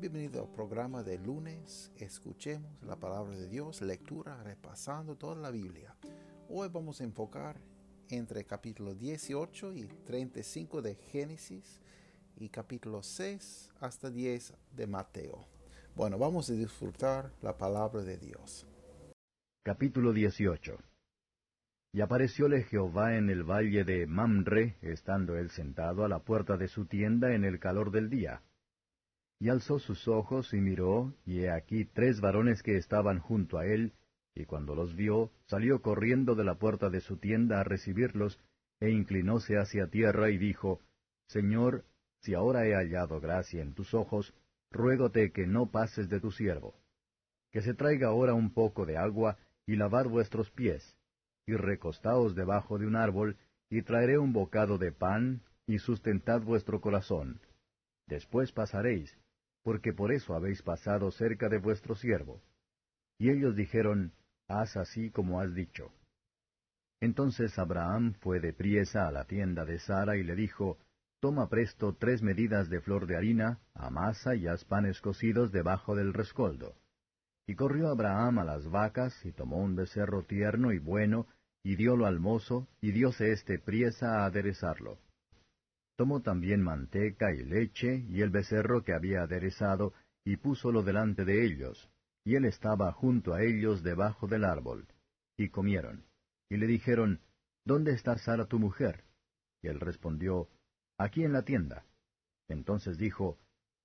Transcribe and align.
Bienvenido 0.00 0.42
al 0.42 0.48
programa 0.52 1.02
de 1.02 1.18
lunes. 1.18 1.90
Escuchemos 1.96 2.84
la 2.84 2.94
palabra 2.94 3.34
de 3.34 3.48
Dios, 3.48 3.82
lectura, 3.82 4.40
repasando 4.44 5.16
toda 5.16 5.34
la 5.34 5.50
Biblia. 5.50 5.96
Hoy 6.48 6.68
vamos 6.72 7.00
a 7.00 7.04
enfocar 7.04 7.56
entre 8.08 8.44
capítulo 8.44 8.94
18 8.94 9.72
y 9.72 9.88
35 10.06 10.82
de 10.82 10.94
Génesis 10.94 11.80
y 12.36 12.48
capítulo 12.48 13.02
6 13.02 13.72
hasta 13.80 14.08
10 14.08 14.54
de 14.70 14.86
Mateo. 14.86 15.48
Bueno, 15.96 16.16
vamos 16.16 16.48
a 16.48 16.52
disfrutar 16.52 17.32
la 17.42 17.58
palabra 17.58 18.02
de 18.02 18.18
Dios. 18.18 18.68
Capítulo 19.64 20.12
18 20.12 20.78
Y 21.92 22.02
aparecióle 22.02 22.62
Jehová 22.62 23.16
en 23.16 23.30
el 23.30 23.42
valle 23.42 23.82
de 23.82 24.06
Mamre, 24.06 24.76
estando 24.80 25.36
él 25.36 25.50
sentado 25.50 26.04
a 26.04 26.08
la 26.08 26.20
puerta 26.20 26.56
de 26.56 26.68
su 26.68 26.86
tienda 26.86 27.34
en 27.34 27.44
el 27.44 27.58
calor 27.58 27.90
del 27.90 28.08
día 28.10 28.44
y 29.40 29.50
alzó 29.50 29.78
sus 29.78 30.08
ojos 30.08 30.52
y 30.52 30.56
miró, 30.60 31.14
y 31.24 31.40
he 31.40 31.50
aquí 31.50 31.84
tres 31.84 32.20
varones 32.20 32.62
que 32.62 32.76
estaban 32.76 33.20
junto 33.20 33.58
a 33.58 33.66
él, 33.66 33.92
y 34.34 34.44
cuando 34.44 34.74
los 34.74 34.94
vio, 34.94 35.30
salió 35.46 35.80
corriendo 35.80 36.34
de 36.34 36.44
la 36.44 36.56
puerta 36.56 36.90
de 36.90 37.00
su 37.00 37.16
tienda 37.18 37.60
a 37.60 37.64
recibirlos, 37.64 38.40
e 38.80 38.90
inclinóse 38.90 39.56
hacia 39.58 39.88
tierra 39.88 40.30
y 40.30 40.38
dijo, 40.38 40.80
Señor, 41.28 41.84
si 42.20 42.34
ahora 42.34 42.66
he 42.66 42.74
hallado 42.74 43.20
gracia 43.20 43.62
en 43.62 43.74
tus 43.74 43.94
ojos, 43.94 44.34
ruégote 44.70 45.32
que 45.32 45.46
no 45.46 45.70
pases 45.70 46.08
de 46.08 46.20
tu 46.20 46.30
siervo. 46.30 46.74
Que 47.50 47.62
se 47.62 47.74
traiga 47.74 48.08
ahora 48.08 48.34
un 48.34 48.52
poco 48.52 48.86
de 48.86 48.96
agua, 48.96 49.38
y 49.66 49.76
lavad 49.76 50.06
vuestros 50.06 50.50
pies, 50.50 50.96
y 51.46 51.54
recostaos 51.54 52.34
debajo 52.34 52.78
de 52.78 52.86
un 52.86 52.96
árbol, 52.96 53.36
y 53.70 53.82
traeré 53.82 54.18
un 54.18 54.32
bocado 54.32 54.78
de 54.78 54.92
pan, 54.92 55.42
y 55.66 55.78
sustentad 55.78 56.42
vuestro 56.42 56.80
corazón. 56.80 57.40
Después 58.06 58.52
pasaréis, 58.52 59.16
porque 59.68 59.92
por 59.92 60.12
eso 60.12 60.34
habéis 60.34 60.62
pasado 60.62 61.10
cerca 61.10 61.50
de 61.50 61.58
vuestro 61.58 61.94
siervo. 61.94 62.40
Y 63.18 63.28
ellos 63.28 63.54
dijeron, 63.54 64.14
Haz 64.48 64.78
así 64.78 65.10
como 65.10 65.42
has 65.42 65.54
dicho. 65.54 65.92
Entonces 67.02 67.58
Abraham 67.58 68.14
fue 68.22 68.40
de 68.40 68.54
priesa 68.54 69.06
a 69.06 69.12
la 69.12 69.26
tienda 69.26 69.66
de 69.66 69.78
Sara 69.78 70.16
y 70.16 70.22
le 70.22 70.34
dijo, 70.36 70.78
Toma 71.20 71.50
presto 71.50 71.94
tres 72.00 72.22
medidas 72.22 72.70
de 72.70 72.80
flor 72.80 73.06
de 73.06 73.16
harina, 73.16 73.58
amasa 73.74 74.34
y 74.34 74.46
haz 74.46 74.64
panes 74.64 75.02
cocidos 75.02 75.52
debajo 75.52 75.94
del 75.94 76.14
rescoldo. 76.14 76.74
Y 77.46 77.54
corrió 77.54 77.88
Abraham 77.88 78.38
a 78.38 78.44
las 78.44 78.70
vacas, 78.70 79.22
y 79.26 79.32
tomó 79.32 79.58
un 79.58 79.76
becerro 79.76 80.22
tierno 80.22 80.72
y 80.72 80.78
bueno, 80.78 81.26
y 81.62 81.76
diólo 81.76 82.06
al 82.06 82.20
mozo, 82.20 82.68
y 82.80 82.92
dióse 82.92 83.32
éste 83.32 83.58
priesa 83.58 84.22
a 84.22 84.24
aderezarlo. 84.24 84.98
Tomó 85.98 86.22
también 86.22 86.62
manteca 86.62 87.34
y 87.34 87.42
leche 87.42 88.06
y 88.08 88.22
el 88.22 88.30
becerro 88.30 88.84
que 88.84 88.94
había 88.94 89.22
aderezado, 89.22 89.94
y 90.24 90.36
púsolo 90.36 90.84
delante 90.84 91.24
de 91.24 91.44
ellos, 91.44 91.90
y 92.24 92.36
él 92.36 92.44
estaba 92.44 92.92
junto 92.92 93.34
a 93.34 93.42
ellos 93.42 93.82
debajo 93.82 94.28
del 94.28 94.44
árbol. 94.44 94.86
Y 95.36 95.48
comieron. 95.48 96.04
Y 96.48 96.56
le 96.56 96.68
dijeron, 96.68 97.20
¿Dónde 97.64 97.94
está 97.94 98.16
Sara 98.16 98.46
tu 98.46 98.60
mujer? 98.60 99.02
Y 99.60 99.66
él 99.66 99.80
respondió, 99.80 100.48
Aquí 100.98 101.24
en 101.24 101.32
la 101.32 101.42
tienda. 101.42 101.84
Entonces 102.48 102.96
dijo, 102.96 103.36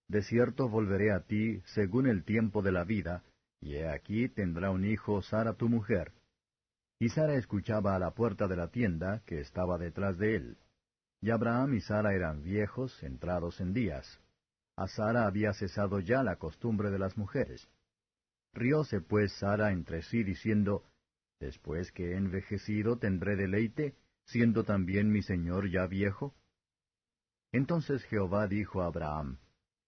De 0.07 0.21
cierto 0.21 0.69
volveré 0.69 1.11
a 1.13 1.21
ti 1.21 1.61
según 1.65 2.05
el 2.05 2.23
tiempo 2.25 2.61
de 2.61 2.73
la 2.73 2.83
vida, 2.83 3.23
y 3.59 3.73
he 3.73 3.89
aquí 3.89 4.29
tendrá 4.29 4.69
un 4.69 4.85
hijo 4.85 5.23
Sara 5.23 5.55
tu 5.55 5.67
mujer. 5.67 6.13
Y 6.99 7.09
Sara 7.09 7.33
escuchaba 7.33 7.95
a 7.95 7.99
la 7.99 8.11
puerta 8.11 8.47
de 8.47 8.55
la 8.55 8.67
tienda 8.67 9.23
que 9.25 9.39
estaba 9.39 9.79
detrás 9.79 10.19
de 10.19 10.35
él. 10.35 10.57
Y 11.23 11.31
Abraham 11.31 11.75
y 11.75 11.79
Sara 11.79 12.13
eran 12.13 12.43
viejos, 12.43 13.01
entrados 13.01 13.61
en 13.61 13.71
días. 13.71 14.19
A 14.75 14.89
Sara 14.89 15.25
había 15.25 15.53
cesado 15.53 16.01
ya 16.01 16.21
la 16.21 16.35
costumbre 16.35 16.91
de 16.91 16.99
las 16.99 17.15
mujeres. 17.15 17.69
Rióse 18.53 18.99
pues 18.99 19.31
Sara 19.39 19.71
entre 19.71 20.01
sí 20.01 20.25
diciendo, 20.25 20.83
Después 21.39 21.93
que 21.93 22.11
he 22.11 22.17
envejecido 22.17 22.97
tendré 22.97 23.37
deleite, 23.37 23.95
siendo 24.25 24.65
también 24.65 25.13
mi 25.13 25.21
señor 25.21 25.71
ya 25.71 25.87
viejo. 25.87 26.35
Entonces 27.53 28.03
Jehová 28.03 28.47
dijo 28.47 28.81
a 28.81 28.87
Abraham, 28.87 29.37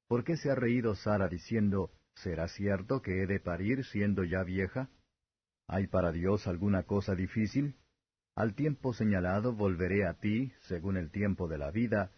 ¿Por 0.07 0.23
qué 0.23 0.37
se 0.37 0.51
ha 0.51 0.55
reído 0.55 0.95
Sara 0.95 1.27
diciendo, 1.27 1.91
¿Será 2.13 2.47
cierto 2.47 3.01
que 3.01 3.21
he 3.21 3.27
de 3.27 3.41
parir 3.41 3.83
siendo 3.83 4.23
ya 4.23 4.43
vieja? 4.43 4.89
¿Hay 5.67 5.87
para 5.87 6.13
Dios 6.13 6.47
alguna 6.47 6.83
cosa 6.83 7.13
difícil? 7.13 7.75
Al 8.35 8.53
tiempo 8.53 8.93
señalado 8.93 9.53
volveré 9.53 10.05
a 10.05 10.13
ti, 10.13 10.51
según 10.67 10.97
el 10.97 11.09
tiempo 11.09 11.47
de 11.47 11.57
la 11.57 11.71
vida, 11.71 12.11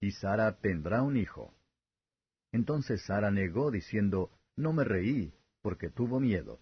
y 0.00 0.12
Sara 0.12 0.58
tendrá 0.60 1.02
un 1.02 1.16
hijo. 1.16 1.52
Entonces 2.52 3.02
Sara 3.04 3.32
negó, 3.32 3.72
diciendo, 3.72 4.30
No 4.56 4.72
me 4.72 4.84
reí, 4.84 5.34
porque 5.62 5.90
tuvo 5.90 6.20
miedo. 6.20 6.60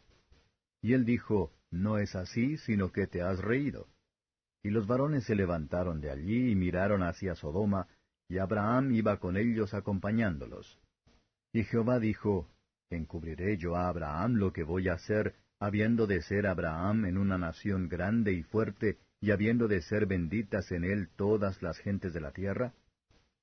Y 0.80 0.94
él 0.94 1.04
dijo, 1.04 1.52
No 1.70 1.98
es 1.98 2.14
así, 2.14 2.56
sino 2.56 2.90
que 2.90 3.06
te 3.06 3.20
has 3.20 3.38
reído. 3.38 3.88
Y 4.62 4.70
los 4.70 4.86
varones 4.86 5.24
se 5.24 5.34
levantaron 5.34 6.00
de 6.00 6.10
allí 6.10 6.50
y 6.50 6.54
miraron 6.54 7.02
hacia 7.02 7.34
Sodoma, 7.34 7.88
y 8.28 8.38
Abraham 8.38 8.92
iba 8.92 9.18
con 9.18 9.36
ellos 9.36 9.74
acompañándolos. 9.74 10.78
Y 11.52 11.64
Jehová 11.64 11.98
dijo, 11.98 12.48
¿Encubriré 12.88 13.58
yo 13.58 13.76
a 13.76 13.88
Abraham 13.88 14.36
lo 14.36 14.52
que 14.52 14.62
voy 14.62 14.88
a 14.88 14.94
hacer 14.94 15.34
habiendo 15.62 16.08
de 16.08 16.22
ser 16.22 16.48
Abraham 16.48 17.04
en 17.04 17.16
una 17.16 17.38
nación 17.38 17.88
grande 17.88 18.32
y 18.32 18.42
fuerte, 18.42 18.98
y 19.20 19.30
habiendo 19.30 19.68
de 19.68 19.80
ser 19.80 20.06
benditas 20.06 20.72
en 20.72 20.82
él 20.82 21.08
todas 21.14 21.62
las 21.62 21.78
gentes 21.78 22.12
de 22.12 22.20
la 22.20 22.32
tierra? 22.32 22.74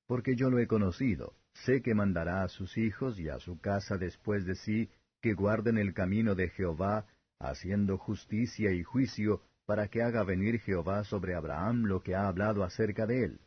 Porque 0.06 0.36
yo 0.36 0.50
lo 0.50 0.58
he 0.58 0.66
conocido, 0.66 1.32
sé 1.54 1.80
que 1.80 1.94
mandará 1.94 2.42
a 2.42 2.48
sus 2.48 2.76
hijos 2.76 3.18
y 3.18 3.30
a 3.30 3.38
su 3.38 3.58
casa 3.58 3.96
después 3.96 4.44
de 4.44 4.54
sí, 4.54 4.90
que 5.22 5.32
guarden 5.32 5.78
el 5.78 5.94
camino 5.94 6.34
de 6.34 6.50
Jehová, 6.50 7.06
haciendo 7.38 7.96
justicia 7.96 8.70
y 8.70 8.82
juicio, 8.82 9.40
para 9.64 9.88
que 9.88 10.02
haga 10.02 10.22
venir 10.22 10.60
Jehová 10.60 11.04
sobre 11.04 11.34
Abraham 11.34 11.84
lo 11.84 12.02
que 12.02 12.14
ha 12.14 12.28
hablado 12.28 12.64
acerca 12.64 13.06
de 13.06 13.24
él. 13.24 13.40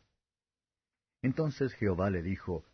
Entonces 1.21 1.75
Jehová 1.75 2.09
le 2.09 2.23
dijo, 2.23 2.65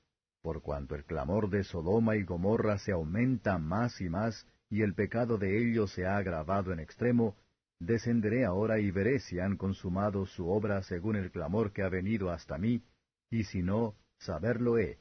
Por 0.41 0.61
cuanto 0.61 0.95
el 0.95 1.03
clamor 1.03 1.49
de 1.49 1.65
Sodoma 1.65 2.15
y 2.15 2.23
Gomorra 2.23 2.77
se 2.77 2.93
aumenta 2.93 3.57
más 3.57 3.99
y 3.99 4.07
más, 4.07 4.47
y 4.69 4.81
el 4.83 4.93
pecado 4.93 5.37
de 5.37 5.57
ellos 5.57 5.91
se 5.93 6.05
ha 6.05 6.17
agravado 6.17 6.71
en 6.71 6.79
extremo, 6.79 7.35
descenderé 7.79 8.45
ahora 8.45 8.79
y 8.79 8.91
veré 8.91 9.19
si 9.19 9.39
han 9.39 9.57
consumado 9.57 10.25
su 10.25 10.49
obra 10.49 10.83
según 10.83 11.15
el 11.15 11.31
clamor 11.31 11.71
que 11.71 11.83
ha 11.83 11.89
venido 11.89 12.29
hasta 12.29 12.57
mí, 12.57 12.83
y 13.29 13.43
si 13.45 13.61
no, 13.61 13.95
saberlo 14.17 14.77
he. 14.77 14.99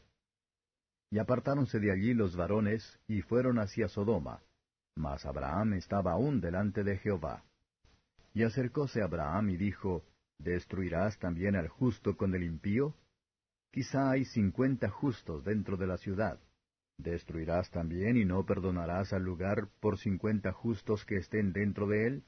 Y 1.10 1.18
apartáronse 1.18 1.78
de 1.80 1.92
allí 1.92 2.14
los 2.14 2.36
varones, 2.36 2.98
y 3.06 3.22
fueron 3.22 3.58
hacia 3.58 3.88
Sodoma. 3.88 4.42
Mas 4.96 5.24
Abraham 5.24 5.74
estaba 5.74 6.12
aún 6.12 6.40
delante 6.40 6.82
de 6.84 6.98
Jehová. 6.98 7.44
Y 8.34 8.42
acercóse 8.42 9.02
Abraham 9.02 9.50
y 9.50 9.56
dijo, 9.56 10.04
¿Destruirás 10.38 11.18
también 11.18 11.56
al 11.56 11.68
justo 11.68 12.16
con 12.16 12.34
el 12.34 12.44
impío? 12.44 12.94
Quizá 13.72 14.10
hay 14.10 14.24
cincuenta 14.24 14.88
justos 14.88 15.44
dentro 15.44 15.76
de 15.76 15.86
la 15.86 15.98
ciudad. 15.98 16.38
¿Destruirás 16.98 17.70
también 17.70 18.16
y 18.16 18.24
no 18.24 18.44
perdonarás 18.44 19.12
al 19.12 19.22
lugar 19.22 19.68
por 19.80 19.98
cincuenta 19.98 20.52
justos 20.52 21.04
que 21.04 21.16
estén 21.16 21.52
dentro 21.52 21.86
de 21.86 22.06
él? 22.08 22.24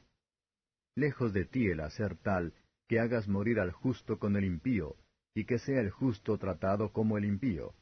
Lejos 0.94 1.32
de 1.32 1.44
ti 1.44 1.66
el 1.66 1.80
hacer 1.80 2.16
tal, 2.16 2.54
que 2.86 3.00
hagas 3.00 3.26
morir 3.26 3.58
al 3.58 3.72
justo 3.72 4.20
con 4.20 4.36
el 4.36 4.44
impío, 4.44 4.96
y 5.34 5.44
que 5.44 5.58
sea 5.58 5.80
el 5.80 5.90
justo 5.90 6.38
tratado 6.38 6.92
como 6.92 7.18
el 7.18 7.24
impío. 7.24 7.74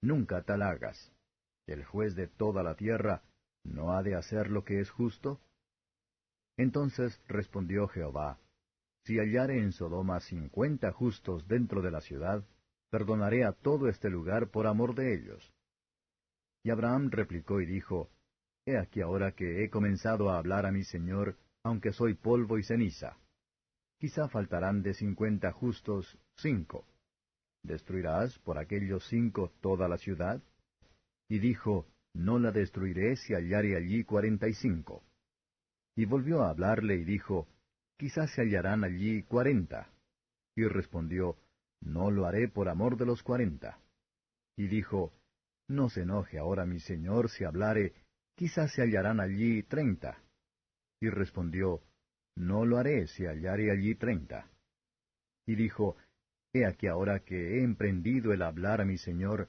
Nunca 0.00 0.42
tal 0.42 0.62
hagas. 0.62 1.12
El 1.66 1.84
juez 1.84 2.14
de 2.14 2.28
toda 2.28 2.62
la 2.62 2.76
tierra, 2.76 3.22
¿no 3.64 3.92
ha 3.92 4.04
de 4.04 4.14
hacer 4.14 4.48
lo 4.48 4.64
que 4.64 4.80
es 4.80 4.90
justo? 4.90 5.40
Entonces 6.56 7.20
respondió 7.26 7.88
Jehová, 7.88 8.38
Si 9.04 9.18
hallare 9.18 9.58
en 9.58 9.72
Sodoma 9.72 10.20
cincuenta 10.20 10.92
justos 10.92 11.46
dentro 11.48 11.82
de 11.82 11.90
la 11.90 12.00
ciudad, 12.00 12.44
perdonaré 12.90 13.44
a 13.44 13.52
todo 13.52 13.88
este 13.88 14.10
lugar 14.10 14.48
por 14.48 14.68
amor 14.68 14.94
de 14.94 15.14
ellos. 15.14 15.55
Y 16.66 16.70
Abraham 16.70 17.12
replicó 17.12 17.60
y 17.60 17.66
dijo, 17.66 18.10
He 18.66 18.76
aquí 18.76 19.00
ahora 19.00 19.30
que 19.30 19.62
he 19.62 19.70
comenzado 19.70 20.30
a 20.30 20.38
hablar 20.38 20.66
a 20.66 20.72
mi 20.72 20.82
Señor, 20.82 21.36
aunque 21.62 21.92
soy 21.92 22.14
polvo 22.14 22.58
y 22.58 22.64
ceniza. 22.64 23.16
Quizá 24.00 24.28
faltarán 24.28 24.82
de 24.82 24.92
cincuenta 24.92 25.52
justos 25.52 26.18
cinco. 26.34 26.84
¿Destruirás 27.62 28.36
por 28.40 28.58
aquellos 28.58 29.06
cinco 29.06 29.52
toda 29.60 29.86
la 29.86 29.96
ciudad? 29.96 30.42
Y 31.28 31.38
dijo, 31.38 31.86
No 32.14 32.40
la 32.40 32.50
destruiré 32.50 33.14
si 33.14 33.32
hallare 33.32 33.76
allí 33.76 34.02
cuarenta 34.02 34.48
y 34.48 34.54
cinco. 34.54 35.04
Y 35.94 36.04
volvió 36.04 36.42
a 36.42 36.50
hablarle 36.50 36.96
y 36.96 37.04
dijo, 37.04 37.46
Quizás 37.96 38.32
se 38.32 38.42
hallarán 38.42 38.82
allí 38.82 39.22
cuarenta. 39.22 39.88
Y 40.56 40.64
respondió, 40.64 41.36
No 41.80 42.10
lo 42.10 42.26
haré 42.26 42.48
por 42.48 42.68
amor 42.68 42.96
de 42.96 43.06
los 43.06 43.22
cuarenta. 43.22 43.78
Y 44.56 44.66
dijo, 44.66 45.12
No 45.68 45.88
se 45.88 46.02
enoje 46.02 46.38
ahora 46.38 46.64
mi 46.64 46.78
señor 46.80 47.28
si 47.28 47.44
hablare, 47.44 47.94
quizás 48.36 48.72
se 48.72 48.82
hallarán 48.82 49.20
allí 49.20 49.62
treinta. 49.64 50.22
Y 51.00 51.10
respondió, 51.10 51.82
No 52.36 52.64
lo 52.64 52.78
haré 52.78 53.06
si 53.08 53.24
hallare 53.24 53.70
allí 53.70 53.94
treinta. 53.96 54.50
Y 55.46 55.56
dijo, 55.56 55.96
He 56.52 56.64
aquí 56.64 56.86
ahora 56.86 57.20
que 57.20 57.58
he 57.58 57.64
emprendido 57.64 58.32
el 58.32 58.42
hablar 58.42 58.80
a 58.80 58.84
mi 58.84 58.96
señor, 58.96 59.48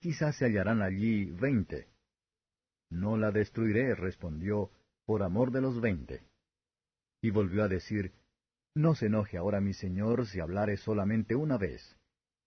quizás 0.00 0.36
se 0.36 0.46
hallarán 0.46 0.82
allí 0.82 1.26
veinte. 1.26 1.88
No 2.90 3.16
la 3.16 3.30
destruiré, 3.30 3.94
respondió, 3.94 4.70
por 5.06 5.22
amor 5.22 5.50
de 5.50 5.62
los 5.62 5.80
veinte. 5.80 6.22
Y 7.22 7.30
volvió 7.30 7.64
a 7.64 7.68
decir, 7.68 8.12
No 8.74 8.94
se 8.94 9.06
enoje 9.06 9.38
ahora 9.38 9.60
mi 9.60 9.72
señor 9.72 10.26
si 10.26 10.40
hablare 10.40 10.76
solamente 10.76 11.34
una 11.34 11.56
vez. 11.56 11.96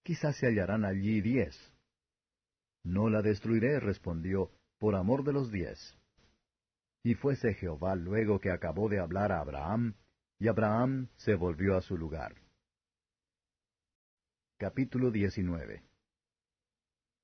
Quizás 0.04 0.38
se 0.38 0.46
hallarán 0.46 0.86
allí 0.86 1.19
diez. 1.19 1.74
No 2.84 3.10
la 3.10 3.22
destruiré, 3.22 3.80
respondió, 3.80 4.52
por 4.80 4.96
amor 4.96 5.24
de 5.24 5.34
los 5.34 5.52
diez. 5.52 5.98
Y 7.04 7.16
fuese 7.16 7.54
Jehová 7.54 7.96
luego 7.96 8.40
que 8.40 8.52
acabó 8.52 8.90
de 8.90 9.00
hablar 9.00 9.32
a 9.32 9.40
Abraham, 9.40 9.96
y 10.40 10.48
Abraham 10.48 11.10
se 11.16 11.36
volvió 11.36 11.78
a 11.78 11.82
su 11.82 11.98
lugar. 11.98 12.36
Capítulo 14.58 15.12
19 15.12 15.84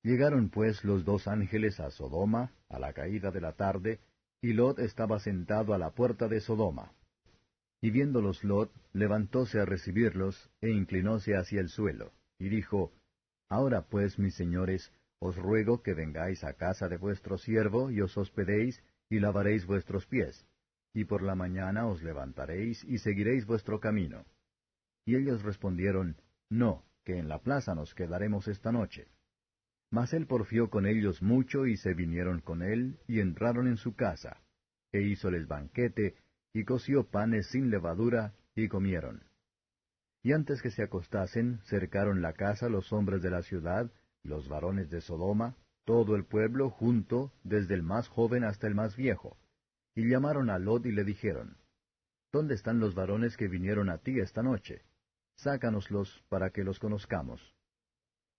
Llegaron 0.03 0.49
pues 0.49 0.83
los 0.83 1.05
dos 1.05 1.27
ángeles 1.27 1.79
a 1.79 1.89
Sodoma, 1.89 2.51
a 2.67 2.77
la 2.77 2.93
caída 2.93 3.31
de 3.31 3.41
la 3.41 3.53
tarde, 3.53 3.99
y 4.41 4.53
Lot 4.53 4.79
estaba 4.79 5.19
sentado 5.19 5.73
a 5.73 5.77
la 5.77 5.91
puerta 5.91 6.27
de 6.27 6.41
Sodoma. 6.41 6.91
Y 7.81 7.89
viéndolos 7.91 8.43
Lot, 8.43 8.71
levantóse 8.91 9.59
a 9.59 9.65
recibirlos, 9.65 10.49
e 10.59 10.69
inclinóse 10.69 11.35
hacia 11.35 11.61
el 11.61 11.69
suelo, 11.69 12.11
y 12.37 12.49
dijo, 12.49 12.91
Ahora 13.49 13.83
pues, 13.83 14.19
mis 14.19 14.35
señores, 14.35 14.91
os 15.23 15.37
ruego 15.37 15.81
que 15.81 15.93
vengáis 15.93 16.43
a 16.43 16.53
casa 16.53 16.89
de 16.89 16.97
vuestro 16.97 17.37
siervo, 17.37 17.89
y 17.89 18.01
os 18.01 18.17
hospedéis, 18.17 18.83
y 19.09 19.19
lavaréis 19.19 19.65
vuestros 19.65 20.05
pies, 20.05 20.45
y 20.93 21.05
por 21.05 21.23
la 21.23 21.33
mañana 21.33 21.87
os 21.87 22.03
levantaréis, 22.03 22.83
y 22.83 22.97
seguiréis 22.97 23.45
vuestro 23.45 23.79
camino. 23.79 24.25
Y 25.05 25.15
ellos 25.15 25.41
respondieron, 25.43 26.17
No, 26.49 26.83
que 27.05 27.17
en 27.17 27.29
la 27.29 27.39
plaza 27.39 27.73
nos 27.73 27.95
quedaremos 27.95 28.49
esta 28.49 28.71
noche. 28.73 29.07
Mas 29.91 30.11
él 30.13 30.27
porfió 30.27 30.69
con 30.69 30.85
ellos 30.85 31.21
mucho, 31.21 31.67
y 31.67 31.77
se 31.77 31.93
vinieron 31.93 32.41
con 32.41 32.61
él, 32.61 32.99
y 33.07 33.21
entraron 33.21 33.67
en 33.67 33.77
su 33.77 33.95
casa, 33.95 34.41
e 34.91 35.01
hízoles 35.01 35.47
banquete, 35.47 36.15
y 36.53 36.65
coció 36.65 37.09
panes 37.09 37.47
sin 37.47 37.69
levadura, 37.69 38.33
y 38.55 38.67
comieron. 38.67 39.23
Y 40.21 40.33
antes 40.33 40.61
que 40.61 40.71
se 40.71 40.83
acostasen, 40.83 41.59
cercaron 41.69 42.21
la 42.21 42.33
casa 42.33 42.67
los 42.67 42.91
hombres 42.91 43.21
de 43.21 43.29
la 43.29 43.41
ciudad, 43.41 43.89
los 44.23 44.47
varones 44.47 44.89
de 44.89 45.01
Sodoma, 45.01 45.55
todo 45.85 46.15
el 46.15 46.25
pueblo 46.25 46.69
junto, 46.69 47.31
desde 47.43 47.73
el 47.75 47.83
más 47.83 48.07
joven 48.07 48.43
hasta 48.43 48.67
el 48.67 48.75
más 48.75 48.95
viejo. 48.95 49.37
Y 49.95 50.09
llamaron 50.09 50.49
a 50.49 50.57
Lot 50.57 50.85
y 50.85 50.91
le 50.91 51.03
dijeron, 51.03 51.57
¿Dónde 52.31 52.55
están 52.55 52.79
los 52.79 52.95
varones 52.95 53.37
que 53.37 53.47
vinieron 53.47 53.89
a 53.89 53.99
ti 53.99 54.19
esta 54.19 54.41
noche? 54.41 54.81
Sácanoslos 55.35 56.23
para 56.29 56.49
que 56.49 56.63
los 56.63 56.79
conozcamos. 56.79 57.55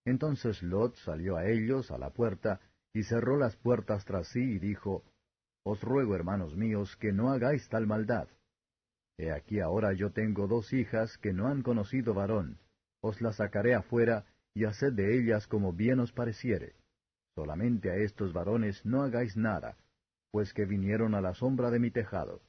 Entonces 0.04 0.62
Lot 0.62 0.96
salió 0.96 1.36
a 1.36 1.46
ellos 1.46 1.90
a 1.90 1.98
la 1.98 2.10
puerta, 2.10 2.60
y 2.92 3.04
cerró 3.04 3.36
las 3.36 3.56
puertas 3.56 4.04
tras 4.04 4.28
sí, 4.28 4.40
y 4.40 4.58
dijo, 4.58 5.04
Os 5.64 5.80
ruego, 5.80 6.14
hermanos 6.14 6.56
míos, 6.56 6.96
que 6.96 7.12
no 7.12 7.30
hagáis 7.30 7.68
tal 7.68 7.86
maldad. 7.86 8.28
He 9.16 9.30
aquí 9.30 9.60
ahora 9.60 9.92
yo 9.92 10.10
tengo 10.10 10.48
dos 10.48 10.72
hijas 10.72 11.16
que 11.18 11.32
no 11.32 11.46
han 11.46 11.62
conocido 11.62 12.14
varón, 12.14 12.58
os 13.00 13.20
las 13.20 13.36
sacaré 13.36 13.74
afuera, 13.74 14.24
y 14.54 14.64
haced 14.64 14.92
de 14.92 15.18
ellas 15.18 15.46
como 15.46 15.72
bien 15.72 16.00
os 16.00 16.12
pareciere. 16.12 16.76
Solamente 17.34 17.90
a 17.90 17.96
estos 17.96 18.32
varones 18.32 18.84
no 18.86 19.02
hagáis 19.02 19.36
nada, 19.36 19.76
pues 20.30 20.52
que 20.52 20.64
vinieron 20.64 21.14
a 21.14 21.20
la 21.20 21.34
sombra 21.34 21.70
de 21.70 21.80
mi 21.80 21.90
tejado. 21.90 22.40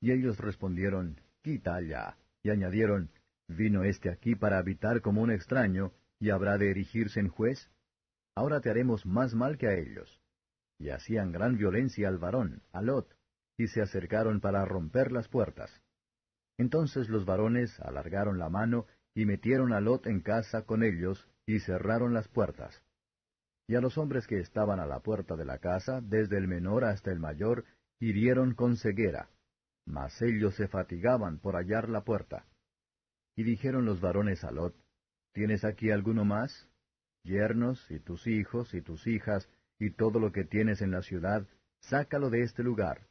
Y 0.00 0.12
ellos 0.12 0.38
respondieron, 0.38 1.20
Quita 1.42 1.74
allá. 1.74 2.16
Y 2.44 2.50
añadieron, 2.50 3.10
¿Vino 3.48 3.84
éste 3.84 4.10
aquí 4.10 4.34
para 4.34 4.58
habitar 4.58 5.00
como 5.00 5.22
un 5.22 5.30
extraño, 5.30 5.92
y 6.18 6.30
habrá 6.30 6.58
de 6.58 6.70
erigirse 6.70 7.20
en 7.20 7.28
juez? 7.28 7.70
Ahora 8.34 8.60
te 8.60 8.70
haremos 8.70 9.04
más 9.04 9.34
mal 9.34 9.58
que 9.58 9.66
a 9.66 9.74
ellos. 9.74 10.20
Y 10.78 10.90
hacían 10.90 11.32
gran 11.32 11.56
violencia 11.56 12.08
al 12.08 12.18
varón, 12.18 12.62
a 12.72 12.82
Lot, 12.82 13.14
y 13.58 13.68
se 13.68 13.82
acercaron 13.82 14.40
para 14.40 14.64
romper 14.64 15.12
las 15.12 15.28
puertas. 15.28 15.82
Entonces 16.58 17.08
los 17.08 17.24
varones 17.24 17.78
alargaron 17.80 18.38
la 18.38 18.48
mano 18.48 18.86
y 19.14 19.26
metieron 19.26 19.72
a 19.72 19.80
Lot 19.80 20.06
en 20.06 20.20
casa 20.20 20.62
con 20.62 20.82
ellos, 20.82 21.28
y 21.46 21.60
cerraron 21.60 22.14
las 22.14 22.28
puertas. 22.28 22.82
Y 23.68 23.74
a 23.74 23.80
los 23.80 23.98
hombres 23.98 24.26
que 24.26 24.38
estaban 24.38 24.80
a 24.80 24.86
la 24.86 25.00
puerta 25.00 25.36
de 25.36 25.44
la 25.44 25.58
casa, 25.58 26.00
desde 26.00 26.38
el 26.38 26.48
menor 26.48 26.84
hasta 26.84 27.10
el 27.10 27.18
mayor, 27.18 27.64
hirieron 28.00 28.54
con 28.54 28.76
ceguera, 28.76 29.28
mas 29.86 30.20
ellos 30.22 30.54
se 30.54 30.68
fatigaban 30.68 31.38
por 31.38 31.56
hallar 31.56 31.88
la 31.88 32.02
puerta. 32.02 32.46
Y 33.36 33.44
dijeron 33.44 33.84
los 33.84 34.00
varones 34.00 34.44
a 34.44 34.50
Lot, 34.50 34.74
¿Tienes 35.32 35.64
aquí 35.64 35.90
alguno 35.90 36.24
más? 36.24 36.68
Yernos, 37.24 37.90
y 37.90 38.00
tus 38.00 38.26
hijos, 38.26 38.74
y 38.74 38.82
tus 38.82 39.06
hijas, 39.06 39.48
y 39.78 39.90
todo 39.90 40.20
lo 40.20 40.30
que 40.30 40.44
tienes 40.44 40.82
en 40.82 40.90
la 40.90 41.02
ciudad, 41.02 41.46
sácalo 41.80 42.28
de 42.28 42.42
este 42.42 42.62
lugar, 42.62 43.06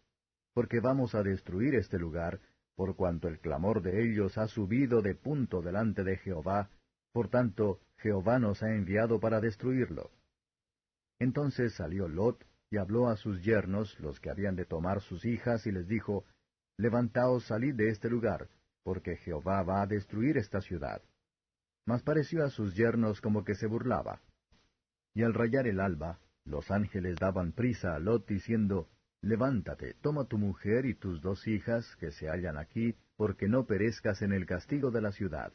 porque 0.54 0.80
vamos 0.80 1.16
a 1.16 1.24
destruir 1.24 1.74
este 1.76 1.98
lugar, 1.98 2.40
por 2.76 2.96
cuanto 2.96 3.28
el 3.28 3.40
clamor 3.40 3.82
de 3.82 4.04
ellos 4.04 4.38
ha 4.38 4.48
subido 4.48 5.02
de 5.02 5.16
punto 5.16 5.62
delante 5.62 6.04
de 6.04 6.18
Jehová, 6.18 6.70
por 7.12 7.30
tanto 7.30 7.80
Jehová 7.98 8.40
nos 8.40 8.64
ha 8.64 8.74
enviado 8.74 9.20
para 9.20 9.40
destruirlo. 9.40 10.12
Entonces 11.20 11.74
salió 11.76 12.08
Lot 12.08 12.46
y 12.72 12.78
habló 12.78 13.10
a 13.10 13.18
sus 13.18 13.44
yernos, 13.44 14.00
los 14.00 14.20
que 14.20 14.30
habían 14.30 14.56
de 14.56 14.66
tomar 14.66 15.02
sus 15.02 15.26
hijas, 15.26 15.68
y 15.68 15.72
les 15.72 15.88
dijo, 15.88 16.26
Levantaos, 16.78 17.46
salid 17.46 17.76
de 17.76 17.90
este 17.90 18.10
lugar, 18.10 18.50
porque 18.84 19.18
Jehová 19.18 19.62
va 19.62 19.82
a 19.82 19.88
destruir 19.88 20.38
esta 20.38 20.62
ciudad. 20.62 21.02
Mas 21.86 22.02
pareció 22.02 22.44
a 22.44 22.50
sus 22.50 22.76
yernos 22.76 23.22
como 23.22 23.44
que 23.44 23.56
se 23.56 23.68
burlaba. 23.68 24.22
Y 25.14 25.24
al 25.24 25.34
rayar 25.34 25.68
el 25.68 25.80
alba, 25.80 26.20
los 26.46 26.72
ángeles 26.72 27.18
daban 27.20 27.52
prisa 27.52 27.94
a 27.94 28.00
Lot 28.00 28.28
diciendo, 28.28 28.90
Levántate, 29.24 29.94
toma 30.02 30.26
tu 30.26 30.40
mujer 30.40 30.88
y 30.88 30.96
tus 30.96 31.22
dos 31.22 31.48
hijas 31.48 31.96
que 31.98 32.12
se 32.12 32.28
hallan 32.28 32.58
aquí, 32.58 32.96
porque 33.18 33.48
no 33.48 33.68
perezcas 33.68 34.24
en 34.24 34.34
el 34.34 34.48
castigo 34.48 34.90
de 34.90 35.02
la 35.02 35.12
ciudad. 35.12 35.54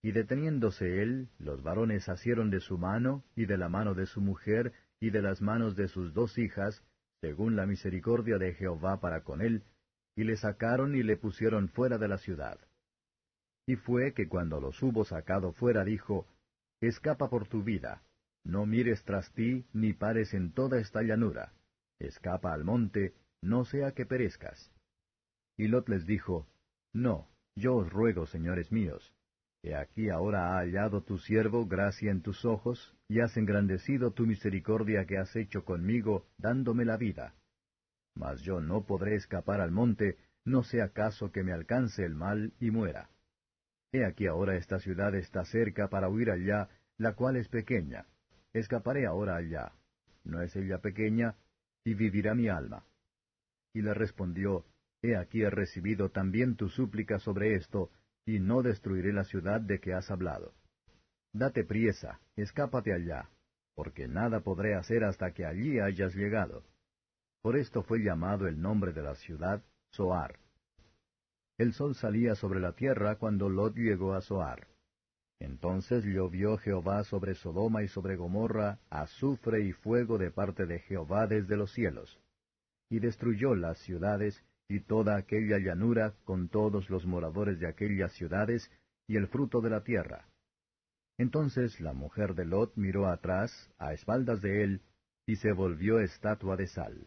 Y 0.00 0.12
deteniéndose 0.12 1.02
él, 1.02 1.28
los 1.40 1.64
varones 1.64 2.08
asieron 2.08 2.50
de 2.50 2.60
su 2.60 2.78
mano, 2.78 3.24
y 3.34 3.46
de 3.46 3.58
la 3.58 3.68
mano 3.68 3.94
de 3.94 4.06
su 4.06 4.20
mujer, 4.20 4.72
y 5.00 5.10
de 5.10 5.22
las 5.22 5.42
manos 5.42 5.74
de 5.74 5.88
sus 5.88 6.14
dos 6.14 6.38
hijas, 6.38 6.84
según 7.20 7.56
la 7.56 7.66
misericordia 7.66 8.38
de 8.38 8.54
Jehová 8.54 9.00
para 9.00 9.24
con 9.24 9.42
él, 9.42 9.64
y 10.14 10.22
le 10.22 10.36
sacaron 10.36 10.94
y 10.94 11.02
le 11.02 11.16
pusieron 11.16 11.68
fuera 11.68 11.98
de 11.98 12.06
la 12.06 12.18
ciudad. 12.18 12.60
Y 13.66 13.74
fue 13.74 14.14
que 14.14 14.28
cuando 14.28 14.60
los 14.60 14.80
hubo 14.84 15.04
sacado 15.04 15.52
fuera 15.52 15.84
dijo, 15.84 16.28
Escapa 16.80 17.28
por 17.28 17.48
tu 17.48 17.64
vida, 17.64 18.02
no 18.44 18.66
mires 18.66 19.02
tras 19.02 19.32
ti, 19.32 19.66
ni 19.72 19.94
pares 19.94 20.32
en 20.32 20.52
toda 20.52 20.78
esta 20.78 21.02
llanura 21.02 21.52
escapa 21.98 22.52
al 22.52 22.64
monte, 22.64 23.14
no 23.42 23.64
sea 23.64 23.92
que 23.92 24.06
perezcas. 24.06 24.72
Y 25.56 25.68
Lot 25.68 25.88
les 25.88 26.06
dijo, 26.06 26.46
No, 26.92 27.28
yo 27.56 27.76
os 27.76 27.90
ruego, 27.90 28.26
señores 28.26 28.70
míos, 28.72 29.14
he 29.62 29.74
aquí 29.74 30.08
ahora 30.08 30.52
ha 30.52 30.58
hallado 30.58 31.02
tu 31.02 31.18
siervo 31.18 31.66
gracia 31.66 32.10
en 32.10 32.22
tus 32.22 32.44
ojos, 32.44 32.94
y 33.08 33.20
has 33.20 33.36
engrandecido 33.36 34.12
tu 34.12 34.26
misericordia 34.26 35.06
que 35.06 35.18
has 35.18 35.34
hecho 35.34 35.64
conmigo, 35.64 36.26
dándome 36.38 36.84
la 36.84 36.96
vida. 36.96 37.34
Mas 38.14 38.40
yo 38.42 38.60
no 38.60 38.84
podré 38.84 39.14
escapar 39.14 39.60
al 39.60 39.70
monte, 39.70 40.18
no 40.44 40.62
sea 40.62 40.90
caso 40.90 41.30
que 41.30 41.42
me 41.42 41.52
alcance 41.52 42.04
el 42.04 42.14
mal 42.14 42.52
y 42.60 42.70
muera. 42.70 43.10
He 43.92 44.04
aquí 44.04 44.26
ahora 44.26 44.56
esta 44.56 44.78
ciudad 44.78 45.14
está 45.14 45.44
cerca 45.44 45.88
para 45.88 46.08
huir 46.08 46.30
allá, 46.30 46.68
la 46.98 47.14
cual 47.14 47.36
es 47.36 47.48
pequeña. 47.48 48.06
Escaparé 48.52 49.06
ahora 49.06 49.36
allá. 49.36 49.72
¿No 50.24 50.42
es 50.42 50.54
ella 50.56 50.78
pequeña? 50.78 51.36
Y 51.84 51.94
vivirá 51.94 52.34
mi 52.34 52.48
alma. 52.48 52.84
Y 53.74 53.82
le 53.82 53.94
respondió, 53.94 54.64
He 55.02 55.16
aquí 55.16 55.42
he 55.42 55.50
recibido 55.50 56.10
también 56.10 56.56
tu 56.56 56.68
súplica 56.68 57.18
sobre 57.18 57.54
esto, 57.54 57.90
y 58.26 58.40
no 58.40 58.62
destruiré 58.62 59.12
la 59.12 59.24
ciudad 59.24 59.60
de 59.60 59.80
que 59.80 59.94
has 59.94 60.10
hablado. 60.10 60.52
Date 61.32 61.64
priesa, 61.64 62.20
escápate 62.36 62.92
allá, 62.92 63.30
porque 63.74 64.08
nada 64.08 64.40
podré 64.40 64.74
hacer 64.74 65.04
hasta 65.04 65.32
que 65.32 65.46
allí 65.46 65.78
hayas 65.78 66.14
llegado. 66.14 66.64
Por 67.42 67.56
esto 67.56 67.82
fue 67.82 68.00
llamado 68.00 68.48
el 68.48 68.60
nombre 68.60 68.92
de 68.92 69.02
la 69.02 69.14
ciudad 69.14 69.62
Soar. 69.92 70.38
El 71.58 71.72
sol 71.72 71.94
salía 71.94 72.34
sobre 72.34 72.60
la 72.60 72.72
tierra 72.72 73.16
cuando 73.16 73.48
Lot 73.48 73.76
llegó 73.76 74.14
a 74.14 74.20
Soar. 74.20 74.66
Entonces 75.40 76.04
llovió 76.04 76.56
Jehová 76.58 77.04
sobre 77.04 77.34
Sodoma 77.34 77.82
y 77.82 77.88
sobre 77.88 78.16
Gomorra 78.16 78.80
azufre 78.90 79.62
y 79.62 79.72
fuego 79.72 80.18
de 80.18 80.30
parte 80.30 80.66
de 80.66 80.80
Jehová 80.80 81.26
desde 81.26 81.56
los 81.56 81.72
cielos. 81.72 82.18
Y 82.90 82.98
destruyó 82.98 83.54
las 83.54 83.78
ciudades, 83.78 84.42
y 84.68 84.80
toda 84.80 85.16
aquella 85.16 85.58
llanura 85.58 86.14
con 86.24 86.48
todos 86.48 86.90
los 86.90 87.06
moradores 87.06 87.58
de 87.60 87.68
aquellas 87.68 88.12
ciudades, 88.12 88.70
y 89.06 89.16
el 89.16 89.28
fruto 89.28 89.60
de 89.60 89.70
la 89.70 89.82
tierra. 89.84 90.28
Entonces 91.18 91.80
la 91.80 91.92
mujer 91.92 92.34
de 92.34 92.44
Lot 92.44 92.76
miró 92.76 93.08
atrás, 93.08 93.70
a 93.78 93.92
espaldas 93.92 94.40
de 94.42 94.62
él, 94.62 94.82
y 95.26 95.36
se 95.36 95.52
volvió 95.52 96.00
estatua 96.00 96.56
de 96.56 96.66
sal. 96.66 97.06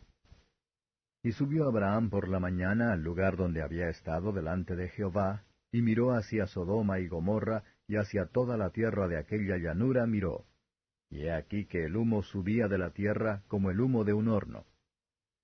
Y 1.24 1.34
subió 1.34 1.68
Abraham 1.68 2.10
por 2.10 2.28
la 2.28 2.40
mañana 2.40 2.94
al 2.94 3.04
lugar 3.04 3.38
donde 3.38 3.62
había 3.62 3.90
estado 3.90 4.32
delante 4.32 4.76
de 4.76 4.90
Jehová, 4.90 5.44
y 5.72 5.82
miró 5.82 6.12
hacia 6.12 6.48
Sodoma 6.48 7.00
y 7.00 7.08
Gomorra, 7.08 7.64
y 7.92 7.98
hacia 7.98 8.28
toda 8.28 8.56
la 8.56 8.70
tierra 8.70 9.10
de 9.10 9.18
aquella 9.18 9.58
llanura 9.58 10.08
miró. 10.08 10.46
Y 11.10 11.24
he 11.24 11.34
aquí 11.34 11.66
que 11.66 11.84
el 11.84 11.98
humo 11.98 12.24
subía 12.24 12.70
de 12.70 12.78
la 12.78 12.92
tierra 12.92 13.44
como 13.50 13.70
el 13.70 13.82
humo 13.82 14.06
de 14.06 14.14
un 14.14 14.30
horno. 14.30 14.64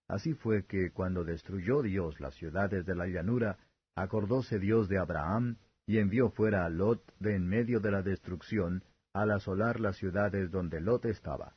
Así 0.08 0.34
fue 0.34 0.66
que 0.66 0.92
cuando 0.92 1.25
destruyó 1.25 1.82
Dios 1.82 2.22
las 2.22 2.36
ciudades 2.36 2.86
de 2.86 2.96
la 2.96 3.06
llanura, 3.06 3.58
acordóse 3.98 4.60
Dios 4.60 4.88
de 4.88 4.98
Abraham, 4.98 5.58
y 5.86 5.98
envió 5.98 6.30
fuera 6.30 6.63
a 6.63 6.70
Lot 6.70 7.04
de 7.20 7.36
en 7.36 7.46
medio 7.46 7.82
de 7.82 7.92
la 7.92 8.01
destrucción, 8.01 8.82
al 9.13 9.32
asolar 9.32 9.82
las 9.82 9.98
ciudades 9.98 10.50
donde 10.50 10.80
Lot 10.80 11.04
estaba. 11.04 11.54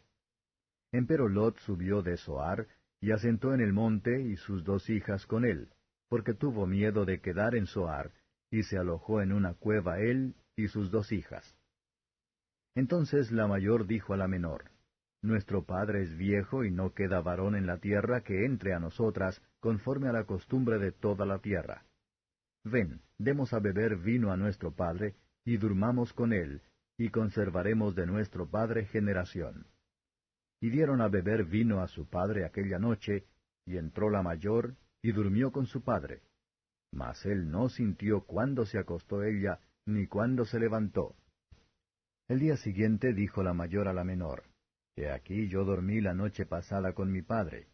Empero 0.90 1.28
Lot 1.28 1.56
subió 1.60 2.02
de 2.02 2.16
Soar, 2.16 2.66
y 3.00 3.12
asentó 3.12 3.54
en 3.54 3.60
el 3.60 3.72
monte 3.72 4.22
y 4.22 4.34
sus 4.34 4.64
dos 4.64 4.90
hijas 4.90 5.24
con 5.26 5.44
él, 5.44 5.68
porque 6.08 6.34
tuvo 6.34 6.66
miedo 6.66 7.04
de 7.04 7.20
quedar 7.20 7.54
en 7.54 7.66
Soar, 7.66 8.10
y 8.50 8.64
se 8.64 8.76
alojó 8.76 9.22
en 9.22 9.30
una 9.30 9.54
cueva 9.54 10.00
él 10.00 10.34
y 10.60 10.68
sus 10.68 10.90
dos 10.90 11.12
hijas. 11.12 11.56
Entonces 12.74 13.32
la 13.32 13.46
mayor 13.46 13.86
dijo 13.86 14.14
a 14.14 14.16
la 14.16 14.28
menor, 14.28 14.70
Nuestro 15.22 15.64
padre 15.64 16.02
es 16.02 16.16
viejo 16.16 16.64
y 16.64 16.70
no 16.70 16.94
queda 16.94 17.20
varón 17.20 17.54
en 17.54 17.66
la 17.66 17.78
tierra 17.78 18.22
que 18.22 18.46
entre 18.46 18.72
a 18.72 18.78
nosotras 18.78 19.42
conforme 19.60 20.08
a 20.08 20.12
la 20.12 20.24
costumbre 20.24 20.78
de 20.78 20.92
toda 20.92 21.26
la 21.26 21.40
tierra. 21.40 21.84
Ven, 22.64 23.02
demos 23.18 23.52
a 23.52 23.58
beber 23.58 23.96
vino 23.96 24.32
a 24.32 24.36
nuestro 24.36 24.72
padre, 24.74 25.14
y 25.44 25.58
durmamos 25.58 26.12
con 26.14 26.32
él, 26.32 26.62
y 26.96 27.10
conservaremos 27.10 27.94
de 27.94 28.06
nuestro 28.06 28.48
padre 28.48 28.86
generación. 28.86 29.66
Y 30.60 30.70
dieron 30.70 31.00
a 31.00 31.08
beber 31.08 31.44
vino 31.44 31.80
a 31.80 31.88
su 31.88 32.08
padre 32.08 32.44
aquella 32.44 32.78
noche, 32.78 33.26
y 33.66 33.76
entró 33.76 34.10
la 34.10 34.22
mayor, 34.22 34.74
y 35.02 35.12
durmió 35.12 35.52
con 35.52 35.66
su 35.66 35.82
padre. 35.82 36.22
Mas 36.92 37.24
él 37.24 37.50
no 37.50 37.68
sintió 37.68 38.22
cuándo 38.22 38.66
se 38.66 38.78
acostó 38.78 39.22
ella, 39.22 39.60
ni 39.86 40.06
cuándo 40.06 40.44
se 40.44 40.58
levantó. 40.58 41.16
El 42.28 42.38
día 42.38 42.56
siguiente 42.56 43.12
dijo 43.12 43.42
la 43.42 43.54
mayor 43.54 43.88
a 43.88 43.92
la 43.92 44.04
menor, 44.04 44.44
He 44.96 45.10
aquí 45.10 45.48
yo 45.48 45.64
dormí 45.64 46.00
la 46.00 46.14
noche 46.14 46.46
pasada 46.46 46.92
con 46.92 47.10
mi 47.10 47.22
padre. 47.22 47.68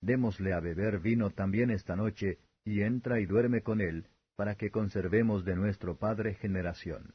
Démosle 0.00 0.52
a 0.52 0.60
beber 0.60 1.00
vino 1.00 1.30
también 1.30 1.70
esta 1.70 1.96
noche, 1.96 2.38
y 2.64 2.82
entra 2.82 3.20
y 3.20 3.26
duerme 3.26 3.62
con 3.62 3.80
él, 3.80 4.08
para 4.36 4.56
que 4.56 4.70
conservemos 4.70 5.44
de 5.44 5.56
nuestro 5.56 5.96
padre 5.96 6.34
generación. 6.34 7.14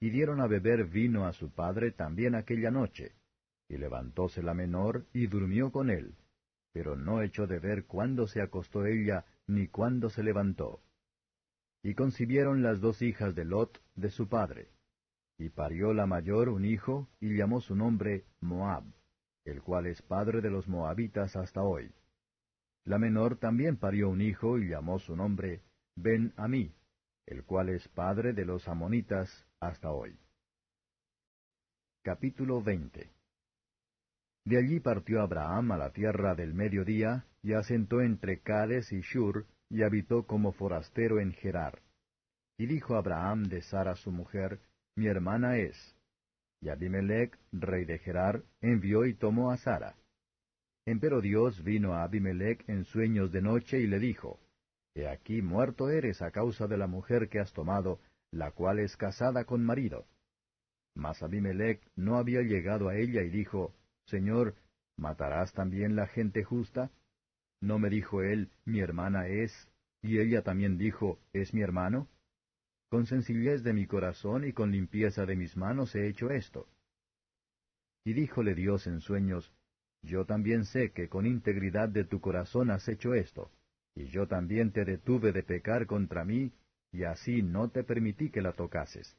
Y 0.00 0.10
dieron 0.10 0.40
a 0.40 0.46
beber 0.46 0.86
vino 0.86 1.26
a 1.26 1.32
su 1.32 1.50
padre 1.50 1.92
también 1.92 2.34
aquella 2.34 2.70
noche, 2.70 3.14
y 3.68 3.76
levantóse 3.76 4.42
la 4.42 4.54
menor 4.54 5.06
y 5.12 5.28
durmió 5.28 5.70
con 5.70 5.90
él, 5.90 6.16
pero 6.72 6.96
no 6.96 7.22
echó 7.22 7.46
de 7.46 7.58
ver 7.58 7.86
cuándo 7.86 8.26
se 8.26 8.42
acostó 8.42 8.84
ella 8.86 9.24
ni 9.46 9.68
cuándo 9.68 10.10
se 10.10 10.22
levantó. 10.22 10.82
Y 11.82 11.94
concibieron 11.94 12.62
las 12.62 12.80
dos 12.80 13.00
hijas 13.02 13.34
de 13.34 13.44
Lot 13.44 13.82
de 13.94 14.10
su 14.10 14.28
padre. 14.28 14.68
Y 15.38 15.48
parió 15.48 15.94
la 15.94 16.06
mayor 16.06 16.48
un 16.48 16.64
hijo, 16.64 17.08
y 17.20 17.36
llamó 17.36 17.60
su 17.60 17.74
nombre 17.74 18.26
Moab, 18.40 18.84
el 19.44 19.62
cual 19.62 19.86
es 19.86 20.02
padre 20.02 20.40
de 20.40 20.50
los 20.50 20.68
moabitas 20.68 21.34
hasta 21.36 21.62
hoy. 21.62 21.90
La 22.84 22.98
menor 22.98 23.36
también 23.36 23.76
parió 23.76 24.10
un 24.10 24.20
hijo, 24.20 24.58
y 24.58 24.68
llamó 24.68 24.98
su 24.98 25.16
nombre 25.16 25.62
Ben 25.96 26.34
Amí, 26.36 26.74
el 27.26 27.44
cual 27.44 27.70
es 27.70 27.88
padre 27.88 28.32
de 28.34 28.44
los 28.44 28.68
amonitas 28.68 29.46
hasta 29.60 29.90
hoy. 29.90 30.18
Capítulo 32.02 32.62
20 32.62 33.10
de 34.44 34.58
allí 34.58 34.80
partió 34.80 35.20
Abraham 35.20 35.72
a 35.72 35.76
la 35.76 35.92
tierra 35.92 36.34
del 36.34 36.54
mediodía, 36.54 37.26
y 37.42 37.52
asentó 37.52 38.00
entre 38.00 38.40
Cades 38.40 38.92
y 38.92 39.00
Shur, 39.00 39.46
y 39.70 39.82
habitó 39.82 40.24
como 40.26 40.52
forastero 40.52 41.20
en 41.20 41.32
Gerar. 41.32 41.80
Y 42.58 42.66
dijo 42.66 42.96
Abraham 42.96 43.44
de 43.44 43.62
Sara 43.62 43.94
su 43.94 44.10
mujer, 44.10 44.60
Mi 44.96 45.06
hermana 45.06 45.56
es. 45.56 45.96
Y 46.60 46.68
Abimelech, 46.68 47.38
rey 47.52 47.84
de 47.86 47.98
Gerar, 47.98 48.42
envió 48.60 49.06
y 49.06 49.14
tomó 49.14 49.50
a 49.50 49.56
Sara. 49.56 49.94
Empero 50.84 51.20
Dios 51.20 51.62
vino 51.62 51.94
a 51.94 52.02
Abimelech 52.02 52.68
en 52.68 52.84
sueños 52.84 53.32
de 53.32 53.40
noche 53.40 53.78
y 53.78 53.86
le 53.86 53.98
dijo, 53.98 54.40
He 54.94 55.06
aquí 55.06 55.40
muerto 55.40 55.88
eres 55.88 56.20
a 56.20 56.32
causa 56.32 56.66
de 56.66 56.76
la 56.76 56.88
mujer 56.88 57.28
que 57.28 57.38
has 57.38 57.52
tomado, 57.52 58.00
la 58.32 58.50
cual 58.50 58.80
es 58.80 58.96
casada 58.96 59.44
con 59.44 59.64
marido. 59.64 60.04
Mas 60.94 61.22
Abimelech 61.22 61.80
no 61.94 62.16
había 62.16 62.42
llegado 62.42 62.88
a 62.88 62.96
ella 62.96 63.22
y 63.22 63.30
dijo, 63.30 63.72
Señor, 64.06 64.56
¿matarás 64.96 65.52
también 65.52 65.94
la 65.94 66.08
gente 66.08 66.42
justa? 66.42 66.90
¿No 67.60 67.78
me 67.78 67.90
dijo 67.90 68.22
él, 68.22 68.50
mi 68.64 68.80
hermana 68.80 69.26
es, 69.28 69.52
y 70.02 70.18
ella 70.18 70.42
también 70.42 70.78
dijo, 70.78 71.18
es 71.32 71.52
mi 71.52 71.60
hermano? 71.60 72.08
Con 72.88 73.06
sencillez 73.06 73.62
de 73.62 73.72
mi 73.72 73.86
corazón 73.86 74.44
y 74.46 74.52
con 74.52 74.72
limpieza 74.72 75.26
de 75.26 75.36
mis 75.36 75.56
manos 75.56 75.94
he 75.94 76.08
hecho 76.08 76.30
esto. 76.30 76.66
Y 78.04 78.14
díjole 78.14 78.54
Dios 78.54 78.86
en 78.86 79.00
sueños, 79.00 79.52
Yo 80.02 80.24
también 80.24 80.64
sé 80.64 80.92
que 80.92 81.08
con 81.10 81.26
integridad 81.26 81.90
de 81.90 82.04
tu 82.04 82.20
corazón 82.20 82.70
has 82.70 82.88
hecho 82.88 83.12
esto, 83.12 83.50
y 83.94 84.06
yo 84.06 84.26
también 84.26 84.72
te 84.72 84.86
detuve 84.86 85.32
de 85.32 85.42
pecar 85.42 85.86
contra 85.86 86.24
mí, 86.24 86.52
y 86.90 87.04
así 87.04 87.42
no 87.42 87.68
te 87.68 87.84
permití 87.84 88.30
que 88.30 88.40
la 88.40 88.52
tocases. 88.52 89.16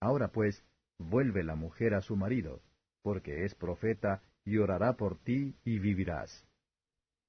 Ahora 0.00 0.28
pues, 0.28 0.64
vuelve 0.98 1.44
la 1.44 1.54
mujer 1.54 1.94
a 1.94 2.00
su 2.00 2.16
marido, 2.16 2.60
porque 3.02 3.44
es 3.44 3.54
profeta, 3.54 4.22
y 4.44 4.58
orará 4.58 4.94
por 4.94 5.18
ti, 5.18 5.54
y 5.64 5.78
vivirás. 5.78 6.47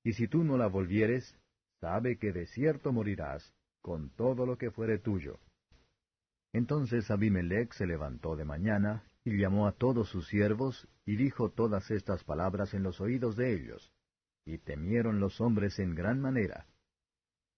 Y 0.04 0.14
si 0.14 0.28
tú 0.28 0.44
no 0.44 0.58
la 0.58 0.68
volvieres, 0.68 1.36
sabe 1.80 2.18
que 2.18 2.32
de 2.32 2.48
cierto 2.48 2.92
morirás, 2.92 3.54
con 3.82 4.10
todo 4.12 4.46
lo 4.46 4.58
que 4.58 4.72
fuere 4.72 5.00
tuyo. 5.00 5.40
Entonces 6.54 7.12
Abimelech 7.12 7.74
se 7.74 7.86
levantó 7.86 8.36
de 8.36 8.46
mañana, 8.46 9.04
y 9.24 9.38
llamó 9.38 9.68
a 9.68 9.74
todos 9.74 10.10
sus 10.10 10.28
siervos, 10.28 10.88
y 11.06 11.16
dijo 11.16 11.50
todas 11.52 11.92
estas 11.92 12.24
palabras 12.24 12.74
en 12.74 12.84
los 12.84 13.02
oídos 13.02 13.36
de 13.36 13.54
ellos. 13.54 13.92
Y 14.46 14.58
temieron 14.58 15.20
los 15.20 15.42
hombres 15.42 15.78
en 15.80 15.94
gran 15.94 16.20
manera. 16.20 16.66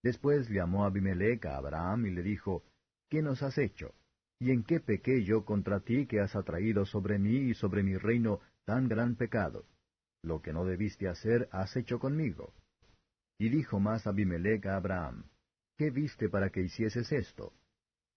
Después 0.03 0.49
llamó 0.49 0.83
Abimelech 0.85 1.45
a 1.45 1.57
Abraham 1.57 2.07
y 2.07 2.11
le 2.11 2.23
dijo, 2.23 2.63
¿Qué 3.09 3.21
nos 3.21 3.43
has 3.43 3.57
hecho? 3.57 3.93
¿Y 4.39 4.51
en 4.51 4.63
qué 4.63 4.79
pequé 4.79 5.23
yo 5.23 5.45
contra 5.45 5.81
ti 5.81 6.07
que 6.07 6.19
has 6.19 6.35
atraído 6.35 6.85
sobre 6.85 7.19
mí 7.19 7.35
y 7.35 7.53
sobre 7.53 7.83
mi 7.83 7.95
reino 7.97 8.39
tan 8.65 8.87
gran 8.87 9.15
pecado? 9.15 9.65
Lo 10.23 10.41
que 10.41 10.53
no 10.53 10.65
debiste 10.65 11.07
hacer 11.07 11.49
has 11.51 11.75
hecho 11.75 11.99
conmigo. 11.99 12.53
Y 13.39 13.49
dijo 13.49 13.79
más 13.79 14.05
Abimelech 14.05 14.65
a 14.67 14.75
Abraham, 14.75 15.25
¿qué 15.77 15.89
viste 15.89 16.29
para 16.29 16.49
que 16.51 16.61
hicieses 16.61 17.11
esto? 17.11 17.53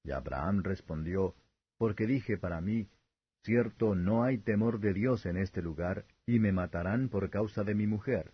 Y 0.05 0.11
Abraham 0.11 0.63
respondió, 0.63 1.35
porque 1.79 2.07
dije 2.07 2.37
para 2.37 2.61
mí, 2.61 2.89
cierto 3.43 3.95
no 3.95 4.23
hay 4.23 4.39
temor 4.39 4.81
de 4.81 4.93
Dios 4.93 5.25
en 5.25 5.39
este 5.39 5.63
lugar, 5.63 6.05
y 6.27 6.39
me 6.39 6.53
matarán 6.53 7.09
por 7.09 7.31
causa 7.31 7.65
de 7.65 7.75
mi 7.75 7.87
mujer. 7.87 8.33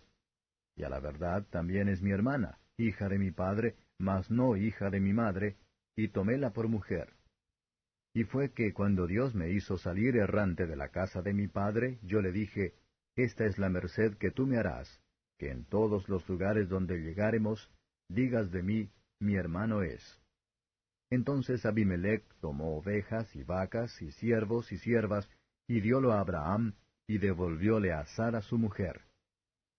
Y 0.75 0.83
a 0.83 0.89
la 0.89 0.99
verdad 0.99 1.45
también 1.49 1.87
es 1.87 2.01
mi 2.01 2.11
hermana, 2.11 2.59
hija 2.77 3.07
de 3.07 3.19
mi 3.19 3.31
padre, 3.31 3.75
mas 3.97 4.29
no 4.29 4.57
hija 4.57 4.89
de 4.89 4.99
mi 4.99 5.13
madre, 5.13 5.57
y 5.95 6.09
toméla 6.09 6.51
por 6.51 6.67
mujer. 6.67 7.13
Y 8.13 8.25
fue 8.25 8.51
que 8.51 8.73
cuando 8.73 9.07
Dios 9.07 9.35
me 9.35 9.51
hizo 9.51 9.77
salir 9.77 10.17
errante 10.17 10.67
de 10.67 10.75
la 10.75 10.89
casa 10.89 11.21
de 11.21 11.33
mi 11.33 11.47
padre, 11.47 11.99
yo 12.01 12.21
le 12.21 12.31
dije, 12.31 12.73
Esta 13.15 13.45
es 13.45 13.57
la 13.57 13.69
merced 13.69 14.17
que 14.17 14.31
tú 14.31 14.47
me 14.47 14.57
harás, 14.57 15.01
que 15.37 15.49
en 15.49 15.65
todos 15.65 16.07
los 16.07 16.27
lugares 16.29 16.69
donde 16.69 16.97
llegáremos, 16.99 17.69
digas 18.09 18.51
de 18.51 18.63
mí, 18.63 18.91
mi 19.19 19.35
hermano 19.35 19.83
es. 19.83 20.21
Entonces 21.09 21.65
Abimelech 21.65 22.23
tomó 22.39 22.77
ovejas 22.77 23.35
y 23.35 23.43
vacas 23.43 24.01
y 24.01 24.11
siervos 24.11 24.71
y 24.71 24.77
siervas, 24.77 25.29
y 25.67 25.81
diólo 25.81 26.13
a 26.13 26.21
Abraham, 26.21 26.73
y 27.07 27.17
devolvióle 27.17 27.91
a 27.91 28.05
Sara 28.05 28.41
su 28.41 28.57
mujer. 28.57 29.01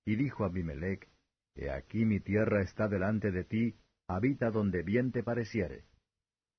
Y 0.07 0.17
dijo 0.17 0.45
Abimelech, 0.45 1.09
He 1.55 1.71
aquí 1.71 2.05
mi 2.05 2.21
tierra 2.21 2.63
está 2.63 2.89
delante 2.89 3.31
de 3.31 3.45
ti, 3.45 3.77
habita 4.09 4.51
donde 4.51 4.83
bien 4.83 5.13
te 5.13 5.23
pareciere. 5.23 5.85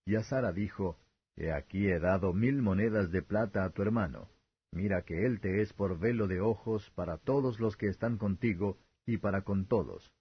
Y 0.05 0.15
a 0.15 0.23
Sara 0.23 0.51
dijo, 0.51 0.97
He 1.35 1.51
aquí 1.51 1.87
he 1.87 1.99
dado 1.99 2.33
mil 2.33 2.61
monedas 2.61 3.11
de 3.11 3.21
plata 3.21 3.63
a 3.63 3.69
tu 3.71 3.81
hermano. 3.81 4.29
Mira 4.73 5.03
que 5.03 5.27
él 5.27 5.39
te 5.39 5.61
es 5.61 5.71
por 5.71 5.99
velo 5.99 6.27
de 6.27 6.41
ojos 6.41 6.89
para 6.95 7.19
todos 7.19 7.59
los 7.59 7.77
que 7.77 7.87
están 7.87 8.17
contigo 8.17 8.79
y 9.05 9.17
para 9.17 9.43
con 9.43 9.67
todos. 9.67 10.11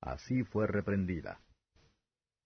Así 0.00 0.44
fue 0.44 0.66
reprendida. 0.66 1.40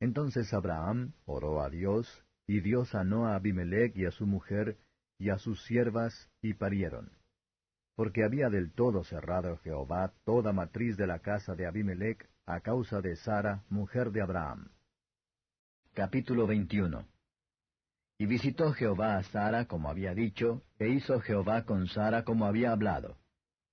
Entonces 0.00 0.52
Abraham 0.52 1.12
oró 1.24 1.62
a 1.62 1.70
Dios, 1.70 2.24
y 2.48 2.60
Dios 2.60 2.88
sanó 2.88 3.28
a 3.28 3.36
Abimelech 3.36 3.96
y 3.96 4.06
a 4.06 4.10
su 4.10 4.26
mujer, 4.26 4.76
y 5.18 5.30
a 5.30 5.38
sus 5.38 5.62
siervas, 5.62 6.28
y 6.40 6.54
parieron. 6.54 7.12
Porque 7.94 8.24
había 8.24 8.50
del 8.50 8.72
todo 8.72 9.04
cerrado 9.04 9.58
Jehová 9.58 10.12
toda 10.24 10.52
matriz 10.52 10.96
de 10.96 11.06
la 11.06 11.20
casa 11.20 11.54
de 11.54 11.66
Abimelech, 11.66 12.28
a 12.44 12.58
causa 12.60 13.00
de 13.00 13.14
Sara, 13.14 13.62
mujer 13.68 14.10
de 14.10 14.22
Abraham. 14.22 14.72
Capítulo 15.94 16.48
21 16.48 17.11
Y 18.22 18.26
visitó 18.26 18.72
Jehová 18.72 19.16
a 19.16 19.24
Sara 19.24 19.64
como 19.64 19.90
había 19.90 20.14
dicho, 20.14 20.62
e 20.78 20.88
hizo 20.88 21.18
Jehová 21.18 21.64
con 21.64 21.88
Sara 21.88 22.22
como 22.22 22.46
había 22.46 22.70
hablado. 22.70 23.18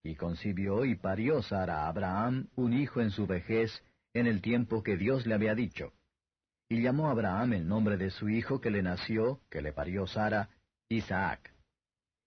Y 0.02 0.16
concibió 0.16 0.86
y 0.86 0.96
parió 0.96 1.44
Sara 1.44 1.84
a 1.84 1.88
Abraham 1.88 2.48
un 2.56 2.74
hijo 2.74 3.00
en 3.00 3.12
su 3.12 3.28
vejez, 3.28 3.72
en 4.12 4.26
el 4.26 4.42
tiempo 4.42 4.82
que 4.82 4.98
Dios 4.98 5.28
le 5.28 5.36
había 5.36 5.54
dicho. 5.54 5.94
Y 6.68 6.82
llamó 6.82 7.12
Abraham 7.12 7.54
el 7.54 7.68
nombre 7.68 7.96
de 7.96 8.10
su 8.10 8.28
hijo 8.28 8.60
que 8.60 8.72
le 8.72 8.82
nació, 8.82 9.40
que 9.52 9.62
le 9.62 9.72
parió 9.72 10.08
Sara, 10.08 10.50
Isaac. 10.90 11.54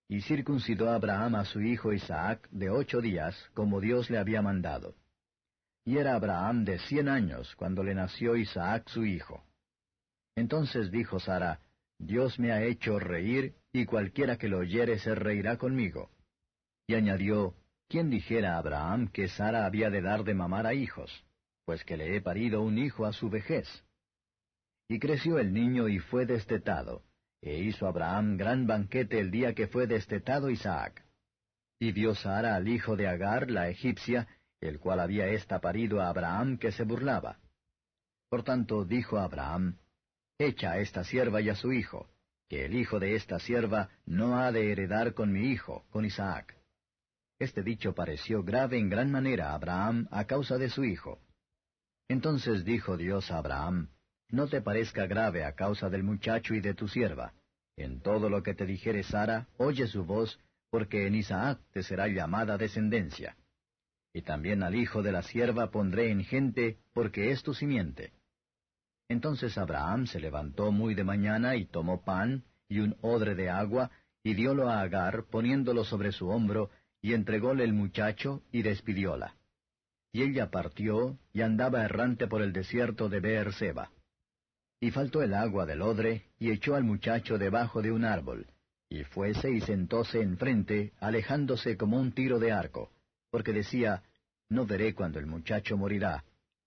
Y 0.07 0.21
circuncidó 0.21 0.91
Abraham 0.91 1.35
a 1.35 1.45
su 1.45 1.61
hijo 1.61 1.93
Isaac 1.93 2.49
de 2.53 2.71
ocho 2.71 3.01
días, 3.01 3.37
como 3.53 3.81
Dios 3.81 4.11
le 4.11 4.19
había 4.19 4.43
mandado. 4.43 4.95
Y 5.85 5.99
era 5.99 6.15
Abraham 6.15 6.65
de 6.65 6.79
cien 6.79 7.09
años 7.09 7.53
cuando 7.57 7.83
le 7.83 7.97
nació 7.97 8.37
Isaac 8.37 8.89
su 8.91 9.05
hijo. 9.05 9.43
Entonces 10.37 10.93
dijo 10.93 11.19
Sara, 11.19 11.59
Dios 12.03 12.39
me 12.41 12.51
ha 12.51 12.63
hecho 12.65 12.99
reír, 12.99 13.55
y 13.73 13.87
cualquiera 13.87 14.37
que 14.37 14.49
lo 14.49 14.59
oyere 14.59 14.99
se 14.99 15.15
reirá 15.15 15.57
conmigo. 15.57 16.11
Y 16.89 16.95
añadió, 16.95 17.55
¿quién 17.89 18.11
dijera 18.11 18.55
a 18.55 18.59
Abraham 18.59 19.09
que 19.09 19.29
Sara 19.29 19.65
había 19.67 19.89
de 19.89 20.03
dar 20.03 20.25
de 20.25 20.35
mamar 20.35 20.67
a 20.67 20.75
hijos? 20.75 21.25
Pues 21.65 21.85
que 21.85 21.97
le 21.97 22.17
he 22.17 22.21
parido 22.21 22.61
un 22.63 22.77
hijo 22.77 23.07
a 23.07 23.13
su 23.13 23.31
vejez. 23.31 23.69
Y 24.89 24.99
creció 24.99 25.39
el 25.39 25.53
niño 25.53 25.89
y 25.89 26.01
fue 26.01 26.27
destetado, 26.27 27.05
e 27.41 27.61
hizo 27.61 27.87
Abraham 27.87 28.37
gran 28.37 28.67
banquete 28.67 29.21
el 29.21 29.31
día 29.31 29.55
que 29.55 29.69
fue 29.69 29.87
destetado 29.87 30.51
Isaac. 30.51 31.07
Y 31.79 31.93
vio 31.93 32.17
Sara 32.17 32.57
al 32.57 32.67
hijo 32.67 32.97
de 32.97 33.07
Agar, 33.07 33.49
la 33.49 33.69
egipcia, 33.69 34.27
el 34.61 34.81
cual 34.81 34.99
había 34.99 35.29
ésta 35.29 35.61
parido 35.61 36.01
a 36.01 36.09
Abraham 36.09 36.59
que 36.59 36.73
se 36.73 36.83
burlaba. 36.83 37.39
Por 38.29 38.43
tanto 38.43 38.85
dijo 38.85 39.19
Abraham, 39.19 39.79
Echa 40.43 40.73
a 40.73 40.79
esta 40.81 41.05
sierva 41.05 41.41
y 41.41 41.51
a 41.51 41.55
su 41.55 41.73
hijo, 41.73 42.11
que 42.49 42.65
el 42.65 42.75
hijo 42.75 42.99
de 42.99 43.15
esta 43.15 43.39
sierva 43.39 43.91
no 44.07 44.41
ha 44.41 44.51
de 44.51 44.73
heredar 44.73 45.15
con 45.15 45.33
mi 45.33 45.53
hijo, 45.53 45.85
con 45.91 46.05
Isaac. 46.05 46.57
Este 47.39 47.63
dicho 47.63 47.95
pareció 47.95 48.43
grave 48.43 48.77
en 48.77 48.89
gran 48.89 49.13
manera 49.13 49.51
a 49.51 49.55
Abraham 49.55 50.09
a 50.11 50.25
causa 50.25 50.59
de 50.59 50.69
su 50.69 50.83
hijo. 50.83 51.21
Entonces 52.09 52.65
dijo 52.65 52.97
Dios 52.97 53.31
a 53.31 53.39
Abraham, 53.39 53.91
No 54.31 54.49
te 54.49 54.61
parezca 54.61 55.07
grave 55.07 55.45
a 55.45 55.53
causa 55.53 55.89
del 55.89 56.03
muchacho 56.03 56.55
y 56.55 56.61
de 56.61 56.75
tu 56.75 56.89
sierva. 56.89 57.35
En 57.77 58.01
todo 58.01 58.29
lo 58.29 58.43
que 58.43 58.55
te 58.55 58.67
dijere 58.67 59.05
Sara, 59.05 59.47
oye 59.59 59.87
su 59.87 60.05
voz, 60.05 60.41
porque 60.71 61.07
en 61.07 61.15
Isaac 61.15 61.61
te 61.71 61.85
será 61.85 62.09
llamada 62.09 62.59
descendencia. 62.59 63.37
Y 64.13 64.23
también 64.23 64.65
al 64.65 64.75
hijo 64.75 65.05
de 65.05 65.13
la 65.13 65.23
sierva 65.23 65.71
pondré 65.71 66.11
en 66.11 66.25
gente, 66.25 66.79
porque 66.93 67.31
es 67.31 67.45
tu 67.45 67.55
simiente. 67.55 68.13
Entonces 69.13 69.57
Abraham 69.59 70.07
se 70.07 70.21
levantó 70.21 70.73
muy 70.73 70.95
de 70.95 71.05
mañana 71.05 71.57
y 71.57 71.67
tomó 71.67 72.05
pan 72.05 72.45
y 72.69 72.81
un 72.81 72.97
odre 73.03 73.35
de 73.35 73.51
agua, 73.51 73.91
y 74.25 74.35
diólo 74.35 74.69
a 74.69 74.81
Agar, 74.81 75.25
poniéndolo 75.31 75.85
sobre 75.85 76.13
su 76.13 76.29
hombro, 76.29 76.71
y 77.01 77.13
entrególe 77.13 77.65
el 77.65 77.75
muchacho, 77.75 78.43
y 78.51 78.63
despidióla. 78.63 79.37
Y 80.13 80.23
ella 80.23 80.51
partió, 80.51 81.19
y 81.33 81.43
andaba 81.43 81.85
errante 81.85 82.27
por 82.29 82.41
el 82.41 82.53
desierto 82.53 83.09
de 83.09 83.21
Beerseba. 83.21 83.91
Y 84.81 84.91
faltó 84.91 85.23
el 85.23 85.35
agua 85.35 85.67
del 85.67 85.83
odre, 85.83 86.31
y 86.39 86.51
echó 86.51 86.75
al 86.75 86.85
muchacho 86.85 87.37
debajo 87.37 87.83
de 87.83 87.93
un 87.93 88.05
árbol, 88.05 88.47
y 88.89 89.05
fuese 89.05 89.51
y 89.51 89.61
sentóse 89.61 90.23
enfrente, 90.23 90.93
alejándose 90.99 91.77
como 91.77 91.99
un 91.99 92.13
tiro 92.13 92.39
de 92.39 92.53
arco 92.53 92.91
porque 93.33 93.55
decía, 93.55 94.03
No 94.51 94.67
veré 94.67 94.95
cuando 94.95 95.19
el 95.19 95.27
muchacho 95.27 95.77
morirá. 95.77 96.23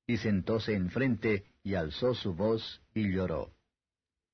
Y 0.07 0.17
sentóse 0.17 0.73
enfrente, 0.73 1.45
y 1.63 1.75
alzó 1.75 2.13
su 2.13 2.33
voz, 2.35 2.81
y 2.93 3.11
lloró. 3.11 3.51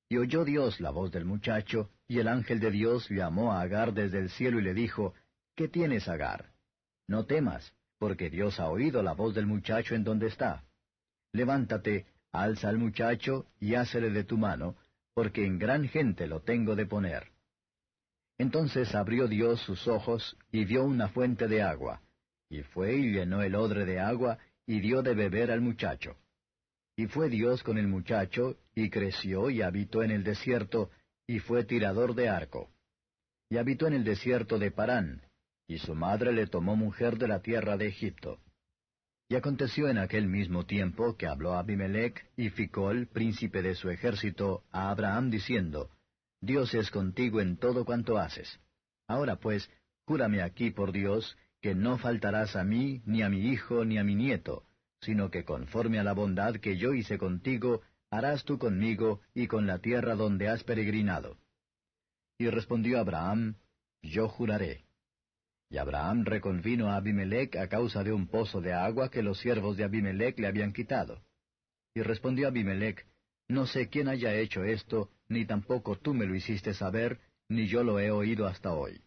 Y 0.08 0.18
oyó 0.18 0.44
Dios 0.44 0.80
la 0.80 0.90
voz 0.90 1.10
del 1.10 1.24
muchacho, 1.24 1.90
y 2.06 2.18
el 2.18 2.28
ángel 2.28 2.60
de 2.60 2.70
Dios 2.70 3.08
llamó 3.08 3.52
a 3.52 3.62
Agar 3.62 3.94
desde 3.94 4.18
el 4.18 4.28
cielo 4.30 4.60
y 4.60 4.62
le 4.62 4.74
dijo, 4.74 5.14
¿Qué 5.56 5.68
tienes, 5.68 6.08
Agar? 6.08 6.52
No 7.08 7.24
temas, 7.24 7.72
porque 7.98 8.28
Dios 8.28 8.60
ha 8.60 8.68
oído 8.68 9.02
la 9.02 9.12
voz 9.12 9.34
del 9.34 9.46
muchacho 9.46 9.94
en 9.94 10.04
donde 10.04 10.26
está. 10.26 10.64
Levántate, 11.32 12.06
alza 12.32 12.68
al 12.68 12.76
muchacho, 12.78 13.46
y 13.60 13.74
hácele 13.74 14.10
de 14.10 14.24
tu 14.24 14.36
mano, 14.36 14.76
porque 15.14 15.46
en 15.46 15.58
gran 15.58 15.88
gente 15.88 16.26
lo 16.26 16.40
tengo 16.40 16.76
de 16.76 16.86
poner. 16.86 17.28
Entonces 18.38 18.94
abrió 18.94 19.28
Dios 19.28 19.60
sus 19.60 19.86
ojos, 19.88 20.36
y 20.50 20.64
vio 20.64 20.84
una 20.84 21.08
fuente 21.08 21.48
de 21.48 21.62
agua, 21.62 22.02
y 22.48 22.62
fue 22.62 22.96
y 22.96 23.12
llenó 23.12 23.42
el 23.42 23.54
odre 23.54 23.84
de 23.84 24.00
agua, 24.00 24.38
y 24.66 24.80
dio 24.80 25.02
de 25.02 25.14
beber 25.14 25.50
al 25.50 25.60
muchacho. 25.60 26.16
Y 26.96 27.06
fue 27.06 27.28
Dios 27.28 27.62
con 27.62 27.78
el 27.78 27.88
muchacho, 27.88 28.58
y 28.74 28.90
creció 28.90 29.50
y 29.50 29.62
habitó 29.62 30.02
en 30.02 30.10
el 30.10 30.24
desierto, 30.24 30.90
y 31.26 31.38
fue 31.38 31.64
tirador 31.64 32.14
de 32.14 32.28
arco. 32.28 32.70
Y 33.48 33.56
habitó 33.56 33.86
en 33.86 33.94
el 33.94 34.04
desierto 34.04 34.58
de 34.58 34.70
Parán, 34.70 35.22
y 35.66 35.78
su 35.78 35.94
madre 35.94 36.32
le 36.32 36.46
tomó 36.46 36.76
mujer 36.76 37.16
de 37.16 37.28
la 37.28 37.40
tierra 37.40 37.76
de 37.76 37.88
Egipto. 37.88 38.40
Y 39.28 39.36
aconteció 39.36 39.88
en 39.88 39.96
aquel 39.96 40.26
mismo 40.26 40.66
tiempo 40.66 41.16
que 41.16 41.26
habló 41.26 41.54
Abimelech 41.54 42.26
y 42.36 42.50
Ficol, 42.50 43.06
príncipe 43.06 43.62
de 43.62 43.74
su 43.74 43.88
ejército, 43.88 44.64
a 44.70 44.90
Abraham 44.90 45.30
diciendo, 45.30 45.90
Dios 46.42 46.74
es 46.74 46.90
contigo 46.90 47.40
en 47.40 47.56
todo 47.56 47.84
cuanto 47.84 48.18
haces. 48.18 48.60
Ahora 49.06 49.36
pues, 49.36 49.70
júrame 50.04 50.42
aquí 50.42 50.70
por 50.70 50.92
Dios, 50.92 51.36
que 51.62 51.76
no 51.76 51.96
faltarás 51.96 52.56
a 52.56 52.64
mí, 52.64 53.02
ni 53.06 53.22
a 53.22 53.28
mi 53.28 53.52
hijo, 53.52 53.84
ni 53.84 53.96
a 53.96 54.04
mi 54.04 54.16
nieto, 54.16 54.66
sino 55.00 55.30
que 55.30 55.44
conforme 55.44 56.00
a 56.00 56.02
la 56.02 56.12
bondad 56.12 56.56
que 56.56 56.76
yo 56.76 56.92
hice 56.92 57.18
contigo, 57.18 57.82
harás 58.10 58.44
tú 58.44 58.58
conmigo 58.58 59.20
y 59.32 59.46
con 59.46 59.66
la 59.68 59.78
tierra 59.78 60.16
donde 60.16 60.48
has 60.48 60.64
peregrinado. 60.64 61.38
Y 62.36 62.50
respondió 62.50 62.98
Abraham, 62.98 63.54
Yo 64.02 64.28
juraré. 64.28 64.84
Y 65.70 65.78
Abraham 65.78 66.24
reconvino 66.24 66.90
a 66.90 66.96
Abimelech 66.96 67.56
a 67.56 67.68
causa 67.68 68.02
de 68.02 68.12
un 68.12 68.26
pozo 68.26 68.60
de 68.60 68.72
agua 68.72 69.08
que 69.08 69.22
los 69.22 69.38
siervos 69.38 69.76
de 69.76 69.84
Abimelech 69.84 70.38
le 70.40 70.48
habían 70.48 70.72
quitado. 70.72 71.22
Y 71.94 72.02
respondió 72.02 72.48
Abimelech, 72.48 73.06
No 73.48 73.66
sé 73.66 73.88
quién 73.88 74.08
haya 74.08 74.34
hecho 74.34 74.64
esto, 74.64 75.10
ni 75.28 75.46
tampoco 75.46 75.96
tú 75.96 76.12
me 76.12 76.26
lo 76.26 76.34
hiciste 76.34 76.74
saber, 76.74 77.20
ni 77.48 77.68
yo 77.68 77.84
lo 77.84 78.00
he 78.00 78.10
oído 78.10 78.48
hasta 78.48 78.72
hoy. 78.72 79.00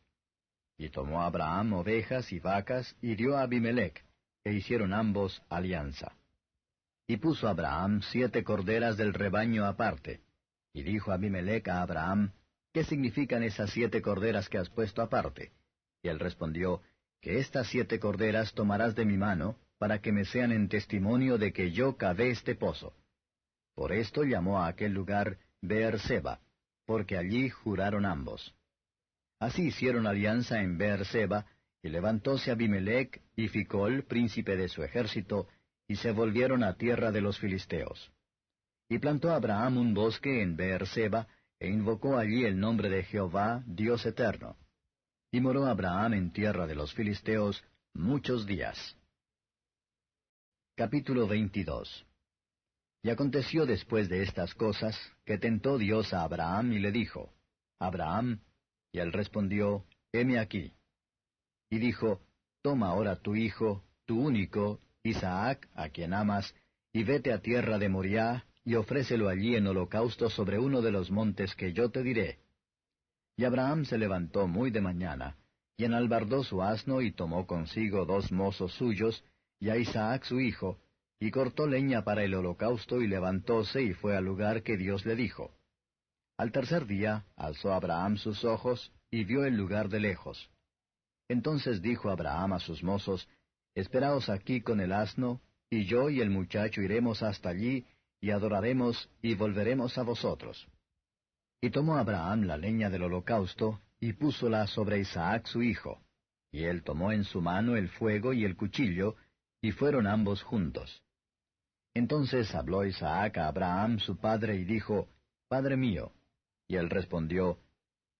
Y 0.77 0.89
tomó 0.89 1.21
Abraham 1.21 1.73
ovejas 1.73 2.31
y 2.31 2.39
vacas 2.39 2.95
y 3.01 3.15
dio 3.15 3.37
a 3.37 3.43
Abimelech, 3.43 4.03
e 4.43 4.53
hicieron 4.53 4.93
ambos 4.93 5.41
alianza. 5.49 6.15
Y 7.07 7.17
puso 7.17 7.47
Abraham 7.47 8.01
siete 8.01 8.43
corderas 8.43 8.97
del 8.97 9.13
rebaño 9.13 9.65
aparte. 9.65 10.21
Y 10.73 10.83
dijo 10.83 11.11
Abimelech 11.11 11.67
a 11.69 11.81
Abraham, 11.81 12.31
¿qué 12.73 12.83
significan 12.83 13.43
esas 13.43 13.69
siete 13.71 14.01
corderas 14.01 14.49
que 14.49 14.57
has 14.57 14.69
puesto 14.69 15.01
aparte? 15.01 15.51
Y 16.01 16.09
él 16.09 16.19
respondió, 16.19 16.81
que 17.21 17.39
estas 17.39 17.67
siete 17.67 17.99
corderas 17.99 18.53
tomarás 18.53 18.95
de 18.95 19.05
mi 19.05 19.17
mano, 19.17 19.57
para 19.77 19.99
que 19.99 20.11
me 20.11 20.25
sean 20.25 20.51
en 20.51 20.69
testimonio 20.69 21.37
de 21.37 21.53
que 21.53 21.71
yo 21.71 21.97
cavé 21.97 22.29
este 22.29 22.55
pozo. 22.55 22.93
Por 23.73 23.91
esto 23.91 24.23
llamó 24.23 24.59
a 24.59 24.67
aquel 24.67 24.93
lugar 24.93 25.37
Beerseba, 25.61 26.39
porque 26.85 27.17
allí 27.17 27.49
juraron 27.49 28.05
ambos. 28.05 28.55
Así 29.39 29.67
hicieron 29.67 30.07
alianza 30.07 30.61
en 30.61 30.77
Beerseba, 30.77 31.45
y 31.81 31.89
levantóse 31.89 32.51
Abimelech 32.51 33.21
y 33.35 33.47
Ficol, 33.47 34.03
príncipe 34.05 34.55
de 34.55 34.69
su 34.69 34.83
ejército, 34.83 35.47
y 35.87 35.97
se 35.97 36.11
volvieron 36.11 36.63
a 36.63 36.75
tierra 36.75 37.11
de 37.11 37.21
los 37.21 37.37
filisteos. 37.39 38.11
Y 38.89 38.99
plantó 38.99 39.31
Abraham 39.31 39.77
un 39.77 39.93
bosque 39.93 40.41
en 40.41 40.55
Beerseba, 40.55 41.27
e 41.59 41.69
invocó 41.69 42.17
allí 42.17 42.43
el 42.43 42.59
nombre 42.59 42.89
de 42.89 43.03
Jehová, 43.03 43.63
Dios 43.65 44.05
eterno. 44.05 44.57
Y 45.31 45.41
moró 45.41 45.65
Abraham 45.65 46.13
en 46.13 46.31
tierra 46.31 46.67
de 46.67 46.75
los 46.75 46.93
filisteos 46.93 47.63
muchos 47.93 48.45
días. 48.45 48.97
Capítulo 50.75 51.27
22 51.27 52.05
Y 53.03 53.09
aconteció 53.09 53.65
después 53.65 54.09
de 54.09 54.23
estas 54.23 54.53
cosas, 54.53 54.97
que 55.25 55.37
tentó 55.37 55.77
Dios 55.77 56.13
a 56.13 56.23
Abraham 56.23 56.73
y 56.73 56.79
le 56.79 56.91
dijo, 56.91 57.33
Abraham, 57.79 58.41
y 58.95 58.99
él 58.99 59.11
respondió, 59.11 59.83
Heme 60.13 60.39
aquí. 60.39 60.71
Y 61.69 61.79
dijo, 61.79 62.21
Toma 62.61 62.87
ahora 62.87 63.17
tu 63.17 63.35
hijo, 63.35 63.83
tu 64.05 64.17
único, 64.21 64.79
Isaac, 65.03 65.67
a 65.75 65.89
quien 65.89 66.13
amas, 66.13 66.55
y 66.93 67.03
vete 67.03 67.33
a 67.33 67.41
tierra 67.41 67.77
de 67.77 67.89
Moriah, 67.89 68.45
y 68.63 68.75
ofrécelo 68.75 69.27
allí 69.27 69.57
en 69.57 69.67
holocausto 69.67 70.29
sobre 70.29 70.59
uno 70.59 70.81
de 70.81 70.93
los 70.93 71.11
montes 71.11 71.55
que 71.55 71.73
yo 71.73 71.89
te 71.89 72.03
diré. 72.03 72.39
Y 73.35 73.43
Abraham 73.43 73.83
se 73.83 73.97
levantó 73.97 74.47
muy 74.47 74.71
de 74.71 74.79
mañana, 74.79 75.35
y 75.75 75.83
enalbardó 75.83 76.45
su 76.45 76.63
asno 76.63 77.01
y 77.01 77.11
tomó 77.11 77.45
consigo 77.45 78.05
dos 78.05 78.31
mozos 78.31 78.71
suyos, 78.75 79.25
y 79.59 79.71
a 79.71 79.75
Isaac 79.75 80.23
su 80.23 80.39
hijo, 80.39 80.79
y 81.19 81.31
cortó 81.31 81.67
leña 81.67 82.05
para 82.05 82.23
el 82.23 82.33
holocausto 82.33 83.01
y 83.01 83.07
levantóse 83.07 83.81
y 83.83 83.93
fue 83.93 84.15
al 84.15 84.23
lugar 84.23 84.63
que 84.63 84.77
Dios 84.77 85.05
le 85.05 85.17
dijo. 85.17 85.51
Al 86.37 86.51
tercer 86.51 86.85
día 86.85 87.25
alzó 87.37 87.73
Abraham 87.73 88.17
sus 88.17 88.43
ojos 88.43 88.91
y 89.09 89.23
vio 89.23 89.45
el 89.45 89.55
lugar 89.55 89.87
de 89.87 90.01
lejos. 90.01 90.49
Entonces 91.29 91.81
dijo 91.81 92.09
Abraham 92.09 92.53
a 92.53 92.59
sus 92.59 92.83
mozos, 92.83 93.27
Esperaos 93.73 94.29
aquí 94.29 94.61
con 94.61 94.79
el 94.79 94.91
asno, 94.91 95.41
y 95.69 95.85
yo 95.85 96.09
y 96.09 96.21
el 96.21 96.29
muchacho 96.29 96.81
iremos 96.81 97.23
hasta 97.23 97.49
allí, 97.49 97.85
y 98.21 98.31
adoraremos, 98.31 99.09
y 99.21 99.35
volveremos 99.35 99.97
a 99.97 100.03
vosotros. 100.03 100.67
Y 101.61 101.69
tomó 101.69 101.97
Abraham 101.97 102.43
la 102.43 102.57
leña 102.57 102.89
del 102.89 103.03
holocausto, 103.03 103.81
y 103.99 104.13
púsola 104.13 104.67
sobre 104.67 104.99
Isaac 104.99 105.47
su 105.47 105.61
hijo. 105.61 106.01
Y 106.51 106.63
él 106.63 106.83
tomó 106.83 107.11
en 107.11 107.23
su 107.23 107.41
mano 107.41 107.75
el 107.75 107.89
fuego 107.89 108.33
y 108.33 108.45
el 108.45 108.55
cuchillo, 108.55 109.15
y 109.61 109.71
fueron 109.71 110.07
ambos 110.07 110.43
juntos. 110.43 111.01
Entonces 111.93 112.53
habló 112.53 112.85
Isaac 112.85 113.37
a 113.37 113.47
Abraham 113.47 113.99
su 113.99 114.17
padre, 114.17 114.55
y 114.55 114.63
dijo, 114.63 115.09
Padre 115.47 115.75
mío. 115.75 116.11
Y 116.67 116.75
él 116.75 116.89
respondió, 116.89 117.59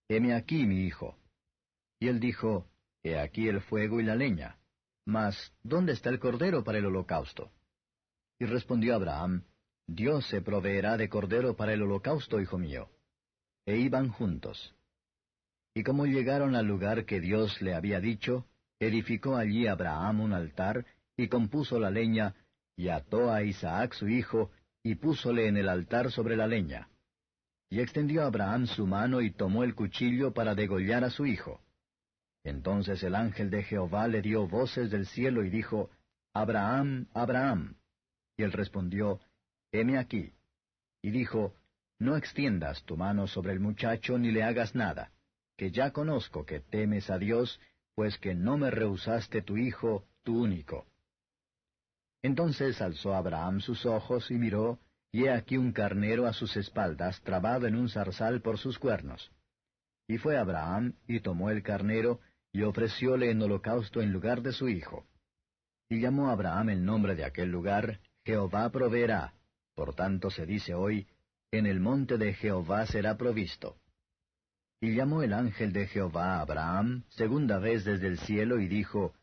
Heme 0.08 0.34
aquí, 0.34 0.66
mi 0.66 0.86
hijo. 0.86 1.18
Y 2.00 2.08
él 2.08 2.20
dijo, 2.20 2.68
He 3.04 3.20
aquí 3.20 3.48
el 3.48 3.62
fuego 3.62 4.00
y 4.00 4.04
la 4.04 4.16
leña. 4.16 4.58
Mas, 5.06 5.54
¿dónde 5.64 5.94
está 5.94 6.10
el 6.10 6.20
cordero 6.20 6.64
para 6.64 6.80
el 6.80 6.86
holocausto? 6.86 7.52
Y 8.40 8.46
respondió 8.46 8.96
Abraham, 8.96 9.44
Dios 9.88 10.28
se 10.28 10.42
proveerá 10.42 10.98
de 10.98 11.10
cordero 11.10 11.56
para 11.56 11.74
el 11.74 11.84
holocausto, 11.84 12.42
hijo 12.42 12.58
mío. 12.58 12.90
E 13.66 13.78
iban 13.78 14.10
juntos. 14.10 14.76
Y 15.74 15.84
como 15.84 16.06
llegaron 16.06 16.56
al 16.56 16.66
lugar 16.66 17.06
que 17.06 17.20
Dios 17.20 17.62
le 17.62 17.76
había 17.76 18.00
dicho, 18.00 18.48
edificó 18.80 19.36
allí 19.36 19.68
Abraham 19.68 20.22
un 20.22 20.34
altar, 20.34 20.86
y 21.18 21.28
compuso 21.28 21.80
la 21.80 21.92
leña, 21.92 22.36
y 22.76 22.90
ató 22.90 23.32
a 23.32 23.44
Isaac 23.44 23.94
su 23.94 24.08
hijo, 24.08 24.52
y 24.84 24.96
púsole 24.96 25.48
en 25.48 25.58
el 25.58 25.70
altar 25.70 26.12
sobre 26.12 26.36
la 26.36 26.48
leña. 26.48 26.90
Y 27.76 27.82
extendió 27.82 28.24
Abraham 28.24 28.68
su 28.68 28.88
mano 28.88 29.20
y 29.20 29.32
tomó 29.32 29.66
el 29.66 29.76
cuchillo 29.76 30.34
para 30.34 30.56
degollar 30.56 31.04
a 31.04 31.10
su 31.10 31.26
hijo. 31.26 31.60
Entonces 32.42 33.04
el 33.04 33.16
ángel 33.16 33.50
de 33.50 33.64
Jehová 33.64 34.08
le 34.08 34.22
dio 34.22 34.48
voces 34.48 34.90
del 34.92 35.06
cielo 35.08 35.44
y 35.44 35.50
dijo, 35.50 35.90
Abraham, 36.34 37.08
Abraham. 37.14 37.76
Y 38.38 38.44
él 38.44 38.54
respondió, 38.54 39.20
Heme 39.74 39.98
aquí. 39.98 40.32
Y 41.02 41.12
dijo, 41.12 41.54
No 42.00 42.16
extiendas 42.16 42.82
tu 42.86 42.96
mano 42.96 43.28
sobre 43.28 43.52
el 43.52 43.60
muchacho 43.60 44.18
ni 44.18 44.32
le 44.32 44.44
hagas 44.44 44.74
nada, 44.74 45.12
que 45.58 45.72
ya 45.72 45.92
conozco 45.92 46.46
que 46.46 46.62
temes 46.62 47.10
a 47.10 47.18
Dios, 47.18 47.60
pues 47.94 48.18
que 48.20 48.36
no 48.36 48.58
me 48.58 48.72
rehusaste 48.72 49.42
tu 49.42 49.58
hijo, 49.58 50.06
tu 50.24 50.42
único. 50.42 50.86
Entonces 52.24 52.82
alzó 52.82 53.14
Abraham 53.14 53.60
sus 53.60 53.86
ojos 53.86 54.32
y 54.32 54.36
miró, 54.36 54.80
y 55.16 55.24
he 55.24 55.32
aquí 55.32 55.56
un 55.56 55.72
carnero 55.72 56.28
a 56.28 56.34
sus 56.34 56.58
espaldas, 56.58 57.22
trabado 57.22 57.68
en 57.68 57.78
un 57.78 57.88
zarzal 57.88 58.42
por 58.42 58.58
sus 58.58 58.78
cuernos. 58.78 59.32
Y 60.10 60.18
fue 60.18 60.38
Abraham, 60.38 60.96
y 61.08 61.22
tomó 61.22 61.50
el 61.52 61.64
carnero, 61.64 62.20
y 62.52 62.64
ofrecióle 62.64 63.32
en 63.32 63.42
holocausto 63.42 64.02
en 64.02 64.12
lugar 64.12 64.42
de 64.42 64.52
su 64.52 64.68
hijo. 64.68 65.06
Y 65.88 66.02
llamó 66.02 66.30
Abraham 66.30 66.72
el 66.72 66.84
nombre 66.84 67.16
de 67.16 67.24
aquel 67.24 67.50
lugar, 67.50 68.02
Jehová 68.26 68.70
proveerá. 68.72 69.34
Por 69.74 69.96
tanto 69.96 70.30
se 70.30 70.46
dice 70.46 70.74
hoy, 70.74 71.08
en 71.50 71.66
el 71.66 71.80
monte 71.80 72.18
de 72.18 72.34
Jehová 72.34 72.86
será 72.86 73.16
provisto. 73.16 73.78
Y 74.82 74.96
llamó 74.96 75.24
el 75.24 75.32
ángel 75.32 75.72
de 75.72 75.88
Jehová 75.88 76.36
a 76.36 76.42
Abraham, 76.42 77.06
segunda 77.08 77.58
vez 77.58 77.86
desde 77.86 78.08
el 78.08 78.20
cielo, 78.20 78.60
y 78.60 78.68
dijo, 78.68 79.14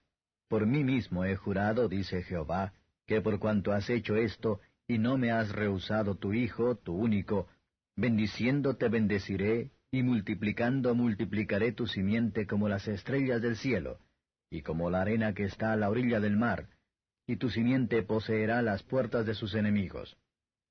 Por 0.48 0.64
mí 0.66 0.84
mismo 0.84 1.26
he 1.26 1.36
jurado, 1.36 1.86
dice 1.86 2.22
Jehová, 2.22 2.72
que 3.06 3.20
por 3.20 3.38
cuanto 3.38 3.72
has 3.72 3.90
hecho 3.90 4.16
esto, 4.16 4.62
y 4.86 4.98
no 4.98 5.16
me 5.16 5.30
has 5.30 5.50
rehusado 5.52 6.16
tu 6.16 6.32
Hijo, 6.32 6.76
tu 6.76 6.94
único, 6.94 7.48
bendiciendo 7.96 8.76
te 8.76 8.88
bendeciré, 8.88 9.70
y 9.90 10.02
multiplicando 10.02 10.94
multiplicaré 10.94 11.72
tu 11.72 11.86
simiente 11.86 12.46
como 12.46 12.68
las 12.68 12.88
estrellas 12.88 13.42
del 13.42 13.56
cielo, 13.56 13.98
y 14.50 14.62
como 14.62 14.90
la 14.90 15.02
arena 15.02 15.34
que 15.34 15.44
está 15.44 15.72
a 15.72 15.76
la 15.76 15.90
orilla 15.90 16.18
del 16.18 16.36
mar, 16.36 16.68
y 17.26 17.36
tu 17.36 17.50
simiente 17.50 18.02
poseerá 18.02 18.62
las 18.62 18.82
puertas 18.82 19.26
de 19.26 19.34
sus 19.34 19.54
enemigos. 19.54 20.16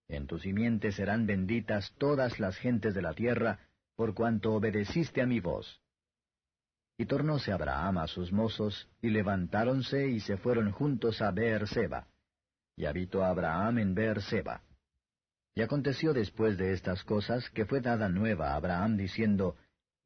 En 0.07 0.27
tu 0.27 0.39
simiente 0.39 0.91
serán 0.91 1.25
benditas 1.25 1.93
todas 1.97 2.39
las 2.39 2.57
gentes 2.57 2.93
de 2.93 3.01
la 3.01 3.13
tierra, 3.13 3.59
por 3.95 4.13
cuanto 4.13 4.53
obedeciste 4.53 5.21
a 5.21 5.25
mi 5.25 5.39
voz. 5.39 5.81
Y 6.97 7.05
tornóse 7.05 7.51
Abraham 7.51 7.99
a 7.99 8.07
sus 8.07 8.31
mozos, 8.31 8.89
y 9.01 9.09
levantáronse 9.09 10.09
y 10.09 10.19
se 10.19 10.37
fueron 10.37 10.71
juntos 10.71 11.21
a 11.21 11.31
Beer-seba 11.31 12.10
y 12.75 12.85
habitó 12.85 13.23
Abraham 13.23 13.79
en 13.79 13.95
Beer-seba. 13.95 14.63
Y 15.53 15.61
aconteció 15.61 16.13
después 16.13 16.57
de 16.57 16.73
estas 16.73 17.03
cosas 17.03 17.49
que 17.49 17.65
fue 17.65 17.81
dada 17.81 18.09
nueva 18.09 18.51
a 18.51 18.55
Abraham 18.55 18.97
diciendo, 18.97 19.57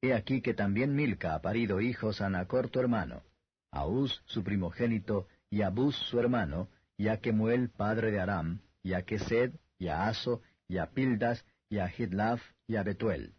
He 0.01 0.13
aquí 0.13 0.41
que 0.41 0.53
también 0.53 0.95
Milca 0.95 1.35
ha 1.35 1.41
parido 1.41 1.81
hijos 1.81 2.21
a 2.21 2.29
Nacor 2.29 2.69
tu 2.69 2.79
hermano, 2.79 3.23
a 3.71 3.85
Uz 3.85 4.21
su 4.25 4.43
primogénito, 4.43 5.27
y 5.49 5.61
a 5.61 5.69
Buz 5.69 5.95
su 5.95 6.19
hermano, 6.19 6.69
y 6.97 7.07
a 7.07 7.21
Kemuel 7.21 7.69
padre 7.69 8.11
de 8.11 8.19
Aram, 8.19 8.61
y 8.81 8.93
a 8.93 9.03
Kesed, 9.03 9.53
y 9.77 9.87
a 9.87 10.07
Aso, 10.07 10.41
y 10.67 10.77
a 10.77 10.87
Pildas, 10.87 11.45
y 11.69 11.77
a 11.77 11.91
Hidlaf, 11.95 12.41
y 12.67 12.75
a 12.75 12.83
Betuel. 12.83 13.35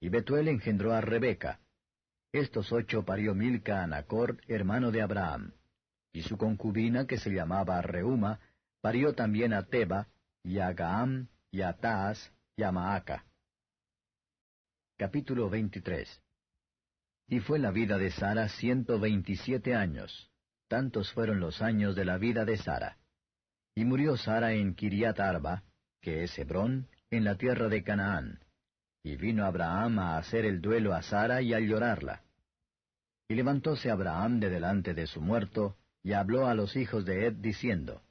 Y 0.00 0.08
Betuel 0.08 0.48
engendró 0.48 0.92
a 0.92 1.00
Rebeca. 1.00 1.60
Estos 2.32 2.72
ocho 2.72 3.04
parió 3.04 3.34
Milca 3.34 3.82
a 3.82 3.86
Nacor, 3.86 4.40
hermano 4.48 4.90
de 4.90 5.02
Abraham 5.02 5.52
y 6.12 6.22
su 6.22 6.36
concubina, 6.36 7.06
que 7.06 7.18
se 7.18 7.30
llamaba 7.30 7.80
Reuma, 7.80 8.40
parió 8.80 9.14
también 9.14 9.52
a 9.54 9.64
Teba, 9.64 10.08
y 10.42 10.58
a 10.58 10.72
Gaam, 10.72 11.28
y 11.50 11.62
a 11.62 11.72
Taas, 11.74 12.32
y 12.56 12.62
a 12.62 12.72
Maaca. 12.72 13.24
Capítulo 14.98 15.48
23 15.48 16.22
Y 17.28 17.40
fue 17.40 17.58
la 17.58 17.70
vida 17.70 17.98
de 17.98 18.10
Sara 18.10 18.48
ciento 18.48 19.00
veintisiete 19.00 19.74
años. 19.74 20.30
Tantos 20.68 21.12
fueron 21.12 21.40
los 21.40 21.60
años 21.62 21.96
de 21.96 22.04
la 22.04 22.18
vida 22.18 22.44
de 22.44 22.56
Sara. 22.56 22.98
Y 23.74 23.84
murió 23.84 24.16
Sara 24.16 24.52
en 24.52 24.74
Kiriat 24.74 25.18
Arba, 25.18 25.64
que 26.00 26.24
es 26.24 26.38
Hebrón, 26.38 26.88
en 27.10 27.24
la 27.24 27.36
tierra 27.36 27.68
de 27.68 27.82
Canaán. 27.82 28.40
Y 29.02 29.16
vino 29.16 29.44
Abraham 29.44 29.98
a 29.98 30.18
hacer 30.18 30.44
el 30.44 30.60
duelo 30.60 30.94
a 30.94 31.02
Sara 31.02 31.42
y 31.42 31.54
a 31.54 31.60
llorarla. 31.60 32.22
Y 33.28 33.34
levantóse 33.34 33.90
Abraham 33.90 34.40
de 34.40 34.50
delante 34.50 34.94
de 34.94 35.06
su 35.06 35.20
muerto, 35.20 35.76
y 36.02 36.12
habló 36.12 36.46
a 36.46 36.54
los 36.54 36.76
hijos 36.76 37.04
de 37.04 37.26
Ed 37.26 37.34
diciendo, 37.34 38.02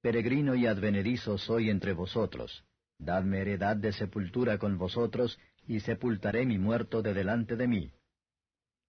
Peregrino 0.00 0.54
y 0.54 0.66
advenedizo 0.66 1.38
soy 1.38 1.70
entre 1.70 1.92
vosotros, 1.92 2.64
dadme 2.98 3.40
heredad 3.40 3.76
de 3.76 3.92
sepultura 3.92 4.58
con 4.58 4.78
vosotros, 4.78 5.38
y 5.66 5.80
sepultaré 5.80 6.46
mi 6.46 6.58
muerto 6.58 7.02
de 7.02 7.14
delante 7.14 7.56
de 7.56 7.68
mí. 7.68 7.92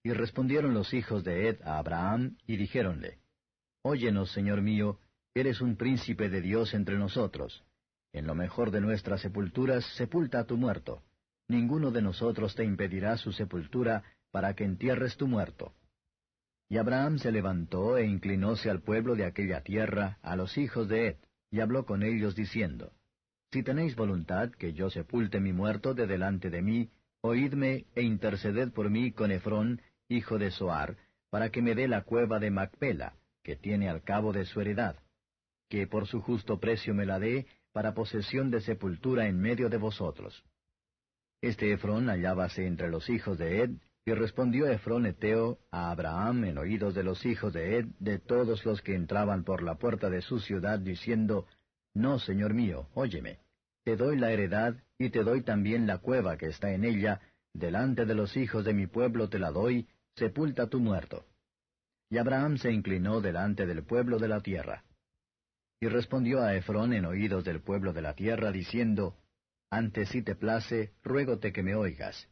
Y 0.02 0.12
respondieron 0.12 0.72
los 0.72 0.94
hijos 0.94 1.24
de 1.24 1.48
Ed 1.48 1.62
a 1.62 1.78
Abraham, 1.78 2.38
y 2.46 2.56
dijéronle, 2.56 3.18
Óyenos, 3.82 4.32
Señor 4.32 4.62
mío, 4.62 4.98
eres 5.34 5.60
un 5.60 5.76
príncipe 5.76 6.28
de 6.28 6.40
Dios 6.40 6.74
entre 6.74 6.96
nosotros. 6.96 7.64
En 8.12 8.26
lo 8.26 8.34
mejor 8.34 8.70
de 8.70 8.80
nuestras 8.80 9.20
sepulturas 9.20 9.84
sepulta 9.96 10.40
a 10.40 10.44
tu 10.44 10.56
muerto. 10.56 11.02
Ninguno 11.48 11.90
de 11.90 12.02
nosotros 12.02 12.54
te 12.54 12.64
impedirá 12.64 13.16
su 13.16 13.32
sepultura 13.32 14.02
para 14.30 14.54
que 14.54 14.64
entierres 14.64 15.16
tu 15.16 15.26
muerto. 15.26 15.74
Y 16.70 16.78
Abraham 16.78 17.18
se 17.18 17.32
levantó 17.32 17.98
e 17.98 18.06
inclinóse 18.06 18.70
al 18.70 18.80
pueblo 18.80 19.16
de 19.16 19.24
aquella 19.24 19.60
tierra, 19.62 20.18
a 20.22 20.36
los 20.36 20.56
hijos 20.56 20.88
de 20.88 21.08
Ed, 21.08 21.16
y 21.50 21.58
habló 21.58 21.84
con 21.84 22.04
ellos 22.04 22.36
diciendo, 22.36 22.92
Si 23.50 23.64
tenéis 23.64 23.96
voluntad 23.96 24.52
que 24.52 24.72
yo 24.72 24.88
sepulte 24.88 25.40
mi 25.40 25.52
muerto 25.52 25.94
de 25.94 26.06
delante 26.06 26.48
de 26.48 26.62
mí, 26.62 26.88
oídme 27.22 27.86
e 27.96 28.02
interceded 28.02 28.70
por 28.70 28.88
mí 28.88 29.10
con 29.10 29.32
Efrón, 29.32 29.82
hijo 30.08 30.38
de 30.38 30.52
Soar, 30.52 30.96
para 31.28 31.50
que 31.50 31.60
me 31.60 31.74
dé 31.74 31.88
la 31.88 32.02
cueva 32.02 32.38
de 32.38 32.52
Macpela, 32.52 33.14
que 33.42 33.56
tiene 33.56 33.88
al 33.88 34.04
cabo 34.04 34.32
de 34.32 34.44
su 34.44 34.60
heredad, 34.60 34.94
que 35.68 35.88
por 35.88 36.06
su 36.06 36.20
justo 36.20 36.60
precio 36.60 36.94
me 36.94 37.04
la 37.04 37.18
dé, 37.18 37.48
para 37.72 37.94
posesión 37.94 38.52
de 38.52 38.60
sepultura 38.60 39.26
en 39.26 39.40
medio 39.40 39.70
de 39.70 39.76
vosotros. 39.76 40.44
Este 41.40 41.72
Efrón 41.72 42.08
hallábase 42.08 42.64
entre 42.64 42.90
los 42.90 43.10
hijos 43.10 43.38
de 43.38 43.62
Ed, 43.62 43.70
y 44.04 44.12
respondió 44.12 44.66
Efrón 44.66 45.06
Eteo 45.06 45.58
a 45.70 45.90
Abraham 45.90 46.44
en 46.44 46.58
oídos 46.58 46.94
de 46.94 47.02
los 47.02 47.24
hijos 47.26 47.52
de 47.52 47.78
Ed, 47.78 47.86
de 47.98 48.18
todos 48.18 48.64
los 48.64 48.80
que 48.80 48.94
entraban 48.94 49.44
por 49.44 49.62
la 49.62 49.76
puerta 49.76 50.08
de 50.08 50.22
su 50.22 50.40
ciudad, 50.40 50.78
diciendo, 50.78 51.46
No, 51.94 52.18
señor 52.18 52.54
mío, 52.54 52.88
óyeme, 52.94 53.40
te 53.84 53.96
doy 53.96 54.18
la 54.18 54.32
heredad, 54.32 54.76
y 54.98 55.10
te 55.10 55.22
doy 55.22 55.42
también 55.42 55.86
la 55.86 55.98
cueva 55.98 56.36
que 56.36 56.46
está 56.46 56.72
en 56.72 56.84
ella, 56.84 57.20
delante 57.52 58.06
de 58.06 58.14
los 58.14 58.36
hijos 58.36 58.64
de 58.64 58.74
mi 58.74 58.86
pueblo 58.86 59.28
te 59.28 59.38
la 59.38 59.50
doy, 59.50 59.88
sepulta 60.14 60.68
tu 60.68 60.80
muerto. 60.80 61.26
Y 62.10 62.18
Abraham 62.18 62.56
se 62.58 62.72
inclinó 62.72 63.20
delante 63.20 63.66
del 63.66 63.84
pueblo 63.84 64.18
de 64.18 64.28
la 64.28 64.40
tierra. 64.40 64.84
Y 65.80 65.88
respondió 65.88 66.42
a 66.42 66.54
Efrón 66.54 66.92
en 66.92 67.06
oídos 67.06 67.44
del 67.44 67.60
pueblo 67.60 67.92
de 67.92 68.02
la 68.02 68.14
tierra, 68.14 68.50
diciendo, 68.50 69.16
Antes 69.70 70.08
si 70.08 70.22
te 70.22 70.34
place, 70.34 70.92
ruégote 71.02 71.52
que 71.52 71.62
me 71.62 71.74
oigas. 71.74 72.28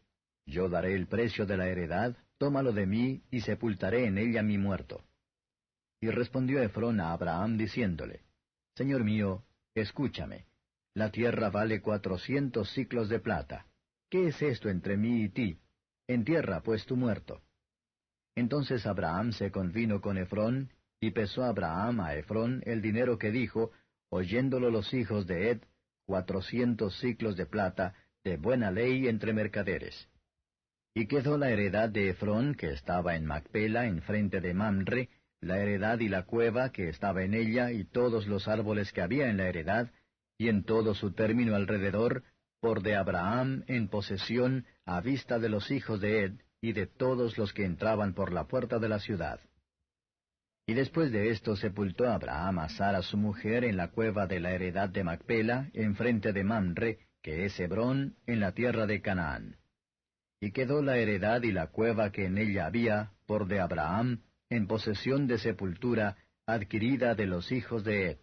Yo 0.49 0.71
daré 0.71 0.95
el 0.95 1.07
precio 1.07 1.45
de 1.45 1.59
la 1.59 1.69
heredad, 1.69 2.17
tómalo 2.39 2.73
de 2.73 2.87
mí, 2.87 3.23
y 3.31 3.43
sepultaré 3.43 4.07
en 4.07 4.17
ella 4.17 4.43
mi 4.43 4.57
muerto. 4.57 5.05
Y 6.01 6.09
respondió 6.09 6.63
Efrón 6.63 7.01
a 7.01 7.13
Abraham 7.13 7.59
diciéndole, 7.59 8.23
Señor 8.75 9.05
mío, 9.05 9.45
escúchame, 9.75 10.47
la 10.95 11.11
tierra 11.11 11.51
vale 11.51 11.83
cuatrocientos 11.83 12.71
ciclos 12.73 13.11
de 13.11 13.21
plata. 13.21 13.67
¿Qué 14.09 14.29
es 14.29 14.41
esto 14.41 14.71
entre 14.71 14.97
mí 14.97 15.25
y 15.25 15.29
ti? 15.29 15.59
Entierra 16.07 16.63
pues 16.63 16.87
tu 16.87 16.97
muerto. 16.97 17.43
Entonces 18.35 18.87
Abraham 18.87 19.33
se 19.33 19.51
convino 19.51 20.01
con 20.01 20.17
Efrón, 20.17 20.71
y 20.99 21.11
pesó 21.11 21.45
Abraham 21.45 22.01
a 22.01 22.15
Efrón 22.15 22.63
el 22.65 22.81
dinero 22.81 23.19
que 23.19 23.31
dijo, 23.31 23.73
oyéndolo 24.09 24.71
los 24.71 24.95
hijos 24.95 25.27
de 25.27 25.51
Ed, 25.51 25.61
cuatrocientos 26.07 26.99
ciclos 27.01 27.37
de 27.37 27.45
plata, 27.45 27.95
de 28.25 28.39
buena 28.39 28.71
ley 28.71 29.09
entre 29.09 29.35
mercaderes. 29.35 30.09
Y 30.99 31.07
quedó 31.07 31.39
la 31.39 31.51
heredad 31.51 31.91
de 31.91 32.09
Efrón, 32.09 32.57
que 32.57 32.71
estaba 32.71 33.15
en 33.15 33.25
Macpela, 33.25 33.87
en 33.87 34.03
frente 34.03 34.41
de 34.41 34.53
Mamre, 34.53 35.11
la 35.41 35.61
heredad 35.61 36.01
y 36.01 36.09
la 36.09 36.25
cueva 36.25 36.73
que 36.73 36.89
estaba 36.89 37.23
en 37.23 37.35
ella, 37.35 37.71
y 37.71 37.85
todos 37.85 38.27
los 38.27 38.49
árboles 38.49 38.91
que 38.91 39.01
había 39.01 39.31
en 39.31 39.37
la 39.37 39.47
heredad, 39.47 39.93
y 40.39 40.49
en 40.49 40.65
todo 40.65 40.97
su 40.97 41.13
término 41.13 41.55
alrededor, 41.55 42.25
por 42.59 42.83
de 42.83 42.97
Abraham 42.97 43.63
en 43.69 43.87
posesión 43.87 44.67
a 44.87 45.01
vista 45.01 45.39
de 45.39 45.49
los 45.49 45.71
hijos 45.71 46.01
de 46.01 46.25
Ed, 46.25 46.33
y 46.61 46.73
de 46.73 46.89
todos 46.89 47.39
los 47.39 47.53
que 47.53 47.65
entraban 47.65 48.13
por 48.13 48.33
la 48.33 48.49
puerta 48.49 48.81
de 48.81 48.89
la 48.89 48.99
ciudad. 48.99 49.39
Y 50.67 50.75
después 50.75 51.13
de 51.13 51.31
esto 51.31 51.55
sepultó 51.55 52.09
Abraham 52.09 52.59
a 52.59 52.69
Sara 52.71 53.03
su 53.03 53.19
mujer 53.19 53.63
en 53.63 53.77
la 53.77 53.93
cueva 53.93 54.27
de 54.27 54.41
la 54.41 54.51
heredad 54.51 54.89
de 54.89 55.05
Macpela, 55.05 55.71
enfrente 55.75 56.33
de 56.33 56.43
Mamre, 56.43 56.99
que 57.23 57.45
es 57.45 57.61
Hebrón, 57.61 58.17
en 58.27 58.41
la 58.41 58.51
tierra 58.51 58.89
de 58.89 59.01
Canaán. 59.01 59.59
Y 60.40 60.53
quedó 60.53 60.83
la 60.83 60.96
heredad 60.98 61.42
y 61.42 61.53
la 61.53 61.68
cueva 61.68 62.12
que 62.12 62.27
en 62.27 62.38
ella 62.38 62.66
había, 62.66 63.12
por 63.27 63.48
de 63.48 63.61
Abraham, 63.61 64.22
en 64.48 64.66
posesión 64.66 65.27
de 65.27 65.38
sepultura, 65.38 66.16
adquirida 66.46 67.14
de 67.14 67.27
los 67.27 67.51
hijos 67.51 67.85
de 67.85 68.12
Ed. 68.12 68.18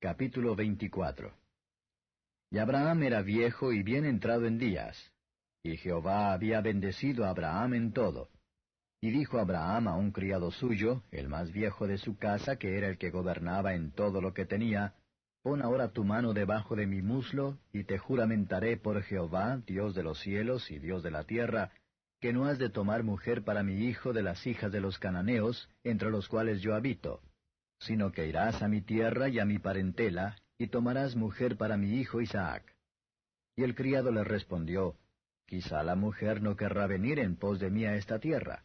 Capítulo 0.00 0.54
24 0.54 1.32
Y 2.50 2.58
Abraham 2.58 3.04
era 3.04 3.22
viejo 3.22 3.72
y 3.72 3.82
bien 3.82 4.04
entrado 4.04 4.46
en 4.46 4.58
días, 4.58 5.12
y 5.62 5.76
Jehová 5.76 6.32
había 6.32 6.60
bendecido 6.60 7.24
a 7.24 7.30
Abraham 7.30 7.74
en 7.74 7.92
todo. 7.92 8.28
Y 9.00 9.10
dijo 9.10 9.38
Abraham 9.38 9.88
a 9.88 9.96
un 9.96 10.10
criado 10.10 10.50
suyo, 10.50 11.04
el 11.10 11.28
más 11.28 11.52
viejo 11.52 11.86
de 11.86 11.98
su 11.98 12.16
casa, 12.16 12.56
que 12.56 12.76
era 12.76 12.88
el 12.88 12.98
que 12.98 13.10
gobernaba 13.10 13.74
en 13.74 13.92
todo 13.92 14.20
lo 14.20 14.34
que 14.34 14.44
tenía, 14.44 14.94
Pon 15.46 15.62
ahora 15.62 15.92
tu 15.92 16.02
mano 16.02 16.32
debajo 16.32 16.74
de 16.74 16.88
mi 16.88 17.02
muslo, 17.02 17.56
y 17.72 17.84
te 17.84 17.98
juramentaré 17.98 18.78
por 18.78 19.00
Jehová, 19.04 19.62
Dios 19.64 19.94
de 19.94 20.02
los 20.02 20.18
cielos 20.18 20.72
y 20.72 20.80
Dios 20.80 21.04
de 21.04 21.12
la 21.12 21.22
tierra, 21.22 21.70
que 22.20 22.32
no 22.32 22.46
has 22.46 22.58
de 22.58 22.68
tomar 22.68 23.04
mujer 23.04 23.44
para 23.44 23.62
mi 23.62 23.86
hijo 23.86 24.12
de 24.12 24.24
las 24.24 24.44
hijas 24.44 24.72
de 24.72 24.80
los 24.80 24.98
cananeos, 24.98 25.70
entre 25.84 26.10
los 26.10 26.26
cuales 26.26 26.62
yo 26.62 26.74
habito, 26.74 27.20
sino 27.78 28.10
que 28.10 28.26
irás 28.26 28.60
a 28.60 28.66
mi 28.66 28.80
tierra 28.80 29.28
y 29.28 29.38
a 29.38 29.44
mi 29.44 29.60
parentela, 29.60 30.36
y 30.58 30.66
tomarás 30.66 31.14
mujer 31.14 31.56
para 31.56 31.76
mi 31.76 31.92
hijo 32.00 32.20
Isaac. 32.20 32.74
Y 33.54 33.62
el 33.62 33.76
criado 33.76 34.10
le 34.10 34.24
respondió, 34.24 34.96
Quizá 35.46 35.84
la 35.84 35.94
mujer 35.94 36.42
no 36.42 36.56
querrá 36.56 36.88
venir 36.88 37.20
en 37.20 37.36
pos 37.36 37.60
de 37.60 37.70
mí 37.70 37.84
a 37.84 37.94
esta 37.94 38.18
tierra. 38.18 38.64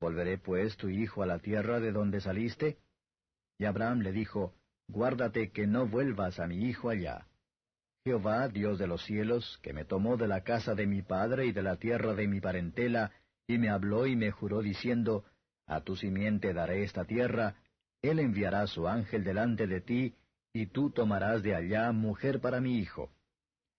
¿Volveré 0.00 0.36
pues 0.36 0.76
tu 0.78 0.88
hijo 0.88 1.22
a 1.22 1.26
la 1.26 1.38
tierra 1.38 1.78
de 1.78 1.92
donde 1.92 2.20
saliste? 2.20 2.78
Y 3.56 3.66
Abraham 3.66 4.00
le 4.00 4.10
dijo, 4.10 4.57
Guárdate 4.88 5.50
que 5.50 5.66
no 5.66 5.86
vuelvas 5.86 6.40
a 6.40 6.46
mi 6.46 6.64
hijo 6.64 6.90
allá. 6.90 7.26
Jehová, 8.04 8.48
Dios 8.48 8.78
de 8.78 8.86
los 8.86 9.04
cielos, 9.04 9.58
que 9.62 9.72
me 9.72 9.84
tomó 9.84 10.16
de 10.16 10.26
la 10.26 10.42
casa 10.42 10.74
de 10.74 10.86
mi 10.86 11.02
padre 11.02 11.46
y 11.46 11.52
de 11.52 11.62
la 11.62 11.76
tierra 11.76 12.14
de 12.14 12.26
mi 12.26 12.40
parentela, 12.40 13.12
y 13.46 13.58
me 13.58 13.68
habló 13.68 14.06
y 14.06 14.16
me 14.16 14.30
juró 14.30 14.62
diciendo, 14.62 15.24
A 15.66 15.82
tu 15.82 15.94
simiente 15.94 16.54
daré 16.54 16.84
esta 16.84 17.04
tierra, 17.04 17.56
él 18.00 18.18
enviará 18.18 18.66
su 18.66 18.88
ángel 18.88 19.24
delante 19.24 19.66
de 19.66 19.80
ti, 19.82 20.14
y 20.54 20.66
tú 20.66 20.90
tomarás 20.90 21.42
de 21.42 21.54
allá 21.54 21.92
mujer 21.92 22.40
para 22.40 22.60
mi 22.60 22.78
hijo. 22.78 23.10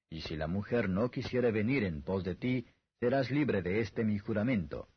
Y 0.10 0.22
si 0.22 0.36
la 0.36 0.48
mujer 0.48 0.89
no 0.89 1.10
quisiere 1.10 1.52
venir 1.52 1.84
en 1.84 2.04
pos 2.04 2.24
de 2.24 2.36
ti, 2.36 2.67
serás 3.00 3.32
libre 3.32 3.62
de 3.62 3.80
este 3.80 4.04
mi 4.04 4.19
juramento, 4.19 4.89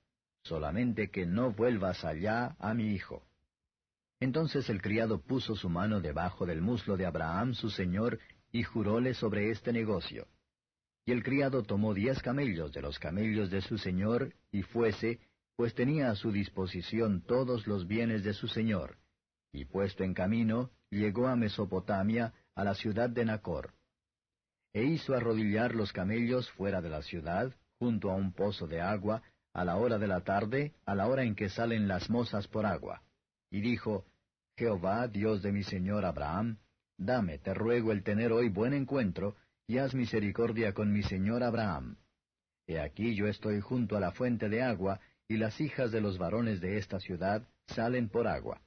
solamente 0.42 1.10
que 1.10 1.24
no 1.24 1.52
vuelvas 1.52 2.04
allá 2.04 2.56
a 2.58 2.74
mi 2.74 2.92
hijo. 2.92 3.24
Entonces 4.22 4.70
el 4.70 4.80
criado 4.80 5.20
puso 5.20 5.56
su 5.56 5.68
mano 5.68 6.00
debajo 6.00 6.46
del 6.46 6.62
muslo 6.62 6.96
de 6.96 7.06
Abraham 7.06 7.54
su 7.54 7.70
señor, 7.70 8.20
y 8.52 8.62
juróle 8.62 9.14
sobre 9.14 9.50
este 9.50 9.72
negocio. 9.72 10.28
Y 11.04 11.10
el 11.10 11.24
criado 11.24 11.64
tomó 11.64 11.92
diez 11.92 12.22
camellos 12.22 12.72
de 12.72 12.82
los 12.82 13.00
camellos 13.00 13.50
de 13.50 13.62
su 13.62 13.78
señor, 13.78 14.32
y 14.52 14.62
fuese, 14.62 15.18
pues 15.56 15.74
tenía 15.74 16.08
a 16.08 16.14
su 16.14 16.30
disposición 16.30 17.22
todos 17.22 17.66
los 17.66 17.88
bienes 17.88 18.22
de 18.22 18.32
su 18.32 18.46
señor, 18.46 18.96
y 19.52 19.64
puesto 19.64 20.04
en 20.04 20.14
camino, 20.14 20.70
llegó 20.88 21.26
a 21.26 21.34
Mesopotamia, 21.34 22.32
a 22.54 22.62
la 22.62 22.76
ciudad 22.76 23.10
de 23.10 23.24
Nacor 23.24 23.74
e 24.72 24.84
hizo 24.84 25.14
arrodillar 25.14 25.74
los 25.74 25.92
camellos 25.92 26.48
fuera 26.52 26.80
de 26.80 26.90
la 26.90 27.02
ciudad, 27.02 27.52
junto 27.80 28.08
a 28.08 28.14
un 28.14 28.32
pozo 28.32 28.68
de 28.68 28.80
agua, 28.80 29.20
a 29.52 29.64
la 29.64 29.76
hora 29.76 29.98
de 29.98 30.06
la 30.06 30.20
tarde, 30.20 30.74
a 30.86 30.94
la 30.94 31.08
hora 31.08 31.24
en 31.24 31.34
que 31.34 31.48
salen 31.48 31.88
las 31.88 32.08
mozas 32.08 32.46
por 32.46 32.64
agua. 32.64 33.02
Y 33.50 33.60
dijo, 33.60 34.06
Jehová, 34.62 35.08
Dios 35.08 35.42
de 35.42 35.50
mi 35.50 35.64
señor 35.64 36.04
Abraham, 36.04 36.56
dame, 36.96 37.38
te 37.38 37.52
ruego, 37.52 37.90
el 37.90 38.04
tener 38.04 38.30
hoy 38.30 38.48
buen 38.48 38.74
encuentro, 38.74 39.34
y 39.66 39.78
haz 39.78 39.92
misericordia 39.92 40.72
con 40.72 40.92
mi 40.92 41.02
señor 41.02 41.42
Abraham. 41.42 41.96
He 42.68 42.78
aquí 42.78 43.16
yo 43.16 43.26
estoy 43.26 43.60
junto 43.60 43.96
a 43.96 44.00
la 44.00 44.12
fuente 44.12 44.48
de 44.48 44.62
agua, 44.62 45.00
y 45.26 45.36
las 45.36 45.60
hijas 45.60 45.90
de 45.90 46.00
los 46.00 46.16
varones 46.16 46.60
de 46.60 46.78
esta 46.78 47.00
ciudad 47.00 47.42
salen 47.66 48.08
por 48.08 48.28
agua. 48.28 48.60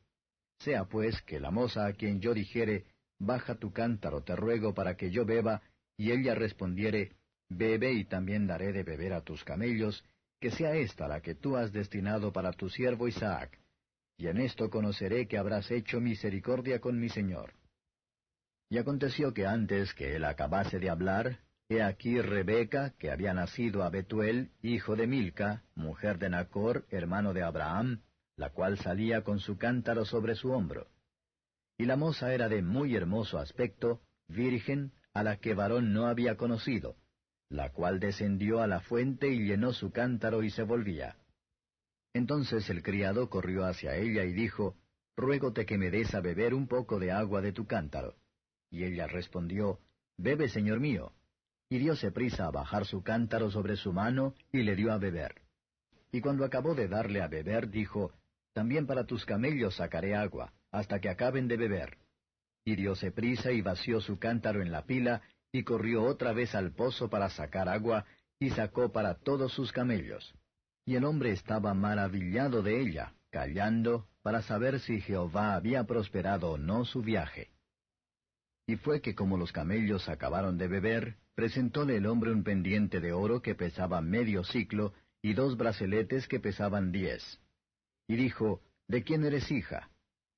Sea 0.60 0.84
pues 0.84 1.22
que 1.22 1.40
la 1.40 1.50
moza 1.50 1.86
a 1.86 1.94
quien 1.94 2.20
yo 2.20 2.34
dijere, 2.34 2.84
Baja 3.18 3.56
tu 3.56 3.72
cántaro, 3.72 4.22
te 4.22 4.36
ruego, 4.36 4.74
para 4.74 4.98
que 4.98 5.12
yo 5.12 5.24
beba, 5.26 5.62
y 5.96 6.12
ella 6.12 6.36
respondiere, 6.36 7.14
Bebe 7.48 7.94
y 7.94 8.04
también 8.04 8.48
daré 8.48 8.74
de 8.74 8.84
beber 8.84 9.14
a 9.14 9.22
tus 9.22 9.46
camellos, 9.46 10.04
que 10.42 10.52
sea 10.52 10.76
esta 10.76 11.08
la 11.08 11.22
que 11.22 11.36
tú 11.36 11.56
has 11.56 11.72
destinado 11.72 12.34
para 12.34 12.52
tu 12.52 12.70
siervo 12.70 13.08
Isaac, 13.08 13.58
y 14.18 14.28
en 14.28 14.38
esto 14.38 14.70
conoceré 14.70 15.28
que 15.28 15.38
habrás 15.38 15.70
hecho 15.72 16.00
misericordia 16.00 16.80
con 16.80 17.00
mi 17.00 17.10
señor. 17.10 17.54
Y 18.70 18.78
aconteció 18.78 19.34
que 19.34 19.46
antes 19.46 19.94
que 19.94 20.16
él 20.16 20.26
acabase 20.26 20.80
de 20.80 20.90
hablar, 20.90 21.40
he 21.70 21.82
aquí 21.82 22.22
Rebeca, 22.22 22.94
que 22.98 23.12
había 23.12 23.34
nacido 23.34 23.84
a 23.84 23.90
Betuel, 23.90 24.52
hijo 24.62 24.96
de 24.96 25.08
Milca, 25.08 25.64
mujer 25.76 26.18
de 26.18 26.30
Nacor, 26.30 26.86
hermano 26.90 27.34
de 27.34 27.44
Abraham, 27.44 28.02
la 28.38 28.50
cual 28.52 28.78
salía 28.78 29.24
con 29.24 29.40
su 29.40 29.58
cántaro 29.58 30.06
sobre 30.06 30.36
su 30.36 30.52
hombro. 30.52 30.88
Y 31.78 31.86
la 31.86 31.96
moza 31.96 32.34
era 32.34 32.50
de 32.50 32.62
muy 32.62 32.96
hermoso 32.96 33.38
aspecto, 33.38 34.02
virgen, 34.28 34.94
a 35.14 35.24
la 35.24 35.38
que 35.38 35.54
varón 35.54 35.94
no 35.94 36.08
había 36.08 36.36
conocido, 36.36 36.98
la 37.50 37.72
cual 37.72 38.00
descendió 38.00 38.62
a 38.62 38.68
la 38.68 38.82
fuente 38.82 39.30
y 39.30 39.46
llenó 39.46 39.74
su 39.74 39.92
cántaro 39.92 40.44
y 40.44 40.50
se 40.50 40.64
volvía. 40.64 41.18
Entonces 42.16 42.70
el 42.70 42.82
criado 42.82 43.30
corrió 43.30 43.66
hacia 43.66 43.98
ella 43.98 44.24
y 44.24 44.32
dijo, 44.32 44.78
Ruégote 45.18 45.66
que 45.66 45.78
me 45.78 45.92
des 45.92 46.16
a 46.16 46.22
beber 46.22 46.54
un 46.54 46.66
poco 46.66 46.98
de 46.98 47.12
agua 47.12 47.42
de 47.42 47.52
tu 47.52 47.68
cántaro. 47.68 48.16
Y 48.72 48.86
ella 48.86 49.06
respondió, 49.06 49.82
Bebe, 50.18 50.48
señor 50.48 50.80
mío. 50.80 51.12
Y 51.68 51.78
dióse 51.78 52.12
prisa 52.12 52.46
a 52.46 52.52
bajar 52.52 52.86
su 52.86 53.04
cántaro 53.04 53.52
sobre 53.52 53.76
su 53.76 53.92
mano 53.92 54.34
y 54.54 54.64
le 54.64 54.78
dio 54.78 54.94
a 54.94 54.98
beber. 54.98 55.42
Y 56.14 56.22
cuando 56.22 56.46
acabó 56.46 56.74
de 56.74 56.88
darle 56.88 57.22
a 57.22 57.28
beber, 57.28 57.70
dijo, 57.70 58.14
También 58.54 58.88
para 58.88 59.04
tus 59.04 59.26
camellos 59.26 59.76
sacaré 59.76 60.16
agua, 60.16 60.54
hasta 60.72 61.02
que 61.02 61.10
acaben 61.10 61.50
de 61.50 61.58
beber. 61.58 61.98
Y 62.64 62.78
diose 62.78 63.12
prisa 63.12 63.52
y 63.52 63.62
vació 63.62 64.00
su 64.00 64.20
cántaro 64.20 64.62
en 64.62 64.72
la 64.72 64.86
pila, 64.86 65.22
y 65.52 65.64
corrió 65.64 66.06
otra 66.06 66.32
vez 66.32 66.56
al 66.56 66.72
pozo 66.72 67.10
para 67.10 67.30
sacar 67.30 67.68
agua, 67.68 68.06
y 68.40 68.52
sacó 68.52 68.94
para 68.94 69.16
todos 69.16 69.52
sus 69.52 69.74
camellos. 69.74 70.34
Y 70.86 70.96
el 70.96 71.04
hombre 71.04 71.32
estaba 71.32 71.74
maravillado 71.74 72.62
de 72.62 72.80
ella, 72.80 73.14
callando, 73.32 74.08
para 74.22 74.42
saber 74.44 74.80
si 74.80 75.02
Jehová 75.02 75.56
había 75.56 75.84
prosperado 75.86 76.52
o 76.52 76.58
no 76.58 76.86
su 76.86 77.02
viaje. 77.02 77.50
Y 78.68 78.78
fue 78.78 79.02
que 79.02 79.16
como 79.16 79.38
los 79.38 79.52
camellos 79.52 80.10
acabaron 80.10 80.58
de 80.58 80.68
beber, 80.68 81.18
presentóle 81.36 81.98
el 81.98 82.06
hombre 82.06 82.32
un 82.32 82.44
pendiente 82.44 83.00
de 83.00 83.14
oro 83.14 83.42
que 83.42 83.56
pesaba 83.56 84.02
medio 84.02 84.44
ciclo, 84.44 84.94
y 85.22 85.34
dos 85.34 85.58
braceletes 85.58 86.28
que 86.28 86.40
pesaban 86.40 86.92
diez. 86.92 87.42
Y 88.08 88.16
dijo, 88.16 88.62
¿De 88.88 89.04
quién 89.04 89.26
eres 89.26 89.50
hija? 89.52 89.90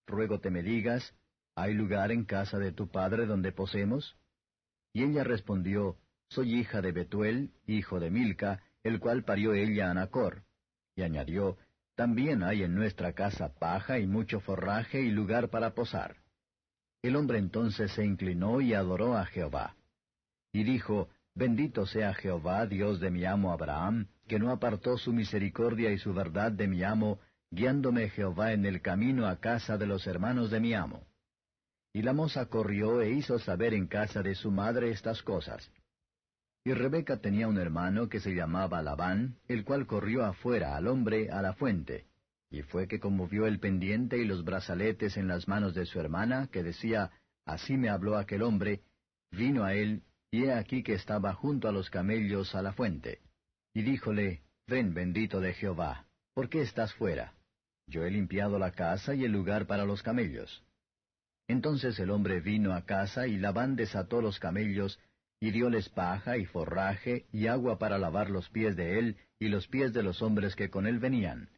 Ruego 0.05 0.39
te 0.39 0.49
me 0.49 0.63
digas, 0.63 1.13
¿Hay 1.55 1.73
lugar 1.73 2.11
en 2.11 2.23
casa 2.23 2.57
de 2.57 2.71
tu 2.71 2.89
padre 2.89 3.25
donde 3.25 3.51
posemos? 3.51 4.17
Y 4.93 5.03
ella 5.03 5.23
respondió, 5.23 5.97
Soy 6.29 6.55
hija 6.55 6.81
de 6.81 6.93
Betuel, 6.93 7.51
hijo 7.65 7.99
de 7.99 8.11
Milca, 8.11 8.63
el 8.87 8.99
cual 8.99 9.23
parió 9.23 9.53
ella 9.53 9.91
a 9.91 9.93
Nacor. 9.93 10.43
Y 10.95 11.03
añadió, 11.03 11.57
También 11.95 12.43
hay 12.43 12.63
en 12.63 12.75
nuestra 12.75 13.13
casa 13.13 13.53
paja 13.59 13.99
y 13.99 14.07
mucho 14.07 14.39
forraje 14.39 15.01
y 15.01 15.11
lugar 15.11 15.49
para 15.49 15.73
posar. 15.73 16.17
El 17.01 17.15
hombre 17.15 17.37
entonces 17.37 17.91
se 17.91 18.05
inclinó 18.05 18.61
y 18.61 18.73
adoró 18.73 19.17
a 19.17 19.25
Jehová. 19.25 19.75
Y 20.51 20.63
dijo, 20.63 21.09
Bendito 21.35 21.85
sea 21.85 22.15
Jehová, 22.15 22.65
Dios 22.65 22.99
de 22.99 23.11
mi 23.11 23.23
amo 23.23 23.51
Abraham, 23.51 24.07
que 24.27 24.39
no 24.39 24.51
apartó 24.51 24.97
su 24.97 25.13
misericordia 25.13 25.91
y 25.91 25.99
su 25.99 26.13
verdad 26.13 26.51
de 26.51 26.67
mi 26.67 26.83
amo, 26.83 27.19
guiándome 27.51 28.09
Jehová 28.09 28.53
en 28.53 28.65
el 28.65 28.81
camino 28.81 29.27
a 29.27 29.39
casa 29.39 29.77
de 29.77 29.85
los 29.85 30.07
hermanos 30.07 30.49
de 30.49 30.59
mi 30.59 30.73
amo. 30.73 31.05
Y 31.93 32.01
la 32.01 32.13
moza 32.13 32.47
corrió 32.47 33.01
e 33.01 33.11
hizo 33.11 33.39
saber 33.39 33.73
en 33.73 33.87
casa 33.87 34.23
de 34.23 34.35
su 34.35 34.51
madre 34.51 34.89
estas 34.89 35.21
cosas. 35.21 35.71
Y 36.67 36.73
Rebeca 36.73 37.21
tenía 37.21 37.47
un 37.47 37.57
hermano 37.57 38.09
que 38.09 38.19
se 38.19 38.35
llamaba 38.35 38.81
Labán, 38.81 39.37
el 39.47 39.63
cual 39.63 39.87
corrió 39.87 40.25
afuera 40.25 40.75
al 40.75 40.87
hombre 40.87 41.31
a 41.31 41.41
la 41.41 41.53
fuente. 41.53 42.07
Y 42.49 42.61
fue 42.61 42.89
que 42.89 42.99
como 42.99 43.25
vio 43.25 43.47
el 43.47 43.61
pendiente 43.61 44.17
y 44.17 44.25
los 44.25 44.43
brazaletes 44.43 45.15
en 45.15 45.29
las 45.29 45.47
manos 45.47 45.73
de 45.75 45.85
su 45.85 45.97
hermana, 45.97 46.49
que 46.51 46.63
decía, 46.63 47.09
Así 47.45 47.77
me 47.77 47.87
habló 47.87 48.17
aquel 48.17 48.41
hombre, 48.41 48.81
vino 49.31 49.63
a 49.63 49.75
él, 49.75 50.03
y 50.29 50.43
he 50.43 50.51
aquí 50.51 50.83
que 50.83 50.95
estaba 50.95 51.33
junto 51.33 51.69
a 51.69 51.71
los 51.71 51.89
camellos 51.89 52.53
a 52.53 52.61
la 52.61 52.73
fuente. 52.73 53.21
Y 53.73 53.83
díjole, 53.83 54.41
Ven 54.67 54.93
bendito 54.93 55.39
de 55.39 55.53
Jehová, 55.53 56.05
¿por 56.33 56.49
qué 56.49 56.63
estás 56.63 56.93
fuera? 56.95 57.33
Yo 57.87 58.03
he 58.03 58.11
limpiado 58.11 58.59
la 58.59 58.71
casa 58.71 59.15
y 59.15 59.23
el 59.23 59.31
lugar 59.31 59.67
para 59.67 59.85
los 59.85 60.03
camellos. 60.03 60.65
Entonces 61.47 61.97
el 61.99 62.09
hombre 62.09 62.41
vino 62.41 62.73
a 62.73 62.81
casa 62.81 63.25
y 63.25 63.37
Labán 63.37 63.77
desató 63.77 64.21
los 64.21 64.37
camellos, 64.37 64.99
y 65.39 65.51
dióles 65.51 65.89
paja 65.89 66.37
y 66.37 66.45
forraje 66.45 67.27
y 67.31 67.47
agua 67.47 67.77
para 67.77 67.97
lavar 67.97 68.29
los 68.29 68.49
pies 68.49 68.75
de 68.75 68.99
él 68.99 69.17
y 69.39 69.49
los 69.49 69.67
pies 69.67 69.93
de 69.93 70.03
los 70.03 70.21
hombres 70.21 70.55
que 70.55 70.69
con 70.69 70.87
él 70.87 70.99
venían. 70.99 71.49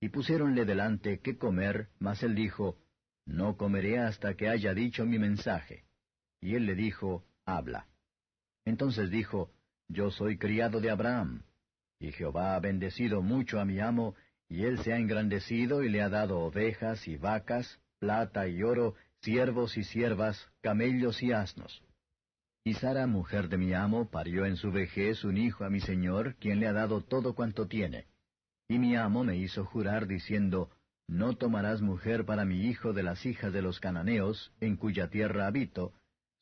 Y 0.00 0.08
pusiéronle 0.08 0.64
delante 0.64 1.20
qué 1.20 1.38
comer, 1.38 1.88
mas 1.98 2.22
él 2.22 2.34
dijo, 2.34 2.78
No 3.24 3.56
comeré 3.56 3.98
hasta 3.98 4.34
que 4.34 4.48
haya 4.48 4.74
dicho 4.74 5.06
mi 5.06 5.18
mensaje. 5.18 5.84
Y 6.40 6.54
él 6.54 6.66
le 6.66 6.74
dijo, 6.74 7.24
Habla. 7.44 7.86
Entonces 8.64 9.10
dijo, 9.10 9.52
Yo 9.88 10.10
soy 10.10 10.36
criado 10.36 10.80
de 10.80 10.90
Abraham. 10.90 11.44
Y 11.98 12.12
Jehová 12.12 12.56
ha 12.56 12.60
bendecido 12.60 13.22
mucho 13.22 13.58
a 13.58 13.64
mi 13.64 13.80
amo, 13.80 14.14
y 14.48 14.64
él 14.64 14.78
se 14.80 14.92
ha 14.92 14.98
engrandecido 14.98 15.82
y 15.82 15.88
le 15.88 16.02
ha 16.02 16.08
dado 16.08 16.40
ovejas 16.40 17.08
y 17.08 17.16
vacas, 17.16 17.80
plata 17.98 18.48
y 18.48 18.62
oro, 18.62 18.94
siervos 19.20 19.76
y 19.78 19.84
siervas, 19.84 20.50
camellos 20.60 21.22
y 21.22 21.32
asnos. 21.32 21.85
Y 22.66 22.74
Sara, 22.74 23.06
mujer 23.06 23.48
de 23.48 23.58
mi 23.58 23.74
amo, 23.74 24.10
parió 24.10 24.44
en 24.44 24.56
su 24.56 24.72
vejez 24.72 25.22
un 25.22 25.36
hijo 25.36 25.62
a 25.62 25.70
mi 25.70 25.78
señor, 25.78 26.34
quien 26.40 26.58
le 26.58 26.66
ha 26.66 26.72
dado 26.72 27.00
todo 27.00 27.36
cuanto 27.36 27.68
tiene. 27.68 28.06
Y 28.66 28.80
mi 28.80 28.96
amo 28.96 29.22
me 29.22 29.36
hizo 29.36 29.64
jurar 29.64 30.08
diciendo, 30.08 30.72
No 31.06 31.36
tomarás 31.36 31.80
mujer 31.80 32.24
para 32.24 32.44
mi 32.44 32.62
hijo 32.62 32.92
de 32.92 33.04
las 33.04 33.24
hijas 33.24 33.52
de 33.52 33.62
los 33.62 33.78
cananeos, 33.78 34.52
en 34.58 34.74
cuya 34.74 35.10
tierra 35.10 35.46
habito, 35.46 35.92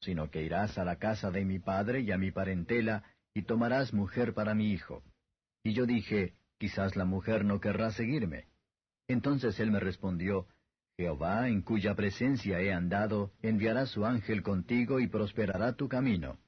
sino 0.01 0.31
que 0.31 0.43
irás 0.43 0.79
a 0.79 0.87
la 0.87 0.97
casa 0.97 1.31
de 1.31 1.45
mi 1.45 1.59
padre 1.59 2.01
y 2.01 2.11
a 2.11 2.17
mi 2.17 2.31
parentela, 2.31 3.05
y 3.35 3.43
tomarás 3.43 3.93
mujer 3.93 4.33
para 4.33 4.55
mi 4.55 4.73
hijo. 4.73 5.03
Y 5.63 5.75
yo 5.75 5.85
dije, 5.85 6.33
Quizás 6.57 6.97
la 6.97 7.05
mujer 7.05 7.45
no 7.45 7.61
querrá 7.61 7.91
seguirme. 7.91 8.47
Entonces 9.09 9.61
él 9.61 9.71
me 9.71 9.81
respondió, 9.81 10.47
Jehová, 10.96 11.48
en 11.48 11.62
cuya 11.62 11.94
presencia 11.94 12.61
he 12.61 12.72
andado, 12.72 13.33
enviará 13.42 13.87
su 13.87 14.07
ángel 14.07 14.42
contigo 14.42 15.00
y 15.00 15.09
prosperará 15.09 15.74
tu 15.74 15.88
camino, 15.88 16.38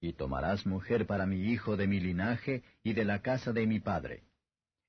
y 0.00 0.12
tomarás 0.12 0.64
mujer 0.64 1.06
para 1.06 1.26
mi 1.26 1.50
hijo 1.50 1.76
de 1.76 1.88
mi 1.88 1.98
linaje 1.98 2.62
y 2.84 2.92
de 2.92 3.04
la 3.04 3.20
casa 3.20 3.52
de 3.52 3.66
mi 3.66 3.80
padre. 3.80 4.22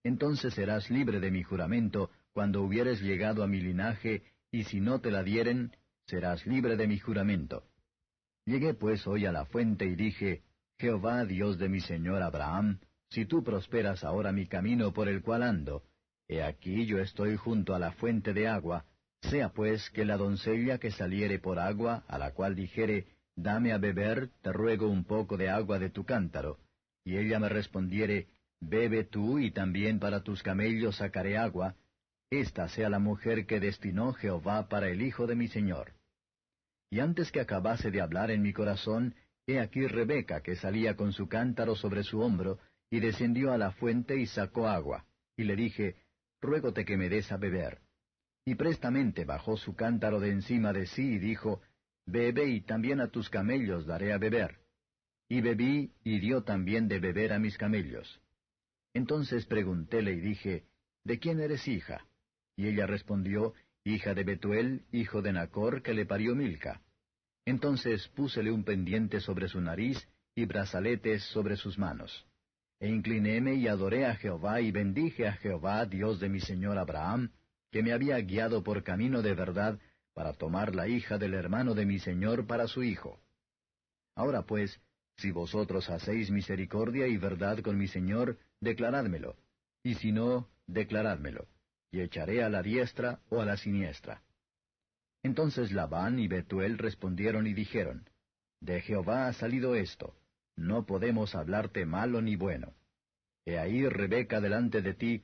Entonces 0.03 0.53
serás 0.53 0.89
libre 0.91 1.19
de 1.19 1.32
mi 1.32 1.41
juramento 1.41 2.12
cuando 2.32 2.62
hubieres 2.62 3.01
llegado 3.01 3.43
a 3.43 3.47
mi 3.47 3.60
linaje, 3.60 4.21
y 4.51 4.63
si 4.65 4.80
no 4.80 5.01
te 5.01 5.10
la 5.10 5.23
dieren, 5.23 5.75
serás 6.06 6.45
libre 6.45 6.77
de 6.77 6.88
mi 6.88 6.99
juramento. 6.99 7.63
Llegué 8.45 8.75
pues 8.75 9.08
hoy 9.08 9.25
a 9.25 9.32
la 9.32 9.45
fuente 9.45 9.86
y 9.86 9.95
dije, 9.95 10.43
Jehová 10.77 11.25
Dios 11.25 11.58
de 11.58 11.69
mi 11.69 11.82
señor 11.82 12.21
Abraham, 12.21 12.80
si 13.10 13.25
tú 13.25 13.43
prosperas 13.43 14.03
ahora 14.03 14.32
mi 14.32 14.45
camino 14.45 14.93
por 14.93 15.10
el 15.10 15.23
cual 15.23 15.41
ando, 15.41 15.84
he 16.27 16.43
aquí 16.43 16.86
yo 16.86 16.99
estoy 16.99 17.36
junto 17.36 17.73
a 17.73 17.80
la 17.80 17.91
fuente 17.93 18.34
de 18.34 18.47
agua, 18.47 18.86
sea 19.21 19.49
pues 19.49 19.89
que 19.89 20.06
la 20.06 20.17
doncella 20.17 20.77
que 20.77 20.91
saliere 20.91 21.39
por 21.39 21.60
agua, 21.60 22.03
a 22.08 22.17
la 22.17 22.34
cual 22.34 22.56
dijere, 22.56 23.08
Dame 23.36 23.71
a 23.71 23.77
beber, 23.77 24.30
te 24.41 24.51
ruego 24.51 24.88
un 24.88 25.03
poco 25.03 25.38
de 25.38 25.49
agua 25.49 25.77
de 25.77 25.91
tu 25.91 26.06
cántaro, 26.06 26.58
y 27.03 27.17
ella 27.17 27.39
me 27.39 27.49
respondiere, 27.49 28.27
Bebe 28.60 29.03
tú 29.03 29.38
y 29.38 29.51
también 29.51 29.99
para 29.99 30.23
tus 30.23 30.41
camellos 30.41 30.97
sacaré 30.97 31.38
agua, 31.38 31.75
esta 32.32 32.67
sea 32.67 32.89
la 32.89 32.99
mujer 32.99 33.45
que 33.45 33.60
destinó 33.60 34.13
Jehová 34.13 34.67
para 34.67 34.89
el 34.89 35.01
hijo 35.01 35.27
de 35.27 35.36
mi 35.36 35.47
señor. 35.47 35.93
Y 36.89 36.99
antes 36.99 37.32
que 37.32 37.39
acabase 37.39 37.91
de 37.91 38.01
hablar 38.01 38.32
en 38.32 38.41
mi 38.41 38.53
corazón, 38.53 39.15
he 39.45 39.60
aquí 39.60 39.86
Rebeca 39.86 40.41
que 40.41 40.56
salía 40.56 40.95
con 40.95 41.13
su 41.13 41.27
cántaro 41.27 41.75
sobre 41.75 42.03
su 42.03 42.19
hombro, 42.19 42.60
y 42.89 42.99
descendió 42.99 43.51
a 43.51 43.58
la 43.58 43.71
fuente 43.71 44.17
y 44.17 44.25
sacó 44.25 44.67
agua, 44.67 45.06
y 45.36 45.43
le 45.43 45.56
dije, 45.56 45.95
Ruégote 46.41 46.86
que 46.86 46.97
me 46.97 47.10
des 47.10 47.32
a 47.32 47.38
beber. 47.38 47.80
Y 48.48 48.56
prestamente 48.56 49.26
bajó 49.26 49.58
su 49.58 49.76
cántaro 49.76 50.22
de 50.22 50.30
encima 50.30 50.72
de 50.72 50.86
sí 50.86 51.16
y 51.16 51.20
dijo, 51.20 51.62
Bebe 52.06 52.46
y 52.48 52.62
también 52.62 53.02
a 53.02 53.10
tus 53.10 53.30
camellos 53.30 53.86
daré 53.86 54.14
a 54.14 54.18
beber. 54.18 54.60
Y 55.28 55.42
bebí 55.42 55.92
y 56.06 56.20
dio 56.20 56.44
también 56.44 56.88
de 56.88 57.00
beber 57.00 57.34
a 57.34 57.40
mis 57.40 57.58
camellos. 57.58 58.22
Entonces 58.94 59.46
preguntéle 59.48 60.14
y 60.14 60.22
dije, 60.22 60.64
¿De 61.04 61.20
quién 61.20 61.42
eres 61.42 61.68
hija? 61.68 62.08
Y 62.56 62.68
ella 62.68 62.88
respondió, 62.88 63.54
Hija 63.84 64.14
de 64.14 64.24
Betuel, 64.24 64.86
hijo 64.94 65.22
de 65.22 65.34
Nacor, 65.34 65.82
que 65.82 65.94
le 65.94 66.06
parió 66.06 66.34
Milca. 66.34 66.82
Entonces 67.44 68.08
púsele 68.16 68.50
un 68.50 68.64
pendiente 68.64 69.20
sobre 69.20 69.50
su 69.50 69.60
nariz 69.60 70.08
y 70.36 70.46
brazaletes 70.46 71.22
sobre 71.34 71.58
sus 71.58 71.78
manos. 71.78 72.26
E 72.80 72.88
inclinéme 72.88 73.56
y 73.56 73.68
adoré 73.68 74.06
a 74.06 74.16
Jehová 74.16 74.62
y 74.62 74.72
bendije 74.72 75.28
a 75.28 75.34
Jehová, 75.34 75.86
Dios 75.86 76.22
de 76.22 76.30
mi 76.30 76.40
señor 76.40 76.78
Abraham, 76.78 77.30
que 77.71 77.84
me 77.84 77.93
había 77.93 78.19
guiado 78.19 78.63
por 78.63 78.84
camino 78.84 79.21
de 79.21 79.34
verdad 79.34 79.80
para 80.13 80.34
tomar 80.34 80.73
la 80.75 80.88
hija 80.88 81.17
del 81.17 81.34
hermano 81.34 81.73
de 81.75 81.86
mi 81.86 81.99
señor 81.99 82.47
para 82.47 82.67
su 82.67 82.84
hijo. 82.84 83.21
Ahora 84.15 84.43
pues, 84.43 84.82
si 85.17 85.32
vosotros 85.32 85.89
hacéis 85.89 86.32
misericordia 86.32 87.08
y 87.08 87.17
verdad 87.17 87.60
con 87.60 87.77
mi 87.77 87.88
señor, 87.88 88.38
declarádmelo, 88.60 89.36
y 89.84 89.95
si 89.95 90.12
no, 90.12 90.49
declarádmelo, 90.67 91.47
y 91.91 92.01
echaré 92.01 92.43
a 92.43 92.49
la 92.49 92.62
diestra 92.62 93.19
o 93.30 93.41
a 93.41 93.45
la 93.45 93.58
siniestra. 93.58 94.23
Entonces 95.23 95.71
Labán 95.71 96.19
y 96.19 96.27
Betuel 96.27 96.77
respondieron 96.77 97.47
y 97.47 97.53
dijeron, 97.53 98.10
De 98.60 98.82
Jehová 98.82 99.27
ha 99.27 99.34
salido 99.34 99.75
esto, 99.75 100.15
no 100.56 100.86
podemos 100.86 101.36
hablarte 101.36 101.86
malo 101.86 102.21
ni 102.21 102.36
bueno. 102.36 102.73
He 103.45 103.58
ahí 103.60 103.88
Rebeca 103.88 104.41
delante 104.41 104.82
de 104.82 104.93
ti, 104.93 105.23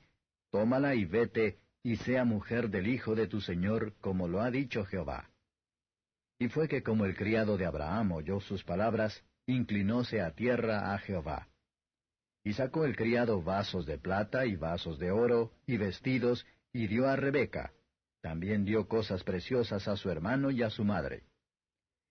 tómala 0.51 0.95
y 0.95 1.05
vete, 1.05 1.59
y 1.83 1.97
sea 1.97 2.23
mujer 2.23 2.69
del 2.69 2.87
hijo 2.87 3.13
de 3.13 3.27
tu 3.27 3.41
señor, 3.41 3.93
como 3.99 4.27
lo 4.27 4.41
ha 4.41 4.49
dicho 4.49 4.85
Jehová. 4.85 5.29
Y 6.39 6.47
fue 6.47 6.67
que 6.67 6.81
como 6.81 7.05
el 7.05 7.15
criado 7.15 7.57
de 7.57 7.65
Abraham 7.65 8.13
oyó 8.13 8.39
sus 8.39 8.63
palabras, 8.63 9.23
inclinóse 9.45 10.21
a 10.21 10.31
tierra 10.31 10.93
a 10.93 10.97
Jehová. 10.99 11.49
Y 12.45 12.53
sacó 12.53 12.85
el 12.85 12.95
criado 12.95 13.41
vasos 13.41 13.85
de 13.85 13.97
plata 13.97 14.45
y 14.45 14.55
vasos 14.55 14.97
de 14.97 15.11
oro, 15.11 15.51
y 15.65 15.77
vestidos, 15.77 16.45
y 16.71 16.87
dio 16.87 17.07
a 17.07 17.15
Rebeca. 17.15 17.73
También 18.21 18.63
dio 18.63 18.87
cosas 18.87 19.23
preciosas 19.23 19.87
a 19.87 19.97
su 19.97 20.09
hermano 20.09 20.51
y 20.51 20.63
a 20.63 20.69
su 20.69 20.85
madre. 20.85 21.23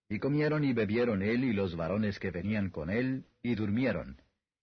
Y 0.08 0.18
comieron 0.18 0.64
y 0.64 0.74
bebieron 0.74 1.22
él 1.22 1.44
y 1.44 1.54
los 1.54 1.74
varones 1.76 2.18
que 2.18 2.30
venían 2.30 2.68
con 2.70 2.90
él, 2.90 3.24
y 3.42 3.54
durmieron. 3.54 4.20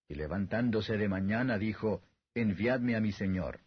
Y 0.08 0.16
levantándose 0.16 0.98
de 0.98 1.08
mañana 1.08 1.58
dijo, 1.58 2.04
Enviadme 2.36 2.96
a 2.96 3.02
mi 3.02 3.12
señor. 3.12 3.62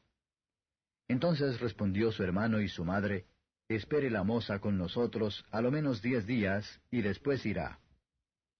Entonces 1.08 1.60
respondió 1.60 2.12
su 2.12 2.22
hermano 2.22 2.60
y 2.60 2.68
su 2.68 2.84
madre, 2.84 3.26
Espere 3.68 4.10
la 4.10 4.22
moza 4.22 4.58
con 4.58 4.76
nosotros 4.76 5.46
a 5.50 5.62
lo 5.62 5.70
menos 5.70 6.02
diez 6.02 6.26
días, 6.26 6.80
y 6.90 7.00
después 7.00 7.46
irá. 7.46 7.78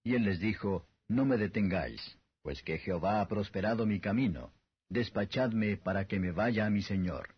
Y 0.04 0.14
él 0.14 0.24
les 0.24 0.40
dijo, 0.40 0.86
No 1.08 1.24
me 1.24 1.36
detengáis, 1.36 2.18
pues 2.42 2.62
que 2.62 2.78
Jehová 2.78 3.20
ha 3.20 3.28
prosperado 3.28 3.84
mi 3.84 4.00
camino, 4.00 4.52
despachadme 4.88 5.76
para 5.76 6.06
que 6.06 6.18
me 6.18 6.32
vaya 6.32 6.66
a 6.66 6.70
mi 6.70 6.82
señor. 6.82 7.34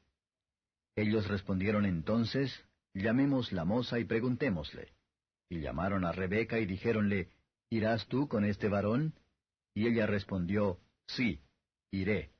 Ellos 0.95 1.27
respondieron 1.29 1.85
entonces, 1.85 2.65
Llamemos 2.95 3.51
la 3.51 3.65
moza 3.65 3.99
y 3.99 4.05
preguntémosle. 4.05 4.93
Y 5.49 5.61
llamaron 5.61 6.05
a 6.05 6.13
Rebeca 6.13 6.61
y 6.61 6.67
dijéronle, 6.67 7.29
¿Irás 7.71 8.07
tú 8.07 8.29
con 8.29 8.45
este 8.45 8.69
varón? 8.69 9.15
Y 9.75 9.89
ella 9.89 10.07
respondió, 10.07 10.79
Sí, 11.09 11.41
iré. 11.91 12.34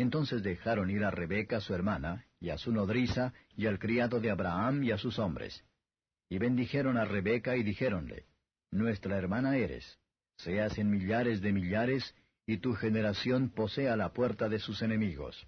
Entonces 0.00 0.42
dejaron 0.42 0.88
ir 0.88 1.04
a 1.04 1.10
Rebeca 1.10 1.60
su 1.60 1.74
hermana, 1.74 2.24
y 2.40 2.48
a 2.48 2.56
su 2.56 2.72
nodriza, 2.72 3.34
y 3.54 3.66
al 3.66 3.78
criado 3.78 4.18
de 4.18 4.30
Abraham, 4.30 4.82
y 4.82 4.92
a 4.92 4.96
sus 4.96 5.18
hombres. 5.18 5.62
Y 6.30 6.38
bendijeron 6.38 6.96
a 6.96 7.04
Rebeca 7.04 7.54
y 7.54 7.62
dijéronle, 7.62 8.24
Nuestra 8.70 9.18
hermana 9.18 9.58
eres, 9.58 9.98
seas 10.38 10.78
en 10.78 10.88
millares 10.88 11.42
de 11.42 11.52
millares, 11.52 12.14
y 12.46 12.56
tu 12.56 12.72
generación 12.72 13.50
posea 13.50 13.94
la 13.94 14.14
puerta 14.14 14.48
de 14.48 14.58
sus 14.58 14.80
enemigos. 14.80 15.46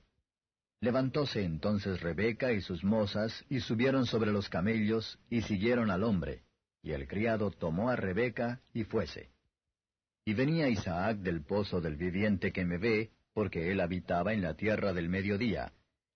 Levantóse 0.80 1.42
entonces 1.44 2.02
Rebeca 2.02 2.52
y 2.52 2.60
sus 2.60 2.84
mozas, 2.84 3.46
y 3.48 3.60
subieron 3.60 4.04
sobre 4.04 4.32
los 4.32 4.50
camellos, 4.50 5.18
y 5.30 5.40
siguieron 5.40 5.90
al 5.90 6.02
hombre, 6.02 6.42
y 6.82 6.92
el 6.92 7.08
criado 7.08 7.52
tomó 7.52 7.88
a 7.88 7.96
Rebeca, 7.96 8.60
y 8.74 8.84
fuese. 8.84 9.30
Y 10.26 10.34
venía 10.34 10.68
Isaac 10.68 11.16
del 11.20 11.42
pozo 11.42 11.80
del 11.80 11.96
viviente 11.96 12.52
que 12.52 12.66
me 12.66 12.76
ve, 12.76 13.12
porque 13.34 13.70
él 13.70 13.80
habitaba 13.80 14.32
en 14.32 14.42
la 14.42 14.54
tierra 14.54 14.92
del 14.92 15.08
mediodía. 15.08 15.72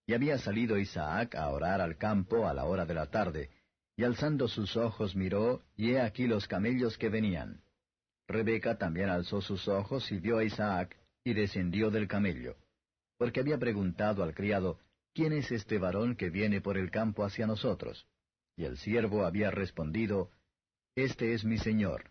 Y 0.06 0.14
había 0.14 0.38
salido 0.38 0.78
Isaac 0.78 1.34
a 1.34 1.50
orar 1.50 1.80
al 1.80 1.96
campo 1.96 2.46
a 2.46 2.54
la 2.54 2.64
hora 2.64 2.86
de 2.86 2.94
la 2.94 3.06
tarde, 3.06 3.50
y 3.96 4.04
alzando 4.04 4.46
sus 4.46 4.76
ojos 4.76 5.16
miró, 5.16 5.62
y 5.76 5.92
he 5.92 6.00
aquí 6.00 6.26
los 6.26 6.46
camellos 6.46 6.98
que 6.98 7.08
venían. 7.08 7.62
Rebeca 8.28 8.76
también 8.76 9.08
alzó 9.08 9.40
sus 9.40 9.68
ojos 9.68 10.10
y 10.12 10.18
vio 10.18 10.38
a 10.38 10.44
Isaac, 10.44 10.96
y 11.24 11.32
descendió 11.34 11.90
del 11.90 12.06
camello. 12.06 12.56
Porque 13.18 13.40
había 13.40 13.58
preguntado 13.58 14.22
al 14.22 14.34
criado, 14.34 14.78
¿quién 15.14 15.32
es 15.32 15.50
este 15.50 15.78
varón 15.78 16.16
que 16.16 16.30
viene 16.30 16.60
por 16.60 16.76
el 16.76 16.90
campo 16.90 17.24
hacia 17.24 17.46
nosotros? 17.46 18.06
Y 18.56 18.64
el 18.64 18.76
siervo 18.76 19.24
había 19.24 19.50
respondido, 19.50 20.30
Este 20.94 21.32
es 21.32 21.44
mi 21.44 21.58
señor. 21.58 22.10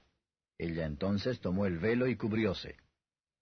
Ella 0.58 0.86
entonces 0.86 1.40
tomó 1.40 1.66
el 1.66 1.80
velo 1.80 2.08
y 2.08 2.16
cubrióse. 2.16 2.78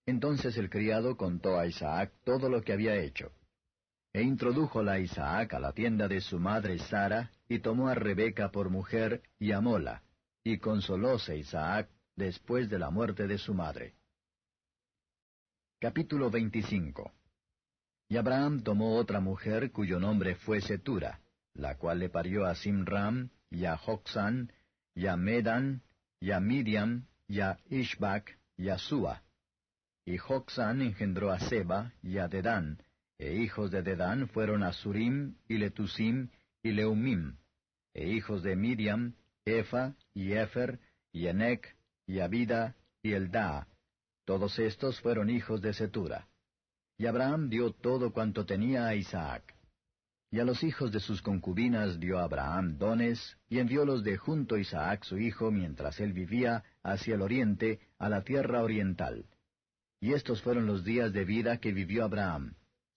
Entonces 0.06 0.58
el 0.58 0.70
criado 0.70 1.16
contó 1.16 1.58
a 1.58 1.66
Isaac 1.66 2.12
todo 2.24 2.50
lo 2.50 2.62
que 2.62 2.74
había 2.74 2.96
hecho. 2.96 3.32
E 4.12 4.22
introdújola 4.22 5.00
Isaac 5.00 5.54
a 5.54 5.60
la 5.60 5.74
tienda 5.74 6.08
de 6.08 6.22
su 6.22 6.40
madre 6.40 6.78
Sara, 6.78 7.32
y 7.48 7.60
tomó 7.60 7.88
a 7.88 7.96
Rebeca 7.96 8.52
por 8.52 8.70
mujer, 8.70 9.24
y 9.40 9.52
amóla, 9.54 10.04
y 10.44 10.60
consolóse 10.60 11.38
Isaac 11.38 11.90
después 12.16 12.70
de 12.70 12.80
la 12.80 12.92
muerte 12.92 13.28
de 13.28 13.38
su 13.38 13.54
madre. 13.54 13.96
Capítulo 15.80 16.30
25 16.30 17.12
Y 18.10 18.18
Abraham 18.18 18.62
tomó 18.62 18.96
otra 18.98 19.20
mujer 19.20 19.72
cuyo 19.72 20.00
nombre 20.00 20.36
fue 20.36 20.62
Setura, 20.62 21.22
la 21.54 21.78
cual 21.78 22.00
le 22.00 22.10
parió 22.10 22.46
a 22.46 22.56
Simram, 22.56 23.30
y 23.50 23.66
a 23.66 23.78
Joxan, 23.78 24.52
y 24.94 25.08
a 25.08 25.16
Medan, 25.18 25.82
y 26.20 26.32
a 26.32 26.40
Midian, 26.40 27.08
y 27.28 27.40
a 27.40 27.58
Ishbak, 27.70 28.38
y 28.58 28.70
a 28.70 28.78
Sua. 28.78 29.24
Y 30.06 30.18
Joxan 30.18 30.82
engendró 30.82 31.32
a 31.32 31.40
Seba 31.40 31.94
y 32.02 32.18
a 32.18 32.28
Dedán, 32.28 32.82
e 33.18 33.36
hijos 33.36 33.72
de 33.72 33.82
Dedán 33.82 34.28
fueron 34.28 34.64
a 34.64 34.74
Surim, 34.74 35.36
y 35.48 35.58
Letusim, 35.58 36.30
y 36.62 36.72
Leumim, 36.72 37.38
e 37.94 38.10
hijos 38.10 38.44
de 38.44 38.56
Midian, 38.56 39.16
Efa, 39.46 39.96
y 40.14 40.34
Efer, 40.34 40.80
y 41.12 41.28
Enec, 41.28 41.76
y 42.06 42.20
Abida, 42.20 42.76
y 43.02 43.14
Eldaa. 43.14 43.68
Todos 44.26 44.58
estos 44.60 45.00
fueron 45.02 45.30
hijos 45.30 45.62
de 45.62 45.74
Setura. 45.74 46.28
Y 46.98 47.06
Abraham 47.06 47.50
dio 47.50 47.72
todo 47.72 48.12
cuanto 48.12 48.46
tenía 48.46 48.88
a 48.88 48.96
Isaac. 48.96 49.56
Y 50.32 50.40
a 50.40 50.46
los 50.46 50.64
hijos 50.64 50.92
de 50.92 51.00
sus 51.00 51.22
concubinas 51.22 52.00
dio 52.00 52.20
Abraham 52.20 52.78
dones, 52.78 53.38
y 53.50 53.60
enviólos 53.60 54.04
de 54.04 54.18
junto 54.18 54.58
Isaac 54.58 55.04
su 55.04 55.18
hijo 55.18 55.52
mientras 55.52 56.00
él 56.00 56.14
vivía 56.14 56.64
hacia 56.82 57.16
el 57.16 57.22
oriente, 57.22 57.80
a 58.00 58.10
la 58.10 58.24
tierra 58.24 58.64
oriental. 58.64 59.26
Y 60.04 60.12
estos 60.12 60.42
fueron 60.42 60.66
los 60.66 60.84
días 60.84 61.14
de 61.14 61.24
vida 61.24 61.60
que 61.60 61.72
vivió 61.72 62.04
Abraham, 62.04 62.56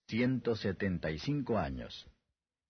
ciento 0.09 0.57
setenta 0.57 1.09
y 1.09 1.19
cinco 1.19 1.57
años. 1.57 2.05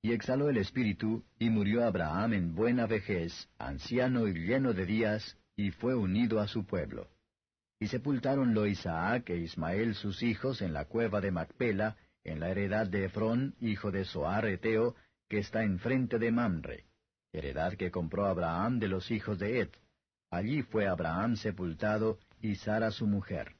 Y 0.03 0.11
exhaló 0.11 0.47
el 0.49 0.57
espíritu, 0.57 1.25
y 1.39 1.49
murió 1.49 1.83
Abraham 1.83 2.33
en 2.33 2.53
buena 2.53 2.85
vejez, 2.85 3.49
anciano 3.57 4.27
y 4.27 4.35
lleno 4.35 4.73
de 4.73 4.85
días, 4.85 5.39
y 5.55 5.71
fue 5.71 5.95
unido 5.95 6.39
a 6.39 6.47
su 6.47 6.67
pueblo. 6.67 7.09
Y 7.79 7.87
sepultáronlo 7.87 8.67
Isaac 8.67 9.31
e 9.31 9.37
Ismael 9.37 9.95
sus 9.95 10.21
hijos 10.21 10.61
en 10.61 10.71
la 10.71 10.85
cueva 10.85 11.19
de 11.19 11.31
Macpela, 11.31 11.97
en 12.23 12.39
la 12.39 12.51
heredad 12.51 12.85
de 12.85 13.05
Efrón, 13.05 13.55
hijo 13.59 13.89
de 13.89 14.05
Soar 14.05 14.45
Eteo, 14.45 14.93
que 15.27 15.39
está 15.39 15.63
enfrente 15.63 16.19
de 16.19 16.31
Mamre, 16.31 16.85
heredad 17.33 17.73
que 17.73 17.89
compró 17.89 18.27
Abraham 18.27 18.77
de 18.77 18.87
los 18.87 19.09
hijos 19.09 19.39
de 19.39 19.61
Et. 19.61 19.75
Allí 20.29 20.61
fue 20.61 20.85
Abraham 20.85 21.37
sepultado 21.37 22.19
y 22.39 22.53
Sara 22.53 22.91
su 22.91 23.07
mujer. 23.07 23.56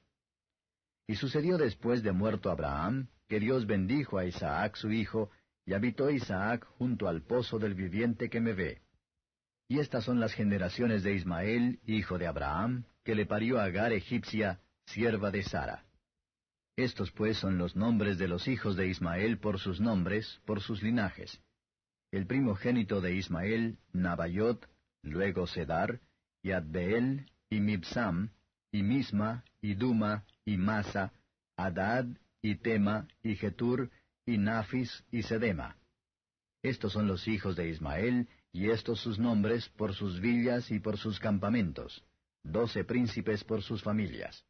Y 1.07 1.15
sucedió 1.15 1.57
después 1.57 2.03
de 2.03 2.11
muerto 2.11 2.51
Abraham, 2.51 3.07
que 3.27 3.39
Dios 3.39 3.65
bendijo 3.65 4.17
a 4.17 4.25
Isaac 4.25 4.75
su 4.75 4.91
hijo, 4.91 5.31
y 5.65 5.73
habitó 5.73 6.09
Isaac 6.09 6.65
junto 6.77 7.07
al 7.07 7.21
pozo 7.23 7.59
del 7.59 7.73
viviente 7.73 8.29
que 8.29 8.41
me 8.41 8.53
ve. 8.53 8.81
Y 9.69 9.79
estas 9.79 10.05
son 10.05 10.19
las 10.19 10.33
generaciones 10.33 11.03
de 11.03 11.13
Ismael, 11.13 11.79
hijo 11.85 12.17
de 12.17 12.27
Abraham, 12.27 12.85
que 13.03 13.15
le 13.15 13.25
parió 13.25 13.59
a 13.59 13.65
Agar 13.65 13.91
egipcia, 13.91 14.61
sierva 14.85 15.31
de 15.31 15.43
Sara. 15.43 15.83
Estos 16.77 17.11
pues 17.11 17.37
son 17.37 17.57
los 17.57 17.75
nombres 17.75 18.17
de 18.17 18.27
los 18.27 18.47
hijos 18.47 18.75
de 18.75 18.87
Ismael 18.87 19.39
por 19.39 19.59
sus 19.59 19.81
nombres, 19.81 20.41
por 20.45 20.61
sus 20.61 20.83
linajes. 20.83 21.41
El 22.11 22.27
primogénito 22.27 23.01
de 23.01 23.15
Ismael, 23.15 23.79
Nabayot, 23.93 24.69
luego 25.01 25.47
Sedar, 25.47 25.99
y 26.41 26.51
Adbeel, 26.51 27.31
y 27.49 27.59
Mibsam, 27.59 28.29
y 28.71 28.83
Misma, 28.83 29.43
y 29.59 29.73
Duma, 29.73 30.23
y 30.47 30.55
Masa, 30.55 31.11
Adad, 31.57 32.05
y 32.41 32.55
Tema, 32.55 33.05
y 33.21 33.35
Getur, 33.35 33.91
y 34.25 34.37
Nafis, 34.37 35.03
y 35.11 35.23
Sedema. 35.23 35.75
Estos 36.63 36.93
son 36.93 37.05
los 37.05 37.27
hijos 37.27 37.57
de 37.57 37.67
Ismael, 37.67 38.29
y 38.53 38.69
estos 38.69 39.01
sus 39.01 39.19
nombres 39.19 39.67
por 39.75 39.93
sus 39.93 40.21
villas 40.21 40.71
y 40.71 40.79
por 40.79 40.97
sus 40.97 41.19
campamentos, 41.19 42.01
doce 42.43 42.85
príncipes 42.85 43.43
por 43.43 43.61
sus 43.61 43.83
familias. 43.83 44.45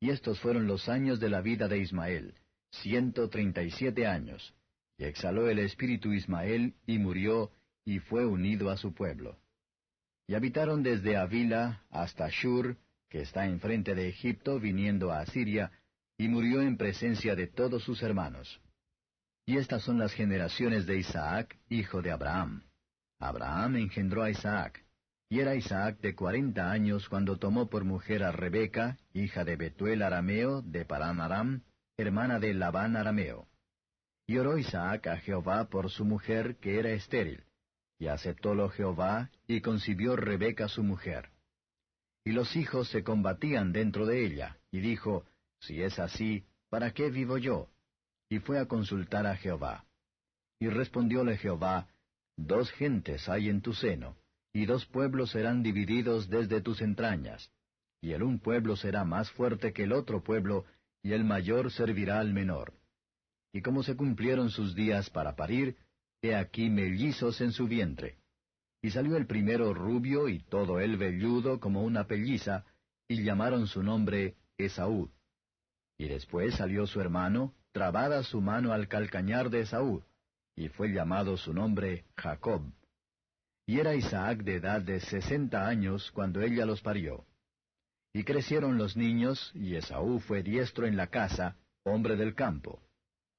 Y 0.00 0.08
estos 0.08 0.40
fueron 0.40 0.66
los 0.66 0.88
años 0.88 1.20
de 1.20 1.28
la 1.28 1.42
vida 1.42 1.68
de 1.68 1.80
Ismael, 1.80 2.34
ciento 2.70 3.28
treinta 3.28 3.62
y 3.62 3.70
siete 3.72 4.06
años. 4.06 4.54
Y 4.96 5.04
exhaló 5.04 5.50
el 5.50 5.58
espíritu 5.58 6.14
Ismael, 6.14 6.74
y 6.86 6.98
murió, 6.98 7.52
y 7.84 7.98
fue 7.98 8.24
unido 8.24 8.70
a 8.70 8.78
su 8.78 8.94
pueblo. 8.94 9.38
Y 10.26 10.34
habitaron 10.34 10.82
desde 10.82 11.18
Avila 11.18 11.84
hasta 11.90 12.30
Shur, 12.30 12.78
que 13.10 13.20
está 13.20 13.44
enfrente 13.46 13.94
de 13.94 14.08
Egipto, 14.08 14.58
viniendo 14.58 15.10
a 15.10 15.20
Asiria, 15.20 15.72
y 16.16 16.28
murió 16.28 16.62
en 16.62 16.76
presencia 16.76 17.34
de 17.34 17.48
todos 17.48 17.82
sus 17.82 18.02
hermanos. 18.02 18.60
Y 19.44 19.58
estas 19.58 19.82
son 19.82 19.98
las 19.98 20.12
generaciones 20.12 20.86
de 20.86 20.98
Isaac, 20.98 21.58
hijo 21.68 22.02
de 22.02 22.12
Abraham. 22.12 22.62
Abraham 23.18 23.76
engendró 23.76 24.22
a 24.22 24.30
Isaac. 24.30 24.84
Y 25.28 25.40
era 25.40 25.54
Isaac 25.54 26.00
de 26.00 26.14
cuarenta 26.14 26.70
años 26.70 27.08
cuando 27.08 27.38
tomó 27.38 27.68
por 27.68 27.84
mujer 27.84 28.22
a 28.22 28.32
Rebeca, 28.32 28.98
hija 29.12 29.44
de 29.44 29.56
Betuel 29.56 30.02
arameo, 30.02 30.62
de 30.62 30.84
Paran 30.84 31.20
Aram, 31.20 31.62
hermana 31.96 32.38
de 32.38 32.54
Labán 32.54 32.96
arameo. 32.96 33.48
Y 34.26 34.38
oró 34.38 34.56
Isaac 34.56 35.08
a 35.08 35.16
Jehová 35.16 35.68
por 35.68 35.90
su 35.90 36.04
mujer, 36.04 36.58
que 36.58 36.78
era 36.78 36.90
estéril. 36.90 37.44
Y 37.98 38.06
aceptólo 38.06 38.68
Jehová, 38.70 39.30
y 39.46 39.60
concibió 39.60 40.16
Rebeca 40.16 40.68
su 40.68 40.82
mujer. 40.82 41.29
Y 42.24 42.32
los 42.32 42.54
hijos 42.56 42.88
se 42.88 43.02
combatían 43.02 43.72
dentro 43.72 44.06
de 44.06 44.24
ella, 44.24 44.58
y 44.70 44.80
dijo, 44.80 45.24
Si 45.60 45.82
es 45.82 45.98
así, 45.98 46.44
¿para 46.68 46.92
qué 46.92 47.10
vivo 47.10 47.38
yo? 47.38 47.68
Y 48.28 48.38
fue 48.38 48.58
a 48.58 48.66
consultar 48.66 49.26
a 49.26 49.36
Jehová. 49.36 49.86
Y 50.58 50.68
respondióle 50.68 51.36
Jehová, 51.36 51.88
Dos 52.36 52.70
gentes 52.72 53.28
hay 53.28 53.48
en 53.48 53.60
tu 53.60 53.74
seno 53.74 54.16
y 54.52 54.66
dos 54.66 54.86
pueblos 54.86 55.30
serán 55.30 55.62
divididos 55.62 56.28
desde 56.28 56.60
tus 56.60 56.80
entrañas, 56.80 57.50
y 58.00 58.12
el 58.12 58.22
un 58.22 58.38
pueblo 58.38 58.76
será 58.76 59.04
más 59.04 59.30
fuerte 59.30 59.72
que 59.72 59.84
el 59.84 59.92
otro 59.92 60.22
pueblo, 60.22 60.64
y 61.02 61.12
el 61.12 61.24
mayor 61.24 61.70
servirá 61.70 62.20
al 62.20 62.32
menor. 62.32 62.74
Y 63.52 63.62
como 63.62 63.82
se 63.82 63.96
cumplieron 63.96 64.50
sus 64.50 64.74
días 64.74 65.10
para 65.10 65.36
parir, 65.36 65.76
he 66.22 66.34
aquí 66.34 66.68
mellizos 66.68 67.40
en 67.40 67.52
su 67.52 67.66
vientre. 67.66 68.18
Y 68.82 68.90
salió 68.90 69.16
el 69.16 69.26
primero 69.26 69.74
rubio 69.74 70.28
y 70.28 70.40
todo 70.40 70.80
él 70.80 70.96
velludo 70.96 71.60
como 71.60 71.82
una 71.82 72.06
pelliza, 72.06 72.64
y 73.08 73.22
llamaron 73.22 73.66
su 73.66 73.82
nombre 73.82 74.36
Esaú. 74.56 75.10
Y 75.98 76.08
después 76.08 76.54
salió 76.54 76.86
su 76.86 77.00
hermano, 77.00 77.54
trabada 77.72 78.22
su 78.22 78.40
mano 78.40 78.72
al 78.72 78.88
calcañar 78.88 79.50
de 79.50 79.60
Esaú, 79.60 80.02
y 80.56 80.68
fue 80.68 80.92
llamado 80.92 81.36
su 81.36 81.52
nombre 81.52 82.04
Jacob. 82.16 82.62
Y 83.66 83.78
era 83.78 83.94
Isaac 83.94 84.42
de 84.42 84.56
edad 84.56 84.80
de 84.80 85.00
sesenta 85.00 85.68
años 85.68 86.10
cuando 86.12 86.40
ella 86.40 86.64
los 86.64 86.80
parió. 86.80 87.26
Y 88.12 88.24
crecieron 88.24 88.78
los 88.78 88.96
niños, 88.96 89.52
y 89.54 89.76
Esaú 89.76 90.20
fue 90.20 90.42
diestro 90.42 90.86
en 90.86 90.96
la 90.96 91.08
casa, 91.08 91.56
hombre 91.84 92.16
del 92.16 92.34
campo. 92.34 92.82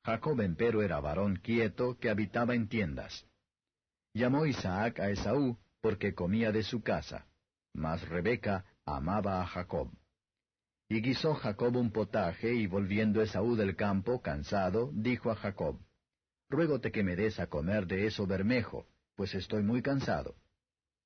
Jacob 0.05 0.39
empero 0.41 0.81
era 0.81 0.99
varón 0.99 1.35
quieto 1.37 1.97
que 1.99 2.09
habitaba 2.09 2.55
en 2.55 2.67
tiendas. 2.67 3.25
Llamó 4.13 4.45
Isaac 4.45 4.99
a 4.99 5.09
Esaú, 5.09 5.57
porque 5.81 6.13
comía 6.13 6.51
de 6.51 6.63
su 6.63 6.81
casa, 6.83 7.27
mas 7.73 8.07
Rebeca 8.07 8.65
amaba 8.85 9.41
a 9.41 9.47
Jacob. 9.47 9.89
Y 10.89 11.01
guisó 11.01 11.33
Jacob 11.35 11.75
un 11.77 11.91
potaje, 11.91 12.53
y 12.53 12.67
volviendo 12.67 13.21
Esaú 13.21 13.55
del 13.55 13.75
campo, 13.77 14.21
cansado, 14.21 14.91
dijo 14.93 15.31
a 15.31 15.35
Jacob, 15.35 15.79
Ruégote 16.49 16.91
que 16.91 17.03
me 17.03 17.15
des 17.15 17.39
a 17.39 17.47
comer 17.47 17.87
de 17.87 18.05
eso 18.07 18.27
bermejo, 18.27 18.85
pues 19.15 19.33
estoy 19.33 19.63
muy 19.63 19.81
cansado. 19.81 20.35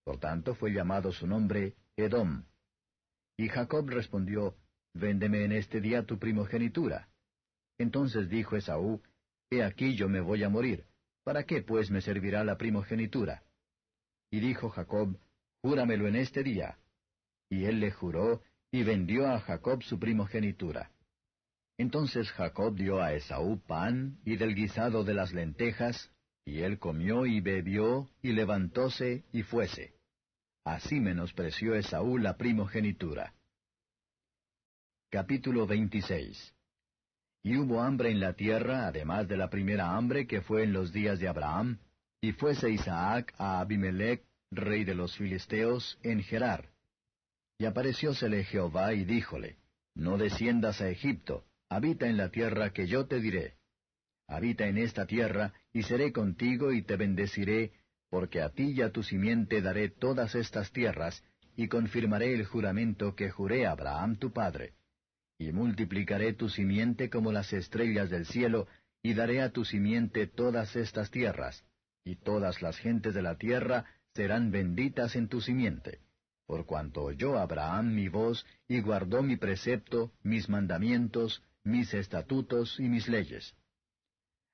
Por 0.03 0.19
tanto 0.19 0.55
fue 0.55 0.71
llamado 0.71 1.11
su 1.11 1.27
nombre 1.27 1.75
Edom. 1.95 2.45
Y 3.37 3.49
Jacob 3.49 3.87
respondió, 3.89 4.55
Véndeme 4.95 5.43
en 5.43 5.51
este 5.51 5.81
día 5.81 6.03
tu 6.03 6.17
primogenitura. 6.17 7.09
Entonces 7.77 8.29
dijo 8.29 8.55
Esaú, 8.55 9.03
He 9.51 9.63
aquí 9.63 9.95
yo 9.95 10.09
me 10.09 10.21
voy 10.21 10.43
a 10.43 10.49
morir. 10.49 10.87
¿Para 11.25 11.43
qué 11.43 11.63
pues 11.63 11.89
me 11.89 12.01
servirá 12.01 12.43
la 12.43 12.55
primogenitura? 12.55 13.41
Y 14.29 14.39
dijo 14.39 14.69
Jacob, 14.69 15.17
Júramelo 15.63 16.07
en 16.07 16.17
este 16.17 16.43
día. 16.43 16.77
Y 17.49 17.65
él 17.65 17.79
le 17.79 17.89
juró, 17.89 18.43
y 18.71 18.83
vendió 18.83 19.27
a 19.27 19.39
Jacob 19.39 19.81
su 19.81 19.97
primogenitura. 19.97 20.91
Entonces 21.79 22.31
Jacob 22.31 22.75
dio 22.75 23.01
a 23.01 23.13
Esaú 23.13 23.59
pan 23.59 24.19
y 24.23 24.37
del 24.37 24.53
guisado 24.53 25.03
de 25.03 25.15
las 25.15 25.33
lentejas, 25.33 26.11
y 26.45 26.59
él 26.59 26.77
comió 26.77 27.25
y 27.25 27.41
bebió, 27.41 28.07
y 28.21 28.33
levantóse 28.33 29.23
y 29.33 29.41
fuese. 29.41 29.95
Así 30.63 30.99
menospreció 30.99 31.73
Esaú 31.73 32.19
la 32.19 32.37
primogenitura. 32.37 33.33
Capítulo 35.09 35.65
26 35.65 36.54
Y 37.45 37.57
hubo 37.57 37.79
hambre 37.79 38.09
en 38.09 38.19
la 38.19 38.33
tierra, 38.33 38.87
además 38.87 39.27
de 39.27 39.37
la 39.37 39.51
primera 39.51 39.95
hambre 39.95 40.25
que 40.25 40.41
fue 40.41 40.63
en 40.63 40.73
los 40.73 40.91
días 40.91 41.19
de 41.19 41.27
Abraham, 41.27 41.77
y 42.19 42.31
fuese 42.31 42.71
Isaac 42.71 43.35
a 43.37 43.59
Abimelech, 43.59 44.23
rey 44.49 44.83
de 44.83 44.95
los 44.95 45.15
filisteos, 45.15 45.99
en 46.01 46.23
Gerar. 46.23 46.69
Y 47.59 47.65
apareciósele 47.65 48.45
Jehová 48.45 48.95
y 48.95 49.05
díjole, 49.05 49.57
No 49.93 50.17
desciendas 50.17 50.81
a 50.81 50.89
Egipto, 50.89 51.45
habita 51.69 52.07
en 52.07 52.17
la 52.17 52.31
tierra 52.31 52.73
que 52.73 52.87
yo 52.87 53.05
te 53.05 53.19
diré. 53.19 53.53
Habita 54.27 54.65
en 54.65 54.79
esta 54.79 55.05
tierra, 55.05 55.53
y 55.71 55.83
seré 55.83 56.11
contigo 56.11 56.71
y 56.71 56.81
te 56.81 56.95
bendeciré, 56.95 57.73
porque 58.09 58.41
a 58.41 58.49
ti 58.49 58.71
y 58.71 58.81
a 58.81 58.89
tu 58.89 59.03
simiente 59.03 59.61
daré 59.61 59.89
todas 59.89 60.33
estas 60.33 60.71
tierras, 60.71 61.23
y 61.55 61.67
confirmaré 61.67 62.33
el 62.33 62.43
juramento 62.43 63.13
que 63.13 63.29
juré 63.29 63.67
a 63.67 63.73
Abraham 63.73 64.15
tu 64.15 64.33
padre. 64.33 64.73
Y 65.37 65.51
multiplicaré 65.51 66.33
tu 66.33 66.49
simiente 66.49 67.09
como 67.09 67.31
las 67.31 67.51
estrellas 67.53 68.09
del 68.09 68.25
cielo, 68.25 68.67
y 69.01 69.13
daré 69.13 69.41
a 69.41 69.51
tu 69.51 69.65
simiente 69.65 70.27
todas 70.27 70.75
estas 70.75 71.11
tierras, 71.11 71.63
y 72.03 72.15
todas 72.15 72.61
las 72.61 72.77
gentes 72.77 73.13
de 73.13 73.21
la 73.21 73.37
tierra 73.37 73.85
serán 74.13 74.51
benditas 74.51 75.15
en 75.15 75.27
tu 75.27 75.41
simiente. 75.41 75.99
Por 76.45 76.65
cuanto 76.65 77.03
oyó 77.03 77.37
Abraham 77.37 77.93
mi 77.93 78.07
voz, 78.07 78.45
y 78.67 78.81
guardó 78.81 79.23
mi 79.23 79.35
precepto, 79.35 80.11
mis 80.23 80.47
mandamientos, 80.47 81.43
mis 81.63 81.93
estatutos 81.93 82.79
y 82.79 82.87
mis 82.87 83.07
leyes. 83.07 83.55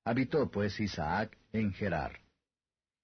Habitó 0.05 0.49
pues 0.49 0.79
Isaac 0.79 1.37
en 1.51 1.73
Gerar. 1.73 2.21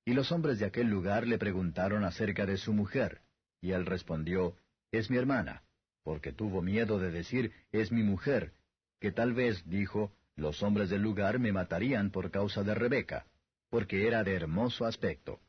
Y 0.06 0.14
los 0.14 0.32
hombres 0.32 0.60
de 0.60 0.66
aquel 0.66 0.88
lugar 0.88 1.28
le 1.28 1.38
preguntaron 1.38 2.06
acerca 2.06 2.46
de 2.46 2.58
su 2.58 2.74
mujer, 2.74 3.22
y 3.62 3.72
él 3.72 3.86
respondió, 3.86 4.56
Es 4.92 5.10
mi 5.10 5.18
hermana, 5.18 5.64
porque 6.08 6.32
tuvo 6.32 6.62
miedo 6.62 6.99
de 6.99 7.12
decir, 7.12 7.51
Es 7.74 7.91
mi 7.91 8.01
mujer, 8.01 8.53
que 9.01 9.12
tal 9.12 9.34
vez, 9.34 9.62
dijo, 9.68 10.14
los 10.38 10.64
hombres 10.64 10.89
del 10.89 11.01
lugar 11.01 11.38
me 11.38 11.51
matarían 11.51 12.12
por 12.12 12.32
causa 12.32 12.64
de 12.64 12.74
Rebeca, 12.74 13.26
porque 13.70 14.08
era 14.08 14.24
de 14.24 14.34
hermoso 14.34 14.86
aspecto. 14.86 15.41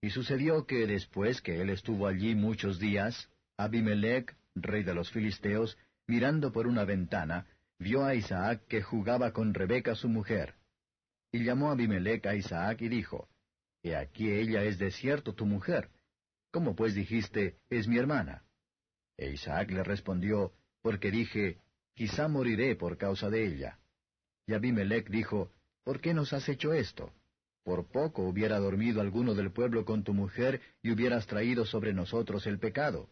Y 0.00 0.08
sucedió 0.08 0.64
que 0.64 0.86
después 0.86 1.42
que 1.42 1.60
él 1.60 1.68
estuvo 1.68 2.06
allí 2.06 2.34
muchos 2.34 2.78
días, 2.78 3.28
Abimelech, 3.58 4.34
rey 4.54 4.82
de 4.82 4.94
los 4.94 5.10
filisteos, 5.10 5.76
mirando 6.06 6.52
por 6.52 6.66
una 6.66 6.86
ventana, 6.86 7.46
vio 7.78 8.02
a 8.02 8.14
Isaac 8.14 8.62
que 8.68 8.80
jugaba 8.80 9.32
con 9.32 9.52
Rebeca 9.52 9.94
su 9.94 10.08
mujer. 10.08 10.54
Y 11.30 11.44
llamó 11.44 11.70
Abimelech 11.70 12.24
a 12.24 12.34
Isaac 12.34 12.80
y 12.80 12.88
dijo, 12.88 13.28
He 13.82 13.94
aquí 13.94 14.30
ella 14.30 14.62
es 14.62 14.78
de 14.78 14.90
cierto 14.90 15.34
tu 15.34 15.44
mujer. 15.44 15.90
¿Cómo 16.50 16.74
pues 16.74 16.94
dijiste, 16.94 17.58
es 17.68 17.86
mi 17.86 17.98
hermana? 17.98 18.45
E 19.16 19.30
Isaac 19.30 19.70
le 19.70 19.82
respondió, 19.82 20.52
Porque 20.82 21.10
dije, 21.10 21.58
quizá 21.94 22.28
moriré 22.28 22.76
por 22.76 22.98
causa 22.98 23.30
de 23.30 23.46
ella. 23.46 23.78
Y 24.46 24.54
Abimelech 24.54 25.08
dijo, 25.08 25.50
¿Por 25.84 26.00
qué 26.00 26.14
nos 26.14 26.32
has 26.32 26.48
hecho 26.48 26.72
esto? 26.72 27.12
Por 27.64 27.86
poco 27.86 28.22
hubiera 28.22 28.58
dormido 28.58 29.00
alguno 29.00 29.34
del 29.34 29.50
pueblo 29.50 29.84
con 29.84 30.04
tu 30.04 30.14
mujer 30.14 30.60
y 30.82 30.92
hubieras 30.92 31.26
traído 31.26 31.64
sobre 31.64 31.92
nosotros 31.92 32.46
el 32.46 32.58
pecado. 32.58 33.10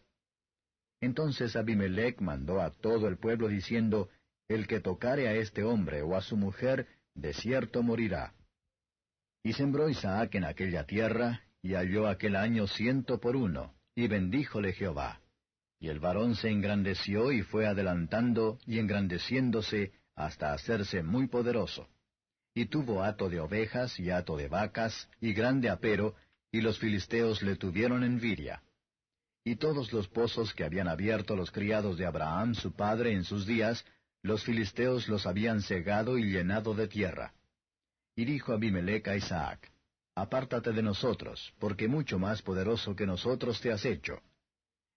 Entonces 1.01 1.55
Abimelech 1.55 2.21
mandó 2.21 2.61
a 2.61 2.71
todo 2.71 3.07
el 3.07 3.17
pueblo 3.17 3.47
diciendo, 3.47 4.09
El 4.47 4.67
que 4.67 4.79
tocare 4.79 5.27
a 5.27 5.33
este 5.33 5.63
hombre 5.63 6.01
o 6.01 6.15
a 6.15 6.21
su 6.21 6.37
mujer, 6.37 6.87
de 7.15 7.33
cierto 7.33 7.83
morirá. 7.83 8.33
Y 9.43 9.53
sembró 9.53 9.89
Isaac 9.89 10.35
en 10.35 10.45
aquella 10.45 10.85
tierra, 10.85 11.43
y 11.61 11.73
halló 11.73 12.07
aquel 12.07 12.35
año 12.35 12.67
ciento 12.67 13.19
por 13.19 13.35
uno, 13.35 13.73
y 13.95 14.07
bendíjole 14.07 14.73
Jehová. 14.73 15.21
Y 15.79 15.89
el 15.89 15.99
varón 15.99 16.35
se 16.35 16.49
engrandeció 16.49 17.31
y 17.31 17.41
fue 17.41 17.67
adelantando 17.67 18.57
y 18.65 18.79
engrandeciéndose 18.79 19.91
hasta 20.15 20.53
hacerse 20.53 21.03
muy 21.03 21.27
poderoso 21.27 21.87
y 22.57 22.67
tuvo 22.67 23.03
hato 23.03 23.29
de 23.29 23.41
ovejas 23.41 23.99
y 23.99 24.09
hato 24.09 24.37
de 24.37 24.47
vacas, 24.47 25.09
y 25.19 25.33
grande 25.33 25.69
apero, 25.69 26.15
y 26.53 26.61
los 26.61 26.79
filisteos 26.79 27.41
le 27.41 27.57
tuvieron 27.57 28.01
envidia. 28.01 28.63
Y 29.43 29.57
todos 29.57 29.91
los 29.91 30.07
pozos 30.07 30.53
que 30.53 30.63
habían 30.63 30.87
abierto 30.87 31.35
los 31.35 31.51
criados 31.51 31.97
de 31.97 32.05
Abraham 32.05 32.55
su 32.55 32.71
padre 32.71 33.11
en 33.11 33.25
sus 33.25 33.45
días, 33.45 33.85
los 34.23 34.45
filisteos 34.45 35.09
los 35.09 35.27
habían 35.27 35.61
cegado 35.61 36.17
y 36.17 36.31
llenado 36.31 36.73
de 36.73 36.87
tierra. 36.87 37.33
Y 38.15 38.23
dijo 38.23 38.53
Abimelech 38.53 39.05
a 39.09 39.17
Isaac, 39.17 39.69
Apártate 40.15 40.71
de 40.71 40.81
nosotros, 40.81 41.53
porque 41.59 41.89
mucho 41.89 42.17
más 42.17 42.41
poderoso 42.41 42.95
que 42.95 43.05
nosotros 43.05 43.59
te 43.59 43.73
has 43.73 43.83
hecho. 43.83 44.21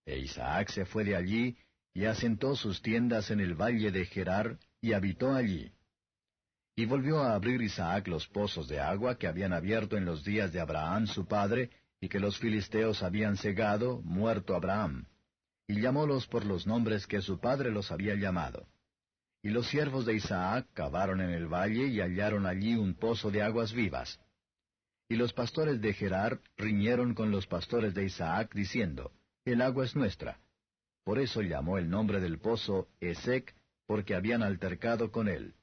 E 0.09 0.18
Isaac 0.20 0.70
se 0.70 0.86
fue 0.86 1.04
de 1.04 1.14
allí, 1.14 1.59
y 1.92 2.06
asentó 2.06 2.56
sus 2.56 2.80
tiendas 2.80 3.30
en 3.30 3.40
el 3.40 3.54
valle 3.54 3.90
de 3.90 4.06
Gerar, 4.06 4.59
y 4.80 4.94
habitó 4.94 5.34
allí. 5.34 5.70
Y 6.74 6.86
volvió 6.86 7.20
a 7.20 7.34
abrir 7.34 7.61
Isaac 7.61 8.09
los 8.09 8.26
pozos 8.26 8.68
de 8.68 8.80
agua 8.80 9.18
que 9.18 9.26
habían 9.26 9.52
abierto 9.52 9.98
en 9.98 10.06
los 10.06 10.24
días 10.24 10.50
de 10.50 10.61
Abraham 10.61 11.09
su 11.09 11.26
padre, 11.26 11.70
y 12.00 12.09
que 12.09 12.20
los 12.20 12.38
filisteos 12.38 13.02
habían 13.02 13.36
cegado, 13.36 14.00
muerto 14.02 14.54
Abraham. 14.54 15.04
Y 15.66 15.82
llamólos 15.82 16.26
por 16.26 16.46
los 16.46 16.66
nombres 16.66 17.06
que 17.06 17.20
su 17.20 17.38
padre 17.38 17.70
los 17.70 17.92
había 17.92 18.14
llamado. 18.14 18.66
Y 19.42 19.50
los 19.50 19.68
siervos 19.68 20.06
de 20.06 20.14
Isaac 20.14 20.68
cavaron 20.72 21.20
en 21.20 21.30
el 21.30 21.48
valle 21.48 21.86
y 21.86 22.00
hallaron 22.00 22.46
allí 22.46 22.76
un 22.76 22.94
pozo 22.94 23.30
de 23.30 23.42
aguas 23.42 23.74
vivas. 23.74 24.18
Y 25.06 25.16
los 25.16 25.34
pastores 25.34 25.82
de 25.82 25.92
Gerar 25.92 26.40
riñeron 26.56 27.14
con 27.14 27.30
los 27.30 27.46
pastores 27.46 27.92
de 27.92 28.04
Isaac, 28.04 28.54
diciendo, 28.54 29.12
El 29.53 29.62
agua 29.62 29.84
es 29.84 29.96
nuestra. 29.96 30.40
Por 31.05 31.18
eso 31.18 31.42
llamó 31.42 31.78
el 31.78 31.88
nombre 31.88 32.20
del 32.20 32.38
pozo 32.38 32.88
Esec, 33.01 33.55
porque 33.86 34.14
habían 34.14 34.42
altercado 34.42 35.11
con 35.11 35.28
él 35.28 35.55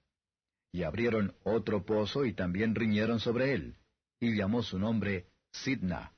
y 0.75 0.83
abrieron 0.83 1.33
otro 1.45 1.85
pozo 1.85 2.25
y 2.25 2.33
también 2.33 2.75
riñeron 2.75 3.21
sobre 3.21 3.53
él, 3.53 3.77
y 4.19 4.35
llamó 4.35 4.61
su 4.61 4.77
nombre 4.77 5.27
Sidna. 5.53 6.11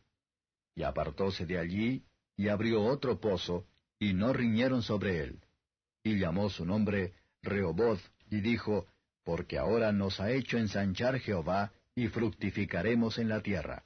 Y 0.73 0.81
apartóse 0.81 1.45
de 1.45 1.59
allí, 1.59 2.03
y 2.35 2.47
abrió 2.47 2.81
otro 2.81 3.19
pozo, 3.19 3.67
y 3.99 4.15
no 4.15 4.33
riñeron 4.33 4.81
sobre 4.81 5.19
él. 5.19 5.41
Y 6.01 6.17
llamó 6.17 6.49
su 6.49 6.65
nombre 6.65 7.13
Rehoboth, 7.43 8.01
y 8.31 8.41
dijo, 8.41 8.87
Porque 9.23 9.59
ahora 9.59 9.91
nos 9.91 10.19
ha 10.19 10.31
hecho 10.31 10.57
ensanchar 10.57 11.19
Jehová, 11.19 11.71
y 11.93 12.07
fructificaremos 12.07 13.19
en 13.19 13.29
la 13.29 13.43
tierra. 13.43 13.83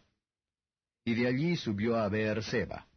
Y 1.04 1.16
de 1.16 1.28
allí 1.28 1.58
subió 1.58 1.98
a 1.98 2.10
Seba. 2.44 2.88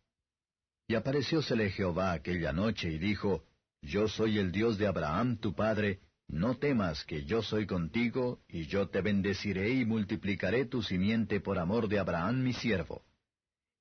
Y 0.87 0.95
apareciósele 0.95 1.71
Jehová 1.71 2.13
aquella 2.13 2.53
noche, 2.53 2.91
y 2.91 2.99
dijo, 2.99 3.45
Yo 3.81 4.07
soy 4.09 4.39
el 4.39 4.53
Dios 4.53 4.77
de 4.77 4.87
Abraham 4.87 5.39
tu 5.39 5.55
padre, 5.55 6.01
no 6.29 6.57
temas 6.57 7.05
que 7.05 7.25
yo 7.25 7.43
soy 7.43 7.67
contigo, 7.67 8.41
y 8.49 8.67
yo 8.67 8.89
te 8.89 9.01
bendeciré 9.01 9.71
y 9.71 9.85
multiplicaré 9.85 10.67
tu 10.67 10.83
simiente 10.83 11.41
por 11.41 11.59
amor 11.59 11.89
de 11.89 11.99
Abraham 11.99 12.43
mi 12.43 12.53
siervo. 12.53 13.03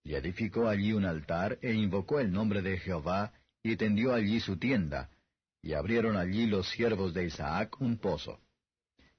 Y 0.03 0.15
edificó 0.15 0.67
allí 0.67 0.93
un 0.93 1.05
altar, 1.05 1.57
e 1.61 1.73
invocó 1.73 2.19
el 2.19 2.31
nombre 2.31 2.61
de 2.61 2.77
Jehová, 2.77 3.33
y 3.63 3.75
tendió 3.75 4.13
allí 4.13 4.39
su 4.39 4.57
tienda, 4.57 5.09
y 5.61 5.73
abrieron 5.73 6.17
allí 6.17 6.45
los 6.45 6.69
siervos 6.69 7.13
de 7.13 7.25
Isaac 7.25 7.79
un 7.81 7.97
pozo. 7.97 8.39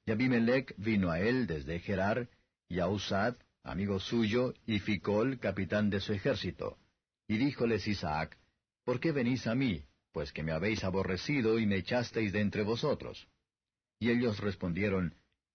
Y 0.07 0.13
Abimelech 0.13 0.75
vino 0.77 1.11
a 1.11 1.21
él 1.21 1.47
desde 1.47 1.81
Gerar, 1.81 2.29
y 2.69 2.81
a 2.81 2.89
Usad, 2.89 3.37
amigo 3.63 3.99
suyo, 3.99 4.53
y 4.67 4.79
Ficol, 4.81 5.39
capitán 5.39 5.89
de 5.89 6.01
su 6.01 6.13
ejército. 6.13 6.79
Y 7.29 7.39
díjoles 7.39 7.87
Isaac, 7.89 8.39
¿Por 8.85 9.01
qué 9.01 9.13
venís 9.13 9.47
a 9.47 9.55
mí? 9.55 9.85
pues 10.15 10.33
que 10.33 10.45
me 10.45 10.53
habéis 10.53 10.85
aborrecido 10.85 11.59
y 11.59 11.67
me 11.67 11.75
echasteis 11.77 12.33
de 12.33 12.41
entre 12.41 12.63
vosotros. 12.63 13.27
Y 13.99 14.11
ellos 14.11 14.39
respondieron, 14.39 15.15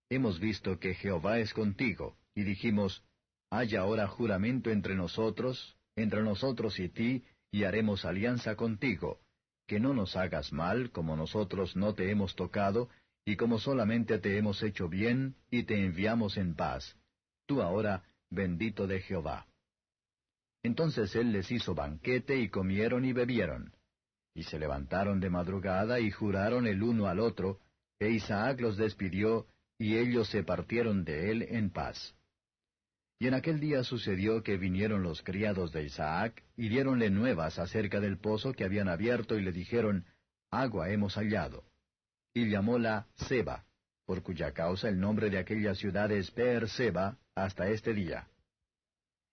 Hemos 0.09 0.37
visto 0.41 0.79
que 0.79 0.95
Jehová 0.95 1.39
es 1.39 1.53
contigo, 1.53 2.17
y 2.35 2.43
dijimos, 2.43 3.01
Haya 3.49 3.81
ahora 3.81 4.07
juramento 4.07 4.69
entre 4.69 4.95
nosotros, 4.95 5.77
entre 5.95 6.23
nosotros 6.23 6.77
y 6.79 6.89
ti, 6.89 7.23
y 7.51 7.63
haremos 7.63 8.03
alianza 8.03 8.57
contigo, 8.57 9.21
que 9.65 9.79
no 9.79 9.93
nos 9.93 10.17
hagas 10.17 10.51
mal 10.51 10.91
como 10.91 11.15
nosotros 11.15 11.77
no 11.77 11.95
te 11.95 12.11
hemos 12.11 12.35
tocado, 12.35 12.89
y 13.23 13.37
como 13.37 13.59
solamente 13.59 14.19
te 14.19 14.37
hemos 14.37 14.61
hecho 14.61 14.89
bien, 14.89 15.35
y 15.49 15.63
te 15.63 15.83
enviamos 15.85 16.35
en 16.35 16.53
paz. 16.53 16.97
Tú 17.45 17.61
ahora, 17.61 18.03
bendito 18.29 18.87
de 18.87 18.99
Jehová. 18.99 19.47
Entonces 20.63 21.15
él 21.15 21.31
les 21.31 21.51
hizo 21.51 21.73
banquete 21.73 22.37
y 22.37 22.49
comieron 22.49 23.05
y 23.05 23.13
bebieron. 23.13 23.73
Y 24.33 24.43
se 24.43 24.59
levantaron 24.59 25.19
de 25.19 25.29
madrugada 25.29 25.99
y 25.99 26.11
juraron 26.11 26.67
el 26.67 26.83
uno 26.83 27.07
al 27.07 27.19
otro, 27.19 27.59
e 27.99 28.09
Isaac 28.09 28.61
los 28.61 28.77
despidió, 28.77 29.47
y 29.77 29.97
ellos 29.97 30.29
se 30.29 30.43
partieron 30.43 31.03
de 31.03 31.31
él 31.31 31.41
en 31.43 31.69
paz. 31.69 32.15
Y 33.19 33.27
en 33.27 33.33
aquel 33.33 33.59
día 33.59 33.83
sucedió 33.83 34.43
que 34.43 34.57
vinieron 34.57 35.03
los 35.03 35.21
criados 35.21 35.73
de 35.73 35.83
Isaac, 35.83 36.43
y 36.55 36.69
diéronle 36.69 37.09
nuevas 37.09 37.59
acerca 37.59 37.99
del 37.99 38.17
pozo 38.17 38.53
que 38.53 38.63
habían 38.63 38.87
abierto, 38.87 39.37
y 39.37 39.41
le 39.41 39.51
dijeron, 39.51 40.05
Agua 40.51 40.89
hemos 40.89 41.15
hallado. 41.15 41.65
Y 42.33 42.49
llamóla 42.49 43.07
Seba, 43.15 43.65
por 44.05 44.23
cuya 44.23 44.53
causa 44.53 44.87
el 44.87 44.99
nombre 44.99 45.29
de 45.29 45.37
aquella 45.37 45.75
ciudad 45.75 46.11
es 46.11 46.31
Per 46.31 46.69
Seba 46.69 47.17
hasta 47.35 47.67
este 47.67 47.93
día. 47.93 48.27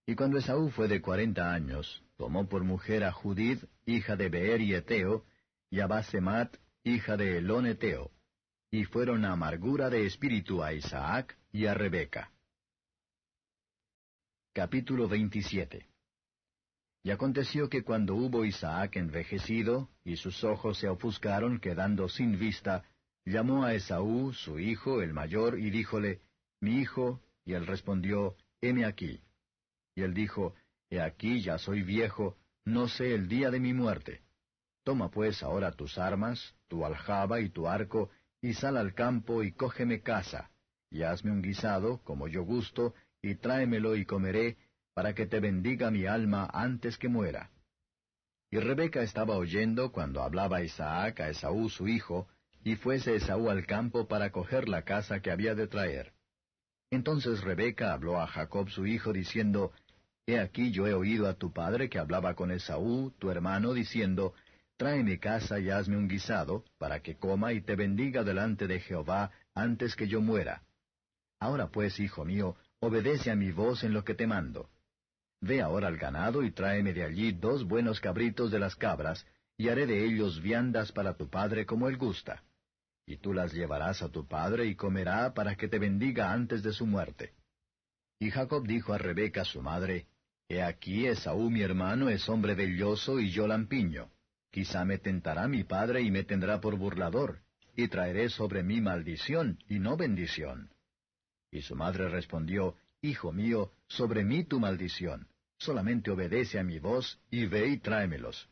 Y 0.06 0.14
cuando 0.14 0.38
Esaú 0.38 0.70
fue 0.70 0.86
de 0.86 1.02
cuarenta 1.02 1.52
años, 1.52 2.04
tomó 2.16 2.48
por 2.48 2.62
mujer 2.62 3.02
a 3.02 3.10
Judith, 3.10 3.64
hija 3.86 4.14
de 4.14 4.28
Beer 4.28 4.60
y 4.60 4.72
Eteo, 4.72 5.24
y 5.68 5.80
a 5.80 5.88
Basemat, 5.88 6.56
hija 6.84 7.16
de 7.16 7.38
Elón 7.38 7.66
Eteo. 7.66 8.12
y 8.70 8.84
fueron 8.84 9.24
amargura 9.24 9.88
de 9.88 10.06
espíritu 10.06 10.62
a 10.62 10.72
Isaac 10.72 11.38
y 11.52 11.66
a 11.66 11.74
Rebeca. 11.74 12.32
Capítulo 14.52 15.08
27 15.08 15.86
Y 17.02 17.10
aconteció 17.10 17.68
que 17.68 17.82
cuando 17.82 18.16
hubo 18.16 18.44
Isaac 18.44 18.96
envejecido, 18.96 19.88
y 20.04 20.16
sus 20.16 20.42
ojos 20.44 20.78
se 20.78 20.88
ofuscaron 20.88 21.58
quedando 21.58 22.08
sin 22.08 22.38
vista, 22.38 22.84
llamó 23.24 23.64
a 23.64 23.74
Esaú, 23.74 24.32
su 24.32 24.58
hijo, 24.58 25.00
el 25.00 25.12
mayor, 25.12 25.58
y 25.58 25.70
díjole, 25.70 26.20
Mi 26.60 26.80
hijo, 26.80 27.22
y 27.44 27.54
él 27.54 27.66
respondió, 27.66 28.36
Heme 28.60 28.84
aquí. 28.84 29.20
Y 29.96 30.02
él 30.02 30.14
dijo, 30.14 30.54
He 30.88 31.00
aquí 31.00 31.42
ya 31.42 31.58
soy 31.58 31.82
viejo, 31.82 32.36
no 32.64 32.86
sé 32.86 33.14
el 33.14 33.26
día 33.26 33.50
de 33.50 33.58
mi 33.58 33.72
muerte. 33.72 34.22
Toma 34.84 35.10
pues 35.10 35.42
ahora 35.42 35.72
tus 35.72 35.98
armas, 35.98 36.54
tu 36.68 36.84
aljaba 36.84 37.40
y 37.40 37.48
tu 37.48 37.66
arco, 37.66 38.10
y 38.40 38.52
sal 38.52 38.76
al 38.76 38.94
campo 38.94 39.42
y 39.42 39.50
cógeme 39.50 40.02
casa, 40.02 40.50
y 40.90 41.02
hazme 41.02 41.32
un 41.32 41.42
guisado, 41.42 41.98
como 42.04 42.28
yo 42.28 42.44
gusto, 42.44 42.94
y 43.20 43.34
tráemelo 43.34 43.96
y 43.96 44.04
comeré, 44.04 44.58
para 44.94 45.14
que 45.14 45.26
te 45.26 45.40
bendiga 45.40 45.90
mi 45.90 46.06
alma 46.06 46.48
antes 46.52 46.98
que 46.98 47.08
muera. 47.08 47.50
Y 48.50 48.58
Rebeca 48.58 49.02
estaba 49.02 49.36
oyendo 49.36 49.90
cuando 49.90 50.22
hablaba 50.22 50.62
Isaac 50.62 51.20
a 51.20 51.30
Esaú 51.30 51.68
su 51.68 51.88
hijo, 51.88 52.28
y 52.62 52.76
fuese 52.76 53.16
Esaú 53.16 53.50
al 53.50 53.66
campo 53.66 54.06
para 54.06 54.30
coger 54.30 54.68
la 54.68 54.82
casa 54.82 55.20
que 55.20 55.30
había 55.30 55.54
de 55.54 55.66
traer. 55.66 56.12
Entonces 56.90 57.40
Rebeca 57.42 57.92
habló 57.92 58.20
a 58.20 58.26
Jacob 58.26 58.70
su 58.70 58.86
hijo, 58.86 59.12
diciendo, 59.12 59.72
He 60.28 60.40
aquí 60.40 60.72
yo 60.72 60.88
he 60.88 60.92
oído 60.92 61.28
a 61.28 61.34
tu 61.34 61.52
padre 61.52 61.88
que 61.88 62.00
hablaba 62.00 62.34
con 62.34 62.50
Esaú, 62.50 63.12
tu 63.18 63.30
hermano, 63.30 63.72
diciendo, 63.72 64.34
Tráeme 64.76 65.20
casa 65.20 65.60
y 65.60 65.70
hazme 65.70 65.96
un 65.96 66.08
guisado, 66.08 66.64
para 66.78 67.00
que 67.00 67.16
coma 67.16 67.52
y 67.52 67.60
te 67.60 67.76
bendiga 67.76 68.24
delante 68.24 68.66
de 68.66 68.80
Jehová 68.80 69.30
antes 69.54 69.94
que 69.94 70.08
yo 70.08 70.20
muera. 70.20 70.62
Ahora 71.38 71.68
pues, 71.68 72.00
hijo 72.00 72.24
mío, 72.24 72.56
obedece 72.80 73.30
a 73.30 73.36
mi 73.36 73.52
voz 73.52 73.84
en 73.84 73.94
lo 73.94 74.04
que 74.04 74.14
te 74.14 74.26
mando. 74.26 74.68
Ve 75.40 75.62
ahora 75.62 75.86
al 75.86 75.96
ganado 75.96 76.42
y 76.42 76.50
tráeme 76.50 76.92
de 76.92 77.04
allí 77.04 77.32
dos 77.32 77.64
buenos 77.64 78.00
cabritos 78.00 78.50
de 78.50 78.58
las 78.58 78.74
cabras, 78.74 79.24
y 79.56 79.68
haré 79.68 79.86
de 79.86 80.04
ellos 80.04 80.42
viandas 80.42 80.92
para 80.92 81.16
tu 81.16 81.30
padre 81.30 81.64
como 81.64 81.88
él 81.88 81.96
gusta. 81.96 82.42
Y 83.06 83.18
tú 83.18 83.32
las 83.32 83.52
llevarás 83.52 84.02
a 84.02 84.08
tu 84.08 84.26
padre 84.26 84.66
y 84.66 84.74
comerá 84.74 85.32
para 85.32 85.54
que 85.54 85.68
te 85.68 85.78
bendiga 85.78 86.32
antes 86.32 86.64
de 86.64 86.72
su 86.72 86.84
muerte. 86.84 87.32
Y 88.18 88.30
Jacob 88.30 88.66
dijo 88.66 88.92
a 88.92 88.98
Rebeca 88.98 89.44
su 89.44 89.62
madre, 89.62 90.06
He 90.48 90.62
aquí 90.62 91.06
Esaú 91.06 91.50
mi 91.50 91.62
hermano 91.62 92.08
es 92.08 92.28
hombre 92.28 92.54
velloso 92.54 93.18
y 93.18 93.30
yo 93.30 93.48
lampiño. 93.48 94.10
Quizá 94.50 94.84
me 94.84 94.98
tentará 94.98 95.48
mi 95.48 95.64
padre 95.64 96.02
y 96.02 96.10
me 96.10 96.22
tendrá 96.22 96.60
por 96.60 96.76
burlador, 96.76 97.40
y 97.74 97.88
traeré 97.88 98.30
sobre 98.30 98.62
mí 98.62 98.80
maldición 98.80 99.58
y 99.68 99.80
no 99.80 99.96
bendición. 99.96 100.70
Y 101.50 101.62
su 101.62 101.74
madre 101.74 102.08
respondió, 102.08 102.76
Hijo 103.02 103.32
mío, 103.32 103.72
sobre 103.88 104.24
mí 104.24 104.44
tu 104.44 104.60
maldición. 104.60 105.28
Solamente 105.58 106.10
obedece 106.10 106.58
a 106.58 106.62
mi 106.62 106.78
voz, 106.78 107.20
y 107.30 107.46
ve 107.46 107.68
y 107.68 107.78
tráemelos. 107.78 108.48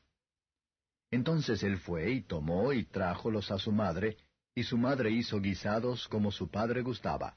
Entonces 1.11 1.62
él 1.62 1.78
fue 1.78 2.11
y 2.11 2.22
tomó 2.22 2.72
y 2.72 2.84
trájolos 2.84 3.51
a 3.51 3.59
su 3.59 3.72
madre, 3.72 4.16
y 4.55 4.64
su 4.64 4.76
madre 4.76 5.11
hizo 5.11 5.40
guisados 5.40 6.09
como 6.09 6.32
su 6.32 6.51
padre 6.51 6.82
gustaba. 6.82 7.36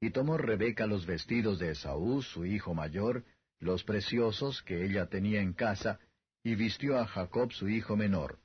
Y 0.00 0.10
tomó 0.10 0.38
Rebeca 0.38 0.86
los 0.86 1.04
vestidos 1.04 1.58
de 1.58 1.72
Esaú, 1.72 2.22
su 2.22 2.46
hijo 2.46 2.74
mayor, 2.74 3.24
los 3.60 3.84
preciosos 3.84 4.62
que 4.62 4.84
ella 4.84 5.06
tenía 5.06 5.40
en 5.40 5.52
casa, 5.52 6.00
y 6.42 6.54
vistió 6.54 6.98
a 6.98 7.06
Jacob 7.06 7.52
su 7.52 7.68
hijo 7.68 7.96
menor. 7.96 8.40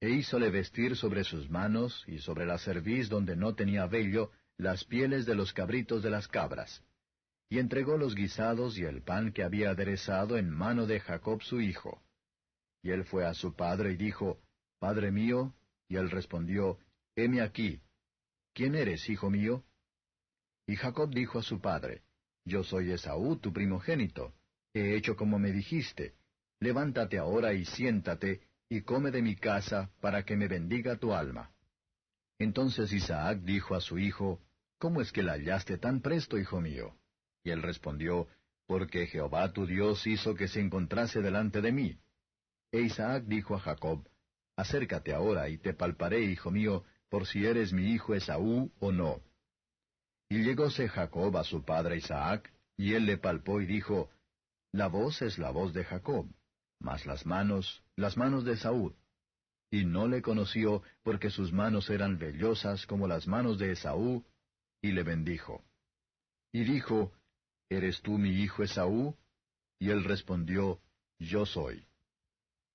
E 0.00 0.10
hízole 0.10 0.50
vestir 0.50 0.96
sobre 0.96 1.24
sus 1.24 1.48
manos, 1.50 2.04
y 2.06 2.18
sobre 2.18 2.46
la 2.46 2.58
cerviz 2.58 3.08
donde 3.08 3.36
no 3.36 3.54
tenía 3.54 3.86
vello, 3.86 4.32
las 4.56 4.84
pieles 4.84 5.26
de 5.26 5.34
los 5.34 5.52
cabritos 5.52 6.02
de 6.02 6.10
las 6.10 6.28
cabras. 6.28 6.82
Y 7.48 7.58
entregó 7.58 7.96
los 7.96 8.14
guisados 8.14 8.76
y 8.78 8.84
el 8.84 9.02
pan 9.02 9.32
que 9.32 9.44
había 9.44 9.70
aderezado 9.70 10.36
en 10.36 10.50
mano 10.50 10.86
de 10.86 11.00
Jacob 11.00 11.42
su 11.42 11.60
hijo. 11.60 12.02
Y 12.82 12.90
él 12.90 13.04
fue 13.04 13.26
a 13.26 13.34
su 13.34 13.54
padre 13.54 13.92
y 13.92 13.96
dijo, 13.96 14.40
Padre 14.78 15.10
mío, 15.10 15.54
y 15.88 15.96
él 15.96 16.10
respondió, 16.10 16.78
Heme 17.14 17.40
aquí. 17.40 17.80
¿Quién 18.52 18.74
eres, 18.74 19.08
hijo 19.08 19.30
mío? 19.30 19.64
Y 20.66 20.76
Jacob 20.76 21.10
dijo 21.10 21.38
a 21.38 21.42
su 21.42 21.60
padre, 21.60 22.02
Yo 22.44 22.64
soy 22.64 22.90
Esaú, 22.90 23.36
tu 23.36 23.52
primogénito. 23.52 24.34
He 24.76 24.94
hecho 24.94 25.16
como 25.16 25.38
me 25.38 25.52
dijiste 25.52 26.16
levántate 26.60 27.16
ahora 27.18 27.54
y 27.54 27.64
siéntate, 27.64 28.42
y 28.68 28.82
come 28.82 29.10
de 29.10 29.22
mi 29.22 29.36
casa, 29.36 29.90
para 30.00 30.24
que 30.24 30.36
me 30.36 30.48
bendiga 30.48 30.96
tu 30.96 31.14
alma. 31.14 31.50
Entonces 32.38 32.92
Isaac 32.92 33.40
dijo 33.42 33.74
a 33.74 33.80
su 33.80 33.98
hijo, 33.98 34.42
¿Cómo 34.78 35.00
es 35.00 35.12
que 35.12 35.22
la 35.22 35.32
hallaste 35.32 35.78
tan 35.78 36.02
presto, 36.02 36.36
hijo 36.38 36.60
mío? 36.60 36.94
Y 37.42 37.50
él 37.50 37.62
respondió, 37.62 38.28
Porque 38.66 39.06
Jehová 39.06 39.50
tu 39.52 39.66
Dios 39.66 40.06
hizo 40.06 40.34
que 40.34 40.48
se 40.48 40.60
encontrase 40.60 41.22
delante 41.22 41.62
de 41.62 41.72
mí. 41.72 41.98
E 42.70 42.80
Isaac 42.80 43.24
dijo 43.26 43.54
a 43.54 43.60
Jacob, 43.60 44.06
Acércate 44.56 45.14
ahora 45.14 45.48
y 45.48 45.56
te 45.56 45.72
palparé, 45.72 46.20
hijo 46.22 46.50
mío, 46.50 46.84
por 47.08 47.26
si 47.26 47.46
eres 47.46 47.72
mi 47.72 47.92
hijo 47.92 48.14
Esaú 48.14 48.70
o 48.78 48.92
no. 48.92 49.22
Y 50.28 50.42
llegóse 50.42 50.88
Jacob 50.88 51.34
a 51.36 51.44
su 51.44 51.64
padre 51.64 51.96
Isaac, 51.96 52.52
y 52.76 52.94
él 52.94 53.06
le 53.06 53.16
palpó 53.16 53.60
y 53.60 53.66
dijo, 53.66 54.10
La 54.76 54.88
voz 54.88 55.22
es 55.22 55.38
la 55.38 55.52
voz 55.52 55.72
de 55.72 55.84
Jacob, 55.84 56.26
mas 56.80 57.06
las 57.06 57.24
manos, 57.24 57.82
las 57.96 58.18
manos 58.18 58.44
de 58.44 58.58
Saúl. 58.58 58.94
Y 59.70 59.86
no 59.86 60.06
le 60.06 60.20
conoció 60.20 60.82
porque 61.02 61.30
sus 61.30 61.50
manos 61.50 61.88
eran 61.88 62.18
vellosas 62.18 62.84
como 62.84 63.08
las 63.08 63.26
manos 63.26 63.58
de 63.58 63.72
Esaú, 63.72 64.22
y 64.82 64.92
le 64.92 65.02
bendijo. 65.02 65.64
Y 66.52 66.64
dijo, 66.64 67.14
¿Eres 67.70 68.02
tú 68.02 68.18
mi 68.18 68.42
hijo 68.42 68.62
Esaú? 68.62 69.16
Y 69.78 69.88
él 69.88 70.04
respondió, 70.04 70.82
Yo 71.18 71.46
soy. 71.46 71.86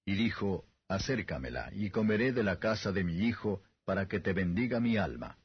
Y 0.03 0.15
dijo, 0.15 0.65
Acércamela, 0.87 1.69
y 1.71 1.91
comeré 1.91 2.33
de 2.33 2.41
la 2.41 2.57
casa 2.57 2.91
de 2.91 3.03
mi 3.03 3.27
hijo, 3.27 3.61
para 3.85 4.07
que 4.07 4.19
te 4.19 4.33
bendiga 4.33 4.79
mi 4.79 4.97
alma. 4.97 5.37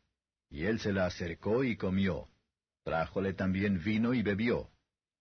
Y 0.48 0.64
él 0.64 0.80
se 0.80 0.94
la 0.94 1.04
acercó 1.04 1.64
y 1.64 1.76
comió. 1.76 2.30
Trájole 2.82 3.34
también 3.34 3.84
vino 3.84 4.14
y 4.14 4.22
bebió. 4.22 4.70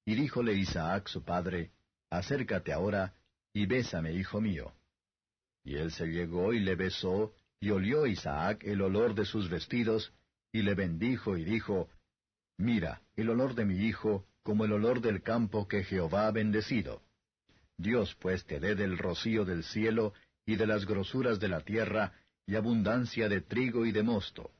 Y 0.05 0.15
díjole 0.15 0.53
Isaac 0.53 1.07
su 1.07 1.23
padre, 1.23 1.71
Acércate 2.11 2.71
ahora, 2.71 3.15
y 3.53 3.65
bésame, 3.65 4.13
hijo 4.13 4.39
mío. 4.39 4.73
Y 5.63 5.75
él 5.75 5.91
se 5.91 6.05
llegó 6.05 6.53
y 6.53 6.59
le 6.59 6.75
besó, 6.75 7.33
y 7.59 7.71
olió 7.71 8.05
Isaac 8.05 8.63
el 8.63 8.81
olor 8.81 9.15
de 9.15 9.25
sus 9.25 9.49
vestidos, 9.49 10.13
y 10.51 10.61
le 10.61 10.75
bendijo 10.75 11.37
y 11.37 11.43
dijo, 11.43 11.89
Mira, 12.57 13.01
el 13.15 13.29
olor 13.29 13.55
de 13.55 13.65
mi 13.65 13.79
hijo, 13.79 14.25
como 14.43 14.65
el 14.65 14.73
olor 14.73 15.01
del 15.01 15.23
campo 15.23 15.67
que 15.67 15.83
Jehová 15.83 16.27
ha 16.27 16.31
bendecido. 16.31 17.01
Dios 17.77 18.15
pues 18.21 18.45
te 18.45 18.59
dé 18.59 18.75
del 18.75 18.97
rocío 18.97 19.43
del 19.43 19.63
cielo, 19.63 20.13
y 20.45 20.55
de 20.55 20.67
las 20.67 20.85
grosuras 20.85 21.39
de 21.39 21.47
la 21.47 21.61
tierra, 21.61 22.13
y 22.45 22.55
abundancia 22.55 23.27
de 23.27 23.41
trigo 23.41 23.85
y 23.85 23.91
de 23.91 24.03
mosto. 24.03 24.51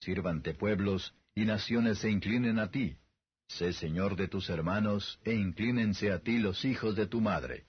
Sírvante 0.00 0.52
pueblos, 0.52 1.14
y 1.34 1.46
naciones 1.46 1.98
se 1.98 2.10
inclinen 2.10 2.58
a 2.58 2.70
ti. 2.70 2.96
Sé 3.48 3.72
señor 3.72 4.16
de 4.16 4.28
tus 4.28 4.48
hermanos, 4.50 5.20
e 5.24 5.34
inclínense 5.34 6.10
a 6.10 6.18
ti 6.18 6.38
los 6.38 6.64
hijos 6.64 6.96
de 6.96 7.06
tu 7.06 7.20
madre 7.20 7.66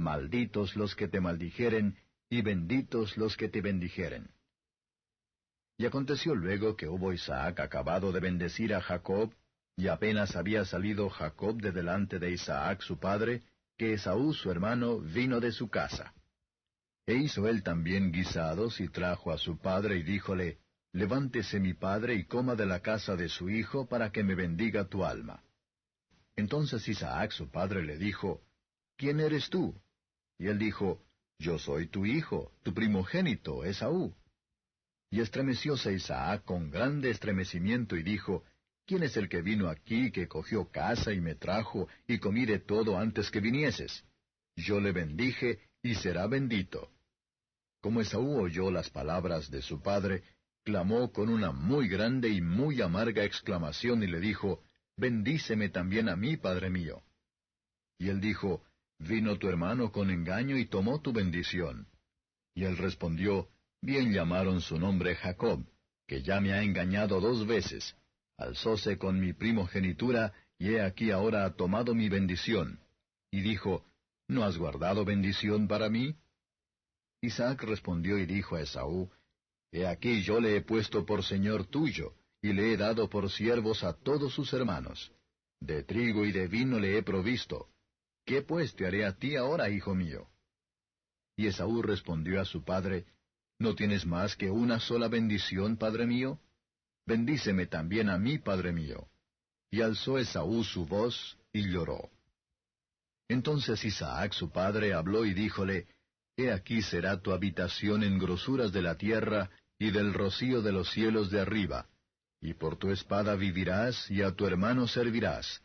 malditos 0.00 0.76
los 0.76 0.96
que 0.96 1.08
te 1.08 1.20
maldijeren, 1.20 1.96
y 2.28 2.42
benditos 2.42 3.16
los 3.16 3.36
que 3.36 3.48
te 3.48 3.60
bendijeren. 3.60 4.30
Y 5.76 5.86
aconteció 5.86 6.34
luego 6.34 6.76
que 6.76 6.88
hubo 6.88 7.12
Isaac 7.12 7.60
acabado 7.60 8.12
de 8.12 8.20
bendecir 8.20 8.74
a 8.74 8.80
Jacob, 8.80 9.34
y 9.76 9.88
apenas 9.88 10.36
había 10.36 10.64
salido 10.64 11.08
Jacob 11.08 11.60
de 11.60 11.72
delante 11.72 12.18
de 12.18 12.30
Isaac 12.32 12.82
su 12.82 12.98
padre, 12.98 13.42
que 13.76 13.94
Esaú 13.94 14.34
su 14.34 14.50
hermano 14.50 14.98
vino 15.00 15.40
de 15.40 15.52
su 15.52 15.68
casa. 15.68 16.12
E 17.06 17.14
hizo 17.14 17.48
él 17.48 17.62
también 17.62 18.12
guisados 18.12 18.80
y 18.80 18.88
trajo 18.88 19.32
a 19.32 19.38
su 19.38 19.58
padre 19.58 19.96
y 19.96 20.02
díjole, 20.02 20.58
Levántese 20.92 21.60
mi 21.60 21.74
padre 21.74 22.14
y 22.14 22.24
coma 22.24 22.56
de 22.56 22.66
la 22.66 22.80
casa 22.80 23.14
de 23.14 23.28
su 23.28 23.48
hijo 23.48 23.86
para 23.86 24.10
que 24.10 24.24
me 24.24 24.34
bendiga 24.34 24.88
tu 24.88 25.04
alma. 25.04 25.42
Entonces 26.36 26.86
Isaac 26.88 27.32
su 27.32 27.50
padre 27.50 27.82
le 27.82 27.96
dijo, 27.96 28.42
¿Quién 28.96 29.20
eres 29.20 29.48
tú? 29.50 29.80
Y 30.38 30.48
él 30.48 30.58
dijo, 30.58 31.02
Yo 31.38 31.58
soy 31.58 31.86
tu 31.88 32.06
hijo, 32.06 32.52
tu 32.62 32.74
primogénito, 32.74 33.64
Esaú. 33.64 34.14
Y 35.10 35.20
estremecióse 35.20 35.92
Isaac 35.92 36.44
con 36.44 36.70
grande 36.70 37.10
estremecimiento 37.10 37.96
y 37.96 38.02
dijo, 38.02 38.44
¿Quién 38.86 39.04
es 39.04 39.16
el 39.16 39.28
que 39.28 39.42
vino 39.42 39.68
aquí, 39.68 40.10
que 40.10 40.26
cogió 40.26 40.70
casa 40.70 41.12
y 41.12 41.20
me 41.20 41.36
trajo, 41.36 41.88
y 42.08 42.18
comí 42.18 42.46
de 42.46 42.58
todo 42.58 42.98
antes 42.98 43.30
que 43.30 43.40
vinieses? 43.40 44.04
Yo 44.56 44.80
le 44.80 44.90
bendije, 44.90 45.60
y 45.82 45.94
será 45.94 46.26
bendito. 46.26 46.90
Como 47.80 48.00
Esaú 48.00 48.40
oyó 48.40 48.70
las 48.70 48.90
palabras 48.90 49.50
de 49.50 49.62
su 49.62 49.80
padre, 49.80 50.24
clamó 50.64 51.12
con 51.12 51.28
una 51.28 51.52
muy 51.52 51.88
grande 51.88 52.28
y 52.28 52.40
muy 52.40 52.80
amarga 52.80 53.24
exclamación 53.24 54.02
y 54.02 54.06
le 54.06 54.20
dijo, 54.20 54.62
Bendíceme 54.96 55.70
también 55.70 56.08
a 56.08 56.16
mí, 56.16 56.36
padre 56.36 56.70
mío. 56.70 57.02
Y 57.98 58.08
él 58.08 58.20
dijo, 58.20 58.64
Vino 58.98 59.38
tu 59.38 59.48
hermano 59.48 59.90
con 59.92 60.10
engaño 60.10 60.58
y 60.58 60.66
tomó 60.66 61.00
tu 61.00 61.12
bendición. 61.12 61.88
Y 62.54 62.64
él 62.64 62.76
respondió, 62.76 63.48
Bien 63.80 64.12
llamaron 64.12 64.60
su 64.60 64.78
nombre 64.78 65.14
Jacob, 65.14 65.64
que 66.06 66.22
ya 66.22 66.40
me 66.40 66.52
ha 66.52 66.62
engañado 66.62 67.20
dos 67.20 67.46
veces. 67.46 67.96
Alzóse 68.36 68.98
con 68.98 69.18
mi 69.18 69.32
primogenitura, 69.32 70.34
y 70.58 70.74
he 70.74 70.82
aquí 70.82 71.10
ahora 71.10 71.46
ha 71.46 71.54
tomado 71.54 71.94
mi 71.94 72.08
bendición. 72.10 72.80
Y 73.30 73.40
dijo, 73.40 73.86
¿No 74.28 74.44
has 74.44 74.58
guardado 74.58 75.04
bendición 75.04 75.66
para 75.66 75.88
mí? 75.88 76.14
Isaac 77.22 77.62
respondió 77.62 78.18
y 78.18 78.26
dijo 78.26 78.56
a 78.56 78.60
Esaú, 78.62 79.10
He 79.72 79.86
aquí 79.86 80.22
yo 80.22 80.40
le 80.40 80.56
he 80.56 80.60
puesto 80.62 81.06
por 81.06 81.24
señor 81.24 81.66
tuyo, 81.66 82.14
y 82.42 82.52
le 82.52 82.72
he 82.72 82.76
dado 82.76 83.08
por 83.08 83.30
siervos 83.30 83.84
a 83.84 83.92
todos 83.92 84.34
sus 84.34 84.52
hermanos. 84.52 85.12
De 85.60 85.84
trigo 85.84 86.24
y 86.24 86.32
de 86.32 86.48
vino 86.48 86.78
le 86.78 86.98
he 86.98 87.02
provisto. 87.02 87.68
¿Qué 88.24 88.42
pues 88.42 88.74
te 88.74 88.86
haré 88.86 89.04
a 89.04 89.16
ti 89.16 89.36
ahora, 89.36 89.68
hijo 89.68 89.94
mío? 89.94 90.28
Y 91.36 91.46
Esaú 91.46 91.82
respondió 91.82 92.40
a 92.40 92.44
su 92.44 92.64
padre, 92.64 93.06
¿No 93.58 93.74
tienes 93.74 94.06
más 94.06 94.36
que 94.36 94.50
una 94.50 94.80
sola 94.80 95.08
bendición, 95.08 95.76
padre 95.76 96.06
mío? 96.06 96.40
Bendíceme 97.06 97.66
también 97.66 98.08
a 98.08 98.18
mí, 98.18 98.38
padre 98.38 98.72
mío. 98.72 99.08
Y 99.70 99.82
alzó 99.82 100.18
Esaú 100.18 100.64
su 100.64 100.86
voz 100.86 101.38
y 101.52 101.68
lloró. 101.70 102.10
Entonces 103.28 103.84
Isaac 103.84 104.32
su 104.32 104.50
padre 104.50 104.94
habló 104.94 105.24
y 105.24 105.34
díjole, 105.34 105.86
He 106.36 106.50
aquí 106.50 106.80
será 106.80 107.20
tu 107.20 107.32
habitación 107.32 108.02
en 108.02 108.18
grosuras 108.18 108.72
de 108.72 108.82
la 108.82 108.96
tierra 108.96 109.50
y 109.80 109.90
del 109.90 110.12
rocío 110.12 110.60
de 110.60 110.72
los 110.72 110.90
cielos 110.90 111.30
de 111.30 111.40
arriba, 111.40 111.86
y 112.38 112.52
por 112.52 112.76
tu 112.76 112.90
espada 112.90 113.34
vivirás 113.34 114.10
y 114.10 114.20
a 114.20 114.32
tu 114.32 114.46
hermano 114.46 114.86
servirás. 114.86 115.62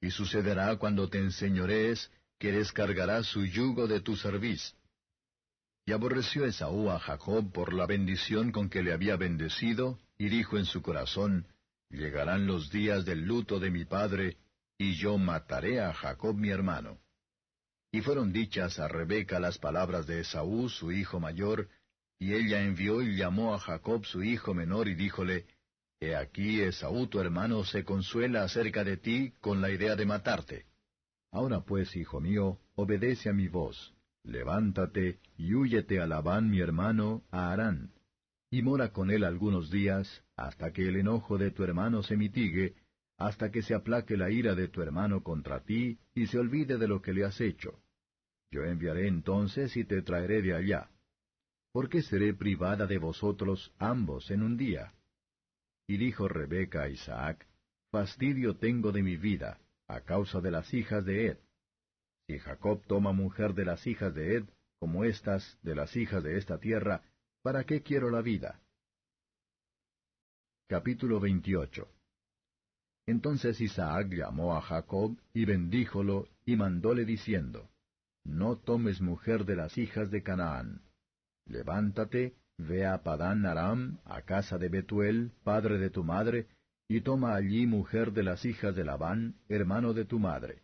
Y 0.00 0.10
sucederá 0.10 0.74
cuando 0.76 1.08
te 1.10 1.18
enseñorees 1.18 2.10
que 2.38 2.50
descargarás 2.50 3.26
su 3.26 3.44
yugo 3.44 3.86
de 3.86 4.00
tu 4.00 4.16
cerviz. 4.16 4.74
Y 5.84 5.92
aborreció 5.92 6.46
Esaú 6.46 6.90
a 6.90 6.98
Jacob 6.98 7.52
por 7.52 7.74
la 7.74 7.86
bendición 7.86 8.52
con 8.52 8.70
que 8.70 8.82
le 8.82 8.94
había 8.94 9.16
bendecido, 9.16 9.98
y 10.16 10.30
dijo 10.30 10.56
en 10.56 10.64
su 10.64 10.80
corazón, 10.80 11.46
Llegarán 11.90 12.46
los 12.46 12.70
días 12.70 13.04
del 13.04 13.26
luto 13.26 13.60
de 13.60 13.70
mi 13.70 13.84
padre, 13.84 14.38
y 14.78 14.94
yo 14.94 15.18
mataré 15.18 15.82
a 15.82 15.92
Jacob 15.92 16.34
mi 16.34 16.48
hermano. 16.48 16.98
Y 17.92 18.00
fueron 18.00 18.32
dichas 18.32 18.78
a 18.78 18.88
Rebeca 18.88 19.38
las 19.38 19.58
palabras 19.58 20.06
de 20.06 20.20
Esaú, 20.20 20.70
su 20.70 20.90
hijo 20.90 21.20
mayor, 21.20 21.68
y 22.22 22.34
ella 22.34 22.62
envió 22.62 23.02
y 23.02 23.16
llamó 23.16 23.52
a 23.52 23.58
Jacob 23.58 24.06
su 24.06 24.22
hijo 24.22 24.54
menor 24.54 24.86
y 24.86 24.94
díjole, 24.94 25.44
He 25.98 26.14
aquí 26.14 26.60
Esaú 26.60 27.08
tu 27.08 27.18
hermano 27.18 27.64
se 27.64 27.82
consuela 27.82 28.44
acerca 28.44 28.84
de 28.84 28.96
ti 28.96 29.32
con 29.40 29.60
la 29.60 29.72
idea 29.72 29.96
de 29.96 30.06
matarte. 30.06 30.66
Ahora 31.32 31.62
pues, 31.62 31.96
hijo 31.96 32.20
mío, 32.20 32.60
obedece 32.76 33.28
a 33.28 33.32
mi 33.32 33.48
voz, 33.48 33.96
levántate 34.22 35.18
y 35.36 35.52
húyete 35.52 36.00
a 36.00 36.06
Labán 36.06 36.48
mi 36.48 36.60
hermano, 36.60 37.24
a 37.32 37.50
Harán, 37.50 37.90
y 38.52 38.62
mora 38.62 38.92
con 38.92 39.10
él 39.10 39.24
algunos 39.24 39.72
días, 39.72 40.22
hasta 40.36 40.72
que 40.72 40.86
el 40.86 40.94
enojo 40.94 41.38
de 41.38 41.50
tu 41.50 41.64
hermano 41.64 42.04
se 42.04 42.16
mitigue, 42.16 42.76
hasta 43.18 43.50
que 43.50 43.62
se 43.62 43.74
aplaque 43.74 44.16
la 44.16 44.30
ira 44.30 44.54
de 44.54 44.68
tu 44.68 44.80
hermano 44.80 45.24
contra 45.24 45.64
ti, 45.64 45.98
y 46.14 46.28
se 46.28 46.38
olvide 46.38 46.78
de 46.78 46.86
lo 46.86 47.02
que 47.02 47.14
le 47.14 47.24
has 47.24 47.40
hecho. 47.40 47.82
Yo 48.52 48.62
enviaré 48.62 49.08
entonces 49.08 49.76
y 49.76 49.84
te 49.84 50.02
traeré 50.02 50.40
de 50.40 50.54
allá. 50.54 50.91
¿Por 51.72 51.88
qué 51.88 52.02
seré 52.02 52.34
privada 52.34 52.86
de 52.86 52.98
vosotros 52.98 53.72
ambos 53.78 54.30
en 54.30 54.42
un 54.42 54.58
día? 54.58 54.92
Y 55.86 55.96
dijo 55.96 56.28
Rebeca 56.28 56.82
a 56.82 56.88
Isaac, 56.88 57.46
Fastidio 57.90 58.56
tengo 58.56 58.92
de 58.92 59.02
mi 59.02 59.16
vida, 59.16 59.58
a 59.88 60.02
causa 60.02 60.40
de 60.40 60.50
las 60.50 60.72
hijas 60.74 61.04
de 61.06 61.28
Ed. 61.28 61.38
Si 62.26 62.38
Jacob 62.38 62.82
toma 62.86 63.12
mujer 63.12 63.54
de 63.54 63.64
las 63.64 63.86
hijas 63.86 64.14
de 64.14 64.36
Ed, 64.36 64.44
como 64.78 65.04
estas 65.04 65.58
de 65.62 65.74
las 65.74 65.96
hijas 65.96 66.22
de 66.22 66.36
esta 66.36 66.58
tierra, 66.58 67.02
¿para 67.42 67.64
qué 67.64 67.82
quiero 67.82 68.10
la 68.10 68.20
vida? 68.20 68.60
Capítulo 70.68 71.20
28 71.20 71.88
Entonces 73.06 73.60
Isaac 73.60 74.08
llamó 74.10 74.56
a 74.56 74.60
Jacob 74.60 75.16
y 75.32 75.46
bendíjolo 75.46 76.28
y 76.44 76.56
mandóle 76.56 77.06
diciendo, 77.06 77.70
No 78.24 78.56
tomes 78.56 79.00
mujer 79.00 79.46
de 79.46 79.56
las 79.56 79.78
hijas 79.78 80.10
de 80.10 80.22
Canaán. 80.22 80.82
Levántate, 81.46 82.34
ve 82.58 82.86
a 82.86 83.02
Padán 83.02 83.46
Aram, 83.46 83.98
a 84.04 84.22
casa 84.22 84.58
de 84.58 84.68
Betuel, 84.68 85.32
padre 85.44 85.78
de 85.78 85.90
tu 85.90 86.04
madre, 86.04 86.46
y 86.88 87.00
toma 87.00 87.34
allí 87.34 87.66
mujer 87.66 88.12
de 88.12 88.22
las 88.22 88.44
hijas 88.44 88.74
de 88.74 88.84
Labán, 88.84 89.36
hermano 89.48 89.92
de 89.94 90.04
tu 90.04 90.18
madre 90.18 90.62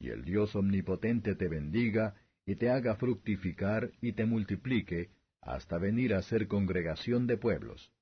y 0.00 0.08
el 0.08 0.24
Dios 0.24 0.56
omnipotente 0.56 1.34
te 1.36 1.46
bendiga, 1.46 2.16
y 2.46 2.56
te 2.56 2.70
haga 2.70 2.96
fructificar 2.96 3.92
y 4.00 4.14
te 4.14 4.24
multiplique, 4.24 5.10
hasta 5.42 5.78
venir 5.78 6.14
a 6.14 6.22
ser 6.22 6.48
congregación 6.48 7.26
de 7.26 7.36
pueblos, 7.36 7.92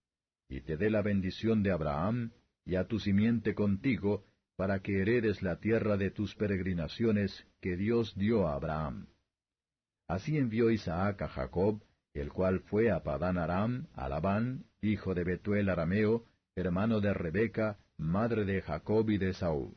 y 0.48 0.60
te 0.60 0.76
dé 0.76 0.90
la 0.90 1.02
bendición 1.02 1.62
de 1.62 1.72
Abraham, 1.72 2.30
y 2.64 2.76
a 2.76 2.86
tu 2.86 3.00
simiente 3.00 3.54
contigo, 3.54 4.24
para 4.56 4.80
que 4.80 5.00
heredes 5.00 5.42
la 5.42 5.58
tierra 5.58 5.96
de 5.96 6.10
tus 6.10 6.34
peregrinaciones 6.36 7.46
que 7.60 7.76
Dios 7.76 8.14
dio 8.16 8.46
a 8.46 8.54
Abraham. 8.54 9.08
Así 10.06 10.38
envió 10.38 10.70
Isaac 10.70 11.22
a 11.22 11.28
Jacob, 11.28 11.82
el 12.14 12.32
cual 12.32 12.60
fue 12.60 12.90
a 12.90 13.02
Padán 13.02 13.38
Aram, 13.38 13.86
a 13.94 14.08
Labán, 14.08 14.64
hijo 14.80 15.14
de 15.14 15.24
Betuel 15.24 15.68
arameo, 15.68 16.24
hermano 16.56 17.00
de 17.00 17.14
Rebeca, 17.14 17.78
madre 17.96 18.44
de 18.44 18.62
Jacob 18.62 19.08
y 19.10 19.18
de 19.18 19.34
Saúl. 19.34 19.76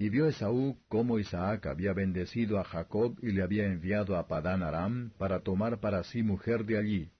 Y 0.00 0.10
vio 0.10 0.28
Esaú 0.28 0.78
cómo 0.88 1.18
Isaac 1.18 1.66
había 1.66 1.92
bendecido 1.92 2.60
a 2.60 2.64
Jacob 2.64 3.18
y 3.20 3.32
le 3.32 3.42
había 3.42 3.66
enviado 3.66 4.16
a 4.16 4.28
Padán 4.28 4.62
Aram 4.62 5.10
para 5.18 5.40
tomar 5.40 5.80
para 5.80 6.04
sí 6.04 6.22
mujer 6.22 6.64
de 6.64 6.78
allí, 6.78 7.10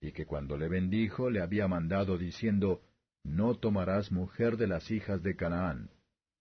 y 0.00 0.10
que 0.10 0.26
cuando 0.26 0.56
le 0.56 0.68
bendijo 0.68 1.30
le 1.30 1.40
había 1.40 1.68
mandado 1.68 2.18
diciendo, 2.18 2.82
No 3.22 3.54
tomarás 3.54 4.10
mujer 4.10 4.56
de 4.56 4.66
las 4.66 4.90
hijas 4.90 5.22
de 5.22 5.36
Canaán, 5.36 5.90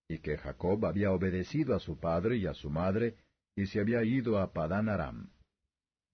y 0.09 0.17
que 0.17 0.37
Jacob 0.37 0.83
había 0.85 1.11
obedecido 1.11 1.75
a 1.75 1.79
su 1.79 1.99
padre 1.99 2.37
y 2.37 2.47
a 2.47 2.55
su 2.55 2.71
madre, 2.71 3.15
y 3.55 3.67
se 3.67 3.79
había 3.79 4.03
ido 4.03 4.39
a 4.39 4.51
Padán 4.51 4.89
Aram. 4.89 5.29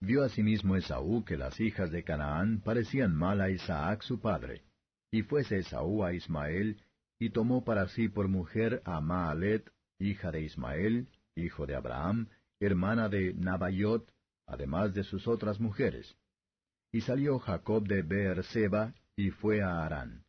Vio 0.01 0.23
asimismo 0.23 0.77
Esaú 0.77 1.25
que 1.25 1.35
las 1.35 1.59
hijas 1.59 1.91
de 1.91 2.03
Canaán 2.03 2.61
parecían 2.61 3.13
mal 3.13 3.41
a 3.41 3.49
Isaac 3.49 4.01
su 4.01 4.21
padre, 4.21 4.63
y 5.11 5.23
fuese 5.23 5.59
Esaú 5.59 6.03
a 6.03 6.13
Ismael, 6.13 6.81
y 7.19 7.31
tomó 7.31 7.65
para 7.65 7.87
sí 7.89 8.07
por 8.07 8.29
mujer 8.29 8.81
a 8.85 9.01
Maalet, 9.01 9.69
hija 9.99 10.31
de 10.31 10.41
Ismael, 10.41 11.09
hijo 11.35 11.65
de 11.65 11.75
Abraham, 11.75 12.29
hermana 12.61 13.09
de 13.09 13.33
Nabayot, 13.33 14.09
además 14.47 14.93
de 14.93 15.03
sus 15.03 15.27
otras 15.27 15.59
mujeres. 15.59 16.15
Y 16.93 17.01
salió 17.01 17.37
Jacob 17.39 17.85
de 17.85 18.01
Beerseba, 18.01 18.93
y 19.17 19.31
fue 19.31 19.61
a 19.61 19.85
Harán. 19.85 20.23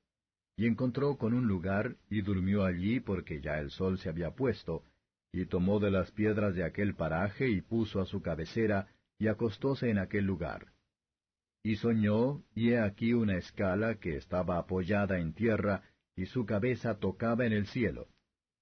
Y 0.56 0.66
encontró 0.66 1.16
con 1.16 1.32
un 1.32 1.46
lugar, 1.46 1.96
y 2.10 2.22
durmió 2.22 2.64
allí 2.64 2.98
porque 2.98 3.40
ya 3.40 3.60
el 3.60 3.70
sol 3.70 3.98
se 3.98 4.08
había 4.08 4.32
puesto, 4.32 4.82
y 5.32 5.46
tomó 5.46 5.78
de 5.78 5.92
las 5.92 6.10
piedras 6.10 6.56
de 6.56 6.64
aquel 6.64 6.96
paraje 6.96 7.48
y 7.48 7.60
puso 7.60 8.00
a 8.00 8.04
su 8.04 8.20
cabecera, 8.20 8.88
y 9.20 9.28
acostóse 9.28 9.90
en 9.90 9.98
aquel 9.98 10.24
lugar. 10.24 10.72
Y 11.62 11.76
soñó, 11.76 12.42
y 12.54 12.70
he 12.70 12.80
aquí 12.80 13.12
una 13.12 13.36
escala 13.36 13.96
que 13.96 14.16
estaba 14.16 14.58
apoyada 14.58 15.18
en 15.18 15.34
tierra, 15.34 15.82
y 16.16 16.24
su 16.24 16.46
cabeza 16.46 16.98
tocaba 16.98 17.44
en 17.44 17.52
el 17.52 17.66
cielo. 17.66 18.08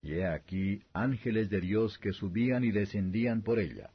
Y 0.02 0.14
he 0.14 0.26
aquí 0.26 0.82
ángeles 0.92 1.48
de 1.48 1.60
Dios 1.60 1.96
que 1.98 2.12
subían 2.12 2.64
y 2.64 2.72
descendían 2.72 3.42
por 3.42 3.60
ella. 3.60 3.92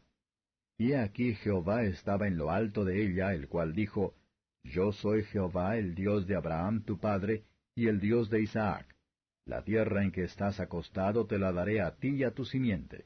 Y 0.77 0.93
he 0.93 0.97
aquí 0.97 1.35
Jehová 1.35 1.83
estaba 1.83 2.27
en 2.27 2.37
lo 2.37 2.49
alto 2.49 2.85
de 2.85 3.05
ella, 3.05 3.33
el 3.33 3.49
cual 3.49 3.73
dijo, 3.73 4.15
Yo 4.63 4.93
soy 4.93 5.23
Jehová 5.25 5.77
el 5.77 5.95
Dios 5.95 6.27
de 6.27 6.37
Abraham 6.37 6.83
tu 6.83 6.97
padre, 6.97 7.43
y 7.75 7.87
el 7.87 7.99
Dios 7.99 8.29
de 8.29 8.41
Isaac. 8.41 8.87
La 9.45 9.65
tierra 9.65 10.01
en 10.01 10.13
que 10.13 10.23
estás 10.23 10.61
acostado 10.61 11.27
te 11.27 11.37
la 11.37 11.51
daré 11.51 11.81
a 11.81 11.95
ti 11.95 12.15
y 12.15 12.23
a 12.23 12.31
tu 12.31 12.45
simiente. 12.45 13.05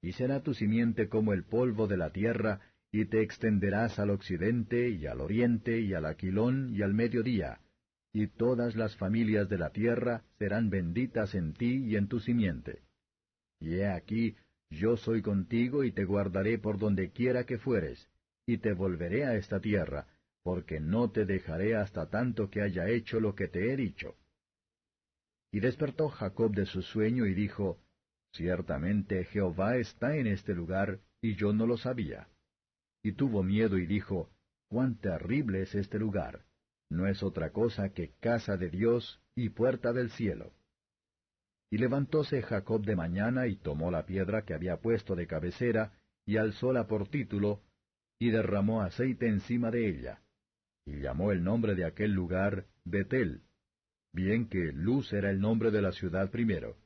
Y 0.00 0.12
será 0.12 0.42
tu 0.42 0.54
simiente 0.54 1.10
como 1.10 1.34
el 1.34 1.44
polvo 1.44 1.86
de 1.86 1.98
la 1.98 2.10
tierra, 2.10 2.60
y 2.98 3.04
te 3.04 3.20
extenderás 3.20 3.98
al 3.98 4.08
occidente, 4.08 4.88
y 4.88 5.04
al 5.04 5.20
oriente, 5.20 5.80
y 5.80 5.92
al 5.92 6.06
aquilón, 6.06 6.74
y 6.74 6.80
al 6.80 6.94
mediodía, 6.94 7.60
y 8.10 8.26
todas 8.26 8.74
las 8.74 8.96
familias 8.96 9.50
de 9.50 9.58
la 9.58 9.68
tierra 9.68 10.24
serán 10.38 10.70
benditas 10.70 11.34
en 11.34 11.52
ti 11.52 11.84
y 11.84 11.96
en 11.96 12.08
tu 12.08 12.20
simiente. 12.20 12.84
Y 13.60 13.74
he 13.74 13.88
aquí, 13.88 14.34
yo 14.70 14.96
soy 14.96 15.20
contigo 15.20 15.84
y 15.84 15.92
te 15.92 16.06
guardaré 16.06 16.58
por 16.58 16.78
donde 16.78 17.10
quiera 17.10 17.44
que 17.44 17.58
fueres, 17.58 18.08
y 18.46 18.56
te 18.58 18.72
volveré 18.72 19.26
a 19.26 19.34
esta 19.36 19.60
tierra, 19.60 20.06
porque 20.42 20.80
no 20.80 21.10
te 21.10 21.26
dejaré 21.26 21.76
hasta 21.76 22.08
tanto 22.08 22.48
que 22.48 22.62
haya 22.62 22.88
hecho 22.88 23.20
lo 23.20 23.34
que 23.34 23.48
te 23.48 23.70
he 23.70 23.76
dicho. 23.76 24.16
Y 25.52 25.60
despertó 25.60 26.08
Jacob 26.08 26.54
de 26.54 26.64
su 26.64 26.80
sueño 26.80 27.26
y 27.26 27.34
dijo, 27.34 27.78
Ciertamente 28.32 29.24
Jehová 29.24 29.76
está 29.76 30.16
en 30.16 30.28
este 30.28 30.54
lugar, 30.54 31.00
y 31.20 31.34
yo 31.34 31.52
no 31.52 31.66
lo 31.66 31.76
sabía. 31.76 32.28
Y 33.06 33.12
tuvo 33.12 33.44
miedo 33.44 33.78
y 33.78 33.86
dijo, 33.86 34.32
Cuán 34.68 34.98
terrible 34.98 35.62
es 35.62 35.76
este 35.76 35.96
lugar 35.96 36.44
no 36.90 37.06
es 37.06 37.22
otra 37.22 37.52
cosa 37.52 37.90
que 37.90 38.16
casa 38.18 38.56
de 38.56 38.68
Dios 38.68 39.22
y 39.36 39.50
puerta 39.50 39.92
del 39.92 40.10
cielo. 40.10 40.54
Y 41.70 41.78
levantóse 41.78 42.42
Jacob 42.42 42.84
de 42.84 42.96
mañana 42.96 43.46
y 43.46 43.58
tomó 43.58 43.92
la 43.92 44.06
piedra 44.06 44.44
que 44.44 44.54
había 44.54 44.78
puesto 44.78 45.14
de 45.14 45.28
cabecera, 45.28 45.92
y 46.26 46.36
alzóla 46.36 46.88
por 46.88 47.06
título, 47.06 47.62
y 48.18 48.30
derramó 48.30 48.82
aceite 48.82 49.28
encima 49.28 49.70
de 49.70 49.88
ella. 49.88 50.22
y 50.84 50.98
llamó 50.98 51.30
el 51.30 51.44
nombre 51.44 51.76
de 51.76 51.84
aquel 51.84 52.10
lugar 52.10 52.66
Betel, 52.84 53.44
bien 54.12 54.48
que 54.48 54.72
Luz 54.72 55.12
era 55.12 55.30
el 55.30 55.38
nombre 55.38 55.70
de 55.70 55.82
la 55.82 55.92
ciudad 55.92 56.32
primero. 56.32 56.76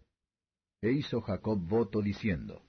E 0.82 0.92
hizo 0.92 1.22
Jacob 1.22 1.58
voto 1.66 2.02
diciendo, 2.02 2.62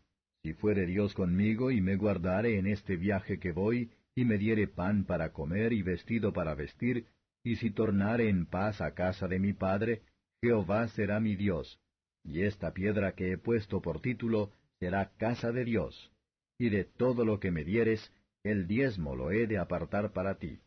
Si 0.43 0.53
fuere 0.53 0.85
Dios 0.85 1.13
conmigo 1.13 1.71
y 1.71 1.81
me 1.81 1.95
guardare 1.95 2.57
en 2.57 2.65
este 2.65 2.97
viaje 2.97 3.39
que 3.39 3.51
voy, 3.51 3.91
y 4.15 4.25
me 4.25 4.37
diere 4.37 4.67
pan 4.67 5.05
para 5.05 5.31
comer 5.31 5.71
y 5.71 5.83
vestido 5.83 6.33
para 6.33 6.55
vestir, 6.55 7.07
y 7.43 7.57
si 7.57 7.71
tornare 7.71 8.27
en 8.29 8.45
paz 8.45 8.81
a 8.81 8.93
casa 8.93 9.27
de 9.27 9.39
mi 9.39 9.53
padre, 9.53 10.01
Jehová 10.41 10.87
será 10.89 11.19
mi 11.19 11.35
Dios, 11.35 11.79
y 12.23 12.41
esta 12.41 12.73
piedra 12.73 13.13
que 13.13 13.31
he 13.31 13.37
puesto 13.37 13.81
por 13.81 14.01
título 14.01 14.51
será 14.79 15.11
casa 15.17 15.51
de 15.51 15.63
Dios, 15.63 16.11
y 16.57 16.69
de 16.69 16.85
todo 16.85 17.23
lo 17.23 17.39
que 17.39 17.51
me 17.51 17.63
dieres, 17.63 18.11
el 18.43 18.67
diezmo 18.67 19.15
lo 19.15 19.31
he 19.31 19.45
de 19.45 19.59
apartar 19.59 20.11
para 20.11 20.39
ti. 20.39 20.59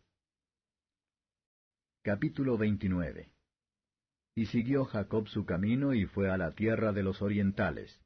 Capítulo 2.02 2.56
29 2.56 3.28
Y 4.36 4.46
siguió 4.46 4.84
Jacob 4.84 5.26
su 5.28 5.44
camino 5.44 5.94
y 5.94 6.06
fue 6.06 6.30
a 6.30 6.36
la 6.36 6.54
tierra 6.54 6.92
de 6.92 7.02
los 7.02 7.22
orientales. 7.22 8.03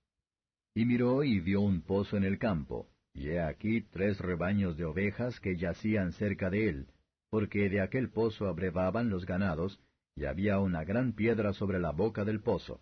Y 0.79 0.87
miró 0.87 1.25
y 1.25 1.41
vio 1.41 1.61
un 1.61 1.83
pozo 1.83 2.17
en 2.17 2.23
el 2.23 2.39
campo, 2.39 2.89
y 3.13 3.31
he 3.31 3.41
aquí 3.41 3.81
tres 3.81 4.21
rebaños 4.21 4.77
de 4.77 4.85
ovejas 4.85 5.41
que 5.41 5.57
yacían 5.57 6.13
cerca 6.13 6.51
de 6.51 6.69
él, 6.69 6.87
porque 7.31 7.69
de 7.69 7.81
aquel 7.81 8.11
pozo 8.11 8.47
abrevaban 8.47 9.11
los 9.11 9.27
ganados, 9.27 9.81
y 10.15 10.27
había 10.27 10.61
una 10.61 10.85
gran 10.85 11.15
piedra 11.15 11.53
sobre 11.53 11.81
la 11.81 11.91
boca 11.91 12.25
del 12.25 12.39
pozo. 12.43 12.81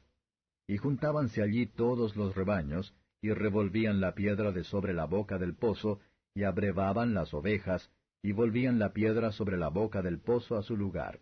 Y 0.69 0.77
juntábanse 0.77 1.43
allí 1.43 1.65
todos 1.65 2.17
los 2.17 2.37
rebaños, 2.37 2.95
y 3.23 3.33
revolvían 3.33 3.99
la 3.99 4.15
piedra 4.15 4.53
de 4.53 4.65
sobre 4.65 4.93
la 4.93 5.07
boca 5.07 5.39
del 5.39 5.55
pozo, 5.55 6.01
y 6.35 6.43
abrevaban 6.43 7.15
las 7.15 7.33
ovejas, 7.33 7.91
y 8.23 8.33
volvían 8.33 8.79
la 8.79 8.93
piedra 8.93 9.33
sobre 9.33 9.57
la 9.57 9.71
boca 9.71 10.03
del 10.03 10.21
pozo 10.21 10.59
a 10.59 10.63
su 10.63 10.77
lugar. 10.77 11.21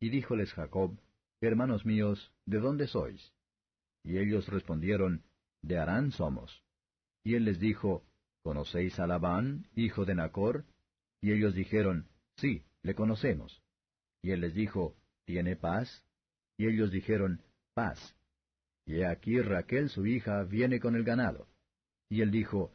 Y 0.00 0.08
díjoles 0.08 0.52
Jacob, 0.52 0.98
Hermanos 1.40 1.86
míos, 1.86 2.32
¿de 2.44 2.58
dónde 2.58 2.88
sois? 2.88 3.32
Y 4.02 4.18
ellos 4.18 4.48
respondieron, 4.48 5.22
De 5.62 5.78
Harán 5.78 6.12
somos. 6.12 6.62
Y 7.24 7.34
él 7.34 7.44
les 7.44 7.58
dijo, 7.58 8.04
¿Conocéis 8.42 8.98
a 8.98 9.06
Labán, 9.06 9.68
hijo 9.74 10.04
de 10.04 10.14
Nacor? 10.14 10.64
Y 11.20 11.32
ellos 11.32 11.54
dijeron, 11.54 12.08
Sí, 12.36 12.64
le 12.82 12.94
conocemos. 12.94 13.62
Y 14.22 14.32
él 14.32 14.40
les 14.40 14.54
dijo, 14.54 14.96
¿Tiene 15.24 15.56
paz? 15.56 16.04
Y 16.58 16.66
ellos 16.66 16.90
dijeron, 16.90 17.42
Paz. 17.74 18.16
Y 18.84 18.96
he 18.96 19.06
aquí 19.06 19.40
Raquel 19.40 19.88
su 19.88 20.06
hija 20.06 20.42
viene 20.44 20.80
con 20.80 20.96
el 20.96 21.04
ganado. 21.04 21.48
Y 22.08 22.20
él 22.20 22.30
dijo, 22.30 22.72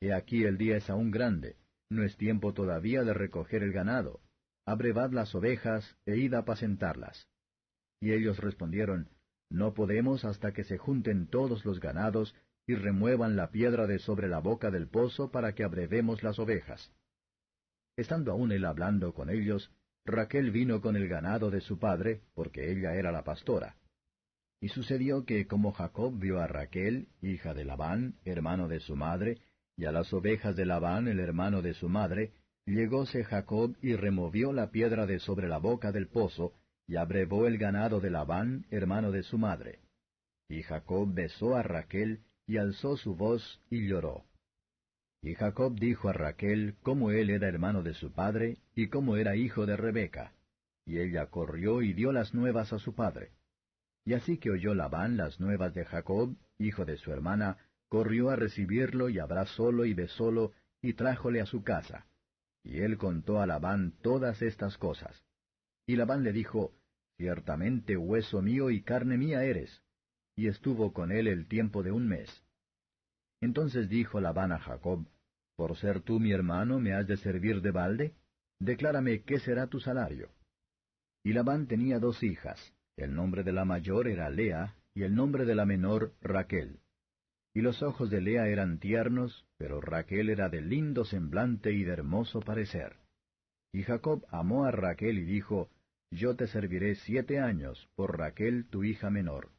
He 0.00 0.12
aquí 0.12 0.44
el 0.44 0.56
día 0.56 0.76
es 0.76 0.88
aún 0.88 1.10
grande, 1.10 1.56
no 1.90 2.04
es 2.04 2.16
tiempo 2.16 2.54
todavía 2.54 3.02
de 3.02 3.14
recoger 3.14 3.62
el 3.62 3.72
ganado. 3.72 4.20
Abrevad 4.64 5.12
las 5.12 5.34
ovejas 5.34 5.96
e 6.06 6.16
id 6.16 6.34
a 6.34 6.40
apacentarlas. 6.40 7.28
Y 8.00 8.12
ellos 8.12 8.38
respondieron, 8.38 9.08
No 9.50 9.74
podemos 9.74 10.24
hasta 10.24 10.52
que 10.52 10.64
se 10.64 10.78
junten 10.78 11.26
todos 11.26 11.64
los 11.64 11.80
ganados 11.80 12.34
y 12.66 12.74
remuevan 12.74 13.36
la 13.36 13.50
piedra 13.50 13.86
de 13.86 13.98
sobre 13.98 14.28
la 14.28 14.40
boca 14.40 14.70
del 14.70 14.88
pozo 14.88 15.30
para 15.30 15.54
que 15.54 15.64
abrevemos 15.64 16.22
las 16.22 16.38
ovejas. 16.38 16.92
Estando 17.96 18.32
aún 18.32 18.52
él 18.52 18.64
hablando 18.64 19.14
con 19.14 19.30
ellos, 19.30 19.72
Raquel 20.04 20.50
vino 20.50 20.80
con 20.80 20.96
el 20.96 21.08
ganado 21.08 21.50
de 21.50 21.60
su 21.60 21.78
padre, 21.78 22.22
porque 22.34 22.70
ella 22.70 22.94
era 22.94 23.10
la 23.10 23.24
pastora. 23.24 23.76
Y 24.60 24.68
sucedió 24.68 25.24
que 25.24 25.46
como 25.46 25.72
Jacob 25.72 26.18
vio 26.18 26.40
a 26.40 26.46
Raquel, 26.46 27.08
hija 27.20 27.54
de 27.54 27.64
Labán, 27.64 28.16
hermano 28.24 28.68
de 28.68 28.80
su 28.80 28.96
madre, 28.96 29.38
y 29.76 29.84
a 29.84 29.92
las 29.92 30.12
ovejas 30.12 30.56
de 30.56 30.66
Labán, 30.66 31.08
el 31.08 31.20
hermano 31.20 31.62
de 31.62 31.74
su 31.74 31.88
madre, 31.88 32.32
llegóse 32.66 33.24
Jacob 33.24 33.76
y 33.80 33.96
removió 33.96 34.52
la 34.52 34.70
piedra 34.70 35.06
de 35.06 35.20
sobre 35.20 35.48
la 35.48 35.58
boca 35.58 35.92
del 35.92 36.08
pozo, 36.08 36.54
y 36.88 36.96
abrevó 36.96 37.46
el 37.46 37.58
ganado 37.58 38.00
de 38.00 38.10
Labán, 38.10 38.66
hermano 38.70 39.12
de 39.12 39.22
su 39.22 39.36
madre. 39.36 39.80
Y 40.48 40.62
Jacob 40.62 41.12
besó 41.12 41.54
a 41.54 41.62
Raquel, 41.62 42.22
y 42.46 42.56
alzó 42.56 42.96
su 42.96 43.14
voz 43.14 43.60
y 43.68 43.86
lloró. 43.86 44.24
Y 45.20 45.34
Jacob 45.34 45.78
dijo 45.78 46.08
a 46.08 46.14
Raquel 46.14 46.76
cómo 46.82 47.10
él 47.10 47.28
era 47.28 47.46
hermano 47.46 47.82
de 47.82 47.92
su 47.92 48.10
padre, 48.12 48.56
y 48.74 48.88
cómo 48.88 49.16
era 49.16 49.36
hijo 49.36 49.66
de 49.66 49.76
Rebeca. 49.76 50.32
Y 50.86 50.98
ella 50.98 51.26
corrió 51.26 51.82
y 51.82 51.92
dio 51.92 52.10
las 52.10 52.32
nuevas 52.32 52.72
a 52.72 52.78
su 52.78 52.94
padre. 52.94 53.32
Y 54.06 54.14
así 54.14 54.38
que 54.38 54.50
oyó 54.50 54.74
Labán 54.74 55.18
las 55.18 55.38
nuevas 55.38 55.74
de 55.74 55.84
Jacob, 55.84 56.34
hijo 56.56 56.86
de 56.86 56.96
su 56.96 57.12
hermana, 57.12 57.58
corrió 57.88 58.30
a 58.30 58.36
recibirlo 58.36 59.10
y 59.10 59.18
abrazólo 59.18 59.84
y 59.84 59.92
besólo, 59.92 60.52
y 60.80 60.94
trájole 60.94 61.42
a 61.42 61.46
su 61.46 61.62
casa. 61.62 62.06
Y 62.64 62.80
él 62.80 62.96
contó 62.96 63.42
a 63.42 63.46
Labán 63.46 63.92
todas 64.00 64.40
estas 64.40 64.78
cosas. 64.78 65.22
Y 65.86 65.96
Labán 65.96 66.22
le 66.22 66.32
dijo, 66.32 66.72
Ciertamente 67.18 67.96
hueso 67.96 68.40
mío 68.40 68.70
y 68.70 68.82
carne 68.82 69.18
mía 69.18 69.44
eres 69.44 69.82
y 70.38 70.46
estuvo 70.46 70.92
con 70.92 71.10
él 71.10 71.26
el 71.26 71.48
tiempo 71.48 71.82
de 71.82 71.90
un 71.90 72.06
mes. 72.06 72.30
Entonces 73.40 73.88
dijo 73.88 74.20
Labán 74.20 74.52
a 74.52 74.60
Jacob, 74.60 75.04
Por 75.56 75.76
ser 75.76 76.00
tú 76.00 76.20
mi 76.20 76.30
hermano, 76.30 76.78
¿me 76.78 76.94
has 76.94 77.08
de 77.08 77.16
servir 77.16 77.60
de 77.60 77.72
balde? 77.72 78.14
Declárame 78.60 79.22
qué 79.22 79.40
será 79.40 79.66
tu 79.66 79.80
salario. 79.80 80.30
Y 81.24 81.32
Labán 81.32 81.66
tenía 81.66 81.98
dos 81.98 82.22
hijas, 82.22 82.72
el 82.96 83.16
nombre 83.16 83.42
de 83.42 83.50
la 83.50 83.64
mayor 83.64 84.06
era 84.06 84.30
Lea, 84.30 84.76
y 84.94 85.02
el 85.02 85.16
nombre 85.16 85.44
de 85.44 85.56
la 85.56 85.66
menor 85.66 86.14
Raquel. 86.20 86.78
Y 87.52 87.60
los 87.60 87.82
ojos 87.82 88.08
de 88.08 88.20
Lea 88.20 88.46
eran 88.46 88.78
tiernos, 88.78 89.44
pero 89.56 89.80
Raquel 89.80 90.30
era 90.30 90.48
de 90.48 90.60
lindo 90.60 91.04
semblante 91.04 91.72
y 91.72 91.82
de 91.82 91.94
hermoso 91.94 92.38
parecer. 92.38 92.94
Y 93.72 93.82
Jacob 93.82 94.24
amó 94.30 94.66
a 94.66 94.70
Raquel 94.70 95.18
y 95.18 95.24
dijo, 95.24 95.68
Yo 96.10 96.36
te 96.36 96.46
serviré 96.46 96.94
siete 96.94 97.38
años 97.38 97.88
por 97.94 98.18
Raquel 98.18 98.66
tu 98.68 98.84
hija 98.84 99.10
menor. 99.10 99.50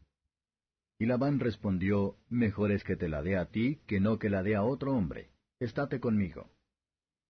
Y 1.00 1.06
Labán 1.06 1.40
respondió, 1.40 2.18
Mejor 2.30 2.72
es 2.72 2.84
que 2.84 2.96
te 2.96 3.08
la 3.08 3.22
dé 3.22 3.38
a 3.38 3.46
ti 3.46 3.82
que 3.88 4.00
no 4.00 4.20
que 4.20 4.30
la 4.30 4.44
dé 4.44 4.56
a 4.56 4.64
otro 4.64 4.94
hombre. 4.94 5.32
Estate 5.60 6.00
conmigo. 6.00 6.50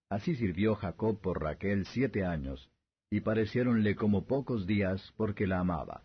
Así 0.09 0.36
sirvió 0.36 0.76
Jacob 0.76 1.22
por 1.22 1.41
Raquel 1.41 1.86
siete 1.86 2.26
años, 2.26 2.72
y 3.11 3.22
pareciéronle 3.22 3.95
como 3.95 4.26
pocos 4.26 4.65
días 4.65 5.13
porque 5.17 5.45
la 5.45 5.59
amaba. 5.59 6.03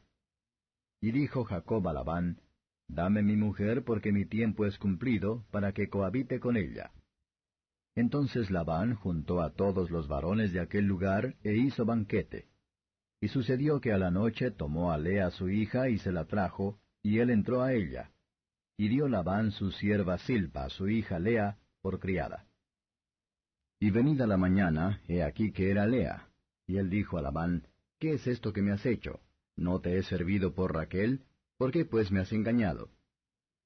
Y 1.00 1.12
dijo 1.12 1.44
Jacob 1.44 1.86
a 1.88 1.92
Labán, 1.92 2.40
Dame 2.88 3.22
mi 3.22 3.36
mujer 3.36 3.82
porque 3.84 4.12
mi 4.12 4.26
tiempo 4.26 4.66
es 4.66 4.78
cumplido, 4.78 5.46
para 5.50 5.72
que 5.72 5.88
cohabite 5.88 6.38
con 6.38 6.56
ella. 6.56 6.92
Entonces 7.96 8.50
Labán 8.50 8.94
juntó 8.94 9.40
a 9.40 9.54
todos 9.54 9.90
los 9.90 10.08
varones 10.08 10.52
de 10.52 10.60
aquel 10.60 10.84
lugar 10.84 11.36
e 11.42 11.54
hizo 11.54 11.84
banquete. 11.86 12.48
Y 13.20 13.28
sucedió 13.28 13.80
que 13.80 13.92
a 13.92 13.98
la 13.98 14.10
noche 14.10 14.50
tomó 14.50 14.92
a 14.92 14.98
Lea 14.98 15.30
su 15.30 15.48
hija 15.48 15.88
y 15.88 15.98
se 15.98 16.12
la 16.12 16.26
trajo, 16.26 16.78
y 17.02 17.18
él 17.18 17.30
entró 17.30 17.62
a 17.62 17.72
ella. 17.72 18.10
Y 18.76 18.88
dio 18.88 19.08
Labán 19.08 19.52
su 19.52 19.70
sierva 19.70 20.18
Silpa, 20.18 20.68
su 20.68 20.88
hija 20.88 21.18
Lea, 21.18 21.58
por 21.80 22.00
criada. 22.00 22.46
Y 23.80 23.90
venida 23.90 24.26
la 24.26 24.36
mañana, 24.36 25.02
he 25.08 25.22
aquí 25.22 25.52
que 25.52 25.70
era 25.70 25.86
Lea. 25.86 26.28
Y 26.66 26.78
él 26.78 26.90
dijo 26.90 27.18
a 27.18 27.22
Labán, 27.22 27.66
¿Qué 27.98 28.14
es 28.14 28.26
esto 28.26 28.52
que 28.52 28.62
me 28.62 28.72
has 28.72 28.84
hecho? 28.86 29.20
¿No 29.56 29.80
te 29.80 29.96
he 29.96 30.02
servido 30.02 30.54
por 30.54 30.74
Raquel? 30.74 31.24
¿Por 31.56 31.70
qué 31.70 31.84
pues 31.84 32.10
me 32.10 32.20
has 32.20 32.32
engañado? 32.32 32.90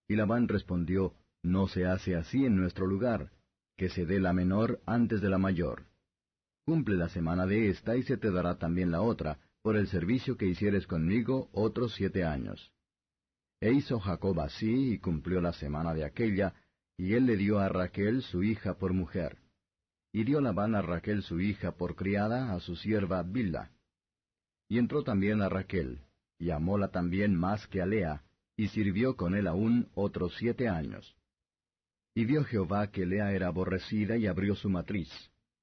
Y 0.08 0.16
Labán 0.16 0.48
respondió, 0.48 1.14
No 1.42 1.68
se 1.68 1.86
hace 1.86 2.14
así 2.16 2.44
en 2.44 2.56
nuestro 2.56 2.86
lugar, 2.86 3.30
que 3.76 3.88
se 3.88 4.06
dé 4.06 4.20
la 4.20 4.32
menor 4.32 4.80
antes 4.86 5.20
de 5.20 5.30
la 5.30 5.38
mayor. 5.38 5.87
Cumple 6.68 6.98
la 6.98 7.08
semana 7.08 7.46
de 7.46 7.70
esta 7.70 7.96
y 7.96 8.02
se 8.02 8.18
te 8.18 8.30
dará 8.30 8.58
también 8.58 8.90
la 8.90 9.00
otra, 9.00 9.38
por 9.62 9.74
el 9.74 9.88
servicio 9.88 10.36
que 10.36 10.44
hicieres 10.44 10.86
conmigo 10.86 11.48
otros 11.52 11.94
siete 11.94 12.24
años. 12.24 12.74
E 13.58 13.72
hizo 13.72 13.98
Jacob 13.98 14.38
así, 14.40 14.92
y 14.92 14.98
cumplió 14.98 15.40
la 15.40 15.54
semana 15.54 15.94
de 15.94 16.04
aquella, 16.04 16.52
y 16.98 17.14
él 17.14 17.24
le 17.24 17.38
dio 17.38 17.58
a 17.58 17.70
Raquel 17.70 18.20
su 18.20 18.42
hija 18.42 18.74
por 18.74 18.92
mujer. 18.92 19.38
Y 20.12 20.24
dio 20.24 20.42
Labán 20.42 20.74
a 20.74 20.82
Raquel 20.82 21.22
su 21.22 21.40
hija 21.40 21.72
por 21.72 21.96
criada 21.96 22.52
a 22.52 22.60
su 22.60 22.76
sierva 22.76 23.22
Bilda. 23.22 23.70
Y 24.68 24.76
entró 24.76 25.02
también 25.02 25.40
a 25.40 25.48
Raquel, 25.48 26.02
y 26.38 26.50
amóla 26.50 26.88
también 26.88 27.34
más 27.34 27.66
que 27.68 27.80
a 27.80 27.86
Lea, 27.86 28.24
y 28.58 28.68
sirvió 28.68 29.16
con 29.16 29.34
él 29.34 29.46
aún 29.46 29.88
otros 29.94 30.36
siete 30.36 30.68
años. 30.68 31.16
Y 32.14 32.26
vio 32.26 32.44
Jehová 32.44 32.90
que 32.90 33.06
Lea 33.06 33.32
era 33.32 33.46
aborrecida 33.46 34.18
y 34.18 34.26
abrió 34.26 34.54
su 34.54 34.68
matriz, 34.68 35.08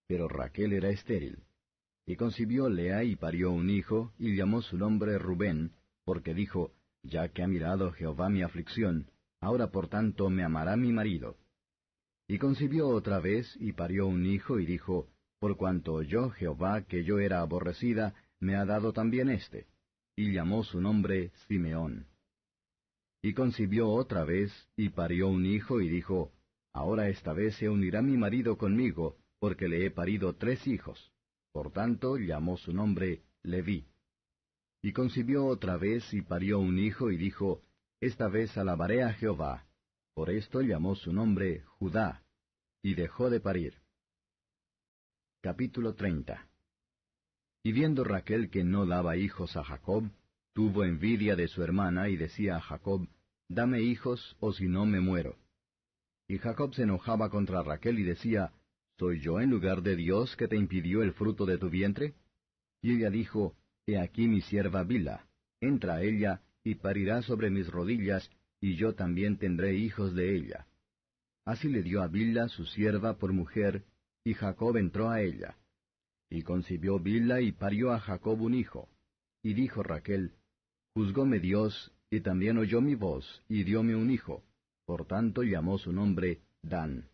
pero 0.07 0.27
Raquel 0.27 0.73
era 0.73 0.89
estéril. 0.89 1.43
Y 2.05 2.15
concibió 2.15 2.69
Lea 2.69 3.03
y 3.03 3.15
parió 3.15 3.51
un 3.51 3.69
hijo, 3.69 4.13
y 4.19 4.35
llamó 4.35 4.61
su 4.61 4.77
nombre 4.77 5.17
Rubén, 5.17 5.71
porque 6.03 6.33
dijo, 6.33 6.71
ya 7.01 7.29
que 7.29 7.43
ha 7.43 7.47
mirado 7.47 7.91
Jehová 7.91 8.29
mi 8.29 8.43
aflicción, 8.43 9.09
ahora 9.39 9.71
por 9.71 9.87
tanto 9.87 10.29
me 10.29 10.43
amará 10.43 10.75
mi 10.75 10.91
marido. 10.91 11.37
Y 12.27 12.37
concibió 12.37 12.87
otra 12.87 13.19
vez, 13.19 13.55
y 13.59 13.73
parió 13.73 14.07
un 14.07 14.25
hijo, 14.25 14.59
y 14.59 14.65
dijo, 14.65 15.09
Por 15.39 15.57
cuanto 15.57 15.93
oyó 15.93 16.31
Jehová 16.31 16.83
que 16.83 17.03
yo 17.03 17.19
era 17.19 17.41
aborrecida, 17.41 18.15
me 18.39 18.55
ha 18.55 18.65
dado 18.65 18.93
también 18.93 19.29
éste. 19.29 19.67
Y 20.15 20.33
llamó 20.33 20.63
su 20.63 20.81
nombre 20.81 21.31
Simeón. 21.47 22.07
Y 23.21 23.33
concibió 23.33 23.89
otra 23.89 24.23
vez, 24.23 24.51
y 24.75 24.89
parió 24.89 25.27
un 25.27 25.45
hijo, 25.45 25.81
y 25.81 25.89
dijo, 25.89 26.31
Ahora 26.73 27.09
esta 27.09 27.33
vez 27.33 27.55
se 27.57 27.69
unirá 27.69 28.01
mi 28.01 28.17
marido 28.17 28.57
conmigo, 28.57 29.17
porque 29.45 29.67
le 29.67 29.85
he 29.85 29.91
parido 29.91 30.33
tres 30.33 30.65
hijos. 30.65 31.11
Por 31.51 31.71
tanto 31.71 32.17
llamó 32.17 32.57
su 32.57 32.73
nombre 32.73 33.21
Leví. 33.43 33.85
Y 34.81 34.91
concibió 34.91 35.45
otra 35.45 35.77
vez 35.77 36.03
y 36.15 36.23
parió 36.23 36.57
un 36.57 36.79
hijo 36.79 37.11
y 37.11 37.17
dijo, 37.17 37.61
Esta 38.01 38.27
vez 38.27 38.57
alabaré 38.57 39.03
a 39.03 39.13
Jehová. 39.13 39.67
Por 40.15 40.31
esto 40.31 40.61
llamó 40.61 40.95
su 40.95 41.13
nombre 41.13 41.61
Judá, 41.77 42.23
y 42.81 42.95
dejó 42.95 43.29
de 43.29 43.39
parir. 43.39 43.75
Capítulo 45.43 45.93
30 45.93 46.49
Y 47.61 47.71
viendo 47.71 48.03
Raquel 48.03 48.49
que 48.49 48.63
no 48.63 48.87
daba 48.87 49.15
hijos 49.15 49.55
a 49.57 49.63
Jacob, 49.63 50.09
tuvo 50.53 50.85
envidia 50.85 51.35
de 51.35 51.47
su 51.49 51.61
hermana 51.61 52.09
y 52.09 52.17
decía 52.17 52.55
a 52.55 52.61
Jacob, 52.61 53.07
Dame 53.47 53.83
hijos, 53.83 54.37
o 54.39 54.53
si 54.53 54.67
no 54.67 54.87
me 54.87 55.01
muero. 55.01 55.37
Y 56.27 56.39
Jacob 56.39 56.73
se 56.73 56.81
enojaba 56.81 57.29
contra 57.29 57.61
Raquel 57.61 57.99
y 57.99 58.03
decía, 58.03 58.51
¿Soy 58.97 59.19
yo 59.19 59.41
en 59.41 59.49
lugar 59.49 59.81
de 59.81 59.95
Dios 59.95 60.35
que 60.37 60.47
te 60.47 60.55
impidió 60.55 61.03
el 61.03 61.13
fruto 61.13 61.45
de 61.45 61.57
tu 61.57 61.69
vientre? 61.69 62.15
Y 62.81 62.95
ella 62.95 63.09
dijo, 63.09 63.55
He 63.85 63.99
aquí 63.99 64.27
mi 64.27 64.41
sierva 64.41 64.83
Bila, 64.83 65.27
entra 65.59 65.95
a 65.95 66.01
ella, 66.01 66.41
y 66.63 66.75
parirá 66.75 67.21
sobre 67.21 67.49
mis 67.49 67.67
rodillas, 67.67 68.29
y 68.61 68.75
yo 68.75 68.95
también 68.95 69.37
tendré 69.37 69.75
hijos 69.75 70.15
de 70.15 70.35
ella. 70.35 70.67
Así 71.45 71.67
le 71.67 71.83
dio 71.83 72.01
a 72.01 72.07
Bila 72.07 72.47
su 72.47 72.65
sierva 72.65 73.17
por 73.17 73.33
mujer, 73.33 73.83
y 74.23 74.33
Jacob 74.33 74.77
entró 74.77 75.09
a 75.09 75.21
ella. 75.21 75.57
Y 76.29 76.41
concibió 76.41 76.97
Bila 76.99 77.41
y 77.41 77.51
parió 77.51 77.91
a 77.91 77.99
Jacob 77.99 78.41
un 78.41 78.55
hijo. 78.55 78.89
Y 79.43 79.53
dijo 79.53 79.83
Raquel, 79.83 80.33
Juzgóme 80.95 81.39
Dios, 81.39 81.93
y 82.09 82.21
también 82.21 82.57
oyó 82.57 82.81
mi 82.81 82.95
voz, 82.95 83.43
y 83.49 83.63
dióme 83.63 83.95
un 83.95 84.09
hijo. 84.09 84.43
Por 84.85 85.05
tanto 85.05 85.43
llamó 85.43 85.77
su 85.77 85.91
nombre 85.91 86.39
Dan. 86.63 87.09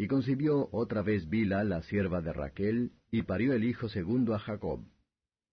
Y 0.00 0.08
concibió 0.08 0.70
otra 0.72 1.02
vez 1.02 1.28
Bila, 1.28 1.62
la 1.62 1.82
sierva 1.82 2.22
de 2.22 2.32
Raquel, 2.32 2.92
y 3.10 3.20
parió 3.20 3.52
el 3.52 3.64
hijo 3.64 3.90
segundo 3.90 4.34
a 4.34 4.38
Jacob. 4.38 4.82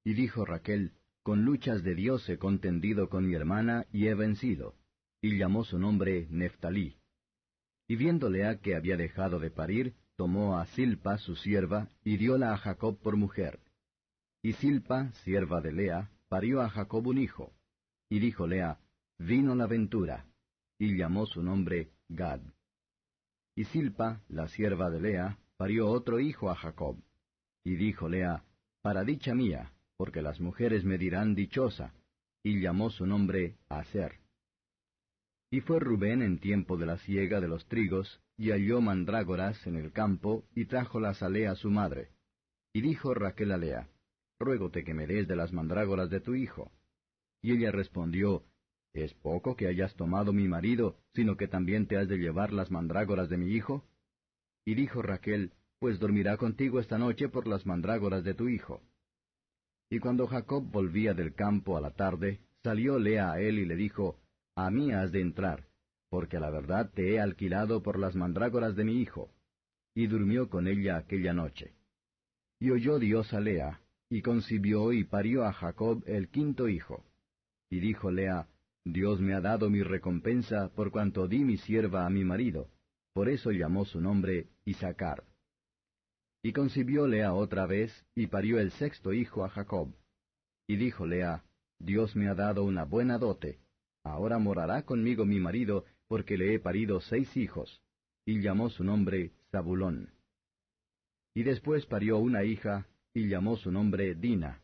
Y 0.05 0.13
dijo 0.13 0.45
Raquel, 0.45 0.93
Con 1.21 1.43
luchas 1.43 1.83
de 1.83 1.95
Dios 1.95 2.29
he 2.29 2.37
contendido 2.37 3.09
con 3.09 3.27
mi 3.27 3.35
hermana 3.35 3.87
y 3.91 4.07
he 4.07 4.13
vencido. 4.13 4.77
Y 5.19 5.37
llamó 5.37 5.65
su 5.65 5.77
nombre 5.77 6.27
Neftalí. 6.29 6.95
Y 7.89 7.97
viendo 7.97 8.29
Lea 8.29 8.61
que 8.61 8.77
había 8.77 8.95
dejado 8.95 9.39
de 9.39 9.51
parir, 9.51 9.95
tomó 10.15 10.57
a 10.57 10.65
Silpa 10.67 11.17
su 11.17 11.35
sierva, 11.35 11.89
y 12.05 12.15
dióla 12.15 12.53
a 12.53 12.57
Jacob 12.57 13.01
por 13.01 13.17
mujer. 13.17 13.59
Y 14.41 14.53
Silpa, 14.53 15.11
sierva 15.25 15.59
de 15.59 15.73
Lea, 15.73 16.09
parió 16.29 16.61
a 16.61 16.69
Jacob 16.69 17.05
un 17.05 17.17
hijo. 17.17 17.51
Y 18.07 18.19
dijo 18.19 18.47
Lea, 18.47 18.79
Vino 19.17 19.55
la 19.55 19.67
ventura 19.67 20.25
y 20.79 20.95
llamó 20.95 21.25
su 21.25 21.43
nombre 21.43 21.91
Gad. 22.07 22.39
Y 23.57 23.65
Silpa, 23.65 24.21
la 24.29 24.47
sierva 24.49 24.91
de 24.91 25.01
Lea, 25.01 25.39
parió 25.57 25.89
otro 25.89 26.19
hijo 26.19 26.51
a 26.51 26.55
Jacob. 26.55 26.95
Y 27.63 27.75
dijo 27.75 28.07
Lea, 28.07 28.43
Para 28.83 29.03
dicha 29.03 29.33
mía, 29.33 29.73
porque 29.97 30.21
las 30.21 30.39
mujeres 30.39 30.85
me 30.85 30.99
dirán 30.99 31.33
dichosa, 31.33 31.91
y 32.43 32.61
llamó 32.61 32.91
su 32.91 33.07
nombre 33.07 33.57
Aser. 33.67 34.19
Y 35.49 35.61
fue 35.61 35.79
Rubén 35.79 36.21
en 36.21 36.37
tiempo 36.37 36.77
de 36.77 36.85
la 36.85 36.99
siega 36.99 37.41
de 37.41 37.47
los 37.47 37.65
trigos, 37.65 38.21
y 38.37 38.51
halló 38.51 38.79
mandrágoras 38.79 39.65
en 39.65 39.75
el 39.75 39.91
campo, 39.91 40.45
y 40.53 40.65
trájolas 40.65 41.23
a 41.23 41.29
Lea 41.29 41.55
su 41.55 41.71
madre. 41.71 42.11
Y 42.73 42.81
dijo 42.81 43.15
Raquel 43.15 43.51
a 43.53 43.57
Lea, 43.57 43.89
Ruégote 44.39 44.83
que 44.83 44.93
me 44.93 45.07
des 45.07 45.27
de 45.27 45.35
las 45.35 45.51
mandrágoras 45.51 46.11
de 46.11 46.19
tu 46.19 46.35
hijo. 46.35 46.71
Y 47.41 47.53
ella 47.53 47.71
respondió, 47.71 48.43
¿Es 48.97 49.13
poco 49.13 49.55
que 49.55 49.67
hayas 49.67 49.93
tomado 49.95 50.33
mi 50.33 50.47
marido, 50.47 50.97
sino 51.13 51.37
que 51.37 51.47
también 51.47 51.85
te 51.85 51.97
has 51.97 52.07
de 52.07 52.17
llevar 52.17 52.51
las 52.51 52.71
mandrágoras 52.71 53.29
de 53.29 53.37
mi 53.37 53.51
hijo? 53.51 53.85
Y 54.65 54.73
dijo 54.73 55.03
Raquel, 55.03 55.51
Pues 55.77 55.99
dormirá 55.99 56.35
contigo 56.37 56.79
esta 56.79 56.97
noche 56.97 57.29
por 57.29 57.45
las 57.45 57.63
mandrágoras 57.67 58.23
de 58.23 58.33
tu 58.33 58.49
hijo. 58.49 58.81
Y 59.91 59.99
cuando 59.99 60.25
Jacob 60.25 60.63
volvía 60.71 61.13
del 61.13 61.35
campo 61.35 61.77
a 61.77 61.81
la 61.81 61.91
tarde, 61.91 62.39
salió 62.63 62.97
Lea 62.97 63.33
a 63.33 63.39
él 63.39 63.59
y 63.59 63.65
le 63.65 63.75
dijo, 63.75 64.19
A 64.55 64.71
mí 64.71 64.91
has 64.91 65.11
de 65.11 65.21
entrar, 65.21 65.67
porque 66.09 66.37
a 66.37 66.39
la 66.39 66.49
verdad 66.49 66.89
te 66.91 67.13
he 67.13 67.19
alquilado 67.19 67.83
por 67.83 67.99
las 67.99 68.15
mandrágoras 68.15 68.75
de 68.75 68.83
mi 68.83 68.99
hijo. 68.99 69.29
Y 69.93 70.07
durmió 70.07 70.49
con 70.49 70.67
ella 70.67 70.97
aquella 70.97 71.33
noche. 71.33 71.75
Y 72.59 72.71
oyó 72.71 72.97
Dios 72.97 73.31
a 73.35 73.41
Lea, 73.41 73.79
y 74.09 74.23
concibió 74.23 74.91
y 74.91 75.03
parió 75.03 75.43
a 75.43 75.53
Jacob 75.53 76.01
el 76.07 76.29
quinto 76.29 76.67
hijo. 76.67 77.05
Y 77.69 77.79
dijo 77.79 78.09
Lea, 78.09 78.47
Dios 78.93 79.19
me 79.19 79.33
ha 79.33 79.41
dado 79.41 79.69
mi 79.69 79.83
recompensa 79.83 80.69
por 80.73 80.91
cuanto 80.91 81.27
di 81.27 81.39
mi 81.39 81.57
sierva 81.57 82.05
a 82.05 82.09
mi 82.09 82.23
marido. 82.23 82.69
Por 83.13 83.27
eso 83.27 83.51
llamó 83.51 83.83
su 83.83 83.99
nombre 83.99 84.47
Isaacar. 84.63 85.25
Y 86.41 86.53
concibió 86.53 87.05
Lea 87.05 87.33
otra 87.33 87.65
vez, 87.65 87.91
y 88.15 88.27
parió 88.27 88.59
el 88.59 88.71
sexto 88.71 89.11
hijo 89.11 89.43
a 89.43 89.49
Jacob. 89.49 89.93
Y 90.67 90.77
dijo 90.77 91.05
Lea, 91.05 91.43
Dios 91.79 92.15
me 92.15 92.29
ha 92.29 92.33
dado 92.33 92.63
una 92.63 92.85
buena 92.85 93.17
dote. 93.17 93.59
Ahora 94.03 94.39
morará 94.39 94.83
conmigo 94.83 95.25
mi 95.25 95.39
marido, 95.39 95.83
porque 96.07 96.37
le 96.37 96.53
he 96.53 96.59
parido 96.59 97.01
seis 97.01 97.35
hijos. 97.35 97.81
Y 98.25 98.39
llamó 98.39 98.69
su 98.69 98.85
nombre 98.85 99.33
Zabulón. 99.51 100.11
Y 101.33 101.43
después 101.43 101.85
parió 101.85 102.19
una 102.19 102.45
hija, 102.45 102.87
y 103.13 103.27
llamó 103.27 103.57
su 103.57 103.69
nombre 103.69 104.15
Dina. 104.15 104.61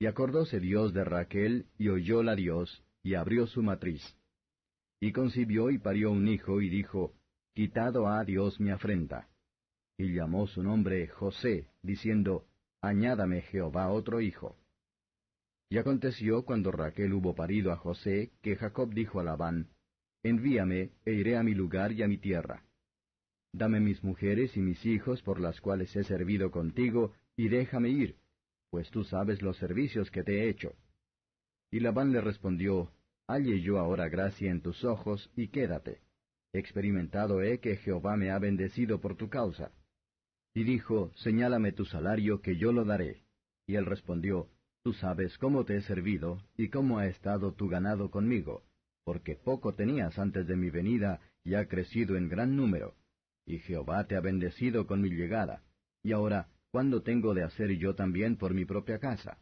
Y 0.00 0.06
acordóse 0.06 0.58
Dios 0.58 0.92
de 0.92 1.04
Raquel, 1.04 1.66
y 1.78 1.90
oyóla 1.90 2.34
Dios, 2.34 2.82
y 3.02 3.14
abrió 3.14 3.46
su 3.46 3.62
matriz. 3.62 4.02
Y 5.00 5.12
concibió 5.12 5.70
y 5.70 5.78
parió 5.78 6.10
un 6.10 6.28
hijo, 6.28 6.60
y 6.60 6.68
dijo, 6.68 7.14
Quitado 7.54 8.08
ha 8.08 8.24
Dios 8.24 8.60
mi 8.60 8.70
afrenta. 8.70 9.28
Y 9.96 10.14
llamó 10.14 10.46
su 10.46 10.62
nombre 10.62 11.08
José, 11.08 11.68
diciendo, 11.82 12.46
Añádame 12.80 13.42
Jehová 13.42 13.90
otro 13.90 14.20
hijo. 14.20 14.56
Y 15.68 15.78
aconteció 15.78 16.44
cuando 16.44 16.72
Raquel 16.72 17.12
hubo 17.12 17.34
parido 17.34 17.72
a 17.72 17.76
José, 17.76 18.32
que 18.42 18.56
Jacob 18.56 18.92
dijo 18.92 19.20
a 19.20 19.24
Labán, 19.24 19.68
Envíame, 20.22 20.90
e 21.04 21.12
iré 21.12 21.36
a 21.36 21.42
mi 21.42 21.54
lugar 21.54 21.92
y 21.92 22.02
a 22.02 22.08
mi 22.08 22.18
tierra. 22.18 22.64
Dame 23.52 23.80
mis 23.80 24.02
mujeres 24.04 24.56
y 24.56 24.60
mis 24.60 24.84
hijos 24.84 25.22
por 25.22 25.40
las 25.40 25.60
cuales 25.60 25.94
he 25.96 26.04
servido 26.04 26.50
contigo, 26.50 27.14
y 27.36 27.48
déjame 27.48 27.88
ir, 27.88 28.16
pues 28.70 28.90
tú 28.90 29.04
sabes 29.04 29.42
los 29.42 29.56
servicios 29.56 30.10
que 30.10 30.22
te 30.22 30.40
he 30.44 30.48
hecho. 30.48 30.74
Y 31.70 31.80
Labán 31.80 32.12
le 32.12 32.20
respondió, 32.20 32.90
Halle 33.28 33.60
yo 33.60 33.78
ahora 33.78 34.08
gracia 34.08 34.50
en 34.50 34.60
tus 34.60 34.84
ojos, 34.84 35.30
y 35.36 35.48
quédate. 35.48 36.00
Experimentado 36.52 37.42
he 37.42 37.60
que 37.60 37.76
Jehová 37.76 38.16
me 38.16 38.30
ha 38.30 38.38
bendecido 38.40 39.00
por 39.00 39.16
tu 39.16 39.28
causa. 39.28 39.70
Y 40.52 40.64
dijo, 40.64 41.12
Señálame 41.14 41.70
tu 41.72 41.84
salario, 41.84 42.40
que 42.42 42.56
yo 42.56 42.72
lo 42.72 42.84
daré. 42.84 43.22
Y 43.66 43.76
él 43.76 43.86
respondió, 43.86 44.48
Tú 44.82 44.94
sabes 44.94 45.38
cómo 45.38 45.64
te 45.64 45.76
he 45.76 45.82
servido, 45.82 46.42
y 46.56 46.70
cómo 46.70 46.98
ha 46.98 47.06
estado 47.06 47.52
tu 47.52 47.68
ganado 47.68 48.10
conmigo, 48.10 48.64
porque 49.04 49.36
poco 49.36 49.74
tenías 49.74 50.18
antes 50.18 50.46
de 50.48 50.56
mi 50.56 50.70
venida, 50.70 51.20
y 51.44 51.54
ha 51.54 51.68
crecido 51.68 52.16
en 52.16 52.28
gran 52.28 52.56
número. 52.56 52.96
Y 53.46 53.58
Jehová 53.58 54.06
te 54.08 54.16
ha 54.16 54.20
bendecido 54.20 54.86
con 54.86 55.00
mi 55.00 55.10
llegada. 55.10 55.62
Y 56.02 56.12
ahora, 56.12 56.48
¿cuándo 56.72 57.02
tengo 57.02 57.32
de 57.34 57.44
hacer 57.44 57.70
yo 57.76 57.94
también 57.94 58.36
por 58.36 58.54
mi 58.54 58.64
propia 58.64 58.98
casa? 58.98 59.38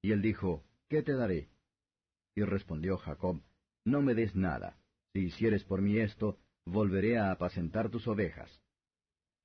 Y 0.00 0.10
él 0.10 0.22
dijo, 0.22 0.64
¿Qué 0.88 1.02
te 1.02 1.14
daré? 1.14 1.48
Y 2.34 2.42
respondió 2.42 2.96
Jacob, 2.98 3.42
No 3.84 4.00
me 4.00 4.14
des 4.14 4.34
nada. 4.34 4.78
Si 5.12 5.20
hicieres 5.20 5.64
por 5.64 5.82
mí 5.82 5.98
esto, 5.98 6.38
volveré 6.64 7.18
a 7.18 7.30
apacentar 7.30 7.90
tus 7.90 8.08
ovejas. 8.08 8.50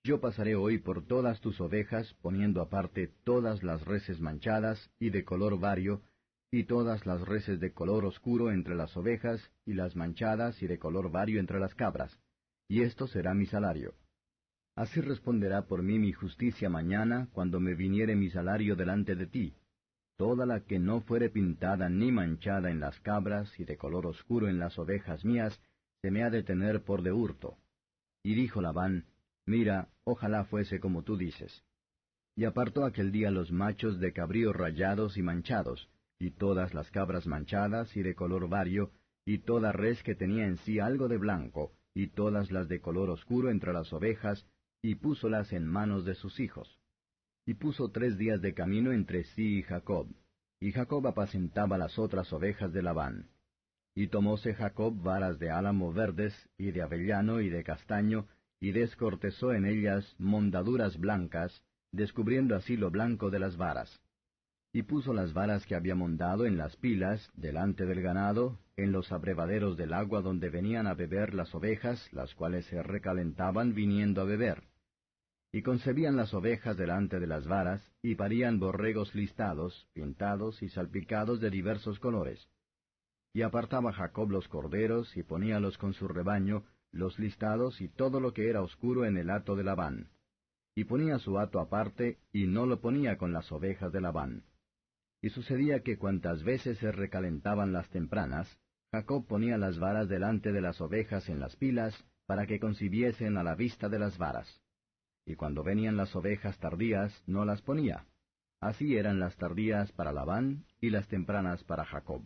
Yo 0.03 0.21
pasaré 0.21 0.55
hoy 0.55 0.77
por 0.77 1.05
todas 1.05 1.41
tus 1.41 1.59
ovejas, 1.59 2.13
poniendo 2.21 2.61
aparte 2.61 3.11
todas 3.25 3.63
las 3.63 3.83
reses 3.83 4.21
manchadas 4.21 4.89
y 4.99 5.09
de 5.09 5.25
color 5.25 5.59
vario, 5.59 6.01
y 6.49 6.63
todas 6.63 7.05
las 7.05 7.19
reses 7.21 7.59
de 7.59 7.73
color 7.73 8.05
oscuro 8.05 8.51
entre 8.51 8.75
las 8.75 8.95
ovejas, 8.95 9.51
y 9.65 9.73
las 9.73 9.97
manchadas 9.97 10.61
y 10.61 10.67
de 10.67 10.79
color 10.79 11.11
vario 11.11 11.41
entre 11.41 11.59
las 11.59 11.75
cabras. 11.75 12.17
Y 12.69 12.83
esto 12.83 13.07
será 13.07 13.33
mi 13.33 13.47
salario. 13.47 13.95
Así 14.75 15.01
responderá 15.01 15.65
por 15.65 15.83
mí 15.83 15.99
mi 15.99 16.13
justicia 16.13 16.69
mañana, 16.69 17.27
cuando 17.33 17.59
me 17.59 17.73
viniere 17.73 18.15
mi 18.15 18.29
salario 18.29 18.77
delante 18.77 19.15
de 19.15 19.27
ti 19.27 19.55
toda 20.17 20.47
la 20.47 20.61
que 20.61 20.79
no 20.79 21.01
fuere 21.01 21.29
pintada 21.29 21.89
ni 21.89 22.11
manchada 22.11 22.71
en 22.71 22.79
las 22.79 22.99
cabras 23.01 23.59
y 23.59 23.65
de 23.65 23.77
color 23.77 24.07
oscuro 24.07 24.49
en 24.49 24.57
las 24.57 24.77
ovejas 24.79 25.23
mías, 25.23 25.61
se 26.01 26.09
me 26.09 26.23
ha 26.23 26.31
de 26.31 26.43
tener 26.43 26.83
por 26.83 27.03
de 27.03 27.11
hurto. 27.11 27.57
Y 28.23 28.33
dijo 28.33 28.59
Labán, 28.59 29.05
Mira, 29.45 29.89
ojalá 30.03 30.43
fuese 30.45 30.79
como 30.79 31.03
tú 31.03 31.17
dices. 31.17 31.63
Y 32.35 32.45
apartó 32.45 32.83
aquel 32.83 33.11
día 33.11 33.31
los 33.31 33.51
machos 33.51 33.99
de 33.99 34.11
cabríos 34.11 34.55
rayados 34.55 35.17
y 35.17 35.21
manchados, 35.21 35.87
y 36.19 36.31
todas 36.31 36.73
las 36.73 36.89
cabras 36.91 37.27
manchadas 37.27 37.95
y 37.95 38.01
de 38.01 38.15
color 38.15 38.49
vario, 38.49 38.91
y 39.23 39.39
toda 39.39 39.71
res 39.71 40.01
que 40.03 40.15
tenía 40.15 40.45
en 40.45 40.57
sí 40.57 40.79
algo 40.79 41.07
de 41.07 41.17
blanco, 41.17 41.71
y 41.93 42.07
todas 42.07 42.51
las 42.51 42.67
de 42.67 42.81
color 42.81 43.09
oscuro 43.09 43.49
entre 43.49 43.71
las 43.71 43.93
ovejas, 43.93 44.45
y 44.81 44.95
púsolas 44.95 45.53
en 45.53 45.65
manos 45.65 46.05
de 46.05 46.15
sus 46.15 46.39
hijos 46.39 46.76
y 47.47 47.53
puso 47.53 47.89
tres 47.89 48.17
días 48.17 48.41
de 48.41 48.53
camino 48.53 48.91
entre 48.91 49.23
sí 49.23 49.59
y 49.59 49.63
Jacob. 49.63 50.07
Y 50.59 50.73
Jacob 50.73 51.07
apacentaba 51.07 51.77
las 51.77 51.97
otras 51.97 52.31
ovejas 52.33 52.73
de 52.73 52.83
Labán. 52.83 53.29
Y 53.95 54.09
tomóse 54.09 54.53
Jacob 54.53 55.01
varas 55.01 55.39
de 55.39 55.49
álamo 55.49 55.93
verdes, 55.93 56.33
y 56.57 56.71
de 56.71 56.81
avellano, 56.81 57.39
y 57.39 57.49
de 57.49 57.63
castaño, 57.63 58.27
y 58.59 58.71
descortezó 58.71 59.53
en 59.53 59.65
ellas 59.65 60.13
mondaduras 60.19 60.99
blancas, 60.99 61.63
descubriendo 61.93 62.53
así 62.53 62.75
lo 62.75 62.91
blanco 62.91 63.29
de 63.29 63.39
las 63.39 63.55
varas. 63.55 64.01
Y 64.73 64.83
puso 64.83 65.13
las 65.13 65.33
varas 65.33 65.65
que 65.65 65.75
había 65.75 65.95
montado 65.95 66.45
en 66.45 66.57
las 66.57 66.75
pilas, 66.75 67.31
delante 67.33 67.85
del 67.85 68.01
ganado, 68.01 68.59
en 68.75 68.91
los 68.91 69.13
abrevaderos 69.13 69.77
del 69.77 69.93
agua 69.93 70.21
donde 70.21 70.49
venían 70.49 70.85
a 70.85 70.95
beber 70.95 71.33
las 71.33 71.55
ovejas, 71.55 72.11
las 72.11 72.35
cuales 72.35 72.65
se 72.65 72.83
recalentaban 72.83 73.73
viniendo 73.73 74.21
a 74.21 74.25
beber. 74.25 74.63
Y 75.57 75.63
concebían 75.63 76.15
las 76.15 76.35
ovejas 76.35 76.77
delante 76.77 77.19
de 77.19 77.25
las 77.25 77.47
varas, 77.47 77.81
y 78.03 78.13
parían 78.13 78.59
borregos 78.59 79.15
listados, 79.15 79.87
pintados 79.93 80.61
y 80.61 80.69
salpicados 80.69 81.39
de 81.39 81.49
diversos 81.49 81.99
colores. 81.99 82.47
Y 83.33 83.41
apartaba 83.41 83.91
Jacob 83.91 84.29
los 84.29 84.47
corderos, 84.47 85.17
y 85.17 85.23
poníalos 85.23 85.79
con 85.79 85.95
su 85.95 86.07
rebaño, 86.07 86.63
los 86.91 87.17
listados 87.17 87.81
y 87.81 87.87
todo 87.87 88.19
lo 88.19 88.33
que 88.33 88.51
era 88.51 88.61
oscuro 88.61 89.03
en 89.05 89.17
el 89.17 89.31
hato 89.31 89.55
de 89.55 89.63
Labán. 89.63 90.11
Y 90.75 90.83
ponía 90.83 91.17
su 91.17 91.39
hato 91.39 91.59
aparte, 91.59 92.19
y 92.31 92.45
no 92.45 92.67
lo 92.67 92.79
ponía 92.79 93.17
con 93.17 93.33
las 93.33 93.51
ovejas 93.51 93.91
de 93.91 94.01
Labán. 94.01 94.43
Y 95.23 95.29
sucedía 95.29 95.81
que 95.81 95.97
cuantas 95.97 96.43
veces 96.43 96.77
se 96.77 96.91
recalentaban 96.91 97.73
las 97.73 97.89
tempranas, 97.89 98.59
Jacob 98.91 99.25
ponía 99.25 99.57
las 99.57 99.79
varas 99.79 100.07
delante 100.07 100.51
de 100.51 100.61
las 100.61 100.79
ovejas 100.81 101.27
en 101.29 101.39
las 101.39 101.55
pilas, 101.55 101.95
para 102.27 102.45
que 102.45 102.59
concibiesen 102.59 103.37
a 103.37 103.43
la 103.43 103.55
vista 103.55 103.89
de 103.89 103.97
las 103.97 104.19
varas. 104.19 104.61
Y 105.27 105.35
cuando 105.35 105.61
venían 105.61 105.97
las 105.97 106.15
ovejas 106.15 106.57
tardías, 106.57 107.13
no 107.27 107.43
las 107.43 107.61
ponía. 107.61 108.07
Así 108.61 108.95
eran 108.95 109.19
las 109.19 109.35
tardías 109.35 109.91
para 109.91 110.13
Labán 110.13 110.65
y 110.79 110.89
las 110.89 111.05
tempranas 111.09 111.65
para 111.65 111.83
Jacob. 111.83 112.23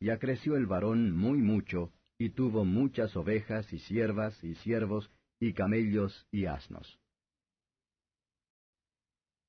Y 0.00 0.08
acreció 0.08 0.56
el 0.56 0.64
varón 0.66 1.14
muy 1.14 1.42
mucho, 1.42 1.92
y 2.18 2.30
tuvo 2.30 2.64
muchas 2.64 3.14
ovejas 3.14 3.70
y 3.74 3.78
siervas 3.78 4.42
y 4.42 4.54
siervos 4.54 5.12
y 5.38 5.52
camellos 5.52 6.26
y 6.30 6.46
asnos. 6.46 6.98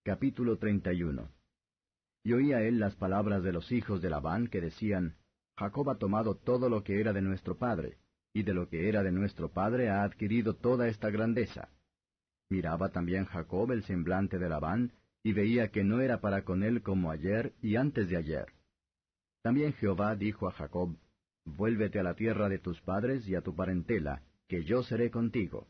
Capítulo 0.04 0.58
31 0.58 1.30
Y 2.26 2.34
oía 2.34 2.62
él 2.62 2.78
las 2.78 2.94
palabras 2.96 3.41
de 3.41 3.54
los 3.54 3.72
hijos 3.72 4.02
de 4.02 4.10
Labán 4.10 4.48
que 4.48 4.60
decían, 4.60 5.16
Jacob 5.56 5.89
ha 5.91 5.98
tomado 5.98 6.36
todo 6.36 6.68
lo 6.68 6.84
que 6.84 7.00
era 7.00 7.14
de 7.14 7.22
nuestro 7.22 7.58
padre, 7.58 8.00
y 8.34 8.44
de 8.44 8.54
lo 8.54 8.68
que 8.68 8.89
era 8.89 9.02
de 9.02 9.14
nuestro 9.14 9.54
padre 9.54 9.89
ha 9.89 10.04
adquirido 10.04 10.56
toda 10.56 10.89
esta 10.89 11.10
grandeza. 11.10 11.70
Miraba 12.54 12.89
también 12.89 13.26
Jacob 13.26 13.72
el 13.72 13.82
semblante 13.82 14.38
de 14.38 14.47
Labán, 14.47 14.91
y 15.24 15.34
veía 15.34 15.70
que 15.70 15.84
no 15.84 16.01
era 16.01 16.22
para 16.22 16.43
con 16.43 16.62
él 16.62 16.84
como 16.84 17.10
ayer 17.10 17.51
y 17.64 17.78
antes 17.78 18.10
de 18.10 18.18
ayer. 18.18 18.45
También 19.41 19.74
Jehová 19.74 20.16
dijo 20.16 20.47
a 20.47 20.51
Jacob, 20.51 20.95
Vuélvete 21.45 21.99
a 21.99 22.04
la 22.04 22.14
tierra 22.14 22.49
de 22.49 22.60
tus 22.60 22.80
padres 22.82 23.28
y 23.28 23.34
a 23.34 23.41
tu 23.41 23.56
parentela, 23.56 24.22
que 24.47 24.66
yo 24.66 24.84
seré 24.84 25.10
contigo. 25.10 25.68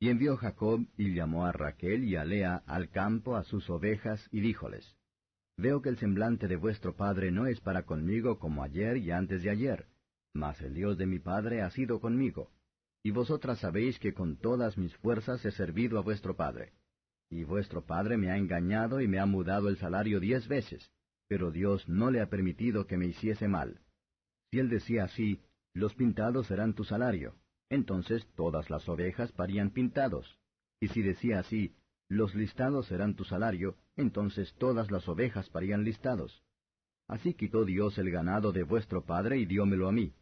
Y 0.00 0.08
envió 0.08 0.38
Jacob 0.38 0.80
y 0.96 1.12
llamó 1.12 1.44
a 1.44 1.52
Raquel 1.52 2.04
y 2.04 2.16
a 2.16 2.24
Lea 2.24 2.62
al 2.66 2.88
campo 2.88 3.36
a 3.36 3.44
sus 3.44 3.68
ovejas 3.68 4.26
y 4.32 4.40
díjoles, 4.40 4.96
Veo 5.58 5.82
que 5.82 5.90
el 5.90 5.98
semblante 5.98 6.48
de 6.48 6.56
vuestro 6.56 6.96
padre 6.96 7.30
no 7.32 7.46
es 7.46 7.60
para 7.60 7.82
conmigo 7.82 8.38
como 8.38 8.62
ayer 8.62 8.96
y 8.96 9.10
antes 9.10 9.42
de 9.42 9.50
ayer, 9.50 9.88
mas 10.32 10.58
el 10.62 10.72
Dios 10.72 10.96
de 10.96 11.04
mi 11.04 11.18
padre 11.18 11.60
ha 11.60 11.68
sido 11.68 12.00
conmigo. 12.00 12.50
Y 13.02 13.10
vosotras 13.10 13.58
sabéis 13.60 13.98
que 13.98 14.14
con 14.14 14.36
todas 14.36 14.78
mis 14.78 14.94
fuerzas 14.96 15.44
he 15.44 15.50
servido 15.50 15.98
a 15.98 16.02
vuestro 16.02 16.36
padre. 16.36 16.72
Y 17.30 17.44
vuestro 17.44 17.84
padre 17.84 18.16
me 18.16 18.30
ha 18.30 18.36
engañado 18.36 19.00
y 19.00 19.08
me 19.08 19.18
ha 19.18 19.26
mudado 19.26 19.68
el 19.68 19.76
salario 19.78 20.20
diez 20.20 20.46
veces 20.48 20.92
pero 21.32 21.50
Dios 21.50 21.88
no 21.88 22.10
le 22.10 22.20
ha 22.20 22.28
permitido 22.28 22.86
que 22.86 22.98
me 22.98 23.06
hiciese 23.06 23.48
mal. 23.48 23.80
Si 24.50 24.58
él 24.58 24.68
decía 24.68 25.04
así, 25.04 25.40
los 25.72 25.94
pintados 25.94 26.46
serán 26.46 26.74
tu 26.74 26.84
salario, 26.84 27.36
entonces 27.70 28.26
todas 28.34 28.68
las 28.68 28.86
ovejas 28.86 29.32
parían 29.32 29.70
pintados. 29.70 30.38
Y 30.78 30.88
si 30.88 31.00
decía 31.00 31.38
así, 31.38 31.74
los 32.06 32.34
listados 32.34 32.88
serán 32.88 33.16
tu 33.16 33.24
salario, 33.24 33.78
entonces 33.96 34.54
todas 34.58 34.90
las 34.90 35.08
ovejas 35.08 35.48
parían 35.48 35.84
listados. 35.84 36.44
Así 37.08 37.32
quitó 37.32 37.64
Dios 37.64 37.96
el 37.96 38.10
ganado 38.10 38.52
de 38.52 38.64
vuestro 38.64 39.06
padre 39.06 39.38
y 39.38 39.46
diómelo 39.46 39.88
a 39.88 39.92
mí. 39.92 40.12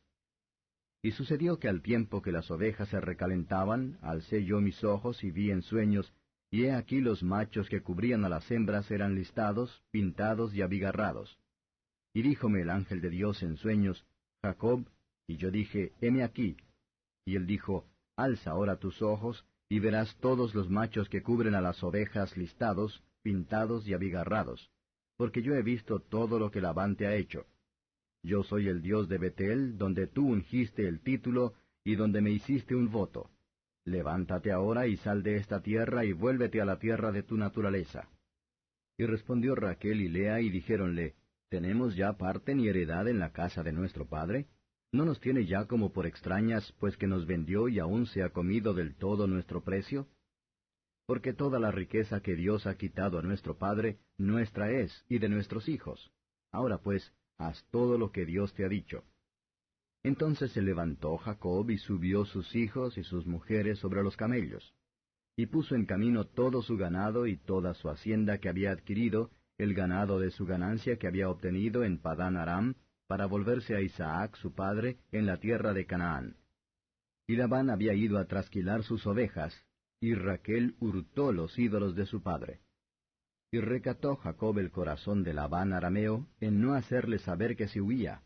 Y 1.02 1.12
sucedió 1.12 1.58
que 1.58 1.68
al 1.68 1.82
tiempo 1.82 2.20
que 2.22 2.32
las 2.32 2.50
ovejas 2.50 2.88
se 2.88 3.00
recalentaban, 3.00 3.98
alcé 4.02 4.44
yo 4.44 4.60
mis 4.60 4.84
ojos 4.84 5.24
y 5.24 5.30
vi 5.30 5.50
en 5.50 5.62
sueños 5.62 6.12
y 6.50 6.64
he 6.64 6.72
aquí 6.72 7.00
los 7.00 7.22
machos 7.22 7.68
que 7.68 7.80
cubrían 7.80 8.24
a 8.24 8.28
las 8.28 8.50
hembras 8.50 8.90
eran 8.90 9.14
listados, 9.14 9.82
pintados 9.92 10.52
y 10.52 10.62
abigarrados. 10.62 11.38
Y 12.12 12.22
díjome 12.22 12.62
el 12.62 12.70
ángel 12.70 13.00
de 13.00 13.10
Dios 13.10 13.42
en 13.42 13.56
sueños, 13.56 14.04
Jacob, 14.42 14.84
y 15.28 15.36
yo 15.36 15.52
dije, 15.52 15.92
heme 16.00 16.24
aquí. 16.24 16.56
Y 17.24 17.36
él 17.36 17.46
dijo, 17.46 17.86
Alza 18.16 18.50
ahora 18.50 18.76
tus 18.76 19.00
ojos, 19.00 19.44
y 19.68 19.78
verás 19.78 20.16
todos 20.16 20.52
los 20.54 20.68
machos 20.68 21.08
que 21.08 21.22
cubren 21.22 21.54
a 21.54 21.60
las 21.60 21.84
ovejas 21.84 22.36
listados, 22.36 23.00
pintados 23.22 23.86
y 23.86 23.94
abigarrados, 23.94 24.70
porque 25.16 25.42
yo 25.42 25.54
he 25.54 25.62
visto 25.62 26.00
todo 26.00 26.40
lo 26.40 26.50
que 26.50 26.60
Labán 26.60 26.96
te 26.96 27.06
ha 27.06 27.14
hecho. 27.14 27.46
Yo 28.22 28.42
soy 28.42 28.68
el 28.68 28.82
Dios 28.82 29.08
de 29.08 29.18
Betel, 29.18 29.78
donde 29.78 30.06
tú 30.06 30.26
ungiste 30.28 30.86
el 30.86 31.00
título, 31.00 31.54
y 31.84 31.96
donde 31.96 32.20
me 32.20 32.30
hiciste 32.30 32.74
un 32.74 32.90
voto. 32.90 33.30
Levántate 33.84 34.52
ahora 34.52 34.86
y 34.86 34.96
sal 34.98 35.22
de 35.22 35.36
esta 35.36 35.62
tierra 35.62 36.04
y 36.04 36.12
vuélvete 36.12 36.60
a 36.60 36.64
la 36.64 36.78
tierra 36.78 37.12
de 37.12 37.22
tu 37.22 37.36
naturaleza. 37.36 38.08
Y 38.98 39.06
respondió 39.06 39.54
Raquel 39.54 40.00
y 40.02 40.08
Lea 40.08 40.40
y 40.40 40.50
dijéronle, 40.50 41.14
¿Tenemos 41.48 41.96
ya 41.96 42.12
parte 42.12 42.54
ni 42.54 42.68
heredad 42.68 43.08
en 43.08 43.18
la 43.18 43.32
casa 43.32 43.64
de 43.64 43.72
nuestro 43.72 44.06
padre? 44.06 44.46
¿No 44.92 45.04
nos 45.04 45.20
tiene 45.20 45.46
ya 45.46 45.66
como 45.66 45.92
por 45.92 46.06
extrañas, 46.06 46.72
pues 46.78 46.96
que 46.96 47.08
nos 47.08 47.26
vendió 47.26 47.68
y 47.68 47.80
aún 47.80 48.06
se 48.06 48.22
ha 48.22 48.30
comido 48.30 48.72
del 48.72 48.94
todo 48.94 49.26
nuestro 49.26 49.64
precio? 49.64 50.06
Porque 51.06 51.32
toda 51.32 51.58
la 51.58 51.72
riqueza 51.72 52.20
que 52.20 52.36
Dios 52.36 52.66
ha 52.66 52.76
quitado 52.76 53.18
a 53.18 53.22
nuestro 53.22 53.58
padre, 53.58 53.98
nuestra 54.16 54.70
es, 54.70 55.04
y 55.08 55.18
de 55.18 55.28
nuestros 55.28 55.68
hijos. 55.68 56.12
Ahora 56.52 56.78
pues, 56.78 57.12
haz 57.40 57.64
todo 57.70 57.98
lo 57.98 58.12
que 58.12 58.26
Dios 58.26 58.52
te 58.54 58.64
ha 58.64 58.68
dicho. 58.68 59.04
Entonces 60.02 60.52
se 60.52 60.62
levantó 60.62 61.16
Jacob 61.18 61.70
y 61.70 61.78
subió 61.78 62.24
sus 62.24 62.54
hijos 62.54 62.96
y 62.96 63.02
sus 63.02 63.26
mujeres 63.26 63.78
sobre 63.78 64.02
los 64.02 64.16
camellos, 64.16 64.74
y 65.36 65.46
puso 65.46 65.74
en 65.74 65.86
camino 65.86 66.26
todo 66.26 66.62
su 66.62 66.76
ganado 66.76 67.26
y 67.26 67.36
toda 67.36 67.74
su 67.74 67.88
hacienda 67.88 68.38
que 68.38 68.48
había 68.48 68.72
adquirido, 68.72 69.30
el 69.58 69.74
ganado 69.74 70.18
de 70.18 70.30
su 70.30 70.46
ganancia 70.46 70.96
que 70.96 71.06
había 71.06 71.28
obtenido 71.28 71.84
en 71.84 71.98
Padán 71.98 72.36
Aram, 72.36 72.74
para 73.06 73.26
volverse 73.26 73.74
a 73.74 73.80
Isaac 73.80 74.36
su 74.36 74.54
padre 74.54 74.98
en 75.12 75.26
la 75.26 75.38
tierra 75.38 75.72
de 75.74 75.84
Canaán. 75.84 76.36
Y 77.26 77.36
Labán 77.36 77.68
había 77.68 77.92
ido 77.94 78.18
a 78.18 78.26
trasquilar 78.26 78.84
sus 78.84 79.06
ovejas, 79.06 79.54
y 80.00 80.14
Raquel 80.14 80.76
hurtó 80.80 81.32
los 81.32 81.58
ídolos 81.58 81.94
de 81.94 82.06
su 82.06 82.22
padre. 82.22 82.60
Y 83.52 83.60
recató 83.60 84.16
Jacob 84.16 84.58
el 84.58 84.70
corazón 84.70 85.22
de 85.24 85.34
Labán 85.34 85.72
arameo 85.72 86.28
en 86.40 86.60
no 86.60 86.74
hacerle 86.74 87.18
saber 87.18 87.56
que 87.56 87.68
se 87.68 87.80
huía, 87.80 88.22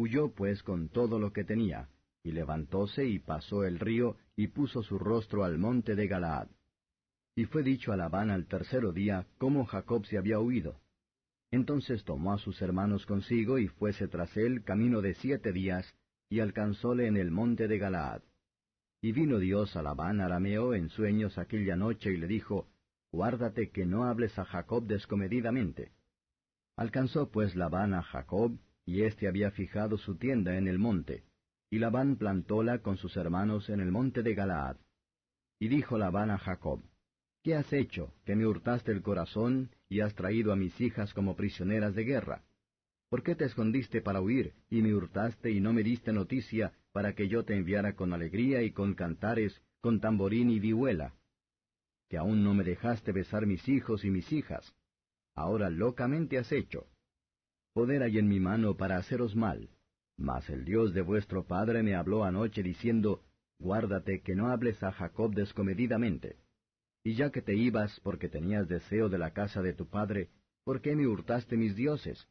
Huyó 0.00 0.32
pues 0.32 0.62
con 0.62 0.88
todo 0.88 1.18
lo 1.18 1.34
que 1.34 1.44
tenía, 1.44 1.90
y 2.22 2.32
levantóse 2.32 3.04
y 3.04 3.18
pasó 3.18 3.64
el 3.64 3.78
río, 3.78 4.16
y 4.34 4.46
puso 4.46 4.82
su 4.82 4.98
rostro 4.98 5.44
al 5.44 5.58
monte 5.58 5.94
de 5.94 6.06
Galaad. 6.06 6.48
Y 7.36 7.44
fue 7.44 7.62
dicho 7.62 7.92
a 7.92 7.98
Labán 7.98 8.30
al 8.30 8.46
tercero 8.46 8.92
día 8.92 9.26
cómo 9.36 9.66
Jacob 9.66 10.06
se 10.06 10.16
había 10.16 10.40
huido. 10.40 10.80
Entonces 11.50 12.02
tomó 12.04 12.32
a 12.32 12.38
sus 12.38 12.62
hermanos 12.62 13.04
consigo 13.04 13.58
y 13.58 13.68
fuese 13.68 14.08
tras 14.08 14.34
él 14.38 14.64
camino 14.64 15.02
de 15.02 15.12
siete 15.16 15.52
días, 15.52 15.94
y 16.30 16.40
alcanzóle 16.40 17.06
en 17.06 17.18
el 17.18 17.30
monte 17.30 17.68
de 17.68 17.76
Galaad. 17.76 18.22
Y 19.02 19.12
vino 19.12 19.38
Dios 19.38 19.76
a 19.76 19.82
Labán 19.82 20.22
arameo 20.22 20.72
en 20.72 20.88
sueños 20.88 21.36
aquella 21.36 21.76
noche 21.76 22.10
y 22.10 22.16
le 22.16 22.26
dijo, 22.26 22.69
Guárdate 23.12 23.70
que 23.70 23.86
no 23.86 24.04
hables 24.04 24.38
a 24.38 24.44
Jacob 24.44 24.86
descomedidamente. 24.86 25.92
Alcanzó 26.76 27.30
pues 27.30 27.56
Labán 27.56 27.92
a 27.94 28.02
Jacob, 28.02 28.58
y 28.86 29.02
éste 29.02 29.28
había 29.28 29.50
fijado 29.50 29.98
su 29.98 30.16
tienda 30.16 30.56
en 30.56 30.68
el 30.68 30.78
monte, 30.78 31.24
y 31.70 31.78
Labán 31.78 32.16
plantóla 32.16 32.78
con 32.78 32.96
sus 32.96 33.16
hermanos 33.16 33.68
en 33.68 33.80
el 33.80 33.90
monte 33.90 34.22
de 34.22 34.34
Galaad. 34.34 34.76
Y 35.58 35.68
dijo 35.68 35.98
Labán 35.98 36.30
a 36.30 36.38
Jacob, 36.38 36.82
¿Qué 37.42 37.54
has 37.54 37.72
hecho, 37.72 38.14
que 38.24 38.36
me 38.36 38.46
hurtaste 38.46 38.92
el 38.92 39.02
corazón 39.02 39.70
y 39.88 40.00
has 40.00 40.14
traído 40.14 40.52
a 40.52 40.56
mis 40.56 40.78
hijas 40.80 41.12
como 41.14 41.36
prisioneras 41.36 41.94
de 41.94 42.04
guerra? 42.04 42.44
¿Por 43.08 43.22
qué 43.22 43.34
te 43.34 43.44
escondiste 43.44 44.02
para 44.02 44.20
huir, 44.20 44.54
y 44.68 44.82
me 44.82 44.94
hurtaste 44.94 45.50
y 45.50 45.60
no 45.60 45.72
me 45.72 45.82
diste 45.82 46.12
noticia 46.12 46.72
para 46.92 47.14
que 47.14 47.28
yo 47.28 47.44
te 47.44 47.56
enviara 47.56 47.94
con 47.94 48.12
alegría 48.12 48.62
y 48.62 48.72
con 48.72 48.94
cantares, 48.94 49.60
con 49.80 50.00
tamborín 50.00 50.50
y 50.50 50.60
vihuela? 50.60 51.14
Que 52.10 52.18
aún 52.18 52.44
no 52.44 52.52
me 52.52 52.64
dejaste 52.64 53.12
besar 53.12 53.46
mis 53.46 53.66
hijos 53.68 54.04
y 54.04 54.10
mis 54.10 54.30
hijas. 54.32 54.74
Ahora 55.34 55.70
locamente 55.70 56.36
has 56.38 56.50
hecho. 56.52 56.88
Poder 57.72 58.02
hay 58.02 58.18
en 58.18 58.28
mi 58.28 58.40
mano 58.40 58.76
para 58.76 58.98
haceros 58.98 59.36
mal. 59.36 59.70
Mas 60.18 60.50
el 60.50 60.64
Dios 60.64 60.92
de 60.92 61.02
vuestro 61.02 61.46
padre 61.46 61.82
me 61.82 61.94
habló 61.94 62.24
anoche 62.24 62.62
diciendo, 62.62 63.22
Guárdate 63.60 64.22
que 64.22 64.34
no 64.34 64.48
hables 64.48 64.82
a 64.82 64.90
Jacob 64.90 65.34
descomedidamente. 65.34 66.36
Y 67.04 67.14
ya 67.14 67.30
que 67.30 67.42
te 67.42 67.54
ibas 67.54 68.00
porque 68.00 68.28
tenías 68.28 68.68
deseo 68.68 69.08
de 69.08 69.18
la 69.18 69.32
casa 69.32 69.62
de 69.62 69.72
tu 69.72 69.86
padre, 69.88 70.30
¿por 70.64 70.80
qué 70.80 70.96
me 70.96 71.06
hurtaste 71.06 71.56
mis 71.56 71.76
dioses? 71.76 72.26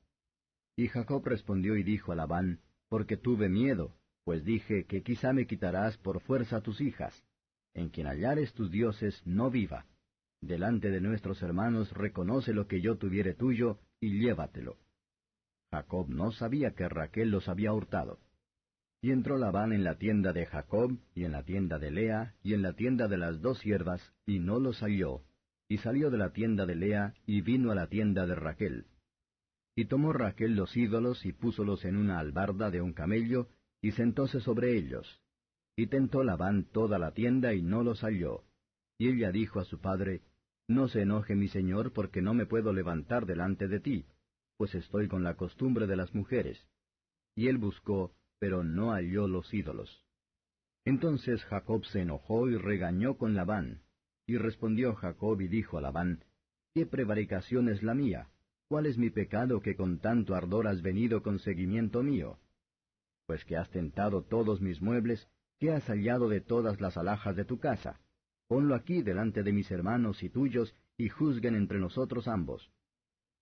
Y 0.76 0.88
Jacob 0.88 1.26
respondió 1.26 1.78
y 1.78 1.84
dijo 1.84 2.12
a 2.12 2.16
Labán, 2.16 2.60
Porque 2.90 3.16
tuve 3.16 3.48
miedo, 3.48 3.96
pues 4.26 4.44
dije 4.44 4.86
que 4.86 5.04
quizá 5.04 5.32
me 5.32 5.48
quitarás 5.48 5.98
por 5.98 6.20
fuerza 6.20 6.62
tus 6.62 6.82
hijas. 6.82 7.24
En 7.80 7.88
quien 7.88 8.08
hallares 8.08 8.52
tus 8.56 8.70
dioses 8.70 9.26
no 9.26 9.50
viva. 9.50 9.86
delante 10.42 10.90
de 10.90 11.00
nuestros 11.00 11.42
hermanos 11.42 11.90
reconoce 11.94 12.54
lo 12.54 12.68
que 12.68 12.82
yo 12.82 12.98
tuviere 12.98 13.34
tuyo, 13.34 13.80
y 14.02 14.20
llévatelo. 14.20 14.76
Jacob 15.72 16.10
no 16.10 16.34
sabía 16.34 16.72
que 16.72 16.90
Raquel 16.90 17.32
los 17.32 17.48
había 17.48 17.72
hurtado. 17.72 18.20
Y 19.02 19.12
entró 19.12 19.38
Labán 19.38 19.72
en 19.72 19.86
la 19.86 19.98
tienda 19.98 20.34
de 20.34 20.46
Jacob, 20.46 21.00
y 21.16 21.24
en 21.24 21.32
la 21.32 21.44
tienda 21.44 21.80
de 21.80 21.92
Lea, 21.92 22.36
y 22.44 22.54
en 22.54 22.64
la 22.64 22.74
tienda 22.74 23.08
de 23.08 23.18
las 23.18 23.42
dos 23.42 23.60
siervas, 23.60 24.02
y 24.26 24.40
no 24.40 24.60
los 24.60 24.82
halló. 24.82 25.22
Y 25.70 25.78
salió 25.78 26.10
de 26.10 26.18
la 26.18 26.34
tienda 26.34 26.66
de 26.66 26.76
Lea, 26.76 27.14
y 27.26 27.40
vino 27.42 27.72
a 27.72 27.76
la 27.76 27.88
tienda 27.88 28.26
de 28.26 28.36
Raquel. 28.36 28.88
Y 29.74 29.86
tomó 29.86 30.12
Raquel 30.12 30.54
los 30.54 30.76
ídolos, 30.76 31.26
y 31.26 31.32
púsolos 31.32 31.86
en 31.86 31.96
una 31.96 32.20
albarda 32.20 32.72
de 32.72 32.82
un 32.82 32.92
camello, 32.92 33.48
y 33.82 33.92
sentóse 33.92 34.42
sobre 34.42 34.78
ellos. 34.78 35.22
Y 35.80 35.88
tentó 35.88 36.26
Labán 36.26 36.66
toda 36.66 37.00
la 37.00 37.14
tienda, 37.14 37.54
y 37.54 37.62
no 37.62 37.84
los 37.84 38.02
halló. 38.02 38.44
Y 38.98 39.08
ella 39.08 39.32
dijo 39.32 39.62
a 39.62 39.64
su 39.64 39.80
padre, 39.80 40.24
No 40.68 40.90
se 40.90 41.04
enoje 41.04 41.36
mi 41.36 41.48
señor, 41.48 41.94
porque 41.94 42.22
no 42.22 42.34
me 42.34 42.46
puedo 42.46 42.74
levantar 42.74 43.26
delante 43.26 43.70
de 43.70 43.80
ti, 43.80 44.06
pues 44.58 44.76
estoy 44.76 45.08
con 45.08 45.24
la 45.24 45.36
costumbre 45.36 45.88
de 45.88 45.96
las 45.96 46.14
mujeres. 46.14 46.68
Y 47.34 47.48
él 47.48 47.58
buscó, 47.58 48.14
pero 48.40 48.62
no 48.62 48.92
halló 48.92 49.30
los 49.30 49.54
ídolos. 49.54 50.04
Entonces 50.84 51.46
Jacob 51.46 51.86
se 51.86 52.02
enojó 52.02 52.50
y 52.50 52.58
regañó 52.58 53.18
con 53.18 53.34
Labán. 53.34 53.82
Y 54.28 54.38
respondió 54.38 54.96
Jacob 54.96 55.40
y 55.40 55.48
dijo 55.48 55.78
a 55.78 55.82
Labán, 55.82 56.26
¿Qué 56.74 56.88
prevaricación 56.88 57.70
es 57.70 57.84
la 57.84 57.94
mía? 57.94 58.28
¿Cuál 58.68 58.86
es 58.86 58.98
mi 58.98 59.12
pecado 59.12 59.62
que 59.62 59.78
con 59.78 60.00
tanto 60.00 60.36
ardor 60.36 60.68
has 60.68 60.82
venido 60.82 61.24
con 61.24 61.40
seguimiento 61.40 62.04
mío? 62.04 62.38
Pues 63.28 63.46
que 63.46 63.56
has 63.56 63.70
tentado 63.70 64.24
todos 64.24 64.60
mis 64.60 64.82
muebles, 64.82 65.30
¿qué 65.60 65.72
has 65.72 65.86
hallado 65.86 66.30
de 66.30 66.42
todas 66.42 66.82
las 66.82 66.98
alhajas 66.98 67.36
de 67.36 67.46
tu 67.46 67.60
casa? 67.60 68.00
Ponlo 68.48 68.74
aquí 68.76 69.02
delante 69.02 69.44
de 69.44 69.54
mis 69.54 69.70
hermanos 69.70 70.24
y 70.24 70.30
tuyos, 70.30 70.74
y 70.98 71.10
juzguen 71.10 71.56
entre 71.56 71.80
nosotros 71.80 72.28
ambos. 72.28 72.72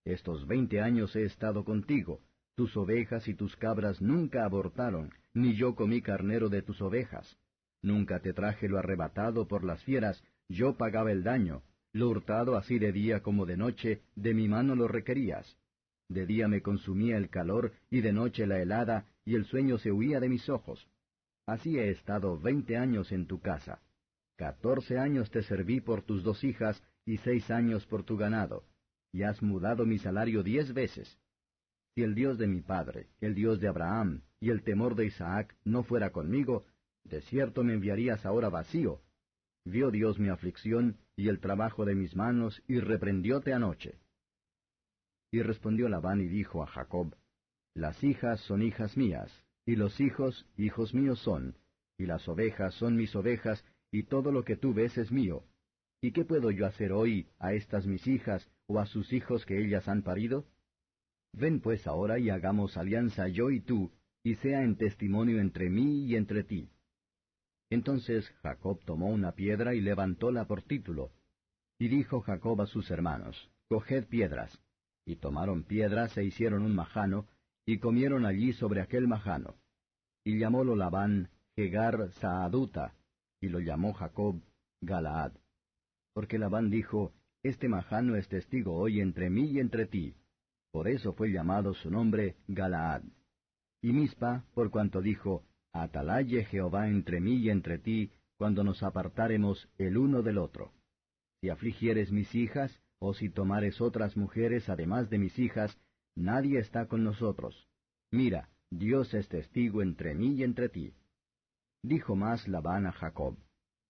Estos 0.03 0.45
veinte 0.47 0.81
años 0.81 1.15
he 1.15 1.23
estado 1.23 1.63
contigo, 1.63 2.21
tus 2.55 2.75
ovejas 2.75 3.27
y 3.27 3.35
tus 3.35 3.55
cabras 3.55 4.01
nunca 4.01 4.43
abortaron, 4.43 5.13
ni 5.33 5.55
yo 5.55 5.75
comí 5.75 6.01
carnero 6.01 6.49
de 6.49 6.61
tus 6.61 6.81
ovejas. 6.81 7.37
Nunca 7.81 8.19
te 8.19 8.33
traje 8.33 8.67
lo 8.67 8.79
arrebatado 8.79 9.47
por 9.47 9.63
las 9.63 9.83
fieras, 9.83 10.23
yo 10.49 10.75
pagaba 10.75 11.11
el 11.11 11.23
daño, 11.23 11.61
lo 11.93 12.09
hurtado 12.09 12.57
así 12.57 12.79
de 12.79 12.91
día 12.91 13.21
como 13.21 13.45
de 13.45 13.57
noche, 13.57 14.01
de 14.15 14.33
mi 14.33 14.47
mano 14.47 14.75
lo 14.75 14.87
requerías. 14.87 15.57
De 16.09 16.25
día 16.25 16.47
me 16.47 16.61
consumía 16.61 17.17
el 17.17 17.29
calor, 17.29 17.73
y 17.89 18.01
de 18.01 18.13
noche 18.13 18.47
la 18.47 18.61
helada, 18.61 19.05
y 19.25 19.35
el 19.35 19.45
sueño 19.45 19.77
se 19.77 19.91
huía 19.91 20.19
de 20.19 20.29
mis 20.29 20.49
ojos. 20.49 20.87
Así 21.47 21.79
he 21.79 21.89
estado 21.89 22.37
veinte 22.37 22.75
años 22.75 23.11
en 23.13 23.25
tu 23.25 23.39
casa. 23.39 23.81
Catorce 24.35 24.99
años 24.99 25.31
te 25.31 25.41
serví 25.43 25.79
por 25.79 26.03
tus 26.03 26.21
dos 26.21 26.43
hijas, 26.43 26.83
y 27.05 27.17
seis 27.19 27.49
años 27.49 27.85
por 27.85 28.03
tu 28.03 28.17
ganado, 28.17 28.65
y 29.13 29.23
has 29.23 29.41
mudado 29.41 29.85
mi 29.85 29.97
salario 29.97 30.43
diez 30.43 30.73
veces. 30.73 31.17
Si 31.95 32.03
el 32.03 32.15
Dios 32.15 32.37
de 32.37 32.47
mi 32.47 32.61
padre, 32.61 33.07
el 33.21 33.33
Dios 33.33 33.61
de 33.61 33.69
Abraham 33.69 34.23
y 34.41 34.49
el 34.49 34.61
temor 34.61 34.95
de 34.95 35.05
Isaac 35.05 35.55
no 35.63 35.83
fuera 35.83 36.11
conmigo, 36.11 36.65
de 37.05 37.21
cierto 37.21 37.63
me 37.63 37.73
enviarías 37.73 38.25
ahora 38.25 38.49
vacío. 38.49 39.01
Vio 39.63 39.89
Dios 39.89 40.19
mi 40.19 40.27
aflicción 40.27 40.97
y 41.15 41.29
el 41.29 41.39
trabajo 41.39 41.85
de 41.85 41.95
mis 41.95 42.13
manos, 42.13 42.61
y 42.67 42.81
reprendióte 42.81 43.53
anoche. 43.53 43.97
Y 45.31 45.41
respondió 45.41 45.87
Labán 45.87 46.19
y 46.19 46.27
dijo 46.27 46.61
a 46.61 46.67
Jacob, 46.67 47.15
Las 47.73 48.03
hijas 48.03 48.41
son 48.41 48.61
hijas 48.61 48.97
mías, 48.97 49.31
y 49.67 49.75
los 49.75 49.99
hijos 49.99 50.47
hijos 50.57 50.93
míos 50.93 51.19
son, 51.19 51.55
y 51.97 52.05
las 52.05 52.27
ovejas 52.29 52.73
son 52.75 52.95
mis 52.95 53.13
ovejas, 53.15 53.63
y 53.91 54.03
todo 54.03 54.31
lo 54.31 54.43
que 54.43 54.55
tú 54.55 54.73
ves 54.73 54.97
es 54.97 55.11
mío. 55.11 55.43
¿Y 56.01 56.13
qué 56.13 56.23
puedo 56.23 56.51
yo 56.51 56.65
hacer 56.65 56.93
hoy 56.93 57.27
a 57.37 57.53
estas 57.53 57.85
mis 57.85 58.07
hijas, 58.07 58.49
o 58.67 58.79
a 58.79 58.85
sus 58.85 59.11
hijos 59.11 59.45
que 59.45 59.61
ellas 59.61 59.89
han 59.89 60.03
parido? 60.03 60.45
Ven 61.33 61.59
pues 61.59 61.85
ahora 61.85 62.17
y 62.17 62.29
hagamos 62.29 62.77
alianza 62.77 63.27
yo 63.27 63.51
y 63.51 63.59
tú, 63.59 63.91
y 64.23 64.35
sea 64.35 64.63
en 64.63 64.77
testimonio 64.77 65.41
entre 65.41 65.69
mí 65.69 66.05
y 66.05 66.15
entre 66.15 66.45
ti. 66.45 66.69
Entonces 67.69 68.29
Jacob 68.41 68.79
tomó 68.85 69.09
una 69.09 69.33
piedra 69.33 69.75
y 69.75 69.81
levantóla 69.81 70.45
por 70.45 70.61
título. 70.61 71.11
Y 71.77 71.89
dijo 71.89 72.21
Jacob 72.21 72.61
a 72.61 72.67
sus 72.67 72.89
hermanos, 72.89 73.51
Coged 73.67 74.05
piedras. 74.05 74.57
Y 75.05 75.17
tomaron 75.17 75.63
piedras 75.63 76.17
e 76.17 76.23
hicieron 76.23 76.63
un 76.63 76.73
majano, 76.73 77.27
y 77.67 77.79
comieron 77.79 78.25
allí 78.25 78.53
sobre 78.53 78.81
aquel 78.81 79.07
majano. 79.07 79.55
Y 80.23 80.39
llamólo 80.39 80.75
Labán 80.75 81.29
Hegar 81.57 82.11
Saaduta, 82.13 82.95
y 83.41 83.49
lo 83.49 83.59
llamó 83.59 83.93
Jacob 83.93 84.41
Galaad. 84.81 85.33
Porque 86.13 86.39
Labán 86.39 86.69
dijo, 86.69 87.13
Este 87.43 87.67
majano 87.67 88.15
es 88.15 88.27
testigo 88.29 88.73
hoy 88.75 89.01
entre 89.01 89.29
mí 89.29 89.51
y 89.51 89.59
entre 89.59 89.85
ti, 89.85 90.15
por 90.71 90.87
eso 90.87 91.11
fue 91.13 91.29
llamado 91.31 91.73
su 91.73 91.91
nombre 91.91 92.37
Galaad. 92.47 93.03
Y 93.81 93.91
Mispa, 93.91 94.45
por 94.53 94.71
cuanto 94.71 95.01
dijo, 95.01 95.43
Atalaye 95.73 96.45
Jehová 96.45 96.87
entre 96.87 97.19
mí 97.19 97.35
y 97.35 97.49
entre 97.49 97.79
ti, 97.79 98.11
cuando 98.37 98.63
nos 98.63 98.81
apartáremos 98.81 99.67
el 99.77 99.97
uno 99.97 100.21
del 100.21 100.37
otro. 100.37 100.71
Si 101.41 101.49
afligieres 101.49 102.11
mis 102.11 102.33
hijas, 102.33 102.81
o 102.99 103.13
si 103.13 103.29
tomares 103.29 103.81
otras 103.81 104.15
mujeres 104.15 104.69
además 104.69 105.09
de 105.09 105.17
mis 105.17 105.37
hijas, 105.37 105.77
nadie 106.17 106.59
está 106.59 106.87
con 106.87 107.03
nosotros. 107.03 107.67
Mira, 108.11 108.49
Dios 108.69 109.13
es 109.13 109.29
testigo 109.29 109.81
entre 109.81 110.15
mí 110.15 110.33
y 110.35 110.43
entre 110.43 110.67
ti. 110.69 110.93
Dijo 111.83 112.15
más 112.15 112.47
Labán 112.47 112.85
a 112.87 112.91
Jacob, 112.91 113.37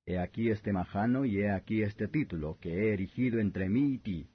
He 0.06 0.20
aquí 0.20 0.50
este 0.50 0.72
majano 0.72 1.26
y 1.26 1.40
he 1.40 1.52
aquí 1.52 1.82
este 1.82 2.08
título 2.08 2.58
que 2.62 2.70
he 2.72 2.94
erigido 2.94 3.40
entre 3.40 3.68
mí 3.68 3.94
y 3.94 3.98
ti. 3.98 4.30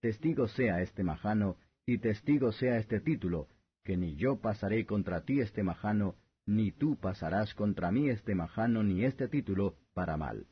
Testigo 0.00 0.48
sea 0.48 0.80
este 0.80 1.02
majano 1.02 1.56
y 1.84 1.98
testigo 1.98 2.52
sea 2.52 2.78
este 2.78 3.00
título, 3.00 3.48
que 3.84 3.96
ni 3.96 4.16
yo 4.16 4.40
pasaré 4.40 4.86
contra 4.86 5.22
ti 5.22 5.40
este 5.40 5.62
majano, 5.62 6.16
ni 6.46 6.72
tú 6.72 6.96
pasarás 6.96 7.54
contra 7.54 7.90
mí 7.90 8.08
este 8.08 8.34
majano 8.34 8.82
ni 8.82 9.04
este 9.04 9.28
título, 9.28 9.76
para 9.92 10.16
mal. 10.16 10.46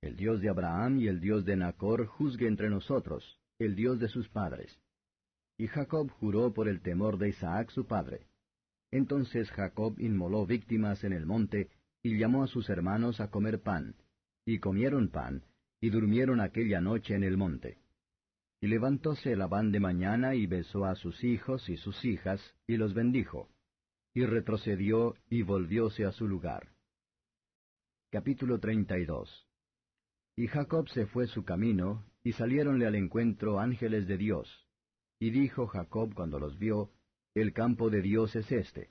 El 0.00 0.16
Dios 0.16 0.40
de 0.40 0.48
Abraham 0.48 0.98
y 0.98 1.08
el 1.08 1.20
Dios 1.20 1.44
de 1.44 1.56
Nacor 1.56 2.06
juzgue 2.06 2.46
entre 2.46 2.70
nosotros, 2.70 3.40
el 3.58 3.74
Dios 3.74 3.98
de 3.98 4.08
sus 4.08 4.28
padres. 4.28 4.80
Y 5.58 5.66
Jacob 5.66 6.10
juró 6.12 6.54
por 6.54 6.68
el 6.68 6.80
temor 6.80 7.18
de 7.18 7.30
Isaac 7.30 7.70
su 7.70 7.86
padre. 7.86 8.28
Entonces 8.92 9.50
Jacob 9.50 9.98
inmoló 9.98 10.46
víctimas 10.46 11.02
en 11.04 11.12
el 11.12 11.26
monte, 11.26 11.68
y 12.02 12.16
llamó 12.16 12.44
a 12.44 12.46
sus 12.46 12.70
hermanos 12.70 13.20
a 13.20 13.30
comer 13.30 13.60
pan, 13.60 13.96
y 14.46 14.60
comieron 14.60 15.08
pan, 15.08 15.42
y 15.80 15.90
durmieron 15.90 16.40
aquella 16.40 16.80
noche 16.80 17.14
en 17.14 17.24
el 17.24 17.36
monte. 17.36 17.78
Y 18.60 18.68
levantóse 18.68 19.36
Labán 19.36 19.72
de 19.72 19.80
mañana 19.80 20.34
y 20.34 20.46
besó 20.46 20.84
a 20.84 20.94
sus 20.94 21.22
hijos 21.24 21.68
y 21.68 21.76
sus 21.76 22.04
hijas, 22.04 22.40
y 22.66 22.76
los 22.76 22.94
bendijo. 22.94 23.48
Y 24.14 24.24
retrocedió 24.24 25.16
y 25.28 25.42
volvióse 25.42 26.04
a 26.04 26.12
su 26.12 26.26
lugar. 26.26 26.68
Capítulo 28.10 28.58
32 28.58 29.48
Y 30.36 30.46
Jacob 30.46 30.88
se 30.88 31.06
fue 31.06 31.26
su 31.26 31.44
camino, 31.44 32.04
y 32.22 32.32
saliéronle 32.32 32.86
al 32.86 32.94
encuentro 32.94 33.60
ángeles 33.60 34.06
de 34.06 34.16
Dios. 34.16 34.67
Y 35.20 35.30
dijo 35.30 35.66
Jacob 35.66 36.14
cuando 36.14 36.38
los 36.38 36.58
vio, 36.58 36.90
El 37.34 37.52
campo 37.52 37.90
de 37.90 38.02
Dios 38.02 38.34
es 38.36 38.50
este. 38.52 38.90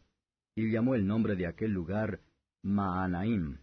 Y 0.56 0.72
llamó 0.72 0.96
el 0.96 1.06
nombre 1.06 1.36
de 1.36 1.48
aquel 1.48 1.72
lugar 1.72 2.22
Maanaim. 2.64 3.60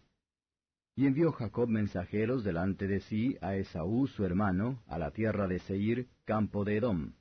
Y 0.96 1.06
envió 1.06 1.32
Jacob 1.32 1.68
mensajeros 1.68 2.44
delante 2.44 2.86
de 2.86 3.00
sí 3.00 3.36
a 3.40 3.56
Esaú 3.56 4.06
su 4.06 4.24
hermano, 4.24 4.82
a 4.86 4.98
la 4.98 5.10
tierra 5.10 5.48
de 5.48 5.58
Seir, 5.58 6.08
campo 6.24 6.64
de 6.64 6.76
Edom. 6.76 7.14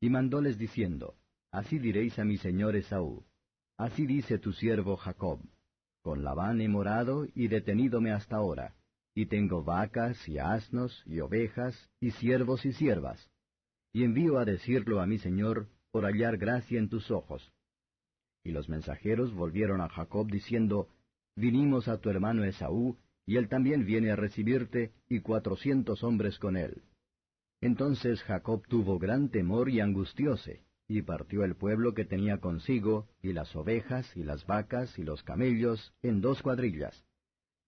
Y 0.00 0.08
mandóles 0.08 0.56
diciendo, 0.56 1.16
Así 1.50 1.78
diréis 1.78 2.18
a 2.18 2.24
mi 2.24 2.38
señor 2.38 2.76
Esaú, 2.76 3.24
Así 3.76 4.06
dice 4.06 4.38
tu 4.38 4.52
siervo 4.52 4.96
Jacob, 4.96 5.40
Con 6.02 6.22
Labán 6.22 6.60
he 6.60 6.68
morado 6.68 7.26
y 7.34 7.48
detenídome 7.48 8.12
hasta 8.12 8.36
ahora, 8.36 8.76
y 9.14 9.26
tengo 9.26 9.64
vacas 9.64 10.28
y 10.28 10.38
asnos 10.38 11.02
y 11.04 11.18
ovejas 11.20 11.90
y 12.00 12.12
siervos 12.12 12.64
y 12.64 12.72
siervas. 12.72 13.31
Y 13.92 14.04
envío 14.04 14.38
a 14.38 14.44
decirlo 14.44 15.00
a 15.00 15.06
mi 15.06 15.18
señor, 15.18 15.68
por 15.90 16.04
hallar 16.04 16.38
gracia 16.38 16.78
en 16.78 16.88
tus 16.88 17.10
ojos. 17.10 17.52
Y 18.42 18.50
los 18.52 18.68
mensajeros 18.68 19.34
volvieron 19.34 19.80
a 19.80 19.88
Jacob 19.88 20.30
diciendo, 20.30 20.88
vinimos 21.36 21.88
a 21.88 21.98
tu 21.98 22.10
hermano 22.10 22.44
Esaú, 22.44 22.96
y 23.26 23.36
él 23.36 23.48
también 23.48 23.84
viene 23.84 24.10
a 24.10 24.16
recibirte, 24.16 24.92
y 25.08 25.20
cuatrocientos 25.20 26.02
hombres 26.02 26.38
con 26.38 26.56
él. 26.56 26.82
Entonces 27.60 28.22
Jacob 28.22 28.66
tuvo 28.66 28.98
gran 28.98 29.28
temor 29.28 29.68
y 29.68 29.80
angustióse, 29.80 30.64
y 30.88 31.02
partió 31.02 31.44
el 31.44 31.54
pueblo 31.54 31.94
que 31.94 32.04
tenía 32.04 32.38
consigo, 32.38 33.08
y 33.22 33.32
las 33.32 33.54
ovejas, 33.54 34.16
y 34.16 34.24
las 34.24 34.44
vacas, 34.46 34.98
y 34.98 35.04
los 35.04 35.22
camellos, 35.22 35.94
en 36.02 36.20
dos 36.20 36.42
cuadrillas. 36.42 37.04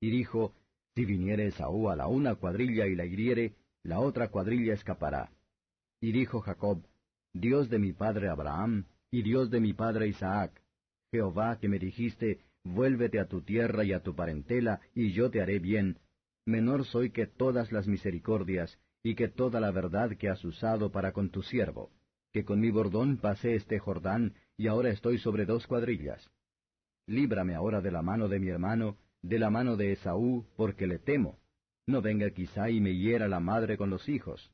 Y 0.01 0.11
dijo, 0.11 0.55
Si 0.95 1.05
viniere 1.05 1.47
Esaú 1.47 1.89
a 1.89 1.97
la 1.97 2.09
una 2.09 2.35
cuadrilla 2.35 2.87
y 2.87 2.97
la 2.97 3.05
hiriere, 3.05 3.55
la 3.83 4.01
otra 4.01 4.29
cuadrilla 4.29 4.75
escapará. 4.75 5.31
Y 6.05 6.13
dijo 6.13 6.43
Jacob, 6.43 6.85
Dios 7.33 7.71
de 7.71 7.79
mi 7.79 7.95
padre 7.95 8.29
Abraham, 8.29 8.85
y 9.11 9.23
Dios 9.23 9.49
de 9.49 9.59
mi 9.59 9.73
padre 9.73 10.07
Isaac, 10.07 10.61
Jehová 11.11 11.59
que 11.59 11.67
me 11.67 11.79
dijiste, 11.79 12.45
vuélvete 12.63 13.19
a 13.19 13.27
tu 13.27 13.41
tierra 13.41 13.85
y 13.85 13.95
a 13.95 14.03
tu 14.03 14.15
parentela, 14.15 14.83
y 14.95 15.13
yo 15.13 15.31
te 15.31 15.41
haré 15.41 15.61
bien. 15.61 16.01
menor 16.45 16.85
soy 16.85 17.09
que 17.09 17.27
todas 17.27 17.73
las 17.73 17.87
misericordias 17.87 18.79
y 19.03 19.15
que 19.15 19.29
toda 19.29 19.61
la 19.61 19.71
verdad 19.71 20.11
que 20.19 20.29
has 20.29 20.45
usado 20.45 20.93
para 20.93 21.13
con 21.13 21.31
tu 21.31 21.43
siervo, 21.43 21.91
que 22.35 22.45
con 22.45 22.61
mi 22.61 22.71
bordón 22.71 23.17
pasé 23.17 23.55
este 23.55 23.79
Jordán 23.79 24.35
y 24.59 24.67
ahora 24.67 24.91
estoy 24.91 25.17
sobre 25.17 25.47
dos 25.47 25.67
cuadrillas. 25.67 26.31
Líbrame 27.07 27.55
ahora 27.55 27.81
de 27.81 27.91
la 27.91 28.03
mano 28.03 28.29
de 28.29 28.41
mi 28.41 28.49
hermano, 28.49 28.99
de 29.23 29.39
la 29.39 29.49
mano 29.49 29.79
de 29.79 29.93
Esaú, 29.93 30.45
porque 30.55 30.87
le 30.87 30.99
temo. 30.99 31.39
No 31.87 32.03
venga 32.03 32.29
quizá 32.29 32.69
y 32.69 32.79
me 32.79 32.95
hiera 32.95 33.27
la 33.27 33.41
madre 33.41 33.79
con 33.79 33.89
los 33.89 34.07
hijos. 34.07 34.51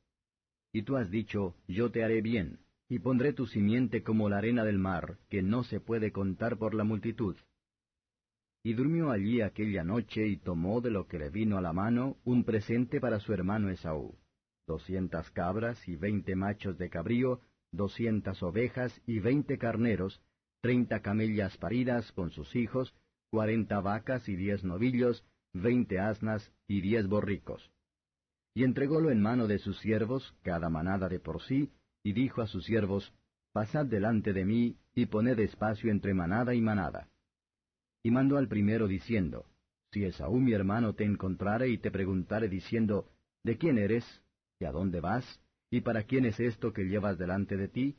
Y 0.73 0.83
tú 0.83 0.95
has 0.97 1.09
dicho, 1.09 1.55
yo 1.67 1.91
te 1.91 2.03
haré 2.03 2.21
bien, 2.21 2.59
y 2.87 2.99
pondré 2.99 3.33
tu 3.33 3.47
simiente 3.47 4.03
como 4.03 4.29
la 4.29 4.37
arena 4.37 4.63
del 4.63 4.77
mar, 4.77 5.17
que 5.29 5.41
no 5.41 5.63
se 5.63 5.79
puede 5.79 6.11
contar 6.11 6.57
por 6.57 6.73
la 6.73 6.83
multitud. 6.83 7.35
Y 8.63 8.73
durmió 8.73 9.11
allí 9.11 9.41
aquella 9.41 9.83
noche 9.83 10.27
y 10.27 10.37
tomó 10.37 10.81
de 10.81 10.91
lo 10.91 11.07
que 11.07 11.17
le 11.17 11.29
vino 11.29 11.57
a 11.57 11.61
la 11.61 11.73
mano 11.73 12.17
un 12.23 12.43
presente 12.43 12.99
para 12.99 13.19
su 13.19 13.33
hermano 13.33 13.69
Esaú, 13.69 14.17
doscientas 14.67 15.29
cabras 15.31 15.87
y 15.87 15.95
veinte 15.95 16.35
machos 16.35 16.77
de 16.77 16.89
cabrío, 16.89 17.41
doscientas 17.71 18.43
ovejas 18.43 19.01
y 19.07 19.19
veinte 19.19 19.57
carneros, 19.57 20.21
treinta 20.61 21.01
camellas 21.01 21.57
paridas 21.57 22.11
con 22.11 22.29
sus 22.29 22.55
hijos, 22.55 22.93
cuarenta 23.29 23.79
vacas 23.81 24.29
y 24.29 24.35
diez 24.35 24.63
novillos, 24.63 25.25
veinte 25.53 25.99
asnas 25.99 26.53
y 26.67 26.81
diez 26.81 27.07
borricos. 27.07 27.71
Y 28.53 28.63
entrególo 28.63 29.11
en 29.11 29.21
mano 29.21 29.47
de 29.47 29.59
sus 29.59 29.79
siervos, 29.79 30.35
cada 30.43 30.69
manada 30.69 31.07
de 31.07 31.19
por 31.19 31.41
sí, 31.43 31.71
y 32.03 32.13
dijo 32.13 32.41
a 32.41 32.47
sus 32.47 32.65
siervos, 32.65 33.13
Pasad 33.53 33.85
delante 33.85 34.33
de 34.33 34.45
mí, 34.45 34.77
y 34.93 35.05
poned 35.05 35.39
espacio 35.39 35.91
entre 35.91 36.13
manada 36.13 36.53
y 36.53 36.61
manada. 36.61 37.09
Y 38.03 38.11
mandó 38.11 38.37
al 38.37 38.47
primero 38.47 38.87
diciendo, 38.87 39.45
Si 39.91 40.03
Esaú 40.03 40.39
mi 40.39 40.53
hermano 40.53 40.93
te 40.93 41.03
encontrare 41.03 41.69
y 41.69 41.77
te 41.77 41.91
preguntare 41.91 42.49
diciendo, 42.49 43.09
¿De 43.43 43.57
quién 43.57 43.77
eres? 43.77 44.05
¿Y 44.59 44.65
a 44.65 44.71
dónde 44.71 44.99
vas? 44.99 45.25
¿Y 45.69 45.81
para 45.81 46.03
quién 46.03 46.25
es 46.25 46.39
esto 46.39 46.73
que 46.73 46.83
llevas 46.83 47.17
delante 47.17 47.57
de 47.57 47.67
ti? 47.67 47.97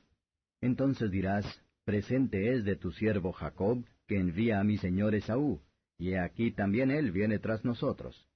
Entonces 0.60 1.10
dirás, 1.10 1.44
Presente 1.84 2.52
es 2.52 2.64
de 2.64 2.76
tu 2.76 2.92
siervo 2.92 3.32
Jacob, 3.32 3.84
que 4.06 4.16
envía 4.18 4.60
a 4.60 4.64
mi 4.64 4.78
señor 4.78 5.14
Esaú, 5.14 5.60
y 5.98 6.14
aquí 6.14 6.52
también 6.52 6.90
él 6.90 7.10
viene 7.10 7.38
tras 7.38 7.64
nosotros. 7.64 8.28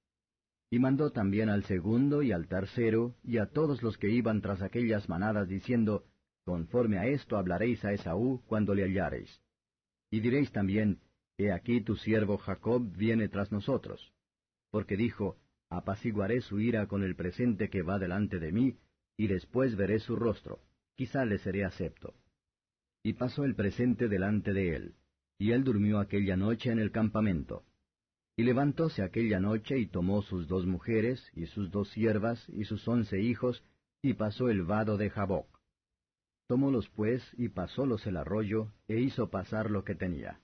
Y 0.69 0.79
mandó 0.79 1.11
también 1.11 1.49
al 1.49 1.63
segundo 1.63 2.21
y 2.21 2.31
al 2.31 2.47
tercero, 2.47 3.15
y 3.23 3.37
a 3.37 3.47
todos 3.47 3.81
los 3.81 3.97
que 3.97 4.09
iban 4.09 4.41
tras 4.41 4.61
aquellas 4.61 5.07
manadas, 5.07 5.47
diciendo, 5.47 6.03
Conforme 6.43 6.97
a 6.97 7.05
esto 7.07 7.37
hablaréis 7.37 7.83
a 7.85 7.93
Esaú 7.93 8.41
cuando 8.47 8.73
le 8.73 8.83
hallareis. 8.83 9.41
Y 10.09 10.19
diréis 10.19 10.51
también, 10.51 10.99
He 11.37 11.51
aquí 11.51 11.81
tu 11.81 11.95
siervo 11.95 12.37
Jacob 12.37 12.81
viene 12.97 13.29
tras 13.29 13.51
nosotros. 13.51 14.13
Porque 14.71 14.97
dijo, 14.97 15.37
Apaciguaré 15.69 16.41
su 16.41 16.59
ira 16.59 16.87
con 16.87 17.03
el 17.03 17.15
presente 17.15 17.69
que 17.69 17.81
va 17.81 17.99
delante 17.99 18.39
de 18.39 18.51
mí, 18.51 18.77
y 19.17 19.27
después 19.27 19.75
veré 19.75 19.99
su 19.99 20.15
rostro, 20.15 20.61
quizá 20.95 21.25
le 21.25 21.37
seré 21.39 21.65
acepto. 21.65 22.13
Y 23.03 23.13
pasó 23.13 23.43
el 23.43 23.55
presente 23.55 24.07
delante 24.07 24.53
de 24.53 24.75
él. 24.75 24.95
Y 25.37 25.51
él 25.51 25.63
durmió 25.63 25.99
aquella 25.99 26.35
noche 26.35 26.71
en 26.71 26.79
el 26.79 26.91
campamento. 26.91 27.63
Y 28.37 28.43
levantóse 28.43 29.01
aquella 29.01 29.39
noche 29.39 29.77
y 29.77 29.87
tomó 29.87 30.21
sus 30.21 30.47
dos 30.47 30.65
mujeres, 30.65 31.29
y 31.33 31.47
sus 31.47 31.71
dos 31.71 31.89
siervas, 31.89 32.47
y 32.49 32.65
sus 32.65 32.87
once 32.87 33.19
hijos, 33.19 33.63
y 34.01 34.13
pasó 34.13 34.49
el 34.49 34.63
vado 34.63 34.95
de 34.97 35.09
Jaboc. 35.09 35.47
Tomólos 36.47 36.87
pues, 36.89 37.23
y 37.37 37.49
pasólos 37.49 38.05
el 38.07 38.15
arroyo, 38.15 38.71
e 38.87 38.99
hizo 38.99 39.29
pasar 39.29 39.71
lo 39.71 39.83
que 39.83 39.95
tenía. 39.95 40.39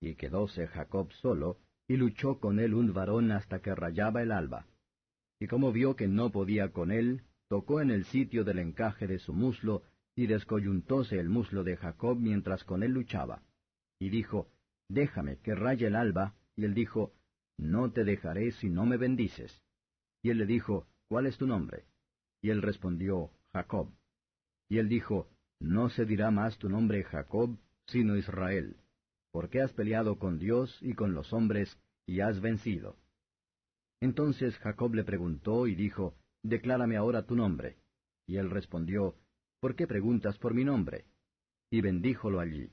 Y 0.00 0.14
quedóse 0.14 0.66
Jacob 0.66 1.12
solo, 1.12 1.58
y 1.86 1.96
luchó 1.96 2.40
con 2.40 2.58
él 2.58 2.74
un 2.74 2.92
varón 2.92 3.30
hasta 3.30 3.60
que 3.60 3.74
rayaba 3.74 4.22
el 4.22 4.32
alba. 4.32 4.66
Y 5.38 5.46
como 5.46 5.70
vio 5.70 5.94
que 5.94 6.08
no 6.08 6.32
podía 6.32 6.72
con 6.72 6.90
él, 6.90 7.22
tocó 7.48 7.80
en 7.80 7.90
el 7.90 8.04
sitio 8.06 8.42
del 8.42 8.58
encaje 8.58 9.06
de 9.06 9.18
su 9.18 9.32
muslo, 9.32 9.82
y 10.16 10.26
descoyuntóse 10.26 11.20
el 11.20 11.28
muslo 11.28 11.62
de 11.62 11.76
Jacob 11.76 12.18
mientras 12.18 12.64
con 12.64 12.82
él 12.82 12.90
luchaba 12.90 13.42
y 13.98 14.10
dijo, 14.10 14.48
Déjame 14.88 15.38
que 15.38 15.54
raye 15.54 15.86
el 15.86 15.96
alba, 15.96 16.34
y 16.56 16.64
él 16.64 16.74
dijo, 16.74 17.12
No 17.58 17.90
te 17.90 18.04
dejaré 18.04 18.52
si 18.52 18.70
no 18.70 18.86
me 18.86 18.96
bendices. 18.96 19.62
Y 20.22 20.30
él 20.30 20.38
le 20.38 20.46
dijo, 20.46 20.86
¿Cuál 21.08 21.26
es 21.26 21.36
tu 21.36 21.46
nombre? 21.46 21.84
Y 22.40 22.50
él 22.50 22.62
respondió, 22.62 23.30
Jacob. 23.52 23.90
Y 24.68 24.78
él 24.78 24.88
dijo, 24.88 25.28
No 25.60 25.90
se 25.90 26.04
dirá 26.04 26.30
más 26.30 26.56
tu 26.58 26.68
nombre 26.68 27.02
Jacob, 27.04 27.58
sino 27.86 28.16
Israel, 28.16 28.76
porque 29.32 29.60
has 29.60 29.72
peleado 29.72 30.18
con 30.18 30.38
Dios 30.38 30.78
y 30.80 30.94
con 30.94 31.14
los 31.14 31.32
hombres, 31.32 31.78
y 32.06 32.20
has 32.20 32.40
vencido. 32.40 32.96
Entonces 34.00 34.56
Jacob 34.58 34.94
le 34.94 35.04
preguntó 35.04 35.66
y 35.66 35.74
dijo, 35.74 36.14
Declárame 36.42 36.96
ahora 36.96 37.26
tu 37.26 37.34
nombre. 37.34 37.76
Y 38.26 38.36
él 38.36 38.50
respondió, 38.50 39.16
¿Por 39.60 39.74
qué 39.74 39.86
preguntas 39.86 40.38
por 40.38 40.54
mi 40.54 40.64
nombre? 40.64 41.06
Y 41.70 41.80
bendíjolo 41.80 42.38
allí. 42.38 42.70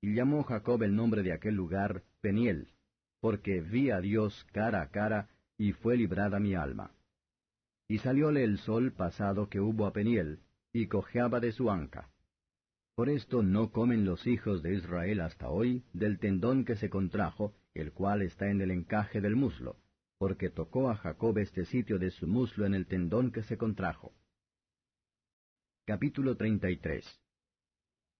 Y 0.00 0.14
llamó 0.14 0.44
Jacob 0.44 0.82
el 0.84 0.94
nombre 0.94 1.22
de 1.22 1.32
aquel 1.32 1.56
lugar 1.56 2.04
Peniel, 2.20 2.72
porque 3.20 3.60
vi 3.60 3.90
a 3.90 4.00
Dios 4.00 4.46
cara 4.52 4.82
a 4.82 4.90
cara, 4.90 5.28
y 5.58 5.72
fue 5.72 5.96
librada 5.96 6.40
mi 6.40 6.54
alma. 6.54 6.92
Y 7.88 7.98
salióle 7.98 8.44
el 8.44 8.58
sol 8.58 8.92
pasado 8.92 9.48
que 9.48 9.60
hubo 9.60 9.86
a 9.86 9.92
Peniel, 9.92 10.40
y 10.72 10.86
cojeaba 10.86 11.40
de 11.40 11.52
su 11.52 11.70
anca. 11.70 12.10
Por 12.94 13.08
esto 13.08 13.42
no 13.42 13.72
comen 13.72 14.04
los 14.04 14.26
hijos 14.26 14.62
de 14.62 14.74
Israel 14.74 15.20
hasta 15.20 15.48
hoy 15.48 15.84
del 15.92 16.18
tendón 16.18 16.64
que 16.64 16.76
se 16.76 16.90
contrajo, 16.90 17.54
el 17.74 17.92
cual 17.92 18.22
está 18.22 18.50
en 18.50 18.60
el 18.60 18.70
encaje 18.70 19.20
del 19.20 19.36
muslo, 19.36 19.76
porque 20.18 20.50
tocó 20.50 20.90
a 20.90 20.96
Jacob 20.96 21.38
este 21.38 21.64
sitio 21.64 21.98
de 21.98 22.10
su 22.10 22.26
muslo 22.26 22.66
en 22.66 22.74
el 22.74 22.86
tendón 22.86 23.32
que 23.32 23.42
se 23.42 23.56
contrajo. 23.56 24.12
Capítulo 25.86 26.36
33 26.36 27.20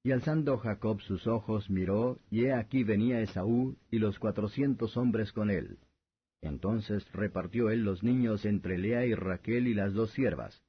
y 0.02 0.12
alzando 0.12 0.56
Jacob 0.58 1.00
sus 1.02 1.26
ojos 1.26 1.68
miró, 1.68 2.18
y 2.30 2.44
he 2.44 2.54
aquí 2.54 2.84
venía 2.84 3.20
Esaú 3.20 3.76
y 3.90 3.98
los 3.98 4.18
cuatrocientos 4.18 4.96
hombres 4.96 5.32
con 5.32 5.50
él. 5.50 5.78
Entonces 6.40 7.06
repartió 7.12 7.70
él 7.70 7.84
los 7.84 8.02
niños 8.02 8.46
entre 8.46 8.78
Lea 8.78 9.04
y 9.04 9.14
Raquel 9.14 9.66
y 9.66 9.74
las 9.74 9.92
dos 9.92 10.10
siervas, 10.12 10.62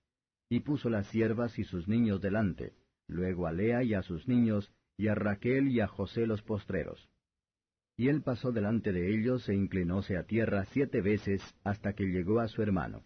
y 0.50 0.60
puso 0.60 0.90
las 0.90 1.08
siervas 1.08 1.58
y 1.60 1.64
sus 1.64 1.88
niños 1.88 2.20
delante, 2.22 2.74
luego 3.08 3.48
a 3.48 3.54
Lea 3.54 3.84
y 3.84 3.94
a 3.94 4.02
sus 4.02 4.28
niños, 4.28 4.74
y 4.98 5.08
a 5.08 5.16
Raquel 5.16 5.70
y 5.70 5.80
a 5.80 5.88
José 5.88 6.28
los 6.28 6.42
postreros. 6.42 7.10
Y 7.96 8.10
él 8.10 8.22
pasó 8.22 8.52
delante 8.52 8.92
de 8.92 9.16
ellos 9.16 9.48
e 9.48 9.56
inclinóse 9.56 10.18
a 10.18 10.24
tierra 10.24 10.66
siete 10.66 11.02
veces 11.02 11.42
hasta 11.64 11.94
que 11.94 12.06
llegó 12.06 12.40
a 12.42 12.50
su 12.50 12.62
hermano. 12.62 13.04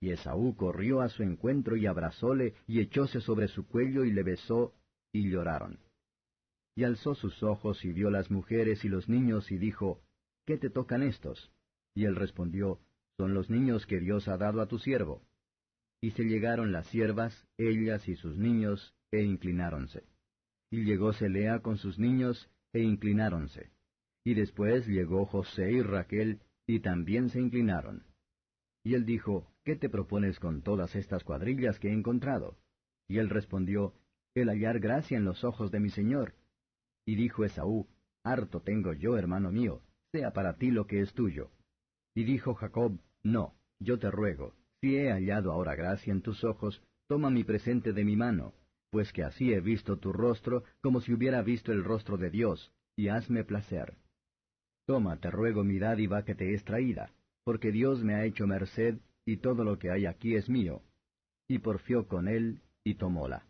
Y 0.00 0.10
Esaú 0.10 0.56
corrió 0.56 1.00
a 1.00 1.08
su 1.08 1.22
encuentro 1.22 1.76
y 1.76 1.86
abrazóle 1.86 2.54
y 2.66 2.80
echóse 2.80 3.20
sobre 3.20 3.48
su 3.48 3.66
cuello 3.66 4.04
y 4.04 4.12
le 4.12 4.22
besó 4.22 4.74
y 5.14 5.30
lloraron. 5.30 5.78
Y 6.76 6.82
alzó 6.82 7.14
sus 7.14 7.42
ojos 7.42 7.84
y 7.84 7.92
vio 7.92 8.10
las 8.10 8.30
mujeres 8.30 8.84
y 8.84 8.88
los 8.88 9.08
niños 9.08 9.50
y 9.52 9.58
dijo, 9.58 10.02
¿Qué 10.44 10.58
te 10.58 10.68
tocan 10.68 11.02
estos? 11.02 11.52
Y 11.94 12.04
él 12.04 12.16
respondió, 12.16 12.80
Son 13.16 13.32
los 13.32 13.48
niños 13.48 13.86
que 13.86 14.00
Dios 14.00 14.26
ha 14.26 14.36
dado 14.36 14.60
a 14.60 14.66
tu 14.66 14.78
siervo. 14.78 15.22
Y 16.02 16.10
se 16.10 16.24
llegaron 16.24 16.72
las 16.72 16.88
siervas, 16.88 17.46
ellas 17.56 18.06
y 18.08 18.16
sus 18.16 18.36
niños, 18.36 18.94
e 19.12 19.22
inclináronse. 19.22 20.02
Y 20.70 20.84
llegóse 20.84 21.28
Lea 21.28 21.60
con 21.60 21.78
sus 21.78 21.98
niños, 21.98 22.50
e 22.72 22.80
inclináronse. 22.80 23.70
Y 24.24 24.34
después 24.34 24.86
llegó 24.88 25.26
José 25.26 25.70
y 25.70 25.80
Raquel, 25.80 26.40
y 26.66 26.80
también 26.80 27.30
se 27.30 27.40
inclinaron. 27.40 28.04
Y 28.82 28.94
él 28.94 29.06
dijo, 29.06 29.54
¿Qué 29.64 29.76
te 29.76 29.88
propones 29.88 30.40
con 30.40 30.62
todas 30.62 30.96
estas 30.96 31.22
cuadrillas 31.22 31.78
que 31.78 31.88
he 31.88 31.92
encontrado? 31.92 32.58
Y 33.08 33.18
él 33.18 33.30
respondió, 33.30 33.94
el 34.34 34.48
hallar 34.48 34.80
gracia 34.80 35.16
en 35.16 35.24
los 35.24 35.44
ojos 35.44 35.70
de 35.70 35.80
mi 35.80 35.90
señor. 35.90 36.34
Y 37.06 37.14
dijo 37.14 37.44
Esaú, 37.44 37.86
Harto 38.24 38.60
tengo 38.60 38.92
yo, 38.92 39.16
hermano 39.16 39.52
mío, 39.52 39.82
sea 40.12 40.32
para 40.32 40.56
ti 40.56 40.70
lo 40.70 40.86
que 40.86 41.00
es 41.00 41.12
tuyo. 41.12 41.50
Y 42.14 42.24
dijo 42.24 42.54
Jacob, 42.54 42.98
No, 43.22 43.54
yo 43.78 43.98
te 43.98 44.10
ruego, 44.10 44.54
si 44.80 44.96
he 44.96 45.10
hallado 45.10 45.52
ahora 45.52 45.74
gracia 45.76 46.12
en 46.12 46.22
tus 46.22 46.42
ojos, 46.44 46.82
toma 47.08 47.30
mi 47.30 47.44
presente 47.44 47.92
de 47.92 48.04
mi 48.04 48.16
mano, 48.16 48.54
pues 48.90 49.12
que 49.12 49.22
así 49.22 49.52
he 49.52 49.60
visto 49.60 49.98
tu 49.98 50.12
rostro 50.12 50.64
como 50.80 51.00
si 51.00 51.12
hubiera 51.12 51.42
visto 51.42 51.72
el 51.72 51.84
rostro 51.84 52.16
de 52.16 52.30
Dios, 52.30 52.72
y 52.96 53.08
hazme 53.08 53.44
placer. 53.44 53.96
Toma, 54.86 55.18
te 55.18 55.30
ruego 55.30 55.64
mi 55.64 55.78
dádiva 55.78 56.24
que 56.24 56.34
te 56.34 56.54
es 56.54 56.64
traída, 56.64 57.12
porque 57.44 57.72
Dios 57.72 58.02
me 58.02 58.14
ha 58.14 58.24
hecho 58.24 58.46
merced, 58.46 58.98
y 59.26 59.38
todo 59.38 59.64
lo 59.64 59.78
que 59.78 59.90
hay 59.90 60.06
aquí 60.06 60.34
es 60.34 60.48
mío. 60.48 60.82
Y 61.48 61.58
porfió 61.58 62.06
con 62.06 62.28
él, 62.28 62.62
y 62.84 62.94
tomóla 62.94 63.46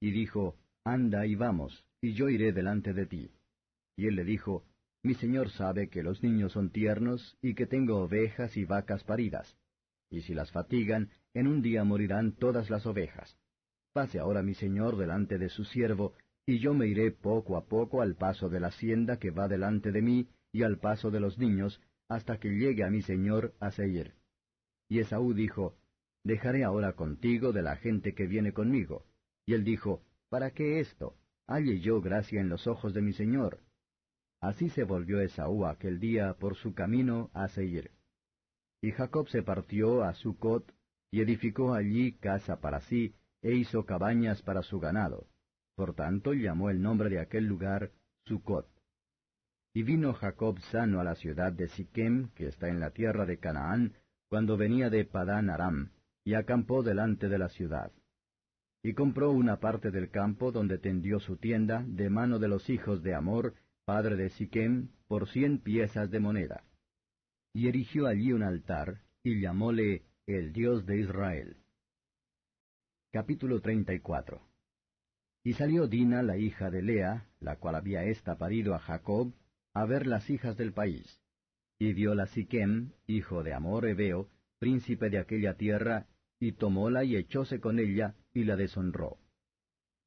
y 0.00 0.10
dijo, 0.10 0.56
Anda 0.84 1.26
y 1.26 1.34
vamos, 1.34 1.84
y 2.00 2.12
yo 2.12 2.28
iré 2.28 2.52
delante 2.52 2.92
de 2.92 3.06
ti. 3.06 3.30
Y 3.96 4.06
él 4.06 4.16
le 4.16 4.24
dijo, 4.24 4.64
Mi 5.02 5.14
señor 5.14 5.50
sabe 5.50 5.88
que 5.88 6.02
los 6.02 6.22
niños 6.22 6.52
son 6.52 6.70
tiernos 6.70 7.36
y 7.42 7.54
que 7.54 7.66
tengo 7.66 7.98
ovejas 7.98 8.56
y 8.56 8.64
vacas 8.64 9.04
paridas. 9.04 9.56
Y 10.10 10.22
si 10.22 10.34
las 10.34 10.52
fatigan, 10.52 11.10
en 11.34 11.46
un 11.48 11.62
día 11.62 11.84
morirán 11.84 12.32
todas 12.32 12.70
las 12.70 12.86
ovejas. 12.86 13.36
Pase 13.92 14.18
ahora 14.18 14.42
mi 14.42 14.54
señor 14.54 14.96
delante 14.96 15.38
de 15.38 15.48
su 15.48 15.64
siervo, 15.64 16.14
y 16.44 16.58
yo 16.58 16.74
me 16.74 16.86
iré 16.86 17.10
poco 17.10 17.56
a 17.56 17.64
poco 17.66 18.02
al 18.02 18.14
paso 18.14 18.48
de 18.48 18.60
la 18.60 18.68
hacienda 18.68 19.18
que 19.18 19.30
va 19.30 19.48
delante 19.48 19.90
de 19.90 20.02
mí, 20.02 20.28
y 20.52 20.62
al 20.62 20.78
paso 20.78 21.10
de 21.10 21.18
los 21.18 21.38
niños, 21.38 21.80
hasta 22.08 22.38
que 22.38 22.50
llegue 22.50 22.84
a 22.84 22.90
mi 22.90 23.02
señor 23.02 23.54
a 23.58 23.70
Seir. 23.72 24.14
Y 24.88 25.00
Esaú 25.00 25.34
dijo, 25.34 25.76
Dejaré 26.22 26.64
ahora 26.64 26.92
contigo 26.92 27.52
de 27.52 27.62
la 27.62 27.76
gente 27.76 28.14
que 28.14 28.26
viene 28.26 28.52
conmigo. 28.52 29.04
Y 29.46 29.54
él 29.54 29.64
dijo, 29.64 30.02
¿Para 30.28 30.50
qué 30.50 30.80
esto? 30.80 31.16
Halle 31.46 31.78
yo 31.80 32.00
gracia 32.00 32.40
en 32.40 32.48
los 32.48 32.66
ojos 32.66 32.92
de 32.92 33.00
mi 33.00 33.12
señor. 33.12 33.60
Así 34.40 34.68
se 34.70 34.84
volvió 34.84 35.20
Esaú 35.20 35.64
aquel 35.64 36.00
día 36.00 36.34
por 36.34 36.56
su 36.56 36.74
camino 36.74 37.30
a 37.32 37.48
Seir. 37.48 37.92
Y 38.82 38.90
Jacob 38.92 39.28
se 39.28 39.42
partió 39.42 40.02
a 40.02 40.12
Sucot, 40.14 40.74
y 41.10 41.20
edificó 41.20 41.72
allí 41.72 42.12
casa 42.12 42.60
para 42.60 42.80
sí, 42.80 43.14
e 43.42 43.54
hizo 43.54 43.86
cabañas 43.86 44.42
para 44.42 44.62
su 44.62 44.80
ganado. 44.80 45.28
Por 45.76 45.94
tanto 45.94 46.32
llamó 46.32 46.68
el 46.70 46.82
nombre 46.82 47.08
de 47.08 47.20
aquel 47.20 47.44
lugar 47.46 47.92
Sucot. 48.24 48.68
Y 49.72 49.82
vino 49.82 50.14
Jacob 50.14 50.58
sano 50.72 51.00
a 51.00 51.04
la 51.04 51.14
ciudad 51.14 51.52
de 51.52 51.68
Siquem, 51.68 52.30
que 52.34 52.46
está 52.48 52.68
en 52.68 52.80
la 52.80 52.90
tierra 52.90 53.26
de 53.26 53.38
Canaán, 53.38 53.94
cuando 54.28 54.56
venía 54.56 54.90
de 54.90 55.04
Padán 55.04 55.50
Aram, 55.50 55.92
y 56.24 56.34
acampó 56.34 56.82
delante 56.82 57.28
de 57.28 57.38
la 57.38 57.48
ciudad. 57.48 57.92
Y 58.86 58.94
compró 58.94 59.32
una 59.32 59.58
parte 59.58 59.90
del 59.90 60.10
campo 60.10 60.52
donde 60.52 60.78
tendió 60.78 61.18
su 61.18 61.38
tienda, 61.38 61.84
de 61.88 62.08
mano 62.08 62.38
de 62.38 62.46
los 62.46 62.70
hijos 62.70 63.02
de 63.02 63.16
Amor, 63.16 63.56
padre 63.84 64.14
de 64.14 64.30
Siquem, 64.30 64.90
por 65.08 65.28
cien 65.28 65.58
piezas 65.58 66.08
de 66.08 66.20
moneda. 66.20 66.62
Y 67.52 67.66
erigió 67.66 68.06
allí 68.06 68.32
un 68.32 68.44
altar, 68.44 69.02
y 69.24 69.40
llamóle 69.40 70.04
el 70.28 70.52
Dios 70.52 70.86
de 70.86 71.00
Israel. 71.00 71.56
Capítulo 73.10 73.60
34 73.60 74.40
Y 75.42 75.54
salió 75.54 75.88
Dina, 75.88 76.22
la 76.22 76.36
hija 76.36 76.70
de 76.70 76.82
Lea, 76.82 77.26
la 77.40 77.56
cual 77.56 77.74
había 77.74 78.04
ésta 78.04 78.38
parido 78.38 78.72
a 78.76 78.78
Jacob, 78.78 79.34
a 79.74 79.84
ver 79.84 80.06
las 80.06 80.30
hijas 80.30 80.56
del 80.56 80.72
país. 80.72 81.20
Y 81.80 81.92
viola 81.92 82.26
Siquem, 82.26 82.92
hijo 83.08 83.42
de 83.42 83.52
Amor 83.52 83.84
Ebeo, 83.84 84.30
príncipe 84.60 85.10
de 85.10 85.18
aquella 85.18 85.54
tierra, 85.56 86.06
y 86.38 86.52
tomóla 86.52 87.02
y 87.02 87.16
echóse 87.16 87.58
con 87.58 87.80
ella, 87.80 88.14
y 88.36 88.44
la 88.44 88.54
deshonró. 88.54 89.16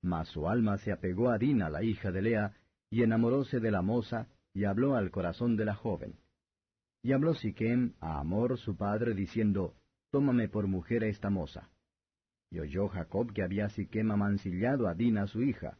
Mas 0.04 0.28
su 0.28 0.48
alma 0.48 0.78
se 0.78 0.92
apegó 0.92 1.32
a 1.32 1.40
Dina, 1.40 1.68
la 1.68 1.84
hija 1.84 2.12
de 2.12 2.22
Lea, 2.22 2.54
y 2.92 3.02
enamoróse 3.02 3.60
de 3.60 3.72
la 3.72 3.82
moza, 3.82 4.28
y 4.54 4.66
habló 4.66 4.96
al 4.96 5.10
corazón 5.10 5.58
de 5.58 5.66
la 5.66 5.74
joven. 5.74 6.20
Y 7.02 7.14
habló 7.14 7.34
Siquem 7.34 7.96
a 8.00 8.20
Amor 8.20 8.60
su 8.60 8.78
padre, 8.78 9.16
diciendo, 9.16 9.74
Tómame 10.12 10.48
por 10.48 10.68
mujer 10.68 11.04
a 11.04 11.08
esta 11.08 11.32
moza. 11.32 11.72
Y 12.52 12.60
oyó 12.60 12.88
Jacob 12.88 13.34
que 13.34 13.42
había 13.42 13.70
Siquem 13.70 14.12
amancillado 14.12 14.88
a 14.88 14.94
Dina 14.94 15.26
su 15.26 15.42
hija, 15.42 15.80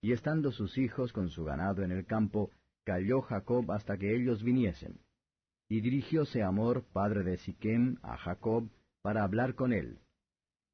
y 0.00 0.12
estando 0.12 0.52
sus 0.52 0.78
hijos 0.78 1.12
con 1.12 1.28
su 1.28 1.44
ganado 1.44 1.82
en 1.82 1.92
el 1.92 2.06
campo, 2.06 2.50
calló 2.84 3.20
Jacob 3.20 3.70
hasta 3.72 3.98
que 3.98 4.16
ellos 4.16 4.42
viniesen. 4.42 5.00
Y 5.68 5.82
dirigióse 5.82 6.42
Amor, 6.42 6.82
padre 6.94 7.24
de 7.24 7.36
Siquem, 7.36 7.98
a 8.02 8.16
Jacob, 8.16 8.70
para 9.02 9.22
hablar 9.22 9.54
con 9.54 9.74
él. 9.74 9.98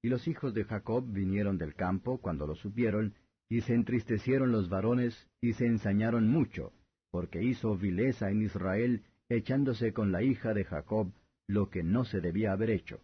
Y 0.06 0.08
los 0.08 0.28
hijos 0.28 0.54
de 0.54 0.62
Jacob 0.62 1.04
vinieron 1.04 1.58
del 1.58 1.74
campo 1.74 2.18
cuando 2.18 2.46
lo 2.46 2.54
supieron, 2.54 3.16
y 3.48 3.62
se 3.62 3.74
entristecieron 3.74 4.52
los 4.52 4.68
varones, 4.68 5.26
y 5.40 5.54
se 5.54 5.66
ensañaron 5.66 6.28
mucho, 6.28 6.72
porque 7.10 7.42
hizo 7.42 7.76
vileza 7.76 8.30
en 8.30 8.42
Israel, 8.42 9.02
echándose 9.28 9.92
con 9.92 10.12
la 10.12 10.22
hija 10.22 10.54
de 10.54 10.62
Jacob, 10.62 11.12
lo 11.48 11.70
que 11.70 11.82
no 11.82 12.04
se 12.04 12.20
debía 12.20 12.52
haber 12.52 12.70
hecho. 12.70 13.00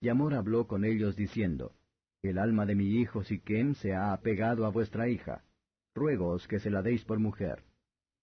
Y 0.00 0.08
Amor 0.08 0.34
habló 0.34 0.68
con 0.68 0.84
ellos 0.84 1.16
diciendo, 1.16 1.72
El 2.22 2.38
alma 2.38 2.66
de 2.66 2.76
mi 2.76 3.00
hijo 3.00 3.24
Siquem 3.24 3.74
se 3.74 3.92
ha 3.92 4.12
apegado 4.12 4.64
a 4.64 4.70
vuestra 4.70 5.08
hija, 5.08 5.42
ruegoos 5.92 6.46
que 6.46 6.60
se 6.60 6.70
la 6.70 6.82
deis 6.82 7.04
por 7.04 7.18
mujer. 7.18 7.64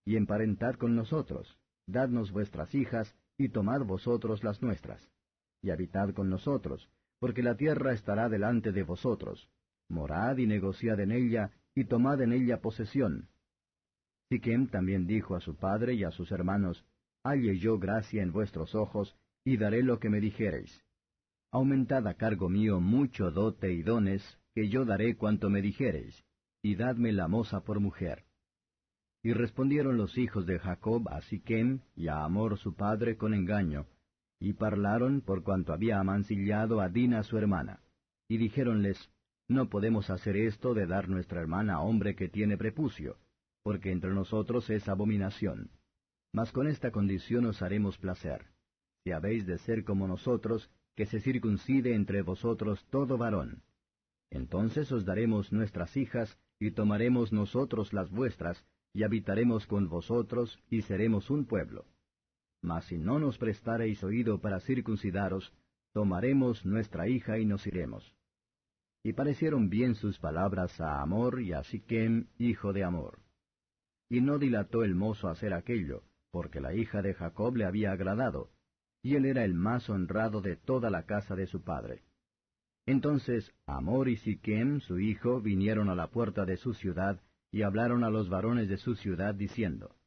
Y 0.06 0.16
emparentad 0.16 0.76
con 0.76 0.96
nosotros, 0.96 1.58
dadnos 1.86 2.32
vuestras 2.32 2.74
hijas, 2.76 3.14
y 3.38 3.50
tomad 3.50 3.82
vosotros 3.82 4.42
las 4.42 4.62
nuestras, 4.62 5.06
y 5.62 5.72
habitad 5.72 6.14
con 6.14 6.30
nosotros, 6.30 6.90
porque 7.24 7.42
la 7.42 7.56
tierra 7.56 7.94
estará 7.94 8.28
delante 8.28 8.74
de 8.74 8.84
vosotros. 8.84 9.50
Morad 9.88 10.36
y 10.40 10.46
negociad 10.46 11.00
en 11.00 11.14
ella, 11.14 11.52
y 11.74 11.86
tomad 11.86 12.20
en 12.20 12.34
ella 12.34 12.60
posesión. 12.60 13.30
Siquem 14.30 14.68
también 14.68 15.08
dijo 15.08 15.34
a 15.34 15.40
su 15.40 15.56
padre 15.56 15.94
y 15.94 16.04
a 16.04 16.12
sus 16.12 16.34
hermanos, 16.34 16.86
Halle 17.24 17.58
yo 17.60 17.80
gracia 17.80 18.22
en 18.22 18.34
vuestros 18.34 18.76
ojos, 18.76 19.16
y 19.46 19.56
daré 19.56 19.84
lo 19.84 20.02
que 20.02 20.10
me 20.10 20.20
dijereis. 20.20 20.84
Aumentad 21.50 22.06
a 22.10 22.16
cargo 22.16 22.50
mío 22.50 22.82
mucho 22.82 23.32
dote 23.32 23.72
y 23.72 23.84
dones, 23.84 24.22
que 24.54 24.68
yo 24.68 24.84
daré 24.84 25.16
cuanto 25.16 25.50
me 25.50 25.62
dijereis, 25.62 26.26
y 26.62 26.76
dadme 26.76 27.14
la 27.14 27.30
moza 27.30 27.62
por 27.62 27.80
mujer. 27.80 28.26
Y 29.24 29.32
respondieron 29.32 29.96
los 29.96 30.18
hijos 30.18 30.46
de 30.46 30.60
Jacob 30.60 31.08
a 31.08 31.22
Siquem 31.22 31.80
y 31.96 32.10
a 32.10 32.26
Amor 32.26 32.58
su 32.58 32.76
padre 32.76 33.16
con 33.16 33.34
engaño, 33.34 33.88
y 34.44 34.52
parlaron 34.52 35.22
por 35.22 35.42
cuanto 35.42 35.72
había 35.72 36.02
amancillado 36.02 36.82
a 36.82 36.90
Dina 36.90 37.24
su 37.24 37.38
hermana. 37.38 37.80
Y 38.28 38.36
dijéronles, 38.36 39.10
No 39.48 39.70
podemos 39.70 40.10
hacer 40.10 40.36
esto 40.36 40.74
de 40.74 40.86
dar 40.86 41.08
nuestra 41.08 41.40
hermana 41.40 41.76
a 41.76 41.80
hombre 41.80 42.14
que 42.16 42.28
tiene 42.28 42.58
prepucio, 42.58 43.18
porque 43.64 43.94
entre 43.94 44.14
nosotros 44.14 44.70
es 44.70 44.90
abominación. 44.90 45.72
Mas 46.34 46.52
con 46.52 46.68
esta 46.68 46.92
condición 46.92 47.46
os 47.46 47.62
haremos 47.62 47.98
placer. 47.98 48.48
Si 49.06 49.12
habéis 49.12 49.46
de 49.46 49.60
ser 49.60 49.86
como 49.86 50.10
nosotros, 50.10 50.70
que 50.98 51.06
se 51.06 51.22
circuncide 51.22 51.96
entre 51.96 52.22
vosotros 52.22 52.86
todo 52.90 53.18
varón. 53.18 53.64
Entonces 54.30 54.92
os 54.92 55.06
daremos 55.06 55.54
nuestras 55.54 55.96
hijas, 55.96 56.38
y 56.60 56.72
tomaremos 56.72 57.32
nosotros 57.32 57.94
las 57.94 58.12
vuestras, 58.12 58.66
y 58.94 59.04
habitaremos 59.04 59.68
con 59.68 59.88
vosotros, 59.88 60.60
y 60.70 60.82
seremos 60.82 61.30
un 61.30 61.46
pueblo. 61.46 61.86
Mas 62.64 62.86
si 62.86 62.98
no 62.98 63.20
nos 63.20 63.38
prestareis 63.38 64.02
oído 64.04 64.40
para 64.40 64.62
circuncidaros, 64.62 65.54
tomaremos 65.92 66.66
nuestra 66.66 67.10
hija 67.10 67.38
y 67.38 67.46
nos 67.46 67.68
iremos. 67.68 68.16
Y 69.04 69.12
parecieron 69.12 69.70
bien 69.70 69.96
sus 69.96 70.18
palabras 70.18 70.80
a 70.80 71.02
Amor 71.02 71.42
y 71.42 71.52
a 71.52 71.64
Siquem, 71.64 72.28
hijo 72.38 72.72
de 72.72 72.86
Amor. 72.86 73.20
Y 74.10 74.22
no 74.22 74.40
dilató 74.40 74.86
el 74.86 74.96
mozo 74.96 75.28
hacer 75.28 75.54
aquello, 75.54 76.04
porque 76.32 76.62
la 76.62 76.74
hija 76.74 77.02
de 77.02 77.14
Jacob 77.14 77.58
le 77.58 77.66
había 77.66 77.92
agradado, 77.92 78.50
y 79.02 79.16
él 79.16 79.26
era 79.26 79.44
el 79.44 79.54
más 79.54 79.90
honrado 79.90 80.40
de 80.40 80.56
toda 80.56 80.90
la 80.90 81.04
casa 81.04 81.36
de 81.36 81.48
su 81.48 81.64
padre. 81.64 82.04
Entonces 82.86 83.54
Amor 83.66 84.08
y 84.08 84.16
Siquem, 84.16 84.80
su 84.80 85.00
hijo, 85.00 85.42
vinieron 85.42 85.90
a 85.90 85.96
la 85.96 86.08
puerta 86.08 86.46
de 86.46 86.56
su 86.56 86.74
ciudad, 86.74 87.22
y 87.52 87.64
hablaron 87.64 88.06
a 88.06 88.10
los 88.10 88.30
varones 88.30 88.70
de 88.70 88.78
su 88.78 88.96
ciudad, 88.96 89.36
diciendo, 89.36 89.98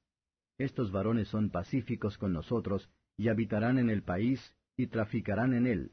Estos 0.58 0.90
varones 0.90 1.28
son 1.28 1.50
pacíficos 1.50 2.18
con 2.18 2.32
nosotros, 2.32 2.90
y 3.16 3.28
habitarán 3.28 3.78
en 3.78 3.90
el 3.90 4.02
país, 4.02 4.54
y 4.76 4.88
traficarán 4.88 5.54
en 5.54 5.66
él, 5.66 5.90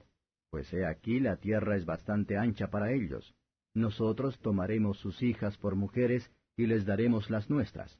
pues 0.53 0.71
he 0.71 0.85
aquí 0.85 1.19
la 1.19 1.37
tierra 1.37 1.75
es 1.75 1.83
bastante 1.83 2.37
ancha 2.37 2.67
para 2.69 2.91
ellos. 2.91 3.33
Nosotros 3.73 4.37
tomaremos 4.37 4.99
sus 4.99 5.23
hijas 5.23 5.57
por 5.57 5.75
mujeres, 5.75 6.31
y 6.55 6.67
les 6.67 6.85
daremos 6.85 7.31
las 7.31 7.49
nuestras. 7.49 7.99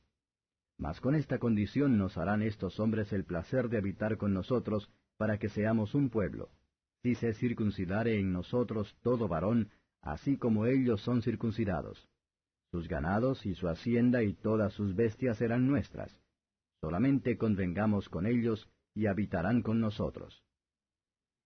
Mas 0.77 1.01
con 1.01 1.15
esta 1.15 1.39
condición 1.39 1.97
nos 1.97 2.15
harán 2.15 2.43
estos 2.43 2.79
hombres 2.79 3.11
el 3.11 3.25
placer 3.25 3.69
de 3.69 3.79
habitar 3.79 4.17
con 4.17 4.35
nosotros, 4.35 4.91
para 5.17 5.39
que 5.39 5.49
seamos 5.49 5.95
un 5.95 6.11
pueblo. 6.11 6.51
Si 7.01 7.15
se 7.15 7.33
circuncidare 7.33 8.19
en 8.19 8.31
nosotros 8.31 8.95
todo 9.01 9.27
varón, 9.27 9.71
así 10.03 10.37
como 10.37 10.67
ellos 10.67 11.01
son 11.01 11.23
circuncidados. 11.23 12.07
Sus 12.69 12.87
ganados 12.87 13.47
y 13.47 13.55
su 13.55 13.67
hacienda 13.67 14.21
y 14.21 14.33
todas 14.33 14.73
sus 14.73 14.95
bestias 14.95 15.39
serán 15.39 15.65
nuestras. 15.65 16.15
Solamente 16.83 17.37
convengamos 17.37 18.09
con 18.09 18.25
ellos 18.25 18.69
y 18.93 19.05
habitarán 19.05 19.61
con 19.61 19.79
nosotros. 19.79 20.43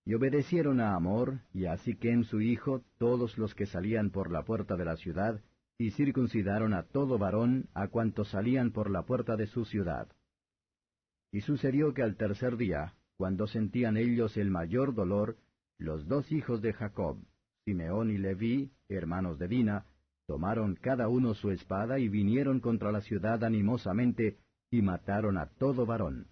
Y 0.04 0.16
obedecieron 0.16 0.80
a 0.82 0.96
Amor 0.96 1.42
y 1.54 1.66
a 1.68 1.78
Siquem 1.78 2.24
su 2.24 2.42
hijo 2.42 2.84
todos 2.98 3.38
los 3.38 3.54
que 3.54 3.68
salían 3.68 4.10
por 4.10 4.32
la 4.32 4.46
puerta 4.46 4.76
de 4.76 4.86
la 4.86 4.96
ciudad, 4.96 5.40
y 5.78 5.92
circuncidaron 5.92 6.74
a 6.74 6.88
todo 6.88 7.20
varón 7.20 7.70
a 7.76 7.88
cuantos 7.88 8.30
salían 8.30 8.72
por 8.72 8.90
la 8.90 9.04
puerta 9.04 9.38
de 9.38 9.46
su 9.46 9.64
ciudad. 9.66 10.08
Y 11.32 11.42
sucedió 11.42 11.94
que 11.94 12.02
al 12.02 12.16
tercer 12.16 12.58
día, 12.58 12.96
cuando 13.16 13.46
sentían 13.46 13.96
ellos 13.96 14.38
el 14.38 14.50
mayor 14.50 14.96
dolor, 14.96 15.38
los 15.78 16.08
dos 16.08 16.32
hijos 16.32 16.64
de 16.64 16.74
Jacob, 16.74 17.20
Simeón 17.64 18.10
y 18.10 18.18
Leví, 18.18 18.72
hermanos 18.90 19.38
de 19.38 19.48
Dina, 19.48 19.86
tomaron 20.26 20.74
cada 20.82 21.10
uno 21.10 21.36
su 21.36 21.52
espada 21.52 22.00
y 22.00 22.10
vinieron 22.10 22.60
contra 22.60 22.92
la 22.92 23.02
ciudad 23.02 23.44
animosamente, 23.44 24.40
y 24.70 24.82
mataron 24.82 25.38
a 25.38 25.48
todo 25.48 25.86
varón. 25.86 26.28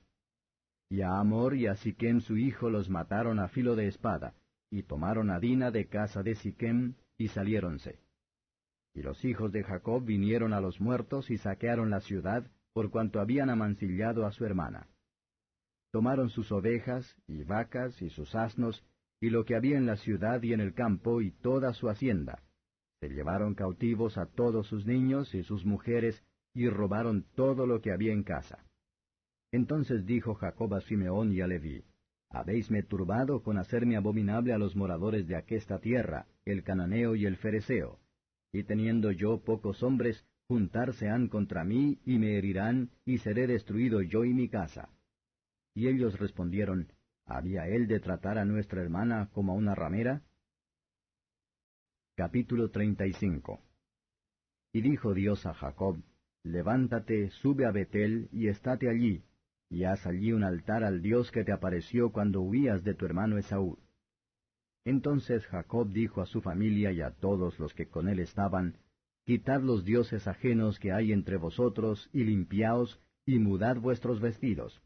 Y 0.90 1.02
a 1.02 1.20
Amor 1.20 1.56
y 1.56 1.68
a 1.68 1.76
Siquem 1.76 2.22
su 2.22 2.38
hijo 2.38 2.70
los 2.70 2.90
mataron 2.90 3.40
a 3.40 3.48
filo 3.48 3.76
de 3.76 3.88
espada, 3.88 4.36
y 4.70 4.84
tomaron 4.84 5.30
a 5.32 5.40
Dina 5.40 5.72
de 5.72 5.88
casa 5.88 6.22
de 6.24 6.36
Siquem, 6.36 6.96
y 7.18 7.30
saliéronse. 7.30 8.00
Y 8.94 9.02
los 9.02 9.24
hijos 9.26 9.52
de 9.52 9.64
Jacob 9.64 10.04
vinieron 10.04 10.54
a 10.54 10.62
los 10.62 10.80
muertos 10.80 11.30
y 11.30 11.38
saquearon 11.38 11.90
la 11.90 12.02
ciudad, 12.02 12.50
por 12.74 12.92
cuanto 12.92 13.20
habían 13.20 13.50
amancillado 13.50 14.26
a 14.26 14.32
su 14.32 14.46
hermana. 14.46 14.88
Tomaron 15.92 16.30
sus 16.30 16.52
ovejas, 16.52 17.16
y 17.28 17.44
vacas, 17.44 18.02
y 18.02 18.10
sus 18.10 18.36
asnos, 18.36 18.86
y 19.22 19.30
lo 19.30 19.46
que 19.46 19.56
había 19.56 19.78
en 19.78 19.86
la 19.86 19.96
ciudad 19.96 20.44
y 20.44 20.54
en 20.54 20.60
el 20.60 20.74
campo, 20.74 21.22
y 21.22 21.32
toda 21.32 21.74
su 21.74 21.90
hacienda, 21.90 22.44
se 23.00 23.10
llevaron 23.10 23.56
cautivos 23.56 24.18
a 24.18 24.26
todos 24.26 24.68
sus 24.68 24.86
niños 24.86 25.34
y 25.36 25.44
sus 25.44 25.66
mujeres, 25.66 26.24
y 26.56 26.70
robaron 26.70 27.26
todo 27.36 27.68
lo 27.68 27.82
que 27.82 27.92
había 27.92 28.14
en 28.14 28.24
casa. 28.24 28.66
Entonces 29.52 30.06
dijo 30.06 30.34
Jacob 30.34 30.74
a 30.74 30.82
Simeón 30.82 31.32
y 31.32 31.42
a 31.42 31.48
Leví, 31.48 31.84
Habéisme 32.30 32.84
turbado 32.84 33.44
con 33.44 33.58
hacerme 33.58 33.96
abominable 33.96 34.52
a 34.52 34.58
los 34.58 34.76
moradores 34.76 35.28
de 35.28 35.36
aquesta 35.36 35.80
tierra, 35.80 36.28
el 36.44 36.64
cananeo 36.64 37.16
y 37.16 37.26
el 37.26 37.38
fereceo. 37.38 38.00
Y 38.52 38.64
teniendo 38.64 39.12
yo 39.12 39.44
pocos 39.44 39.84
hombres, 39.84 40.26
juntarse 40.48 41.08
han 41.08 41.28
contra 41.28 41.64
mí, 41.64 42.00
y 42.06 42.18
me 42.18 42.38
herirán, 42.38 42.90
y 43.06 43.20
seré 43.20 43.48
destruido 43.48 44.02
yo 44.02 44.26
y 44.26 44.34
mi 44.34 44.50
casa. 44.50 44.90
Y 45.76 45.88
ellos 45.88 46.20
respondieron, 46.20 46.92
¿Había 47.26 47.68
él 47.68 47.88
de 47.88 48.00
tratar 48.00 48.38
a 48.38 48.46
nuestra 48.46 48.82
hermana 48.82 49.30
como 49.32 49.54
a 49.54 49.56
una 49.56 49.74
ramera? 49.74 50.22
Capítulo 52.16 52.70
35 52.70 53.62
Y 54.74 54.82
dijo 54.82 55.14
Dios 55.14 55.46
a 55.46 55.54
Jacob, 55.54 55.98
Levántate, 56.46 57.32
sube 57.42 57.66
a 57.66 57.72
Betel, 57.72 58.30
y 58.32 58.50
estate 58.50 58.88
allí, 58.88 59.24
y 59.68 59.86
haz 59.86 60.06
allí 60.06 60.32
un 60.32 60.44
altar 60.44 60.84
al 60.84 61.02
Dios 61.02 61.32
que 61.32 61.44
te 61.44 61.52
apareció 61.52 62.12
cuando 62.12 62.42
huías 62.42 62.84
de 62.84 62.94
tu 62.94 63.06
hermano 63.06 63.40
Esaú. 63.40 63.80
Entonces 64.86 65.44
Jacob 65.48 65.92
dijo 65.92 66.22
a 66.22 66.28
su 66.28 66.42
familia 66.42 66.92
y 66.92 67.02
a 67.02 67.10
todos 67.10 67.58
los 67.58 67.74
que 67.74 67.88
con 67.88 68.08
él 68.08 68.20
estaban, 68.20 68.78
Quitad 69.26 69.62
los 69.62 69.86
dioses 69.86 70.28
ajenos 70.28 70.78
que 70.78 70.92
hay 70.92 71.12
entre 71.12 71.38
vosotros, 71.38 72.12
y 72.14 72.24
limpiaos, 72.26 73.02
y 73.26 73.40
mudad 73.40 73.78
vuestros 73.78 74.22
vestidos. 74.22 74.84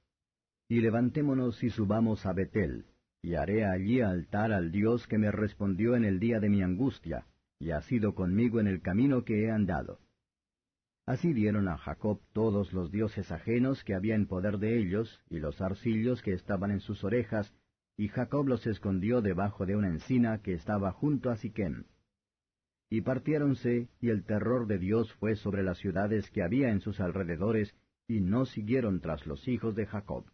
Y 0.70 0.80
levantémonos 0.80 1.62
y 1.62 1.72
subamos 1.72 2.26
a 2.26 2.32
Betel, 2.32 2.86
y 3.22 3.34
haré 3.34 3.66
allí 3.66 4.00
altar 4.00 4.54
al 4.54 4.72
Dios 4.72 5.06
que 5.08 5.18
me 5.18 5.30
respondió 5.30 5.98
en 5.98 6.06
el 6.06 6.22
día 6.22 6.40
de 6.40 6.48
mi 6.48 6.64
angustia, 6.64 7.26
y 7.60 7.72
ha 7.72 7.82
sido 7.82 8.16
conmigo 8.16 8.62
en 8.62 8.68
el 8.68 8.82
camino 8.82 9.26
que 9.26 9.44
he 9.44 9.52
andado. 9.52 10.00
Así 11.10 11.34
dieron 11.34 11.68
a 11.70 11.78
Jacob 11.80 12.22
todos 12.34 12.72
los 12.72 12.92
dioses 12.92 13.32
ajenos 13.32 13.84
que 13.84 13.96
había 13.96 14.14
en 14.14 14.28
poder 14.28 14.60
de 14.60 14.78
ellos, 14.78 15.24
y 15.28 15.40
los 15.40 15.60
arcillos 15.60 16.22
que 16.22 16.34
estaban 16.34 16.70
en 16.70 16.82
sus 16.82 17.04
orejas, 17.04 17.52
y 17.98 18.10
Jacob 18.10 18.48
los 18.48 18.68
escondió 18.68 19.24
debajo 19.24 19.66
de 19.66 19.76
una 19.76 19.88
encina 19.88 20.44
que 20.44 20.54
estaba 20.54 20.92
junto 20.92 21.32
a 21.32 21.36
Siquem. 21.38 21.86
Y 22.92 23.02
partiéronse, 23.02 23.90
y 24.00 24.10
el 24.10 24.24
terror 24.24 24.68
de 24.68 24.78
Dios 24.78 25.12
fue 25.14 25.36
sobre 25.36 25.64
las 25.64 25.80
ciudades 25.80 26.30
que 26.30 26.44
había 26.44 26.70
en 26.70 26.80
sus 26.80 27.00
alrededores, 27.00 27.76
y 28.08 28.22
no 28.22 28.46
siguieron 28.46 29.02
tras 29.02 29.26
los 29.26 29.48
hijos 29.48 29.74
de 29.74 29.88
Jacob. 29.88 30.26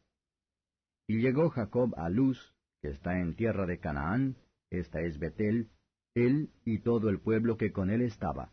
Y 1.08 1.22
llegó 1.22 1.52
Jacob 1.52 1.94
a 1.96 2.10
Luz, 2.10 2.54
que 2.82 2.90
está 2.90 3.22
en 3.22 3.38
tierra 3.38 3.66
de 3.66 3.80
Canaán, 3.80 4.36
esta 4.70 5.00
es 5.00 5.20
Betel, 5.20 5.70
él 6.16 6.50
y 6.66 6.80
todo 6.80 7.08
el 7.08 7.22
pueblo 7.22 7.56
que 7.56 7.72
con 7.72 7.90
él 7.90 8.02
estaba 8.02 8.52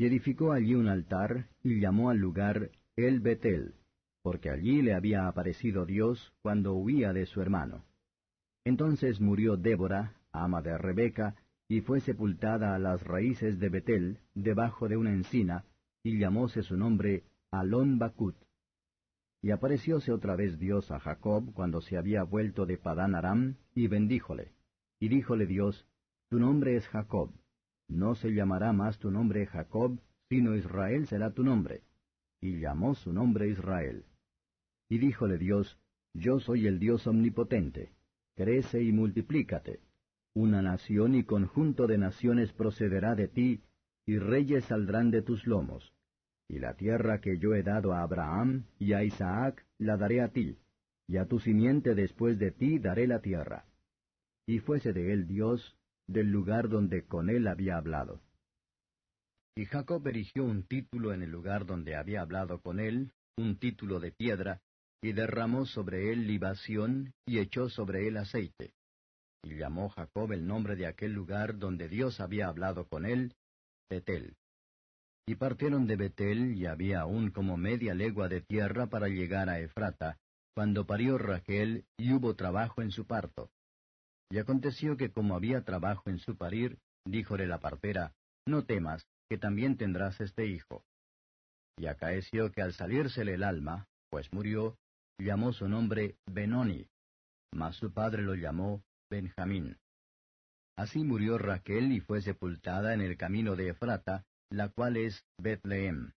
y 0.00 0.06
edificó 0.06 0.52
allí 0.52 0.74
un 0.74 0.88
altar, 0.88 1.50
y 1.62 1.78
llamó 1.78 2.08
al 2.08 2.16
lugar 2.16 2.70
El 2.96 3.20
Betel, 3.20 3.74
porque 4.22 4.48
allí 4.48 4.80
le 4.80 4.94
había 4.94 5.28
aparecido 5.28 5.84
Dios 5.84 6.32
cuando 6.40 6.72
huía 6.72 7.12
de 7.12 7.26
su 7.26 7.42
hermano. 7.42 7.84
Entonces 8.64 9.20
murió 9.20 9.58
Débora, 9.58 10.14
ama 10.32 10.62
de 10.62 10.78
Rebeca, 10.78 11.36
y 11.68 11.82
fue 11.82 12.00
sepultada 12.00 12.74
a 12.74 12.78
las 12.78 13.02
raíces 13.02 13.58
de 13.58 13.68
Betel, 13.68 14.20
debajo 14.34 14.88
de 14.88 14.96
una 14.96 15.12
encina, 15.12 15.66
y 16.02 16.18
llamóse 16.18 16.62
su 16.62 16.78
nombre 16.78 17.24
Alon 17.50 17.98
Bakut. 17.98 18.36
Y 19.42 19.50
aparecióse 19.50 20.12
otra 20.12 20.34
vez 20.34 20.58
Dios 20.58 20.90
a 20.90 20.98
Jacob 20.98 21.52
cuando 21.52 21.82
se 21.82 21.98
había 21.98 22.22
vuelto 22.22 22.64
de 22.64 22.78
Padán 22.78 23.14
Aram, 23.14 23.56
y 23.74 23.86
bendíjole. 23.86 24.52
Y 24.98 25.08
díjole 25.08 25.44
Dios, 25.44 25.86
Tu 26.30 26.38
nombre 26.38 26.76
es 26.76 26.88
Jacob, 26.88 27.34
no 27.90 28.14
se 28.14 28.30
llamará 28.30 28.72
más 28.72 28.98
tu 28.98 29.10
nombre 29.10 29.46
Jacob, 29.46 29.98
sino 30.28 30.54
Israel 30.54 31.06
será 31.08 31.32
tu 31.32 31.42
nombre. 31.42 31.82
Y 32.40 32.60
llamó 32.60 32.94
su 32.94 33.12
nombre 33.12 33.48
Israel. 33.48 34.04
Y 34.88 34.98
díjole 34.98 35.38
Dios, 35.38 35.78
Yo 36.14 36.40
soy 36.40 36.66
el 36.66 36.78
Dios 36.78 37.06
omnipotente. 37.06 37.92
Crece 38.36 38.82
y 38.82 38.92
multiplícate. 38.92 39.80
Una 40.34 40.62
nación 40.62 41.14
y 41.16 41.24
conjunto 41.24 41.86
de 41.86 41.98
naciones 41.98 42.52
procederá 42.52 43.14
de 43.14 43.28
ti, 43.28 43.62
y 44.06 44.18
reyes 44.18 44.64
saldrán 44.64 45.10
de 45.10 45.22
tus 45.22 45.46
lomos. 45.46 45.92
Y 46.48 46.58
la 46.58 46.74
tierra 46.74 47.20
que 47.20 47.38
yo 47.38 47.54
he 47.54 47.62
dado 47.62 47.92
a 47.92 48.02
Abraham 48.02 48.64
y 48.78 48.92
a 48.92 49.04
Isaac 49.04 49.64
la 49.78 49.96
daré 49.96 50.20
a 50.20 50.28
ti, 50.28 50.58
y 51.06 51.16
a 51.16 51.26
tu 51.26 51.40
simiente 51.40 51.94
después 51.94 52.38
de 52.38 52.52
ti 52.52 52.78
daré 52.78 53.06
la 53.06 53.20
tierra. 53.20 53.66
Y 54.46 54.60
fuese 54.60 54.92
de 54.92 55.12
él 55.12 55.26
Dios, 55.26 55.76
del 56.10 56.32
lugar 56.32 56.68
donde 56.68 57.06
con 57.06 57.30
él 57.30 57.46
había 57.46 57.76
hablado. 57.76 58.20
Y 59.56 59.66
Jacob 59.66 60.04
erigió 60.08 60.44
un 60.44 60.64
título 60.64 61.12
en 61.12 61.22
el 61.22 61.30
lugar 61.30 61.66
donde 61.66 61.94
había 61.94 62.22
hablado 62.22 62.60
con 62.60 62.80
él, 62.80 63.12
un 63.36 63.58
título 63.58 64.00
de 64.00 64.10
piedra, 64.10 64.60
y 65.00 65.12
derramó 65.12 65.66
sobre 65.66 66.12
él 66.12 66.26
libación, 66.26 67.12
y 67.26 67.38
echó 67.38 67.68
sobre 67.68 68.08
él 68.08 68.16
aceite. 68.16 68.72
Y 69.44 69.56
llamó 69.56 69.88
Jacob 69.88 70.32
el 70.32 70.46
nombre 70.46 70.74
de 70.74 70.86
aquel 70.86 71.12
lugar 71.12 71.58
donde 71.58 71.88
Dios 71.88 72.20
había 72.20 72.48
hablado 72.48 72.86
con 72.86 73.06
él, 73.06 73.34
Betel. 73.88 74.36
Y 75.26 75.36
partieron 75.36 75.86
de 75.86 75.94
Betel, 75.94 76.56
y 76.56 76.66
había 76.66 77.02
aún 77.02 77.30
como 77.30 77.56
media 77.56 77.94
legua 77.94 78.28
de 78.28 78.40
tierra 78.40 78.88
para 78.88 79.06
llegar 79.08 79.48
a 79.48 79.60
Efrata, 79.60 80.18
cuando 80.54 80.86
parió 80.86 81.18
Raquel, 81.18 81.84
y 81.96 82.12
hubo 82.12 82.34
trabajo 82.34 82.82
en 82.82 82.90
su 82.90 83.06
parto. 83.06 83.50
Y 84.30 84.38
aconteció 84.38 84.96
que 84.96 85.10
como 85.10 85.34
había 85.34 85.64
trabajo 85.64 86.08
en 86.08 86.18
su 86.18 86.36
parir, 86.36 86.78
díjole 87.04 87.46
la 87.46 87.58
partera, 87.58 88.14
No 88.46 88.64
temas, 88.64 89.06
que 89.28 89.38
también 89.38 89.76
tendrás 89.76 90.20
este 90.20 90.46
hijo. 90.46 90.84
Y 91.76 91.86
acaeció 91.86 92.52
que 92.52 92.62
al 92.62 92.72
salírsele 92.72 93.34
el 93.34 93.42
alma, 93.42 93.88
pues 94.08 94.32
murió, 94.32 94.76
llamó 95.18 95.52
su 95.52 95.68
nombre 95.68 96.16
Benoni, 96.26 96.86
mas 97.52 97.76
su 97.76 97.92
padre 97.92 98.22
lo 98.22 98.34
llamó 98.34 98.82
Benjamín. 99.10 99.76
Así 100.76 101.04
murió 101.04 101.36
Raquel 101.36 101.92
y 101.92 102.00
fue 102.00 102.22
sepultada 102.22 102.94
en 102.94 103.00
el 103.00 103.16
camino 103.16 103.56
de 103.56 103.68
Efrata, 103.68 104.24
la 104.50 104.68
cual 104.68 104.96
es 104.96 105.24
Betlehem. 105.38 106.12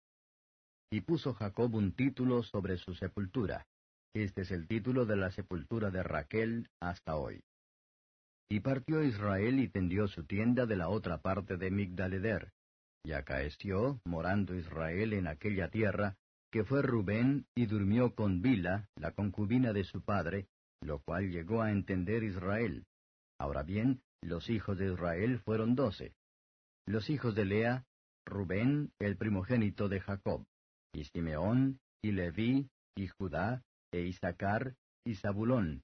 Y 0.91 1.01
puso 1.01 1.33
Jacob 1.33 1.73
un 1.73 1.93
título 1.93 2.43
sobre 2.43 2.77
su 2.77 2.93
sepultura. 2.93 3.65
Este 4.13 4.41
es 4.41 4.51
el 4.51 4.67
título 4.67 5.05
de 5.05 5.15
la 5.15 5.31
sepultura 5.31 5.89
de 5.89 6.03
Raquel 6.03 6.69
hasta 6.81 7.15
hoy. 7.15 7.41
Y 8.51 8.59
partió 8.59 9.01
Israel 9.01 9.61
y 9.61 9.69
tendió 9.69 10.09
su 10.09 10.25
tienda 10.25 10.65
de 10.65 10.75
la 10.75 10.89
otra 10.89 11.21
parte 11.21 11.55
de 11.55 11.71
Migdaleder. 11.71 12.51
Y 13.01 13.13
acaeció, 13.13 14.01
morando 14.03 14.53
Israel 14.55 15.13
en 15.13 15.27
aquella 15.27 15.69
tierra, 15.69 16.17
que 16.51 16.65
fue 16.65 16.81
Rubén 16.81 17.45
y 17.55 17.65
durmió 17.65 18.13
con 18.13 18.41
Bila, 18.41 18.89
la 18.97 19.13
concubina 19.13 19.71
de 19.71 19.85
su 19.85 20.01
padre, 20.01 20.49
lo 20.81 20.99
cual 20.99 21.31
llegó 21.31 21.61
a 21.61 21.71
entender 21.71 22.23
Israel. 22.23 22.83
Ahora 23.39 23.63
bien, 23.63 24.01
los 24.21 24.49
hijos 24.49 24.77
de 24.77 24.91
Israel 24.91 25.39
fueron 25.39 25.73
doce. 25.73 26.13
Los 26.85 27.09
hijos 27.09 27.33
de 27.35 27.45
Lea, 27.45 27.85
Rubén, 28.25 28.91
el 28.99 29.15
primogénito 29.15 29.87
de 29.87 30.01
Jacob, 30.01 30.45
y 30.91 31.05
Simeón, 31.05 31.79
y 32.01 32.11
Leví, 32.11 32.69
y 32.97 33.07
Judá, 33.07 33.63
e 33.93 34.01
Isaacar, 34.01 34.75
y 35.05 35.15
Zabulón. 35.15 35.83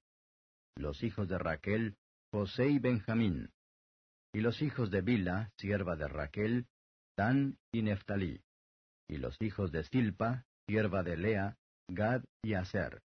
Los 0.76 1.02
hijos 1.02 1.28
de 1.28 1.38
Raquel, 1.38 1.96
José 2.30 2.68
y 2.68 2.78
Benjamín. 2.78 3.50
Y 4.34 4.40
los 4.40 4.60
hijos 4.60 4.90
de 4.90 5.00
Bila, 5.00 5.50
sierva 5.56 5.96
de 5.96 6.08
Raquel, 6.08 6.66
Dan 7.16 7.56
y 7.72 7.82
Neftalí. 7.82 8.42
Y 9.08 9.16
los 9.16 9.36
hijos 9.40 9.72
de 9.72 9.84
Silpa, 9.84 10.44
sierva 10.68 11.02
de 11.02 11.16
Lea, 11.16 11.56
Gad 11.90 12.24
y 12.44 12.52
Aser. 12.52 13.00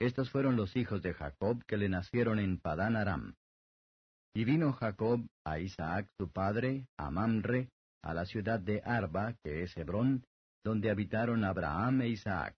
Estos 0.00 0.30
fueron 0.30 0.56
los 0.56 0.74
hijos 0.76 1.00
de 1.02 1.14
Jacob 1.14 1.62
que 1.66 1.76
le 1.76 1.88
nacieron 1.88 2.40
en 2.40 2.58
Padán 2.58 2.96
Aram. 2.96 3.34
Y 4.34 4.44
vino 4.44 4.72
Jacob 4.72 5.24
a 5.46 5.60
Isaac 5.60 6.08
su 6.18 6.28
padre, 6.28 6.88
a 6.98 7.12
Mamre, 7.12 7.68
a 8.02 8.12
la 8.14 8.26
ciudad 8.26 8.58
de 8.58 8.82
Arba, 8.84 9.34
que 9.44 9.62
es 9.62 9.76
Hebrón, 9.76 10.24
donde 10.64 10.90
habitaron 10.90 11.44
Abraham 11.44 12.02
e 12.02 12.08
Isaac. 12.08 12.56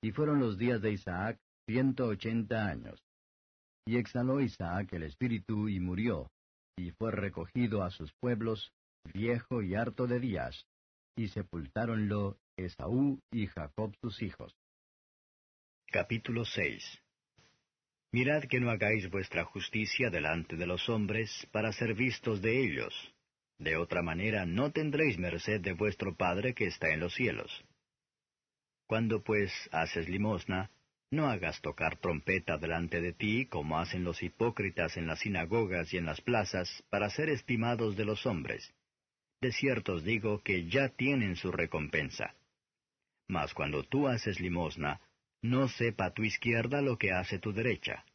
Y 0.00 0.12
fueron 0.12 0.38
los 0.38 0.56
días 0.58 0.80
de 0.80 0.92
Isaac 0.92 1.40
ciento 1.66 2.06
ochenta 2.06 2.66
años. 2.66 3.02
Y 3.84 3.96
exhaló 3.96 4.40
Isaac 4.40 4.92
el 4.92 5.02
espíritu 5.02 5.68
y 5.68 5.80
murió, 5.80 6.30
y 6.76 6.90
fue 6.92 7.10
recogido 7.10 7.82
a 7.82 7.90
sus 7.90 8.12
pueblos, 8.20 8.72
viejo 9.12 9.62
y 9.62 9.74
harto 9.74 10.06
de 10.06 10.20
días, 10.20 10.66
y 11.16 11.28
sepultáronlo 11.28 12.38
Esaú 12.56 13.18
y 13.30 13.46
Jacob 13.48 13.94
sus 14.00 14.22
hijos. 14.22 14.54
Capítulo 15.90 16.44
6 16.44 17.02
Mirad 18.12 18.42
que 18.44 18.60
no 18.60 18.70
hagáis 18.70 19.10
vuestra 19.10 19.44
justicia 19.44 20.10
delante 20.10 20.56
de 20.56 20.66
los 20.66 20.88
hombres 20.88 21.30
para 21.50 21.72
ser 21.72 21.94
vistos 21.94 22.42
de 22.42 22.62
ellos. 22.62 22.94
De 23.58 23.76
otra 23.76 24.02
manera 24.02 24.44
no 24.44 24.70
tendréis 24.70 25.18
merced 25.18 25.60
de 25.60 25.72
vuestro 25.72 26.14
Padre 26.14 26.54
que 26.54 26.66
está 26.66 26.90
en 26.90 27.00
los 27.00 27.14
cielos. 27.14 27.64
Cuando 28.86 29.22
pues 29.22 29.50
haces 29.72 30.08
limosna, 30.08 30.70
no 31.12 31.28
hagas 31.28 31.60
tocar 31.60 31.98
trompeta 31.98 32.56
delante 32.56 33.02
de 33.02 33.12
ti, 33.12 33.44
como 33.44 33.78
hacen 33.78 34.02
los 34.02 34.22
hipócritas 34.22 34.96
en 34.96 35.06
las 35.06 35.20
sinagogas 35.20 35.92
y 35.92 35.98
en 35.98 36.06
las 36.06 36.22
plazas, 36.22 36.82
para 36.88 37.10
ser 37.10 37.28
estimados 37.28 37.96
de 37.96 38.06
los 38.06 38.24
hombres. 38.24 38.74
De 39.42 39.52
cierto 39.52 39.94
os 39.94 40.04
digo 40.04 40.42
que 40.42 40.68
ya 40.70 40.88
tienen 40.88 41.36
su 41.36 41.52
recompensa. 41.52 42.34
Mas 43.28 43.52
cuando 43.52 43.84
tú 43.84 44.08
haces 44.08 44.40
limosna, 44.40 45.02
no 45.42 45.68
sepa 45.68 46.14
tu 46.14 46.22
izquierda 46.24 46.80
lo 46.80 46.96
que 46.96 47.12
hace 47.12 47.38
tu 47.38 47.52
derecha, 47.52 48.06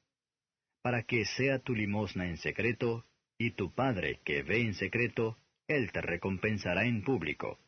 para 0.81 1.03
que 1.03 1.25
sea 1.25 1.59
tu 1.59 1.75
limosna 1.75 2.27
en 2.27 2.37
secreto, 2.37 3.05
y 3.37 3.51
tu 3.51 3.75
Padre 3.75 4.21
que 4.23 4.41
ve 4.41 4.61
en 4.61 4.73
secreto, 4.73 5.37
Él 5.67 5.91
te 5.91 6.01
recompensará 6.01 6.85
en 6.85 7.03
público. 7.03 7.59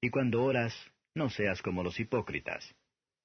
Y 0.00 0.10
cuando 0.10 0.44
oras, 0.44 0.74
no 1.14 1.28
seas 1.28 1.60
como 1.60 1.82
los 1.82 1.98
hipócritas, 1.98 2.72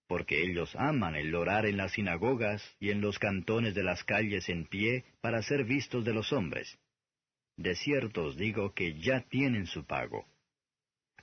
porque 0.10 0.42
ellos 0.42 0.76
aman 0.76 1.16
el 1.16 1.36
orar 1.36 1.68
en 1.68 1.78
las 1.78 1.92
sinagogas 1.92 2.64
y 2.80 2.90
en 2.90 3.00
los 3.00 3.20
cantones 3.20 3.76
de 3.76 3.84
las 3.84 4.04
calles 4.04 4.50
en 4.50 4.66
pie 4.66 5.06
para 5.22 5.44
ser 5.44 5.66
vistos 5.66 6.04
de 6.04 6.14
los 6.14 6.34
hombres. 6.34 6.80
De 7.58 7.76
cierto 7.76 8.26
os 8.26 8.36
digo 8.36 8.74
que 8.74 9.00
ya 9.00 9.22
tienen 9.30 9.68
su 9.68 9.86
pago. 9.86 10.26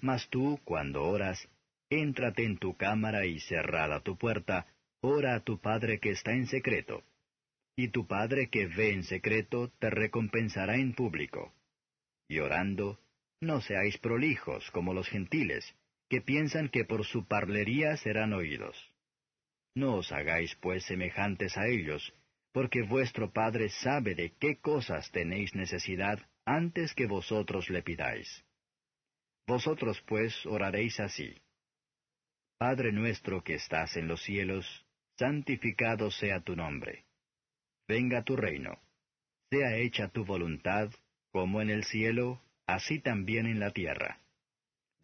Mas 0.00 0.28
tú, 0.30 0.60
cuando 0.62 1.02
oras, 1.02 1.48
éntrate 1.90 2.44
en 2.44 2.58
tu 2.58 2.76
cámara 2.76 3.26
y 3.26 3.40
cerrada 3.40 4.04
tu 4.04 4.16
puerta, 4.16 4.68
ora 5.00 5.34
a 5.34 5.40
tu 5.40 5.58
Padre 5.58 5.98
que 5.98 6.10
está 6.10 6.32
en 6.32 6.46
secreto. 6.46 7.02
Y 7.74 7.88
tu 7.88 8.06
Padre 8.06 8.48
que 8.50 8.68
ve 8.68 8.92
en 8.92 9.02
secreto 9.02 9.72
te 9.80 9.90
recompensará 9.90 10.76
en 10.76 10.94
público. 10.94 11.52
Y 12.28 12.38
orando, 12.38 13.00
no 13.40 13.60
seáis 13.60 13.98
prolijos 13.98 14.70
como 14.70 14.94
los 14.94 15.08
gentiles, 15.08 15.74
que 16.08 16.20
piensan 16.20 16.68
que 16.68 16.84
por 16.84 17.04
su 17.04 17.26
parlería 17.26 17.96
serán 17.96 18.32
oídos. 18.32 18.76
No 19.74 19.96
os 19.96 20.12
hagáis 20.12 20.54
pues 20.56 20.84
semejantes 20.84 21.56
a 21.56 21.66
ellos, 21.66 22.14
porque 22.52 22.82
vuestro 22.82 23.32
Padre 23.32 23.68
sabe 23.68 24.14
de 24.14 24.32
qué 24.38 24.58
cosas 24.60 25.10
tenéis 25.10 25.54
necesidad 25.54 26.18
antes 26.44 26.94
que 26.94 27.06
vosotros 27.06 27.68
le 27.68 27.82
pidáis. 27.82 28.44
Vosotros 29.46 30.02
pues 30.06 30.46
oraréis 30.46 30.98
así. 31.00 31.42
Padre 32.58 32.92
nuestro 32.92 33.44
que 33.44 33.54
estás 33.54 33.96
en 33.96 34.08
los 34.08 34.22
cielos, 34.22 34.86
santificado 35.18 36.10
sea 36.10 36.40
tu 36.40 36.56
nombre. 36.56 37.04
Venga 37.86 38.22
tu 38.22 38.36
reino. 38.36 38.80
Sea 39.50 39.76
hecha 39.76 40.08
tu 40.08 40.24
voluntad, 40.24 40.90
como 41.30 41.60
en 41.60 41.70
el 41.70 41.84
cielo, 41.84 42.42
así 42.66 43.00
también 43.00 43.46
en 43.46 43.60
la 43.60 43.70
tierra. 43.72 44.20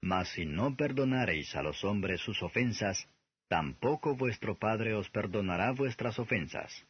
Mas 0.00 0.28
si 0.30 0.46
no 0.46 0.76
perdonareis 0.76 1.54
a 1.56 1.62
los 1.62 1.84
hombres 1.84 2.20
sus 2.20 2.42
ofensas, 2.42 3.08
tampoco 3.48 4.16
vuestro 4.16 4.58
Padre 4.58 4.94
os 4.94 5.10
perdonará 5.10 5.72
vuestras 5.72 6.18
ofensas. 6.18 6.86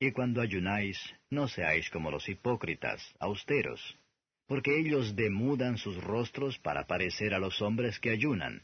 Y 0.00 0.12
cuando 0.12 0.40
ayunáis, 0.40 0.98
no 1.30 1.48
seáis 1.48 1.90
como 1.90 2.10
los 2.10 2.28
hipócritas, 2.28 3.02
austeros, 3.18 3.98
porque 4.46 4.78
ellos 4.78 5.16
demudan 5.16 5.76
sus 5.76 6.02
rostros 6.02 6.58
para 6.58 6.86
parecer 6.86 7.34
a 7.34 7.38
los 7.38 7.60
hombres 7.60 7.98
que 7.98 8.10
ayunan. 8.10 8.62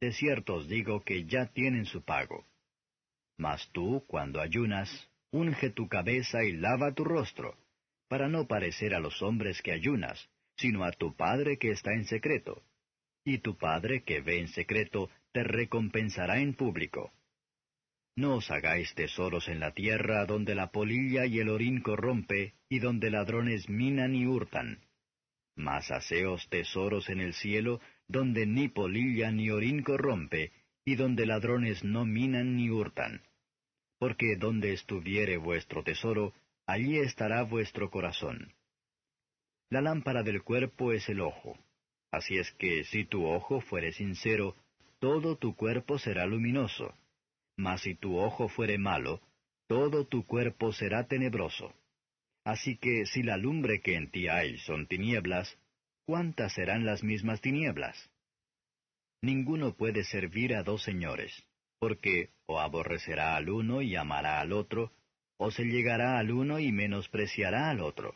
De 0.00 0.12
cierto 0.12 0.54
os 0.56 0.68
digo 0.68 1.02
que 1.02 1.24
ya 1.24 1.46
tienen 1.46 1.86
su 1.86 2.02
pago. 2.02 2.46
Mas 3.38 3.68
tú, 3.72 4.04
cuando 4.06 4.40
ayunas, 4.40 5.08
unge 5.30 5.70
tu 5.70 5.88
cabeza 5.88 6.44
y 6.44 6.52
lava 6.52 6.92
tu 6.92 7.04
rostro, 7.04 7.56
para 8.08 8.28
no 8.28 8.46
parecer 8.46 8.94
a 8.94 9.00
los 9.00 9.20
hombres 9.22 9.62
que 9.62 9.72
ayunas, 9.72 10.28
sino 10.56 10.84
a 10.84 10.92
tu 10.92 11.14
Padre 11.14 11.58
que 11.58 11.70
está 11.70 11.92
en 11.92 12.04
secreto. 12.04 12.62
Y 13.24 13.38
tu 13.38 13.56
Padre 13.56 14.02
que 14.02 14.20
ve 14.20 14.40
en 14.40 14.48
secreto 14.48 15.10
te 15.32 15.42
recompensará 15.42 16.40
en 16.40 16.54
público. 16.54 17.12
No 18.16 18.36
os 18.36 18.50
hagáis 18.50 18.94
tesoros 18.94 19.48
en 19.48 19.60
la 19.60 19.72
tierra 19.72 20.24
donde 20.24 20.54
la 20.54 20.70
polilla 20.70 21.26
y 21.26 21.38
el 21.38 21.50
orín 21.50 21.82
corrompe, 21.82 22.54
y 22.68 22.78
donde 22.78 23.10
ladrones 23.10 23.68
minan 23.68 24.14
y 24.14 24.26
hurtan. 24.26 24.80
Mas 25.54 25.90
haceos 25.90 26.48
tesoros 26.48 27.10
en 27.10 27.20
el 27.20 27.34
cielo, 27.34 27.80
donde 28.08 28.46
ni 28.46 28.68
polilla 28.68 29.30
ni 29.30 29.50
orín 29.50 29.82
corrompe, 29.82 30.52
y 30.84 30.94
donde 30.96 31.26
ladrones 31.26 31.84
no 31.84 32.06
minan 32.06 32.56
ni 32.56 32.70
hurtan. 32.70 33.22
Porque 33.98 34.36
donde 34.36 34.72
estuviere 34.72 35.36
vuestro 35.36 35.82
tesoro, 35.82 36.32
allí 36.66 36.98
estará 36.98 37.42
vuestro 37.42 37.90
corazón. 37.90 38.54
La 39.68 39.80
lámpara 39.80 40.22
del 40.22 40.42
cuerpo 40.42 40.92
es 40.92 41.08
el 41.08 41.20
ojo. 41.20 41.58
Así 42.12 42.38
es 42.38 42.52
que 42.52 42.84
si 42.84 43.04
tu 43.04 43.26
ojo 43.26 43.60
fuere 43.60 43.92
sincero, 43.92 44.54
todo 45.00 45.36
tu 45.36 45.56
cuerpo 45.56 45.98
será 45.98 46.24
luminoso. 46.26 46.94
Mas 47.56 47.82
si 47.82 47.94
tu 47.94 48.16
ojo 48.18 48.48
fuere 48.48 48.78
malo, 48.78 49.20
todo 49.66 50.06
tu 50.06 50.24
cuerpo 50.24 50.72
será 50.72 51.06
tenebroso. 51.06 51.74
Así 52.44 52.76
que 52.76 53.06
si 53.06 53.24
la 53.24 53.36
lumbre 53.36 53.80
que 53.80 53.96
en 53.96 54.10
ti 54.10 54.28
hay 54.28 54.58
son 54.58 54.86
tinieblas, 54.86 55.58
¿cuántas 56.04 56.54
serán 56.54 56.86
las 56.86 57.02
mismas 57.02 57.40
tinieblas? 57.40 58.10
Ninguno 59.20 59.74
puede 59.74 60.04
servir 60.04 60.54
a 60.54 60.62
dos 60.62 60.84
señores, 60.84 61.44
porque 61.80 62.30
o 62.46 62.60
aborrecerá 62.60 63.34
al 63.34 63.50
uno 63.50 63.82
y 63.82 63.96
amará 63.96 64.40
al 64.40 64.52
otro, 64.52 64.92
o 65.38 65.50
se 65.50 65.64
llegará 65.64 66.18
al 66.18 66.30
uno 66.30 66.60
y 66.60 66.70
menospreciará 66.70 67.68
al 67.70 67.80
otro. 67.80 68.14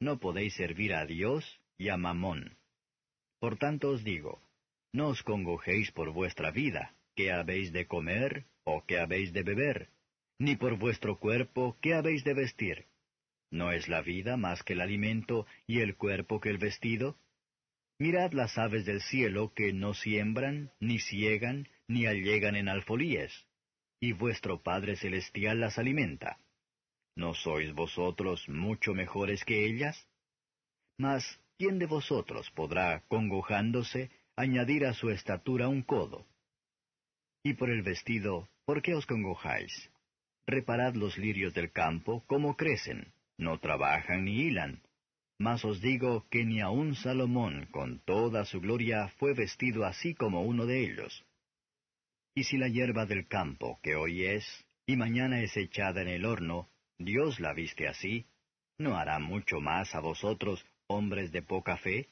No 0.00 0.18
podéis 0.18 0.54
servir 0.54 0.94
a 0.94 1.06
Dios 1.06 1.60
y 1.78 1.88
a 1.88 1.96
Mamón. 1.96 2.56
Por 3.38 3.58
tanto 3.58 3.90
os 3.90 4.04
digo, 4.04 4.42
no 4.92 5.08
os 5.08 5.22
congojéis 5.22 5.90
por 5.92 6.12
vuestra 6.12 6.50
vida, 6.50 6.94
qué 7.14 7.32
habéis 7.32 7.72
de 7.72 7.86
comer 7.86 8.46
o 8.64 8.84
qué 8.86 8.98
habéis 8.98 9.32
de 9.32 9.42
beber, 9.42 9.90
ni 10.38 10.56
por 10.56 10.78
vuestro 10.78 11.18
cuerpo, 11.18 11.76
qué 11.80 11.94
habéis 11.94 12.24
de 12.24 12.34
vestir. 12.34 12.86
¿No 13.50 13.70
es 13.72 13.88
la 13.88 14.02
vida 14.02 14.36
más 14.36 14.62
que 14.62 14.72
el 14.72 14.80
alimento 14.80 15.46
y 15.66 15.80
el 15.80 15.96
cuerpo 15.96 16.40
que 16.40 16.50
el 16.50 16.58
vestido? 16.58 17.18
Mirad 17.98 18.32
las 18.32 18.58
aves 18.58 18.84
del 18.84 19.00
cielo 19.00 19.52
que 19.54 19.72
no 19.72 19.94
siembran, 19.94 20.72
ni 20.80 20.98
ciegan, 20.98 21.68
ni 21.86 22.06
allegan 22.06 22.56
en 22.56 22.68
alfolíes, 22.68 23.46
y 24.00 24.12
vuestro 24.12 24.62
Padre 24.62 24.96
Celestial 24.96 25.60
las 25.60 25.78
alimenta. 25.78 26.38
¿No 27.16 27.34
sois 27.34 27.72
vosotros 27.72 28.48
mucho 28.48 28.92
mejores 28.92 29.44
que 29.44 29.66
ellas? 29.66 30.08
Mas, 30.98 31.24
¿quién 31.58 31.78
de 31.78 31.86
vosotros 31.86 32.50
podrá, 32.50 33.04
congojándose, 33.08 34.10
añadir 34.36 34.84
a 34.84 34.94
su 34.94 35.10
estatura 35.10 35.68
un 35.68 35.82
codo? 35.82 36.26
Y 37.44 37.54
por 37.54 37.70
el 37.70 37.82
vestido, 37.82 38.48
¿por 38.64 38.82
qué 38.82 38.94
os 38.94 39.06
congojáis? 39.06 39.90
Reparad 40.46 40.94
los 40.94 41.16
lirios 41.16 41.54
del 41.54 41.70
campo, 41.70 42.24
cómo 42.26 42.56
crecen, 42.56 43.12
no 43.38 43.58
trabajan 43.58 44.24
ni 44.24 44.42
hilan. 44.42 44.82
Mas 45.38 45.64
os 45.64 45.80
digo 45.80 46.26
que 46.30 46.44
ni 46.44 46.60
aun 46.60 46.94
Salomón, 46.94 47.66
con 47.70 47.98
toda 48.00 48.44
su 48.44 48.60
gloria, 48.60 49.08
fue 49.18 49.34
vestido 49.34 49.84
así 49.84 50.14
como 50.14 50.42
uno 50.42 50.66
de 50.66 50.84
ellos. 50.84 51.24
Y 52.34 52.44
si 52.44 52.56
la 52.56 52.68
hierba 52.68 53.06
del 53.06 53.26
campo, 53.26 53.78
que 53.82 53.94
hoy 53.96 54.24
es, 54.24 54.44
y 54.86 54.96
mañana 54.96 55.40
es 55.42 55.56
echada 55.56 56.02
en 56.02 56.08
el 56.08 56.24
horno, 56.24 56.68
Dios 56.98 57.40
la 57.40 57.52
viste 57.52 57.88
así, 57.88 58.26
¿no 58.78 58.96
hará 58.96 59.18
mucho 59.18 59.60
más 59.60 59.94
a 59.94 60.00
vosotros, 60.00 60.64
hombres 60.86 61.32
de 61.32 61.42
poca 61.42 61.76
fe? 61.76 62.08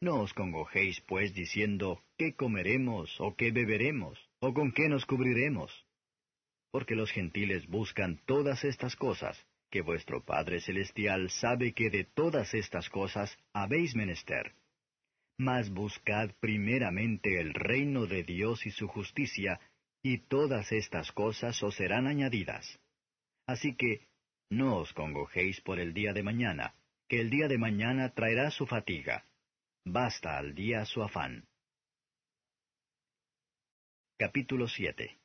No 0.00 0.20
os 0.20 0.32
congojéis, 0.34 1.00
pues, 1.02 1.32
diciendo, 1.32 2.02
¿qué 2.18 2.34
comeremos, 2.34 3.20
o 3.20 3.36
qué 3.36 3.52
beberemos, 3.52 4.18
o 4.40 4.52
con 4.52 4.72
qué 4.72 4.88
nos 4.88 5.06
cubriremos? 5.06 5.70
Porque 6.72 6.96
los 6.96 7.12
gentiles 7.12 7.66
buscan 7.68 8.20
todas 8.26 8.64
estas 8.64 8.96
cosas, 8.96 9.46
que 9.70 9.80
vuestro 9.80 10.24
Padre 10.24 10.60
Celestial 10.60 11.30
sabe 11.30 11.72
que 11.72 11.88
de 11.88 12.04
todas 12.04 12.52
estas 12.54 12.88
cosas 12.88 13.38
habéis 13.52 13.94
menester. 13.94 14.54
Mas 15.38 15.70
buscad 15.70 16.30
primeramente 16.40 17.40
el 17.40 17.54
reino 17.54 18.06
de 18.06 18.22
Dios 18.22 18.66
y 18.66 18.70
su 18.70 18.88
justicia, 18.88 19.60
y 20.02 20.18
todas 20.18 20.72
estas 20.72 21.12
cosas 21.12 21.62
os 21.62 21.76
serán 21.76 22.06
añadidas. 22.06 22.81
Así 23.46 23.74
que 23.76 24.06
no 24.50 24.76
os 24.76 24.92
congojéis 24.92 25.60
por 25.60 25.80
el 25.80 25.94
día 25.94 26.12
de 26.12 26.22
mañana, 26.22 26.74
que 27.08 27.20
el 27.20 27.30
día 27.30 27.48
de 27.48 27.58
mañana 27.58 28.14
traerá 28.14 28.50
su 28.50 28.66
fatiga. 28.66 29.24
Basta 29.84 30.38
al 30.38 30.54
día 30.54 30.84
su 30.84 31.02
afán. 31.02 31.48
Capítulo 34.18 34.68
7 34.68 35.18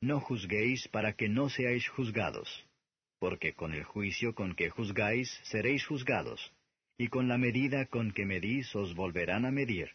No 0.00 0.20
juzguéis 0.20 0.86
para 0.88 1.14
que 1.14 1.28
no 1.28 1.48
seáis 1.48 1.88
juzgados, 1.88 2.48
porque 3.18 3.54
con 3.54 3.74
el 3.74 3.84
juicio 3.84 4.34
con 4.34 4.54
que 4.54 4.70
juzgáis 4.70 5.28
seréis 5.44 5.84
juzgados, 5.86 6.52
y 6.98 7.08
con 7.08 7.26
la 7.26 7.38
medida 7.38 7.86
con 7.86 8.12
que 8.12 8.26
medís 8.26 8.74
os 8.76 8.94
volverán 8.94 9.44
a 9.44 9.50
medir. 9.50 9.90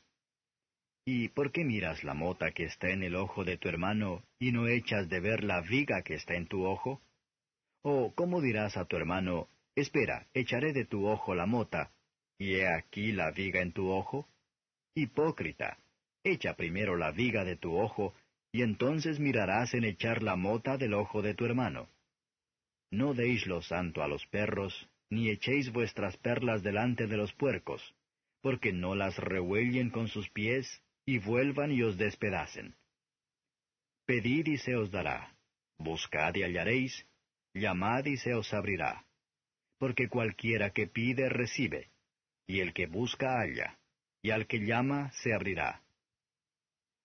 ¿Y 1.09 1.29
por 1.29 1.53
qué 1.53 1.63
miras 1.63 2.03
la 2.03 2.13
mota 2.13 2.51
que 2.51 2.65
está 2.65 2.89
en 2.89 3.01
el 3.01 3.15
ojo 3.15 3.45
de 3.45 3.57
tu 3.57 3.69
hermano 3.69 4.23
y 4.39 4.51
no 4.51 4.67
echas 4.67 5.07
de 5.07 5.21
ver 5.21 5.41
la 5.41 5.61
viga 5.61 6.01
que 6.01 6.15
está 6.15 6.35
en 6.35 6.47
tu 6.47 6.65
ojo? 6.65 7.01
¿O 7.81 8.13
cómo 8.13 8.41
dirás 8.41 8.75
a 8.75 8.84
tu 8.84 8.97
hermano, 8.97 9.47
espera, 9.73 10.27
echaré 10.34 10.73
de 10.73 10.84
tu 10.84 11.07
ojo 11.07 11.34
la 11.34 11.45
mota, 11.45 11.93
y 12.38 12.55
he 12.55 12.67
aquí 12.67 13.13
la 13.13 13.31
viga 13.31 13.61
en 13.61 13.71
tu 13.71 13.89
ojo? 13.89 14.27
Hipócrita, 14.95 15.77
echa 16.25 16.55
primero 16.55 16.97
la 16.97 17.11
viga 17.11 17.45
de 17.45 17.55
tu 17.55 17.77
ojo, 17.77 18.13
y 18.51 18.61
entonces 18.61 19.17
mirarás 19.17 19.73
en 19.75 19.85
echar 19.85 20.21
la 20.21 20.35
mota 20.35 20.75
del 20.75 20.93
ojo 20.93 21.21
de 21.21 21.35
tu 21.35 21.45
hermano. 21.45 21.88
No 22.91 23.13
deis 23.13 23.47
lo 23.47 23.61
santo 23.61 24.03
a 24.03 24.09
los 24.09 24.25
perros, 24.25 24.89
ni 25.09 25.29
echéis 25.29 25.71
vuestras 25.71 26.17
perlas 26.17 26.63
delante 26.63 27.07
de 27.07 27.15
los 27.15 27.31
puercos, 27.31 27.95
porque 28.41 28.73
no 28.73 28.93
las 28.93 29.17
rehuellen 29.17 29.89
con 29.89 30.09
sus 30.09 30.29
pies, 30.31 30.84
y 31.07 31.19
vuelvan 31.19 31.71
y 31.71 31.81
os 31.84 31.97
despedacen. 31.97 32.75
Pedid 34.05 34.45
y 34.47 34.57
se 34.57 34.75
os 34.75 34.91
dará, 34.91 35.34
buscad 35.77 36.35
y 36.35 36.43
hallaréis, 36.43 37.07
llamad 37.53 38.05
y 38.05 38.17
se 38.17 38.34
os 38.34 38.53
abrirá. 38.53 39.05
Porque 39.79 40.09
cualquiera 40.09 40.71
que 40.71 40.88
pide 40.88 41.29
recibe, 41.29 41.91
y 42.45 42.59
el 42.59 42.73
que 42.73 42.88
busca 42.88 43.39
halla, 43.39 43.79
y 44.21 44.31
al 44.31 44.47
que 44.47 44.59
llama 44.59 45.11
se 45.23 45.34
abrirá. 45.34 45.81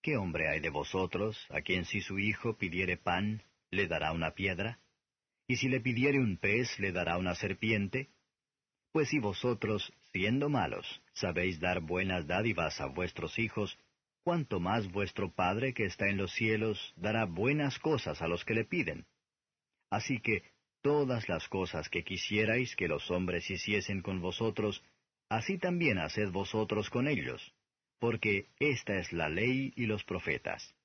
¿Qué 0.01 0.17
hombre 0.17 0.49
hay 0.49 0.59
de 0.59 0.69
vosotros, 0.69 1.37
a 1.49 1.61
quien 1.61 1.85
si 1.85 2.01
su 2.01 2.19
hijo 2.19 2.57
pidiere 2.57 2.97
pan, 2.97 3.41
le 3.71 3.87
dará 3.87 4.11
una 4.11 4.31
piedra? 4.31 4.79
¿Y 5.47 5.55
si 5.55 5.69
le 5.69 5.79
pidiere 5.79 6.19
un 6.19 6.35
pez, 6.35 6.77
le 6.77 6.91
dará 6.91 7.17
una 7.17 7.35
serpiente? 7.35 8.09
Pues 8.91 9.07
si 9.09 9.19
vosotros, 9.19 9.93
siendo 10.11 10.49
malos, 10.49 11.01
sabéis 11.13 11.61
dar 11.61 11.79
buenas 11.79 12.27
dádivas 12.27 12.81
a 12.81 12.87
vuestros 12.87 13.39
hijos, 13.39 13.79
cuánto 14.23 14.59
más 14.59 14.89
vuestro 14.91 15.33
Padre 15.33 15.73
que 15.73 15.85
está 15.85 16.07
en 16.07 16.17
los 16.17 16.31
cielos 16.33 16.93
dará 16.95 17.25
buenas 17.25 17.77
cosas 17.79 18.21
a 18.21 18.27
los 18.27 18.45
que 18.45 18.53
le 18.53 18.65
piden. 18.65 19.05
Así 19.89 20.19
que 20.19 20.43
todas 20.81 21.27
las 21.29 21.47
cosas 21.47 21.89
que 21.89 22.03
quisierais 22.03 22.75
que 22.75 22.87
los 22.87 23.11
hombres 23.11 23.49
hiciesen 23.49 24.01
con 24.01 24.21
vosotros, 24.21 24.83
así 25.29 25.57
también 25.57 25.99
haced 25.99 26.31
vosotros 26.31 26.89
con 26.89 27.07
ellos, 27.07 27.53
porque 27.99 28.47
esta 28.59 28.97
es 28.97 29.11
la 29.13 29.29
ley 29.29 29.73
y 29.75 29.85
los 29.85 30.03
profetas. 30.03 30.75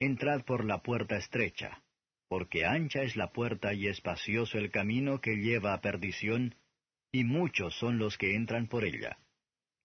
Entrad 0.00 0.44
por 0.44 0.64
la 0.64 0.82
puerta 0.82 1.16
estrecha, 1.16 1.82
porque 2.28 2.64
ancha 2.64 3.02
es 3.02 3.14
la 3.14 3.32
puerta 3.32 3.72
y 3.72 3.86
espacioso 3.86 4.58
el 4.58 4.70
camino 4.70 5.20
que 5.20 5.36
lleva 5.36 5.74
a 5.74 5.80
perdición, 5.80 6.56
y 7.12 7.24
muchos 7.24 7.74
son 7.78 7.98
los 7.98 8.18
que 8.18 8.34
entran 8.34 8.66
por 8.66 8.84
ella 8.84 9.18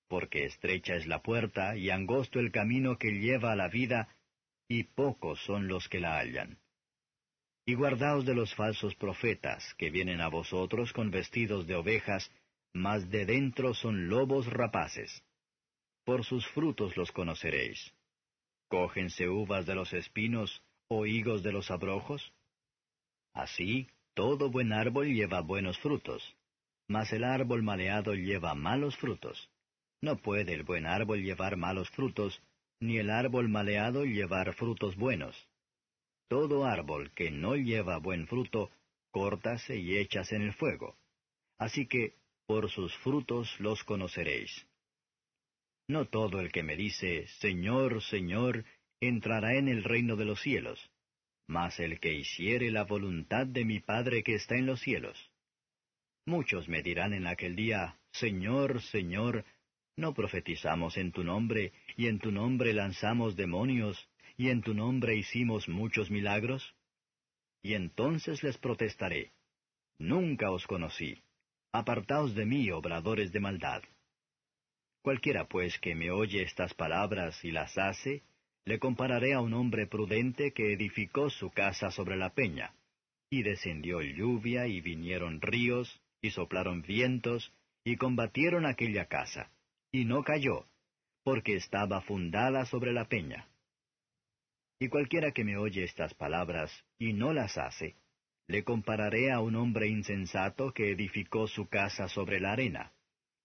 porque 0.07 0.45
estrecha 0.45 0.95
es 0.95 1.07
la 1.07 1.21
puerta 1.21 1.75
y 1.77 1.89
angosto 1.89 2.39
el 2.39 2.51
camino 2.51 2.97
que 2.97 3.11
lleva 3.11 3.51
a 3.51 3.55
la 3.55 3.67
vida, 3.67 4.15
y 4.67 4.83
pocos 4.83 5.39
son 5.45 5.67
los 5.67 5.87
que 5.87 5.99
la 5.99 6.17
hallan. 6.17 6.57
Y 7.65 7.75
guardaos 7.75 8.25
de 8.25 8.33
los 8.33 8.53
falsos 8.55 8.95
profetas, 8.95 9.73
que 9.77 9.89
vienen 9.89 10.21
a 10.21 10.29
vosotros 10.29 10.93
con 10.93 11.11
vestidos 11.11 11.67
de 11.67 11.75
ovejas, 11.75 12.31
mas 12.73 13.09
de 13.09 13.25
dentro 13.25 13.73
son 13.73 14.07
lobos 14.07 14.47
rapaces. 14.47 15.23
Por 16.05 16.23
sus 16.23 16.47
frutos 16.47 16.95
los 16.95 17.11
conoceréis. 17.11 17.93
¿Cógense 18.69 19.27
uvas 19.27 19.65
de 19.65 19.75
los 19.75 19.93
espinos 19.93 20.61
o 20.87 21.05
higos 21.05 21.43
de 21.43 21.51
los 21.51 21.69
abrojos? 21.71 22.33
Así, 23.33 23.87
todo 24.13 24.49
buen 24.49 24.73
árbol 24.73 25.13
lleva 25.13 25.41
buenos 25.41 25.77
frutos, 25.79 26.35
mas 26.87 27.11
el 27.13 27.23
árbol 27.23 27.63
maleado 27.63 28.13
lleva 28.13 28.55
malos 28.55 28.95
frutos. 28.97 29.49
No 30.01 30.17
puede 30.17 30.53
el 30.53 30.63
buen 30.63 30.85
árbol 30.85 31.23
llevar 31.23 31.57
malos 31.57 31.89
frutos, 31.89 32.41
ni 32.79 32.97
el 32.97 33.09
árbol 33.09 33.49
maleado 33.49 34.05
llevar 34.05 34.53
frutos 34.53 34.95
buenos. 34.95 35.47
Todo 36.27 36.65
árbol 36.65 37.11
que 37.13 37.31
no 37.31 37.55
lleva 37.55 37.97
buen 37.97 38.27
fruto, 38.27 38.71
córtase 39.11 39.77
y 39.77 39.97
echas 39.97 40.31
en 40.31 40.43
el 40.43 40.53
fuego. 40.53 40.95
Así 41.57 41.87
que, 41.87 42.13
por 42.45 42.69
sus 42.69 42.95
frutos 42.97 43.59
los 43.59 43.83
conoceréis. 43.83 44.67
No 45.87 46.05
todo 46.05 46.39
el 46.39 46.51
que 46.51 46.63
me 46.63 46.75
dice, 46.75 47.27
Señor, 47.39 48.03
Señor, 48.03 48.65
entrará 48.99 49.55
en 49.55 49.67
el 49.69 49.83
reino 49.83 50.15
de 50.15 50.25
los 50.25 50.41
cielos, 50.41 50.91
mas 51.47 51.79
el 51.79 51.99
que 51.99 52.13
hiciere 52.13 52.71
la 52.71 52.83
voluntad 52.83 53.47
de 53.47 53.63
mi 53.63 53.79
Padre 53.79 54.21
que 54.23 54.35
está 54.35 54.55
en 54.55 54.65
los 54.65 54.81
cielos. 54.81 55.31
Muchos 56.25 56.67
me 56.67 56.83
dirán 56.83 57.13
en 57.13 57.25
aquel 57.25 57.55
día, 57.55 57.97
Señor, 58.11 58.81
Señor, 58.81 59.45
¿No 59.97 60.13
profetizamos 60.13 60.95
en 60.95 61.11
tu 61.11 61.23
nombre, 61.23 61.73
y 61.95 62.05
en 62.05 62.19
tu 62.19 62.31
nombre 62.31 62.71
lanzamos 62.71 63.35
demonios, 63.35 64.07
y 64.37 64.49
en 64.49 64.61
tu 64.61 64.75
nombre 64.75 65.15
hicimos 65.15 65.67
muchos 65.67 66.11
milagros? 66.11 66.75
Y 67.63 67.73
entonces 67.73 68.43
les 68.43 68.59
protestaré, 68.59 69.31
Nunca 69.97 70.51
os 70.51 70.67
conocí, 70.67 71.23
apartaos 71.71 72.35
de 72.35 72.45
mí, 72.45 72.69
obradores 72.69 73.31
de 73.31 73.39
maldad. 73.39 73.81
Cualquiera 75.01 75.47
pues 75.47 75.79
que 75.79 75.95
me 75.95 76.11
oye 76.11 76.43
estas 76.43 76.75
palabras 76.75 77.43
y 77.43 77.49
las 77.49 77.75
hace, 77.79 78.21
le 78.65 78.77
compararé 78.77 79.33
a 79.33 79.41
un 79.41 79.55
hombre 79.55 79.87
prudente 79.87 80.51
que 80.53 80.73
edificó 80.73 81.31
su 81.31 81.49
casa 81.49 81.89
sobre 81.89 82.17
la 82.17 82.35
peña, 82.35 82.75
y 83.31 83.41
descendió 83.41 84.03
lluvia 84.03 84.67
y 84.67 84.79
vinieron 84.79 85.41
ríos, 85.41 85.99
y 86.21 86.29
soplaron 86.29 86.83
vientos, 86.83 87.51
y 87.83 87.95
combatieron 87.95 88.67
aquella 88.67 89.07
casa 89.07 89.49
y 89.91 90.05
no 90.05 90.23
cayó, 90.23 90.65
porque 91.23 91.55
estaba 91.55 92.01
fundada 92.01 92.65
sobre 92.65 92.93
la 92.93 93.05
peña. 93.05 93.47
Y 94.79 94.89
cualquiera 94.89 95.31
que 95.31 95.43
me 95.43 95.57
oye 95.57 95.83
estas 95.83 96.13
palabras 96.13 96.85
y 96.99 97.13
no 97.13 97.33
las 97.33 97.57
hace, 97.57 97.95
le 98.47 98.63
compararé 98.63 99.31
a 99.31 99.41
un 99.41 99.55
hombre 99.55 99.87
insensato 99.87 100.71
que 100.71 100.91
edificó 100.91 101.47
su 101.47 101.67
casa 101.67 102.07
sobre 102.07 102.39
la 102.39 102.53
arena. 102.53 102.93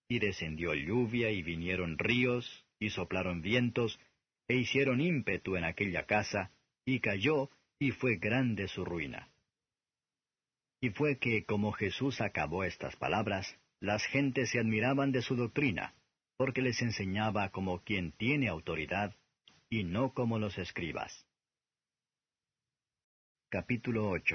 Y 0.08 0.18
descendió 0.18 0.74
lluvia 0.74 1.30
y 1.30 1.42
vinieron 1.42 1.98
ríos, 1.98 2.66
y 2.78 2.90
soplaron 2.90 3.40
vientos, 3.40 3.98
e 4.46 4.56
hicieron 4.56 5.00
ímpetu 5.00 5.56
en 5.56 5.64
aquella 5.64 6.04
casa, 6.04 6.52
y 6.84 7.00
cayó, 7.00 7.48
y 7.78 7.92
fue 7.92 8.16
grande 8.16 8.68
su 8.68 8.84
ruina. 8.84 9.28
Y 10.80 10.90
fue 10.90 11.18
que, 11.18 11.44
como 11.44 11.72
Jesús 11.72 12.20
acabó 12.20 12.64
estas 12.64 12.94
palabras, 12.96 13.56
las 13.80 14.04
gentes 14.04 14.50
se 14.50 14.58
admiraban 14.58 15.12
de 15.12 15.22
su 15.22 15.34
doctrina, 15.34 15.94
porque 16.42 16.60
les 16.60 16.82
enseñaba 16.82 17.50
como 17.50 17.84
quien 17.84 18.10
tiene 18.10 18.48
autoridad 18.48 19.14
y 19.70 19.84
no 19.84 20.12
como 20.12 20.40
los 20.40 20.58
escribas. 20.58 21.24
Capítulo 23.48 24.10
8 24.10 24.34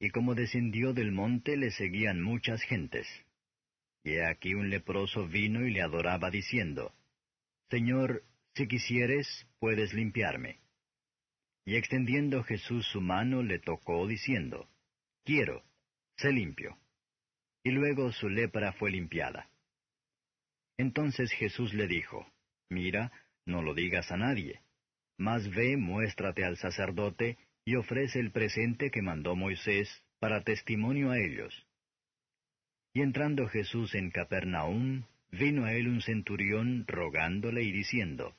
Y 0.00 0.10
como 0.10 0.34
descendió 0.34 0.92
del 0.92 1.12
monte 1.12 1.56
le 1.56 1.70
seguían 1.70 2.20
muchas 2.20 2.60
gentes. 2.60 3.06
Y 4.02 4.18
aquí 4.18 4.52
un 4.52 4.68
leproso 4.68 5.26
vino 5.26 5.66
y 5.66 5.72
le 5.72 5.80
adoraba 5.80 6.28
diciendo, 6.28 6.92
Señor, 7.70 8.22
si 8.54 8.68
quisieres, 8.68 9.48
puedes 9.58 9.94
limpiarme. 9.94 10.60
Y 11.64 11.76
extendiendo 11.76 12.42
Jesús 12.42 12.86
su 12.88 13.00
mano 13.00 13.42
le 13.42 13.60
tocó 13.60 14.06
diciendo, 14.06 14.68
Quiero, 15.24 15.64
sé 16.18 16.32
limpio. 16.32 16.76
Y 17.62 17.70
luego 17.70 18.12
su 18.12 18.28
lepra 18.28 18.74
fue 18.74 18.90
limpiada. 18.90 19.48
Entonces 20.78 21.30
Jesús 21.32 21.72
le 21.74 21.86
dijo, 21.86 22.26
Mira, 22.70 23.12
no 23.46 23.62
lo 23.62 23.74
digas 23.74 24.10
a 24.10 24.16
nadie, 24.16 24.60
mas 25.18 25.48
ve, 25.50 25.76
muéstrate 25.76 26.44
al 26.44 26.56
sacerdote, 26.56 27.38
y 27.64 27.76
ofrece 27.76 28.20
el 28.20 28.30
presente 28.30 28.90
que 28.90 29.02
mandó 29.02 29.36
Moisés, 29.36 30.02
para 30.18 30.42
testimonio 30.42 31.10
a 31.10 31.18
ellos. 31.18 31.66
Y 32.92 33.02
entrando 33.02 33.48
Jesús 33.48 33.94
en 33.94 34.10
Capernaum, 34.10 35.04
vino 35.30 35.64
a 35.64 35.72
él 35.72 35.88
un 35.88 36.00
centurión 36.00 36.84
rogándole 36.86 37.62
y 37.62 37.72
diciendo, 37.72 38.36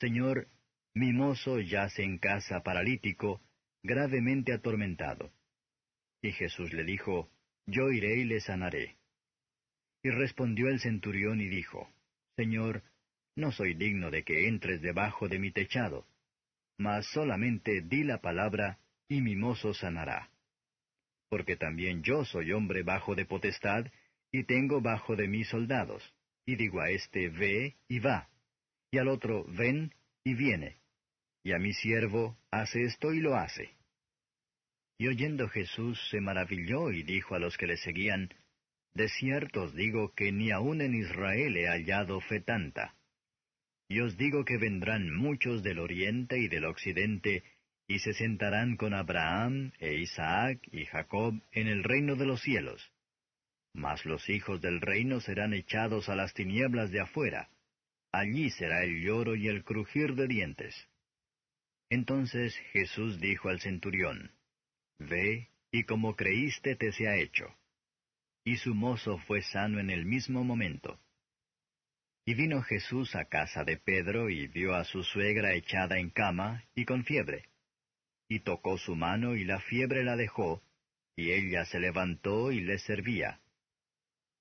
Señor, 0.00 0.48
mi 0.94 1.12
mozo 1.12 1.60
yace 1.60 2.02
en 2.02 2.18
casa 2.18 2.62
paralítico, 2.62 3.40
gravemente 3.82 4.52
atormentado. 4.52 5.32
Y 6.22 6.32
Jesús 6.32 6.72
le 6.72 6.84
dijo, 6.84 7.30
Yo 7.66 7.90
iré 7.90 8.16
y 8.16 8.24
le 8.24 8.40
sanaré. 8.40 8.96
Y 10.04 10.10
respondió 10.10 10.68
el 10.68 10.80
centurión 10.80 11.40
y 11.40 11.48
dijo, 11.48 11.88
Señor, 12.36 12.82
no 13.36 13.52
soy 13.52 13.72
digno 13.72 14.10
de 14.10 14.22
que 14.22 14.48
entres 14.48 14.82
debajo 14.82 15.28
de 15.28 15.38
mi 15.38 15.50
techado, 15.50 16.06
mas 16.78 17.06
solamente 17.12 17.80
di 17.80 18.04
la 18.04 18.20
palabra, 18.20 18.78
y 19.08 19.22
mi 19.22 19.34
mozo 19.34 19.72
sanará. 19.72 20.30
Porque 21.30 21.56
también 21.56 22.02
yo 22.02 22.26
soy 22.26 22.52
hombre 22.52 22.82
bajo 22.82 23.14
de 23.14 23.24
potestad, 23.24 23.86
y 24.30 24.44
tengo 24.44 24.82
bajo 24.82 25.16
de 25.16 25.26
mí 25.26 25.42
soldados, 25.44 26.14
y 26.44 26.56
digo 26.56 26.80
a 26.80 26.90
éste, 26.90 27.30
ve 27.30 27.76
y 27.88 27.98
va, 27.98 28.28
y 28.90 28.98
al 28.98 29.08
otro, 29.08 29.46
ven 29.48 29.94
y 30.22 30.34
viene, 30.34 30.76
y 31.42 31.52
a 31.52 31.58
mi 31.58 31.72
siervo, 31.72 32.36
hace 32.50 32.82
esto 32.82 33.14
y 33.14 33.20
lo 33.20 33.36
hace. 33.36 33.70
Y 34.98 35.08
oyendo 35.08 35.48
Jesús 35.48 35.98
se 36.10 36.20
maravilló 36.20 36.90
y 36.90 37.04
dijo 37.04 37.34
a 37.34 37.38
los 37.38 37.56
que 37.56 37.66
le 37.66 37.78
seguían, 37.78 38.28
de 38.94 39.08
cierto 39.08 39.64
os 39.64 39.74
digo 39.74 40.12
que 40.14 40.30
ni 40.30 40.50
aun 40.52 40.80
en 40.80 40.94
Israel 40.94 41.56
he 41.56 41.66
hallado 41.66 42.20
fe 42.20 42.40
tanta. 42.40 42.94
Y 43.88 44.00
os 44.00 44.16
digo 44.16 44.44
que 44.44 44.56
vendrán 44.56 45.14
muchos 45.14 45.62
del 45.62 45.78
oriente 45.78 46.38
y 46.38 46.48
del 46.48 46.64
occidente, 46.64 47.42
y 47.86 47.98
se 47.98 48.14
sentarán 48.14 48.76
con 48.76 48.94
Abraham 48.94 49.72
e 49.78 49.94
Isaac 49.94 50.60
y 50.72 50.86
Jacob 50.86 51.34
en 51.52 51.66
el 51.66 51.84
reino 51.84 52.16
de 52.16 52.26
los 52.26 52.40
cielos. 52.40 52.92
Mas 53.74 54.06
los 54.06 54.28
hijos 54.30 54.60
del 54.60 54.80
reino 54.80 55.20
serán 55.20 55.52
echados 55.52 56.08
a 56.08 56.14
las 56.14 56.32
tinieblas 56.32 56.90
de 56.90 57.00
afuera. 57.00 57.50
Allí 58.12 58.50
será 58.50 58.84
el 58.84 59.02
lloro 59.02 59.34
y 59.34 59.48
el 59.48 59.64
crujir 59.64 60.14
de 60.14 60.28
dientes. 60.28 60.88
Entonces 61.90 62.56
Jesús 62.72 63.20
dijo 63.20 63.48
al 63.48 63.60
centurión, 63.60 64.30
Ve, 64.98 65.48
y 65.72 65.82
como 65.82 66.14
creíste 66.14 66.76
te 66.76 66.92
sea 66.92 67.16
hecho. 67.16 67.54
Y 68.44 68.56
su 68.56 68.74
mozo 68.74 69.18
fue 69.26 69.42
sano 69.42 69.80
en 69.80 69.90
el 69.90 70.04
mismo 70.04 70.44
momento. 70.44 71.00
Y 72.26 72.34
vino 72.34 72.62
Jesús 72.62 73.14
a 73.16 73.24
casa 73.26 73.64
de 73.64 73.76
Pedro 73.76 74.30
y 74.30 74.46
vio 74.48 74.74
a 74.74 74.84
su 74.84 75.02
suegra 75.02 75.54
echada 75.54 75.98
en 75.98 76.10
cama 76.10 76.64
y 76.74 76.84
con 76.84 77.04
fiebre. 77.04 77.48
Y 78.28 78.40
tocó 78.40 78.78
su 78.78 78.96
mano 78.96 79.34
y 79.34 79.44
la 79.44 79.60
fiebre 79.60 80.04
la 80.04 80.16
dejó, 80.16 80.62
y 81.16 81.32
ella 81.32 81.64
se 81.66 81.78
levantó 81.78 82.50
y 82.52 82.60
le 82.60 82.78
servía. 82.78 83.40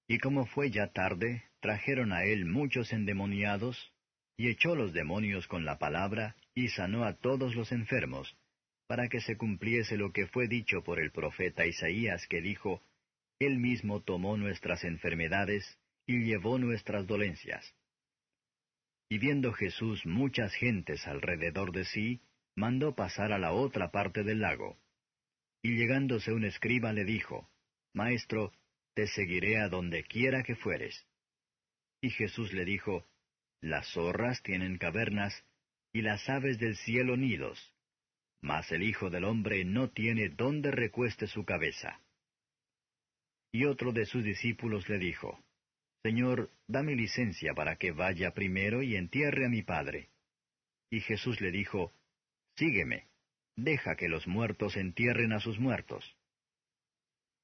Y 0.08 0.20
como 0.20 0.46
fue 0.46 0.70
ya 0.72 0.88
tarde, 0.88 1.44
trajeron 1.60 2.12
a 2.14 2.24
él 2.24 2.46
muchos 2.46 2.92
endemoniados, 2.94 3.94
y 4.38 4.50
echó 4.50 4.76
los 4.76 4.94
demonios 4.94 5.48
con 5.48 5.66
la 5.66 5.78
palabra, 5.78 6.36
y 6.56 6.70
sanó 6.70 7.04
a 7.06 7.14
todos 7.14 7.56
los 7.56 7.72
enfermos, 7.72 8.36
para 8.88 9.08
que 9.08 9.22
se 9.22 9.38
cumpliese 9.38 9.98
lo 9.98 10.12
que 10.12 10.28
fue 10.28 10.48
dicho 10.48 10.84
por 10.84 11.00
el 11.00 11.12
profeta 11.12 11.66
Isaías, 11.66 12.26
que 12.28 12.42
dijo, 12.42 12.82
Él 13.46 13.60
mismo 13.60 14.02
tomó 14.02 14.38
nuestras 14.38 14.84
enfermedades, 14.84 15.78
y 16.06 16.24
llevó 16.26 16.58
nuestras 16.58 17.08
dolencias. 17.08 17.74
Y 19.10 19.20
viendo 19.20 19.54
Jesús 19.54 20.06
muchas 20.06 20.54
gentes 20.54 21.08
alrededor 21.08 21.72
de 21.72 21.86
sí, 21.86 22.22
mandó 22.56 22.96
pasar 22.96 23.32
a 23.32 23.40
la 23.40 23.52
otra 23.52 23.92
parte 23.92 24.24
del 24.24 24.42
lago. 24.42 24.78
Y 25.62 25.76
llegándose 25.76 26.34
un 26.34 26.44
escriba 26.44 26.92
le 26.94 27.06
dijo, 27.06 27.50
Maestro, 27.94 28.52
te 28.96 29.08
seguiré 29.08 29.60
a 29.60 29.70
donde 29.70 30.04
quiera 30.04 30.44
que 30.44 30.56
fueres. 30.56 31.08
Y 32.02 32.10
Jesús 32.10 32.52
le 32.54 32.66
dijo, 32.66 33.08
Las 33.62 33.88
zorras 33.94 34.42
tienen 34.44 34.78
cavernas, 34.78 35.46
y 35.94 36.02
las 36.02 36.28
aves 36.28 36.60
del 36.60 36.76
cielo 36.76 37.16
nidos, 37.16 37.74
mas 38.42 38.72
el 38.72 38.84
Hijo 38.84 39.10
del 39.10 39.24
Hombre 39.24 39.64
no 39.64 39.92
tiene 39.92 40.30
dónde 40.30 40.72
recueste 40.72 41.28
su 41.28 41.46
cabeza. 41.46 42.02
Y 43.54 43.66
otro 43.66 43.94
de 43.94 44.08
sus 44.08 44.24
discípulos 44.24 44.90
le 44.90 44.98
dijo, 44.98 45.40
Señor, 46.02 46.50
dame 46.68 46.96
licencia 46.96 47.54
para 47.54 47.76
que 47.76 47.92
vaya 47.92 48.34
primero 48.34 48.82
y 48.82 48.96
entierre 48.96 49.46
a 49.46 49.50
mi 49.50 49.62
Padre. 49.62 50.10
Y 50.90 51.02
Jesús 51.02 51.40
le 51.40 51.52
dijo, 51.52 51.94
Sígueme, 52.58 53.08
deja 53.56 53.96
que 53.96 54.10
los 54.10 54.28
muertos 54.28 54.76
entierren 54.76 55.34
a 55.34 55.40
sus 55.40 55.60
muertos. 55.60 56.18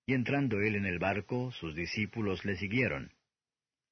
Y 0.07 0.13
entrando 0.15 0.59
él 0.61 0.75
en 0.75 0.87
el 0.87 0.97
barco, 0.97 1.51
sus 1.51 1.75
discípulos 1.75 2.43
le 2.43 2.55
siguieron. 2.55 3.13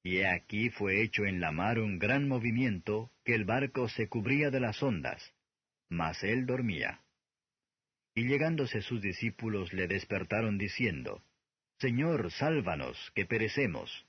Y 0.02 0.18
he 0.18 0.26
aquí 0.26 0.70
fue 0.70 1.02
hecho 1.02 1.24
en 1.24 1.40
la 1.40 1.52
mar 1.52 1.78
un 1.78 2.00
gran 2.00 2.26
movimiento, 2.26 3.12
que 3.24 3.36
el 3.36 3.44
barco 3.44 3.88
se 3.88 4.08
cubría 4.08 4.50
de 4.50 4.58
las 4.58 4.82
ondas, 4.82 5.34
mas 5.88 6.24
él 6.24 6.46
dormía. 6.46 7.00
Y 8.16 8.26
llegándose 8.26 8.82
sus 8.82 9.00
discípulos 9.00 9.72
le 9.72 9.86
despertaron 9.86 10.58
diciendo, 10.58 11.22
Señor, 11.80 12.32
sálvanos, 12.32 12.96
que 13.14 13.24
perecemos. 13.24 14.06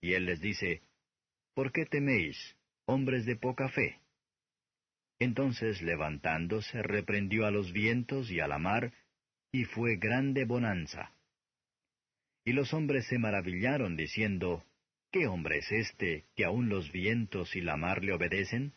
Y 0.00 0.14
él 0.14 0.26
les 0.26 0.40
dice, 0.40 0.82
¿Por 1.54 1.70
qué 1.70 1.86
teméis, 1.86 2.56
hombres 2.86 3.24
de 3.24 3.36
poca 3.36 3.68
fe? 3.68 4.00
Entonces 5.20 5.80
levantándose 5.82 6.82
reprendió 6.82 7.46
a 7.46 7.52
los 7.52 7.72
vientos 7.72 8.30
y 8.30 8.40
a 8.40 8.48
la 8.48 8.58
mar, 8.58 8.92
y 9.52 9.64
fue 9.64 9.96
grande 9.96 10.44
bonanza. 10.44 11.14
Y 12.44 12.52
los 12.52 12.74
hombres 12.74 13.06
se 13.06 13.18
maravillaron 13.18 13.96
diciendo, 13.96 14.64
¿Qué 15.12 15.26
hombre 15.26 15.58
es 15.58 15.70
este 15.70 16.24
que 16.34 16.44
aun 16.44 16.68
los 16.68 16.90
vientos 16.90 17.54
y 17.54 17.60
la 17.60 17.76
mar 17.76 18.02
le 18.02 18.14
obedecen? 18.14 18.72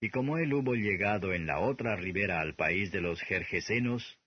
Y 0.00 0.10
como 0.10 0.38
él 0.38 0.52
hubo 0.52 0.74
llegado 0.74 1.32
en 1.32 1.46
la 1.46 1.58
otra 1.60 1.96
ribera 1.96 2.40
al 2.40 2.54
país 2.54 2.92
de 2.92 3.00
los 3.00 3.20
Jerjesenos, 3.22 4.18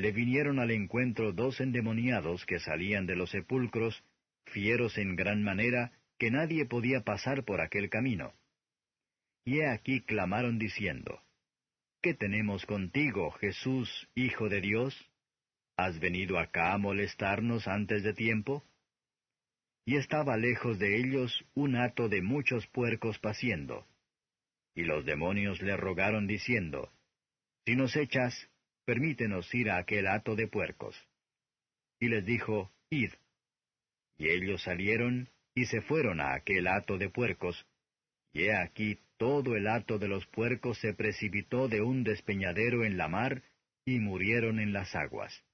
le 0.00 0.12
vinieron 0.12 0.58
al 0.58 0.70
encuentro 0.70 1.32
dos 1.32 1.60
endemoniados 1.60 2.46
que 2.46 2.58
salían 2.58 3.04
de 3.04 3.16
los 3.16 3.30
sepulcros, 3.30 4.02
fieros 4.46 4.96
en 4.96 5.14
gran 5.14 5.42
manera, 5.42 5.92
que 6.18 6.30
nadie 6.30 6.64
podía 6.64 7.02
pasar 7.02 7.44
por 7.44 7.60
aquel 7.60 7.90
camino. 7.90 8.32
Y 9.44 9.60
he 9.60 9.68
aquí 9.68 10.00
clamaron 10.00 10.58
diciendo, 10.58 11.20
¿Qué 12.00 12.14
tenemos 12.14 12.64
contigo, 12.64 13.30
Jesús, 13.32 14.08
Hijo 14.14 14.48
de 14.48 14.62
Dios? 14.62 14.96
¿Has 15.76 15.98
venido 16.00 16.38
acá 16.38 16.72
a 16.72 16.78
molestarnos 16.78 17.68
antes 17.68 18.02
de 18.02 18.14
tiempo? 18.14 18.64
Y 19.84 19.96
estaba 19.96 20.38
lejos 20.38 20.78
de 20.78 20.98
ellos 20.98 21.44
un 21.54 21.76
hato 21.76 22.08
de 22.08 22.22
muchos 22.22 22.66
puercos 22.68 23.18
paciendo. 23.18 23.86
Y 24.74 24.84
los 24.84 25.04
demonios 25.04 25.60
le 25.60 25.76
rogaron 25.76 26.26
diciendo, 26.26 26.90
Si 27.66 27.76
nos 27.76 27.96
echas, 27.96 28.48
permítenos 28.84 29.52
ir 29.54 29.70
a 29.70 29.78
aquel 29.78 30.06
hato 30.06 30.36
de 30.36 30.48
puercos. 30.48 30.96
Y 31.98 32.08
les 32.08 32.24
dijo, 32.24 32.72
Id. 32.90 33.12
Y 34.18 34.28
ellos 34.28 34.62
salieron 34.62 35.28
y 35.54 35.66
se 35.66 35.80
fueron 35.82 36.20
a 36.20 36.34
aquel 36.34 36.66
hato 36.66 36.98
de 36.98 37.10
puercos, 37.10 37.66
y 38.32 38.44
he 38.44 38.56
aquí 38.56 38.98
todo 39.16 39.56
el 39.56 39.66
hato 39.66 39.98
de 39.98 40.08
los 40.08 40.26
puercos 40.26 40.78
se 40.78 40.94
precipitó 40.94 41.68
de 41.68 41.82
un 41.82 42.04
despeñadero 42.04 42.84
en 42.84 42.96
la 42.96 43.08
mar, 43.08 43.42
y 43.84 43.98
murieron 43.98 44.60
en 44.60 44.72
las 44.72 44.94
aguas. 44.94 45.44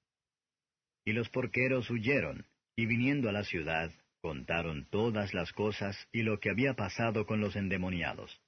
Y 1.05 1.13
los 1.13 1.29
porqueros 1.29 1.89
huyeron, 1.89 2.45
y 2.75 2.85
viniendo 2.85 3.29
a 3.29 3.31
la 3.31 3.43
ciudad, 3.43 3.91
contaron 4.21 4.85
todas 4.89 5.33
las 5.33 5.51
cosas 5.53 6.07
y 6.11 6.21
lo 6.23 6.39
que 6.39 6.49
había 6.49 6.73
pasado 6.73 7.25
con 7.25 7.39
los 7.39 7.55
endemoniados. 7.55 8.41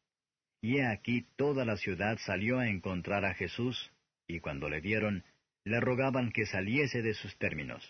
Y 0.62 0.78
he 0.78 0.86
aquí 0.86 1.26
toda 1.36 1.66
la 1.66 1.78
ciudad 1.78 2.18
salió 2.26 2.60
a 2.60 2.68
encontrar 2.68 3.26
a 3.26 3.34
Jesús, 3.34 3.92
y 4.30 4.40
cuando 4.40 4.70
le 4.70 4.80
vieron, 4.80 5.26
le 5.66 5.82
rogaban 5.82 6.32
que 6.32 6.46
saliese 6.46 7.02
de 7.02 7.14
sus 7.14 7.38
términos. 7.38 7.84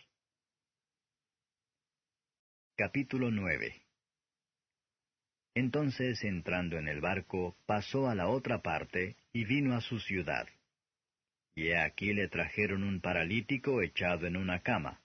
Capítulo 2.75 3.29
9 3.29 3.89
entonces, 5.59 6.23
entrando 6.23 6.77
en 6.77 6.87
el 6.87 7.01
barco, 7.01 7.57
pasó 7.65 8.07
a 8.07 8.15
la 8.15 8.29
otra 8.29 8.61
parte 8.61 9.17
y 9.33 9.43
vino 9.43 9.75
a 9.75 9.81
su 9.81 9.99
ciudad. 9.99 10.47
Y 11.53 11.73
aquí 11.73 12.13
le 12.13 12.29
trajeron 12.29 12.83
un 12.83 13.01
paralítico 13.01 13.81
echado 13.81 14.25
en 14.25 14.37
una 14.37 14.61
cama. 14.61 15.01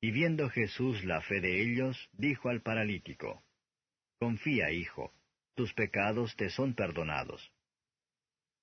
Y 0.00 0.10
viendo 0.10 0.50
Jesús 0.50 1.04
la 1.04 1.22
fe 1.22 1.40
de 1.40 1.62
ellos, 1.62 2.10
dijo 2.12 2.50
al 2.50 2.60
paralítico, 2.60 3.42
Confía, 4.18 4.72
hijo, 4.72 5.14
tus 5.54 5.72
pecados 5.72 6.36
te 6.36 6.50
son 6.50 6.74
perdonados. 6.74 7.50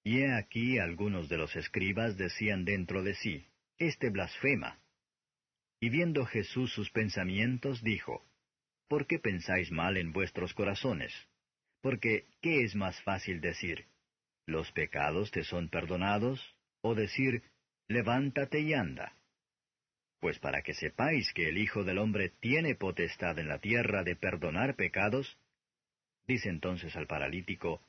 Y 0.03 0.21
he 0.21 0.33
aquí 0.33 0.79
algunos 0.79 1.29
de 1.29 1.37
los 1.37 1.55
escribas 1.55 2.17
decían 2.17 2.65
dentro 2.65 3.03
de 3.03 3.15
sí, 3.15 3.45
Este 3.77 4.09
blasfema. 4.09 4.79
Y 5.79 5.89
viendo 5.89 6.25
Jesús 6.25 6.73
sus 6.73 6.89
pensamientos, 6.91 7.81
dijo, 7.83 8.25
¿Por 8.87 9.05
qué 9.05 9.19
pensáis 9.19 9.71
mal 9.71 9.97
en 9.97 10.11
vuestros 10.11 10.53
corazones? 10.53 11.13
Porque, 11.81 12.25
¿qué 12.41 12.63
es 12.63 12.75
más 12.75 13.01
fácil 13.03 13.39
decir? 13.39 13.85
¿Los 14.45 14.71
pecados 14.71 15.31
te 15.31 15.43
son 15.43 15.69
perdonados? 15.69 16.55
¿O 16.81 16.95
decir, 16.95 17.43
levántate 17.87 18.59
y 18.61 18.73
anda? 18.73 19.15
Pues 20.19 20.39
para 20.39 20.61
que 20.63 20.73
sepáis 20.73 21.31
que 21.33 21.47
el 21.47 21.57
Hijo 21.57 21.83
del 21.83 21.99
Hombre 21.99 22.33
tiene 22.41 22.75
potestad 22.75 23.37
en 23.39 23.47
la 23.47 23.59
tierra 23.59 24.03
de 24.03 24.15
perdonar 24.15 24.75
pecados, 24.75 25.37
dice 26.27 26.49
entonces 26.49 26.95
al 26.95 27.07
paralítico, 27.07 27.81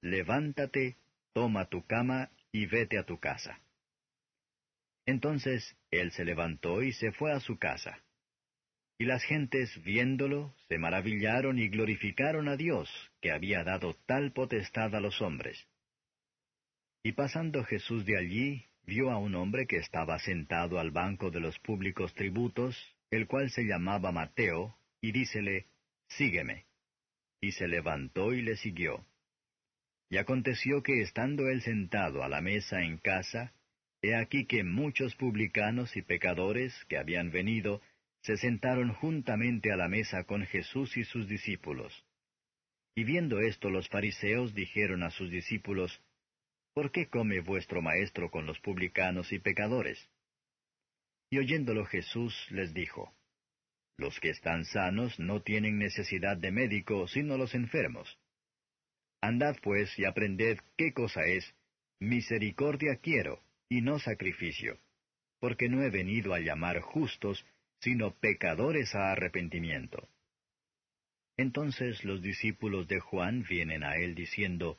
levántate, 0.00 0.96
toma 1.32 1.66
tu 1.66 1.84
cama 1.86 2.30
y 2.52 2.66
vete 2.66 2.98
a 2.98 3.04
tu 3.04 3.18
casa. 3.18 3.60
Entonces 5.06 5.76
él 5.90 6.12
se 6.12 6.24
levantó 6.24 6.82
y 6.82 6.92
se 6.92 7.12
fue 7.12 7.32
a 7.32 7.40
su 7.40 7.58
casa. 7.58 8.02
Y 8.98 9.04
las 9.04 9.24
gentes, 9.24 9.82
viéndolo, 9.82 10.54
se 10.68 10.78
maravillaron 10.78 11.58
y 11.58 11.68
glorificaron 11.68 12.48
a 12.48 12.56
Dios, 12.56 12.88
que 13.20 13.32
había 13.32 13.64
dado 13.64 13.96
tal 14.06 14.32
potestad 14.32 14.94
a 14.94 15.00
los 15.00 15.20
hombres. 15.20 15.66
Y 17.02 17.12
pasando 17.12 17.64
Jesús 17.64 18.04
de 18.04 18.16
allí, 18.16 18.64
vio 18.84 19.10
a 19.10 19.18
un 19.18 19.34
hombre 19.34 19.66
que 19.66 19.78
estaba 19.78 20.18
sentado 20.20 20.78
al 20.78 20.92
banco 20.92 21.30
de 21.30 21.40
los 21.40 21.58
públicos 21.58 22.14
tributos, 22.14 22.76
el 23.10 23.26
cual 23.26 23.50
se 23.50 23.64
llamaba 23.64 24.12
Mateo, 24.12 24.76
y 25.00 25.10
dícele, 25.10 25.66
Sígueme. 26.08 26.66
Y 27.40 27.52
se 27.52 27.66
levantó 27.66 28.32
y 28.32 28.42
le 28.42 28.56
siguió. 28.56 29.04
Y 30.12 30.18
aconteció 30.18 30.82
que 30.82 31.00
estando 31.00 31.48
él 31.48 31.62
sentado 31.62 32.22
a 32.22 32.28
la 32.28 32.42
mesa 32.42 32.82
en 32.82 32.98
casa, 32.98 33.54
he 34.02 34.14
aquí 34.14 34.44
que 34.44 34.62
muchos 34.62 35.16
publicanos 35.16 35.96
y 35.96 36.02
pecadores 36.02 36.74
que 36.90 36.98
habían 36.98 37.30
venido 37.30 37.80
se 38.20 38.36
sentaron 38.36 38.92
juntamente 38.92 39.72
a 39.72 39.76
la 39.76 39.88
mesa 39.88 40.24
con 40.24 40.44
Jesús 40.44 40.98
y 40.98 41.04
sus 41.04 41.26
discípulos. 41.28 42.04
Y 42.94 43.04
viendo 43.04 43.40
esto 43.40 43.70
los 43.70 43.88
fariseos 43.88 44.52
dijeron 44.52 45.02
a 45.02 45.08
sus 45.08 45.30
discípulos, 45.30 46.02
¿Por 46.74 46.92
qué 46.92 47.08
come 47.08 47.40
vuestro 47.40 47.80
maestro 47.80 48.30
con 48.30 48.44
los 48.44 48.60
publicanos 48.60 49.32
y 49.32 49.38
pecadores? 49.38 50.10
Y 51.30 51.38
oyéndolo 51.38 51.86
Jesús 51.86 52.36
les 52.50 52.74
dijo, 52.74 53.14
Los 53.96 54.20
que 54.20 54.28
están 54.28 54.66
sanos 54.66 55.18
no 55.18 55.40
tienen 55.40 55.78
necesidad 55.78 56.36
de 56.36 56.50
médico, 56.50 57.08
sino 57.08 57.38
los 57.38 57.54
enfermos. 57.54 58.18
Andad 59.22 59.56
pues 59.62 59.96
y 60.00 60.04
aprended 60.04 60.58
qué 60.76 60.92
cosa 60.92 61.24
es, 61.24 61.54
misericordia 62.00 62.96
quiero, 62.96 63.40
y 63.68 63.80
no 63.80 64.00
sacrificio, 64.00 64.80
porque 65.38 65.68
no 65.68 65.82
he 65.82 65.90
venido 65.90 66.34
a 66.34 66.40
llamar 66.40 66.80
justos, 66.80 67.46
sino 67.78 68.14
pecadores 68.18 68.94
a 68.96 69.12
arrepentimiento. 69.12 70.08
Entonces 71.36 72.02
los 72.04 72.20
discípulos 72.20 72.88
de 72.88 72.98
Juan 72.98 73.44
vienen 73.48 73.84
a 73.84 73.94
él 73.94 74.16
diciendo, 74.16 74.78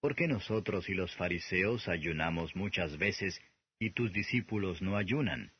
¿Por 0.00 0.14
qué 0.14 0.28
nosotros 0.28 0.88
y 0.90 0.94
los 0.94 1.16
fariseos 1.16 1.88
ayunamos 1.88 2.54
muchas 2.54 2.98
veces 2.98 3.40
y 3.78 3.90
tus 3.90 4.12
discípulos 4.12 4.82
no 4.82 4.98
ayunan? 4.98 5.52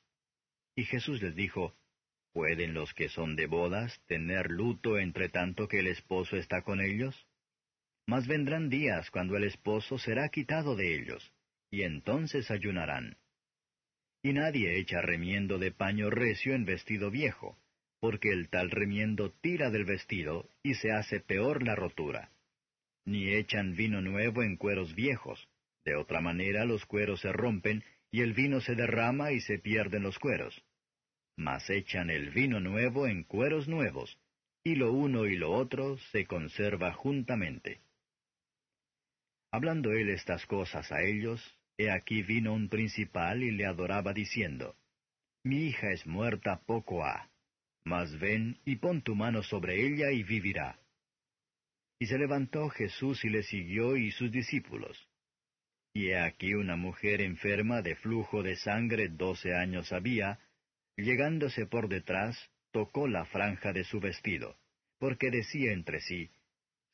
Y 0.76 0.84
Jesús 0.84 1.22
les 1.22 1.34
dijo, 1.34 1.74
¿Pueden 2.34 2.74
los 2.74 2.92
que 2.92 3.08
son 3.08 3.36
de 3.36 3.46
bodas 3.46 4.00
tener 4.06 4.50
luto 4.50 4.98
entre 4.98 5.30
tanto 5.30 5.66
que 5.66 5.80
el 5.80 5.86
esposo 5.86 6.36
está 6.36 6.60
con 6.60 6.82
ellos? 6.82 7.27
Mas 8.08 8.26
vendrán 8.26 8.70
días 8.70 9.10
cuando 9.10 9.36
el 9.36 9.44
esposo 9.44 9.98
será 9.98 10.30
quitado 10.30 10.74
de 10.76 10.94
ellos, 10.94 11.30
y 11.70 11.82
entonces 11.82 12.50
ayunarán. 12.50 13.18
Y 14.22 14.32
nadie 14.32 14.78
echa 14.78 15.02
remiendo 15.02 15.58
de 15.58 15.72
paño 15.72 16.08
recio 16.08 16.54
en 16.54 16.64
vestido 16.64 17.10
viejo, 17.10 17.58
porque 18.00 18.30
el 18.30 18.48
tal 18.48 18.70
remiendo 18.70 19.30
tira 19.42 19.68
del 19.68 19.84
vestido 19.84 20.48
y 20.62 20.72
se 20.76 20.90
hace 20.90 21.20
peor 21.20 21.62
la 21.62 21.74
rotura. 21.74 22.30
Ni 23.04 23.28
echan 23.28 23.76
vino 23.76 24.00
nuevo 24.00 24.42
en 24.42 24.56
cueros 24.56 24.94
viejos, 24.94 25.46
de 25.84 25.94
otra 25.94 26.22
manera 26.22 26.64
los 26.64 26.86
cueros 26.86 27.20
se 27.20 27.30
rompen 27.30 27.84
y 28.10 28.22
el 28.22 28.32
vino 28.32 28.62
se 28.62 28.74
derrama 28.74 29.32
y 29.32 29.40
se 29.42 29.58
pierden 29.58 30.02
los 30.02 30.18
cueros. 30.18 30.64
Mas 31.36 31.68
echan 31.68 32.08
el 32.08 32.30
vino 32.30 32.58
nuevo 32.58 33.06
en 33.06 33.24
cueros 33.24 33.68
nuevos, 33.68 34.18
y 34.64 34.76
lo 34.76 34.94
uno 34.94 35.26
y 35.26 35.36
lo 35.36 35.52
otro 35.52 35.98
se 36.10 36.24
conserva 36.24 36.94
juntamente. 36.94 37.82
Hablando 39.50 39.92
él 39.92 40.10
estas 40.10 40.44
cosas 40.46 40.90
a 40.92 41.02
ellos, 41.02 41.58
he 41.76 41.90
aquí 41.90 42.22
vino 42.22 42.52
un 42.52 42.68
principal 42.68 43.42
y 43.42 43.50
le 43.50 43.66
adoraba 43.66 44.12
diciendo, 44.12 44.76
Mi 45.44 45.68
hija 45.68 45.90
es 45.90 46.06
muerta 46.06 46.60
poco 46.66 47.04
ha 47.04 47.30
mas 47.88 48.18
ven 48.18 48.58
y 48.66 48.76
pon 48.76 49.00
tu 49.02 49.14
mano 49.14 49.42
sobre 49.42 49.86
ella 49.86 50.10
y 50.12 50.22
vivirá. 50.22 50.78
Y 51.98 52.06
se 52.06 52.18
levantó 52.18 52.68
Jesús 52.68 53.24
y 53.24 53.30
le 53.30 53.42
siguió 53.42 53.96
y 53.96 54.10
sus 54.10 54.30
discípulos. 54.30 55.08
Y 55.94 56.08
he 56.08 56.18
aquí 56.18 56.54
una 56.54 56.76
mujer 56.76 57.22
enferma 57.22 57.80
de 57.80 57.96
flujo 57.96 58.42
de 58.42 58.56
sangre 58.56 59.08
doce 59.08 59.54
años 59.54 59.90
había, 59.92 60.38
llegándose 60.96 61.66
por 61.66 61.88
detrás, 61.88 62.50
tocó 62.72 63.08
la 63.08 63.24
franja 63.24 63.72
de 63.72 63.84
su 63.84 64.00
vestido, 64.00 64.56
porque 64.98 65.30
decía 65.30 65.72
entre 65.72 66.00
sí, 66.00 66.30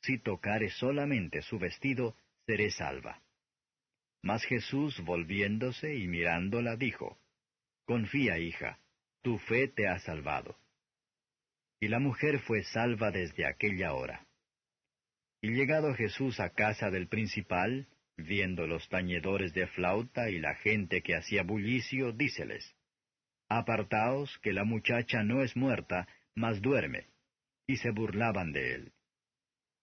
Si 0.02 0.18
tocare 0.18 0.70
solamente 0.70 1.42
su 1.42 1.58
vestido, 1.58 2.16
seré 2.46 2.70
salva. 2.70 3.22
Mas 4.22 4.44
Jesús, 4.44 5.00
volviéndose 5.00 5.94
y 5.94 6.08
mirándola, 6.08 6.76
dijo, 6.76 7.18
Confía, 7.84 8.38
hija, 8.38 8.78
tu 9.22 9.38
fe 9.38 9.68
te 9.68 9.88
ha 9.88 9.98
salvado 9.98 10.56
y 11.84 11.88
la 11.88 11.98
mujer 11.98 12.40
fue 12.40 12.62
salva 12.62 13.10
desde 13.10 13.46
aquella 13.46 13.92
hora. 13.92 14.26
Y 15.42 15.50
llegado 15.50 15.92
Jesús 15.92 16.40
a 16.40 16.48
casa 16.48 16.88
del 16.88 17.08
principal, 17.08 17.88
viendo 18.16 18.66
los 18.66 18.88
tañedores 18.88 19.52
de 19.52 19.66
flauta 19.66 20.30
y 20.30 20.38
la 20.38 20.54
gente 20.54 21.02
que 21.02 21.14
hacía 21.14 21.42
bullicio, 21.42 22.12
díceles, 22.12 22.74
Apartaos, 23.50 24.38
que 24.38 24.54
la 24.54 24.64
muchacha 24.64 25.22
no 25.22 25.42
es 25.42 25.54
muerta, 25.56 26.08
mas 26.34 26.62
duerme. 26.62 27.08
Y 27.66 27.76
se 27.76 27.90
burlaban 27.90 28.52
de 28.52 28.74
él. 28.76 28.92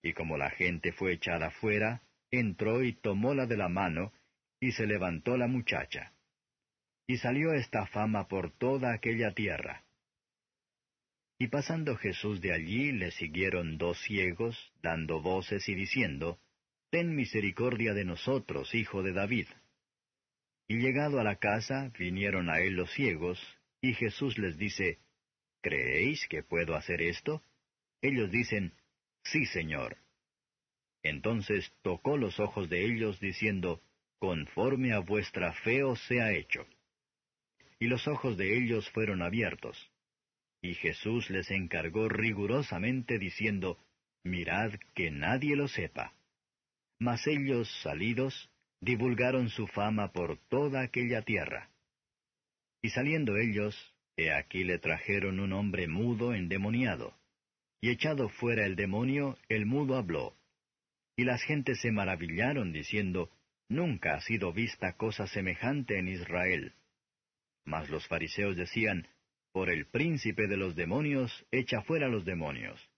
Y 0.01 0.13
como 0.13 0.37
la 0.37 0.49
gente 0.49 0.93
fue 0.93 1.13
echada 1.13 1.51
fuera, 1.51 2.01
entró 2.31 2.83
y 2.83 2.93
tomóla 2.93 3.45
de 3.45 3.57
la 3.57 3.69
mano, 3.69 4.13
y 4.59 4.71
se 4.71 4.85
levantó 4.85 5.37
la 5.37 5.47
muchacha. 5.47 6.13
Y 7.07 7.17
salió 7.17 7.53
esta 7.53 7.85
fama 7.87 8.27
por 8.27 8.51
toda 8.51 8.93
aquella 8.93 9.33
tierra. 9.33 9.83
Y 11.37 11.47
pasando 11.47 11.97
Jesús 11.97 12.39
de 12.39 12.53
allí 12.53 12.91
le 12.91 13.11
siguieron 13.11 13.77
dos 13.77 13.99
ciegos, 14.03 14.71
dando 14.81 15.21
voces 15.21 15.67
y 15.67 15.73
diciendo, 15.73 16.39
Ten 16.91 17.15
misericordia 17.15 17.93
de 17.93 18.05
nosotros, 18.05 18.75
hijo 18.75 19.01
de 19.01 19.13
David. 19.13 19.47
Y 20.67 20.77
llegado 20.77 21.19
a 21.19 21.23
la 21.23 21.37
casa, 21.37 21.91
vinieron 21.97 22.49
a 22.49 22.59
él 22.59 22.75
los 22.75 22.91
ciegos, 22.93 23.39
y 23.81 23.93
Jesús 23.95 24.37
les 24.37 24.57
dice, 24.57 24.99
¿Creéis 25.61 26.27
que 26.27 26.43
puedo 26.43 26.75
hacer 26.75 27.01
esto? 27.01 27.41
Ellos 28.01 28.29
dicen, 28.31 28.73
Sí, 29.23 29.45
Señor. 29.45 29.97
Entonces 31.03 31.71
tocó 31.81 32.17
los 32.17 32.39
ojos 32.39 32.69
de 32.69 32.85
ellos, 32.85 33.19
diciendo, 33.19 33.81
Conforme 34.19 34.93
a 34.93 34.99
vuestra 34.99 35.53
fe 35.53 35.83
os 35.83 35.99
sea 36.07 36.31
hecho. 36.31 36.65
Y 37.79 37.87
los 37.87 38.07
ojos 38.07 38.37
de 38.37 38.57
ellos 38.57 38.89
fueron 38.91 39.23
abiertos. 39.23 39.91
Y 40.61 40.75
Jesús 40.75 41.29
les 41.31 41.49
encargó 41.49 42.07
rigurosamente 42.07 43.17
diciendo, 43.17 43.79
Mirad 44.23 44.73
que 44.93 45.09
nadie 45.09 45.55
lo 45.55 45.67
sepa. 45.67 46.13
Mas 46.99 47.25
ellos, 47.25 47.67
salidos, 47.81 48.51
divulgaron 48.79 49.49
su 49.49 49.65
fama 49.65 50.11
por 50.11 50.37
toda 50.49 50.81
aquella 50.81 51.23
tierra. 51.23 51.69
Y 52.83 52.89
saliendo 52.89 53.37
ellos, 53.37 53.75
he 54.17 54.31
aquí 54.31 54.63
le 54.63 54.77
trajeron 54.77 55.39
un 55.39 55.53
hombre 55.53 55.87
mudo 55.87 56.35
endemoniado. 56.35 57.15
Y 57.79 57.89
echado 57.89 58.29
fuera 58.29 58.67
el 58.67 58.75
demonio, 58.75 59.39
el 59.49 59.65
mudo 59.65 59.97
habló. 59.97 60.35
Y 61.15 61.23
las 61.23 61.43
gentes 61.43 61.79
se 61.81 61.91
maravillaron 61.91 62.71
diciendo, 62.71 63.29
Nunca 63.71 64.15
ha 64.15 64.21
sido 64.21 64.51
vista 64.51 64.97
cosa 64.97 65.27
semejante 65.27 65.97
en 65.97 66.09
Israel. 66.09 66.73
Mas 67.63 67.89
los 67.89 68.05
fariseos 68.07 68.57
decían, 68.57 69.07
por 69.53 69.69
el 69.69 69.85
príncipe 69.85 70.47
de 70.47 70.57
los 70.57 70.75
demonios, 70.75 71.45
echa 71.51 71.81
fuera 71.81 72.09
los 72.09 72.25
demonios. 72.25 72.89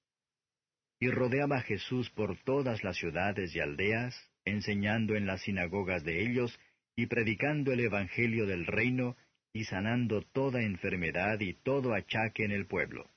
Y 0.99 1.10
rodeaba 1.10 1.61
Jesús 1.61 2.10
por 2.10 2.38
todas 2.44 2.84
las 2.84 2.98
ciudades 2.98 3.56
y 3.56 3.60
aldeas, 3.60 4.15
enseñando 4.45 5.15
en 5.15 5.27
las 5.27 5.41
sinagogas 5.41 6.03
de 6.03 6.23
ellos, 6.23 6.60
y 6.95 7.06
predicando 7.07 7.72
el 7.72 7.81
Evangelio 7.81 8.48
del 8.48 8.65
reino, 8.65 9.15
y 9.53 9.65
sanando 9.65 10.22
toda 10.22 10.64
enfermedad 10.64 11.40
y 11.40 11.53
todo 11.53 11.94
achaque 11.94 12.45
en 12.45 12.52
el 12.52 12.65
pueblo. 12.65 13.10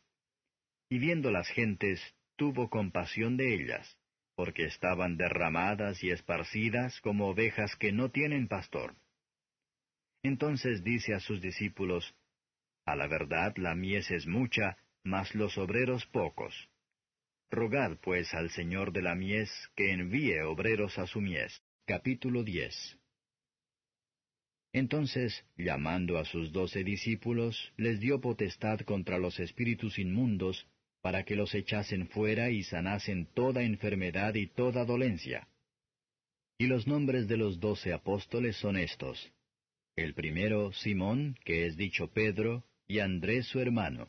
Y 0.91 0.99
viendo 0.99 1.31
las 1.31 1.49
gentes, 1.49 2.01
tuvo 2.37 2.69
compasión 2.69 3.39
de 3.39 3.55
ellas, 3.55 3.97
porque 4.37 4.65
estaban 4.65 5.17
derramadas 5.17 6.05
y 6.05 6.11
esparcidas 6.11 7.01
como 7.01 7.29
ovejas 7.29 7.75
que 7.77 7.91
no 7.91 8.11
tienen 8.11 8.47
pastor. 8.47 8.95
Entonces 10.23 10.85
dice 10.85 11.15
a 11.15 11.21
sus 11.21 11.41
discípulos, 11.41 12.15
a 12.85 12.95
la 12.95 13.09
verdad 13.09 13.57
la 13.57 13.75
mies 13.75 14.11
es 14.11 14.27
mucha, 14.27 14.77
mas 15.03 15.35
los 15.35 15.59
obreros 15.59 16.07
pocos. 16.07 16.69
Rogad 17.51 17.99
pues 18.03 18.33
al 18.35 18.51
Señor 18.51 18.93
de 18.93 19.03
la 19.03 19.15
mies 19.15 19.51
que 19.75 19.93
envíe 19.93 20.41
obreros 20.43 20.99
a 20.99 21.07
su 21.07 21.21
mies. 21.21 21.63
Capítulo 21.87 22.43
10 22.43 22.99
Entonces, 24.73 25.47
llamando 25.57 26.19
a 26.19 26.25
sus 26.25 26.53
doce 26.53 26.83
discípulos, 26.83 27.73
les 27.77 28.01
dio 28.01 28.21
potestad 28.21 28.81
contra 28.81 29.19
los 29.19 29.39
espíritus 29.39 29.99
inmundos, 29.99 30.67
para 31.07 31.23
que 31.23 31.37
los 31.37 31.55
echasen 31.55 32.09
fuera 32.09 32.51
y 32.51 32.65
sanasen 32.65 33.27
toda 33.33 33.63
enfermedad 33.63 34.35
y 34.35 34.49
toda 34.49 34.85
dolencia. 34.85 35.47
Y 36.59 36.67
los 36.67 36.89
nombres 36.89 37.29
de 37.29 37.37
los 37.37 37.61
doce 37.61 37.93
apóstoles 37.93 38.57
son 38.57 38.77
estos. 38.77 39.33
El 39.95 40.15
primero, 40.15 40.73
Simón, 40.73 41.37
que 41.45 41.67
es 41.67 41.77
dicho 41.77 42.09
Pedro, 42.09 42.65
y 42.89 42.99
Andrés 42.99 43.47
su 43.47 43.61
hermano, 43.61 44.09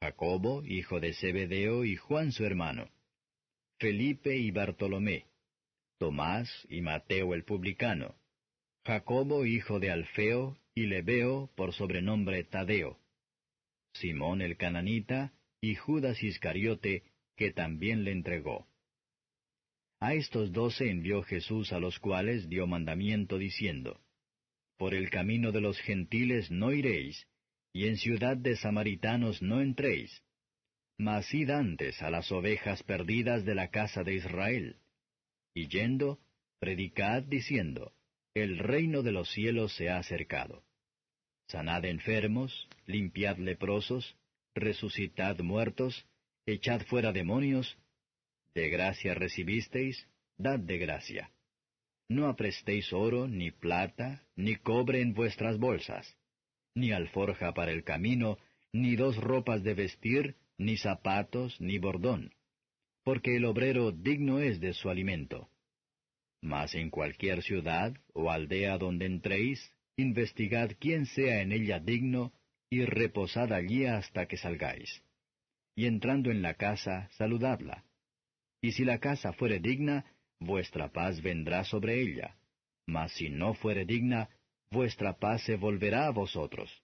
Jacobo, 0.00 0.64
hijo 0.64 1.00
de 1.00 1.12
Zebedeo, 1.12 1.84
y 1.84 1.96
Juan 1.96 2.32
su 2.32 2.46
hermano, 2.46 2.88
Felipe 3.78 4.38
y 4.38 4.50
Bartolomé, 4.52 5.26
Tomás 5.98 6.48
y 6.70 6.80
Mateo 6.80 7.34
el 7.34 7.44
publicano, 7.44 8.14
Jacobo, 8.86 9.44
hijo 9.44 9.80
de 9.80 9.90
Alfeo, 9.90 10.56
y 10.74 10.86
Lebeo, 10.86 11.50
por 11.56 11.74
sobrenombre 11.74 12.42
Tadeo, 12.44 12.98
Simón 13.92 14.40
el 14.40 14.56
cananita, 14.56 15.34
y 15.66 15.74
Judas 15.74 16.22
Iscariote, 16.22 17.02
que 17.36 17.50
también 17.50 18.04
le 18.04 18.12
entregó. 18.12 18.68
A 19.98 20.14
estos 20.14 20.52
doce 20.52 20.88
envió 20.88 21.22
Jesús 21.22 21.72
a 21.72 21.80
los 21.80 21.98
cuales 21.98 22.48
dio 22.48 22.68
mandamiento 22.68 23.36
diciendo, 23.36 24.00
Por 24.78 24.94
el 24.94 25.10
camino 25.10 25.50
de 25.50 25.60
los 25.60 25.80
gentiles 25.80 26.52
no 26.52 26.72
iréis, 26.72 27.26
y 27.72 27.88
en 27.88 27.96
ciudad 27.96 28.36
de 28.36 28.54
samaritanos 28.56 29.42
no 29.42 29.60
entréis, 29.60 30.22
mas 30.98 31.34
id 31.34 31.50
antes 31.50 32.00
a 32.00 32.10
las 32.10 32.30
ovejas 32.30 32.84
perdidas 32.84 33.44
de 33.44 33.56
la 33.56 33.68
casa 33.68 34.04
de 34.04 34.14
Israel. 34.14 34.76
Y 35.52 35.66
yendo, 35.66 36.20
predicad 36.60 37.24
diciendo, 37.24 37.92
El 38.34 38.58
reino 38.58 39.02
de 39.02 39.10
los 39.10 39.30
cielos 39.32 39.74
se 39.74 39.90
ha 39.90 39.98
acercado. 39.98 40.62
Sanad 41.48 41.84
enfermos, 41.86 42.68
limpiad 42.86 43.38
leprosos, 43.38 44.16
resucitad 44.56 45.38
muertos, 45.38 46.06
echad 46.46 46.82
fuera 46.86 47.12
demonios, 47.12 47.78
de 48.54 48.68
gracia 48.70 49.14
recibisteis, 49.14 50.08
dad 50.38 50.58
de 50.58 50.78
gracia. 50.78 51.30
No 52.08 52.28
aprestéis 52.28 52.92
oro, 52.92 53.28
ni 53.28 53.50
plata, 53.50 54.24
ni 54.34 54.56
cobre 54.56 55.02
en 55.02 55.12
vuestras 55.12 55.58
bolsas, 55.58 56.16
ni 56.74 56.92
alforja 56.92 57.52
para 57.52 57.72
el 57.72 57.84
camino, 57.84 58.38
ni 58.72 58.96
dos 58.96 59.16
ropas 59.16 59.62
de 59.62 59.74
vestir, 59.74 60.36
ni 60.58 60.76
zapatos, 60.76 61.60
ni 61.60 61.78
bordón, 61.78 62.32
porque 63.04 63.36
el 63.36 63.44
obrero 63.44 63.92
digno 63.92 64.40
es 64.40 64.60
de 64.60 64.72
su 64.72 64.88
alimento. 64.88 65.50
Mas 66.40 66.74
en 66.74 66.90
cualquier 66.90 67.42
ciudad 67.42 67.94
o 68.14 68.30
aldea 68.30 68.78
donde 68.78 69.06
entréis, 69.06 69.72
investigad 69.96 70.70
quién 70.78 71.06
sea 71.06 71.42
en 71.42 71.52
ella 71.52 71.80
digno, 71.80 72.32
y 72.70 72.84
reposad 72.84 73.52
allí 73.52 73.86
hasta 73.86 74.26
que 74.26 74.36
salgáis. 74.36 75.02
Y 75.74 75.86
entrando 75.86 76.30
en 76.30 76.42
la 76.42 76.54
casa, 76.54 77.08
saludadla. 77.12 77.84
Y 78.60 78.72
si 78.72 78.84
la 78.84 78.98
casa 78.98 79.32
fuere 79.32 79.60
digna, 79.60 80.04
vuestra 80.40 80.92
paz 80.92 81.22
vendrá 81.22 81.64
sobre 81.64 82.00
ella. 82.00 82.36
Mas 82.86 83.12
si 83.12 83.28
no 83.28 83.54
fuere 83.54 83.84
digna, 83.84 84.28
vuestra 84.70 85.18
paz 85.18 85.42
se 85.42 85.56
volverá 85.56 86.06
a 86.06 86.10
vosotros. 86.10 86.82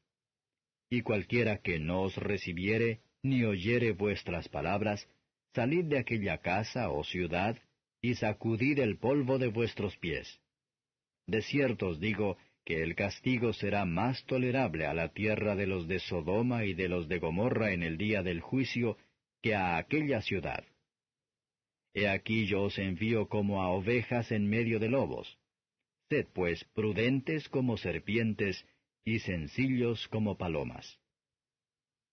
Y 0.90 1.02
cualquiera 1.02 1.58
que 1.58 1.78
no 1.78 2.02
os 2.02 2.16
recibiere, 2.16 3.00
ni 3.22 3.44
oyere 3.44 3.92
vuestras 3.92 4.48
palabras, 4.48 5.08
salid 5.54 5.86
de 5.86 5.98
aquella 5.98 6.38
casa 6.38 6.90
o 6.90 7.02
ciudad, 7.04 7.58
y 8.00 8.14
sacudid 8.16 8.78
el 8.80 8.98
polvo 8.98 9.38
de 9.38 9.48
vuestros 9.48 9.96
pies. 9.96 10.40
De 11.26 11.40
cierto 11.40 11.88
os 11.88 12.00
digo 12.00 12.36
que 12.64 12.82
el 12.82 12.94
castigo 12.94 13.52
será 13.52 13.84
más 13.84 14.24
tolerable 14.26 14.86
a 14.86 14.94
la 14.94 15.12
tierra 15.12 15.56
de 15.56 15.66
los 15.66 15.88
de 15.88 15.98
Sodoma 15.98 16.64
y 16.64 16.74
de 16.74 16.88
los 16.88 17.08
de 17.08 17.18
Gomorra 17.18 17.72
en 17.72 17.82
el 17.82 17.98
día 17.98 18.22
del 18.22 18.40
juicio 18.40 18.96
que 19.40 19.54
a 19.54 19.76
aquella 19.76 20.22
ciudad. 20.22 20.64
He 21.94 22.08
aquí 22.08 22.46
yo 22.46 22.62
os 22.62 22.78
envío 22.78 23.28
como 23.28 23.62
a 23.62 23.68
ovejas 23.70 24.30
en 24.30 24.48
medio 24.48 24.78
de 24.78 24.88
lobos. 24.88 25.38
Sed 26.08 26.28
pues 26.32 26.64
prudentes 26.74 27.48
como 27.48 27.76
serpientes 27.76 28.64
y 29.04 29.18
sencillos 29.18 30.08
como 30.08 30.38
palomas. 30.38 31.00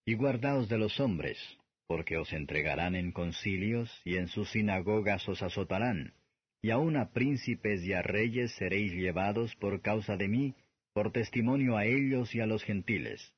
Y 0.06 0.16
guardaos 0.16 0.68
de 0.70 0.78
los 0.78 1.00
hombres, 1.00 1.38
porque 1.86 2.18
os 2.18 2.34
entregarán 2.34 2.96
en 2.96 3.12
concilios 3.12 3.92
y 4.04 4.18
en 4.18 4.28
sus 4.28 4.50
sinagogas 4.52 5.28
os 5.30 5.42
azotarán, 5.44 6.14
y 6.62 6.72
aun 6.72 6.98
a 6.98 7.12
príncipes 7.12 7.84
y 7.84 7.94
a 7.94 8.02
reyes 8.02 8.52
seréis 8.56 8.92
llevados 8.94 9.56
por 9.56 9.82
causa 9.82 10.18
de 10.18 10.28
mí, 10.28 10.56
por 10.94 11.12
testimonio 11.12 11.78
a 11.78 11.86
ellos 11.86 12.36
y 12.36 12.42
a 12.42 12.46
los 12.46 12.64
gentiles. 12.64 13.34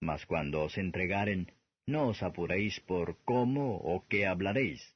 Mas 0.00 0.26
cuando 0.26 0.62
os 0.62 0.76
entregaren, 0.76 1.52
no 1.86 2.08
os 2.08 2.22
apuréis 2.22 2.80
por 2.80 3.18
cómo 3.24 3.76
o 3.76 4.06
qué 4.08 4.26
hablaréis, 4.26 4.94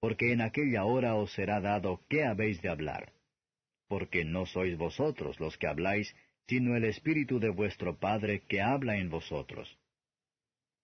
porque 0.00 0.32
en 0.32 0.42
aquella 0.42 0.84
hora 0.84 1.14
os 1.14 1.32
será 1.32 1.60
dado 1.60 2.00
qué 2.08 2.24
habéis 2.24 2.60
de 2.60 2.68
hablar. 2.68 3.12
Porque 3.88 4.24
no 4.24 4.44
sois 4.46 4.76
vosotros 4.76 5.40
los 5.40 5.56
que 5.56 5.66
habláis, 5.66 6.14
sino 6.46 6.76
el 6.76 6.84
Espíritu 6.84 7.38
de 7.38 7.50
vuestro 7.50 7.98
Padre 7.98 8.42
que 8.48 8.60
habla 8.60 8.96
en 8.96 9.08
vosotros. 9.08 9.78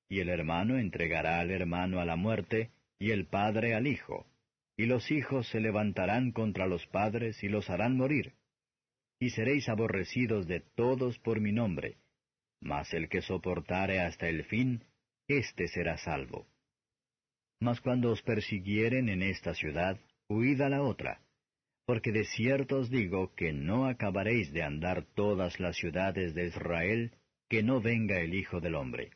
Y 0.08 0.20
el 0.20 0.28
hermano 0.28 0.78
entregará 0.78 1.40
al 1.40 1.50
hermano 1.50 2.00
a 2.00 2.04
la 2.04 2.16
muerte, 2.16 2.70
y 2.98 3.12
el 3.12 3.26
padre 3.26 3.74
al 3.74 3.86
hijo, 3.86 4.26
y 4.80 4.86
los 4.86 5.10
hijos 5.10 5.46
se 5.48 5.60
levantarán 5.60 6.32
contra 6.32 6.66
los 6.66 6.86
padres 6.86 7.44
y 7.44 7.50
los 7.50 7.68
harán 7.68 7.98
morir. 7.98 8.32
Y 9.18 9.28
seréis 9.28 9.68
aborrecidos 9.68 10.46
de 10.46 10.60
todos 10.60 11.18
por 11.18 11.38
mi 11.38 11.52
nombre, 11.52 11.98
mas 12.62 12.94
el 12.94 13.10
que 13.10 13.20
soportare 13.20 14.00
hasta 14.00 14.26
el 14.26 14.42
fin, 14.44 14.82
éste 15.28 15.68
será 15.68 15.98
salvo. 15.98 16.46
Mas 17.60 17.82
cuando 17.82 18.10
os 18.10 18.22
persiguieren 18.22 19.10
en 19.10 19.20
esta 19.20 19.52
ciudad, 19.52 20.00
huid 20.30 20.62
a 20.62 20.70
la 20.70 20.80
otra, 20.80 21.20
porque 21.84 22.10
de 22.10 22.24
cierto 22.24 22.78
os 22.78 22.88
digo 22.88 23.34
que 23.34 23.52
no 23.52 23.84
acabaréis 23.84 24.50
de 24.50 24.62
andar 24.62 25.04
todas 25.14 25.60
las 25.60 25.76
ciudades 25.76 26.32
de 26.34 26.46
Israel, 26.46 27.12
que 27.50 27.62
no 27.62 27.82
venga 27.82 28.18
el 28.18 28.32
Hijo 28.32 28.60
del 28.60 28.76
Hombre. 28.76 29.10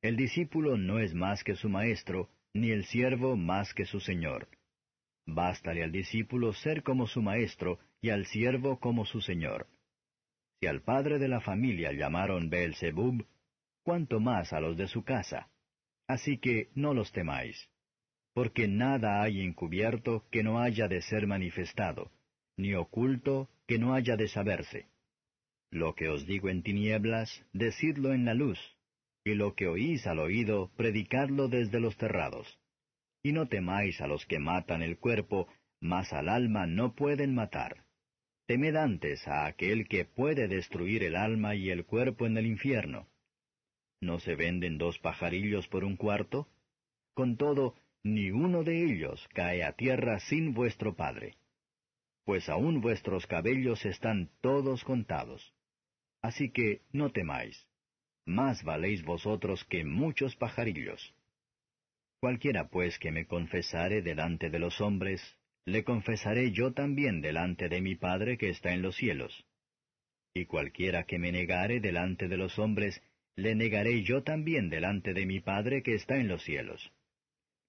El 0.00 0.16
discípulo 0.16 0.78
no 0.78 1.00
es 1.00 1.12
más 1.12 1.44
que 1.44 1.54
su 1.54 1.68
maestro, 1.68 2.30
ni 2.54 2.70
el 2.70 2.84
siervo 2.84 3.36
más 3.36 3.74
que 3.74 3.84
su 3.84 4.00
señor. 4.00 4.48
Bástale 5.26 5.82
al 5.82 5.92
discípulo 5.92 6.52
ser 6.52 6.82
como 6.82 7.06
su 7.06 7.20
maestro 7.20 7.78
y 8.00 8.10
al 8.10 8.26
siervo 8.26 8.78
como 8.78 9.04
su 9.04 9.20
señor. 9.20 9.66
Si 10.60 10.66
al 10.66 10.82
padre 10.82 11.18
de 11.18 11.28
la 11.28 11.40
familia 11.40 11.92
llamaron 11.92 12.48
Beelzebub, 12.48 13.26
cuánto 13.82 14.20
más 14.20 14.52
a 14.52 14.60
los 14.60 14.76
de 14.76 14.88
su 14.88 15.02
casa. 15.02 15.50
Así 16.06 16.38
que 16.38 16.70
no 16.74 16.94
los 16.94 17.12
temáis, 17.12 17.68
porque 18.34 18.68
nada 18.68 19.22
hay 19.22 19.40
encubierto 19.40 20.26
que 20.30 20.42
no 20.42 20.60
haya 20.60 20.86
de 20.86 21.00
ser 21.00 21.26
manifestado, 21.26 22.12
ni 22.56 22.74
oculto 22.74 23.48
que 23.66 23.78
no 23.78 23.94
haya 23.94 24.16
de 24.16 24.28
saberse. 24.28 24.88
Lo 25.70 25.94
que 25.94 26.08
os 26.08 26.26
digo 26.26 26.50
en 26.50 26.62
tinieblas, 26.62 27.44
decidlo 27.52 28.12
en 28.12 28.26
la 28.26 28.34
luz, 28.34 28.58
y 29.24 29.34
lo 29.34 29.54
que 29.54 29.66
oís 29.66 30.06
al 30.06 30.18
oído, 30.18 30.70
predicadlo 30.76 31.48
desde 31.48 31.80
los 31.80 31.96
terrados. 31.96 32.58
Y 33.22 33.32
no 33.32 33.48
temáis 33.48 34.00
a 34.02 34.06
los 34.06 34.26
que 34.26 34.38
matan 34.38 34.82
el 34.82 34.98
cuerpo, 34.98 35.48
mas 35.80 36.12
al 36.12 36.28
alma 36.28 36.66
no 36.66 36.94
pueden 36.94 37.34
matar. 37.34 37.86
Temed 38.46 38.76
antes 38.76 39.26
a 39.26 39.46
aquel 39.46 39.88
que 39.88 40.04
puede 40.04 40.46
destruir 40.46 41.02
el 41.02 41.16
alma 41.16 41.54
y 41.54 41.70
el 41.70 41.86
cuerpo 41.86 42.26
en 42.26 42.36
el 42.36 42.44
infierno. 42.46 43.08
¿No 44.02 44.18
se 44.20 44.34
venden 44.34 44.76
dos 44.76 44.98
pajarillos 44.98 45.66
por 45.68 45.84
un 45.84 45.96
cuarto? 45.96 46.46
Con 47.14 47.38
todo, 47.38 47.76
ni 48.02 48.30
uno 48.30 48.62
de 48.62 48.84
ellos 48.84 49.26
cae 49.32 49.64
a 49.64 49.72
tierra 49.72 50.20
sin 50.20 50.52
vuestro 50.52 50.94
Padre. 50.94 51.38
Pues 52.26 52.50
aún 52.50 52.82
vuestros 52.82 53.26
cabellos 53.26 53.86
están 53.86 54.30
todos 54.42 54.84
contados. 54.84 55.54
Así 56.20 56.50
que 56.50 56.82
no 56.92 57.10
temáis 57.10 57.66
más 58.26 58.62
valéis 58.62 59.02
vosotros 59.02 59.64
que 59.64 59.84
muchos 59.84 60.36
pajarillos. 60.36 61.14
Cualquiera 62.20 62.68
pues 62.68 62.98
que 62.98 63.10
me 63.10 63.26
confesare 63.26 64.02
delante 64.02 64.50
de 64.50 64.58
los 64.58 64.80
hombres, 64.80 65.20
le 65.66 65.84
confesaré 65.84 66.52
yo 66.52 66.72
también 66.72 67.20
delante 67.20 67.68
de 67.68 67.80
mi 67.80 67.96
Padre 67.96 68.38
que 68.38 68.50
está 68.50 68.72
en 68.72 68.82
los 68.82 68.96
cielos. 68.96 69.44
Y 70.34 70.46
cualquiera 70.46 71.04
que 71.04 71.18
me 71.18 71.32
negare 71.32 71.80
delante 71.80 72.28
de 72.28 72.36
los 72.36 72.58
hombres, 72.58 73.02
le 73.36 73.54
negaré 73.54 74.02
yo 74.02 74.22
también 74.22 74.68
delante 74.68 75.12
de 75.12 75.26
mi 75.26 75.40
Padre 75.40 75.82
que 75.82 75.94
está 75.94 76.16
en 76.16 76.28
los 76.28 76.42
cielos. 76.42 76.92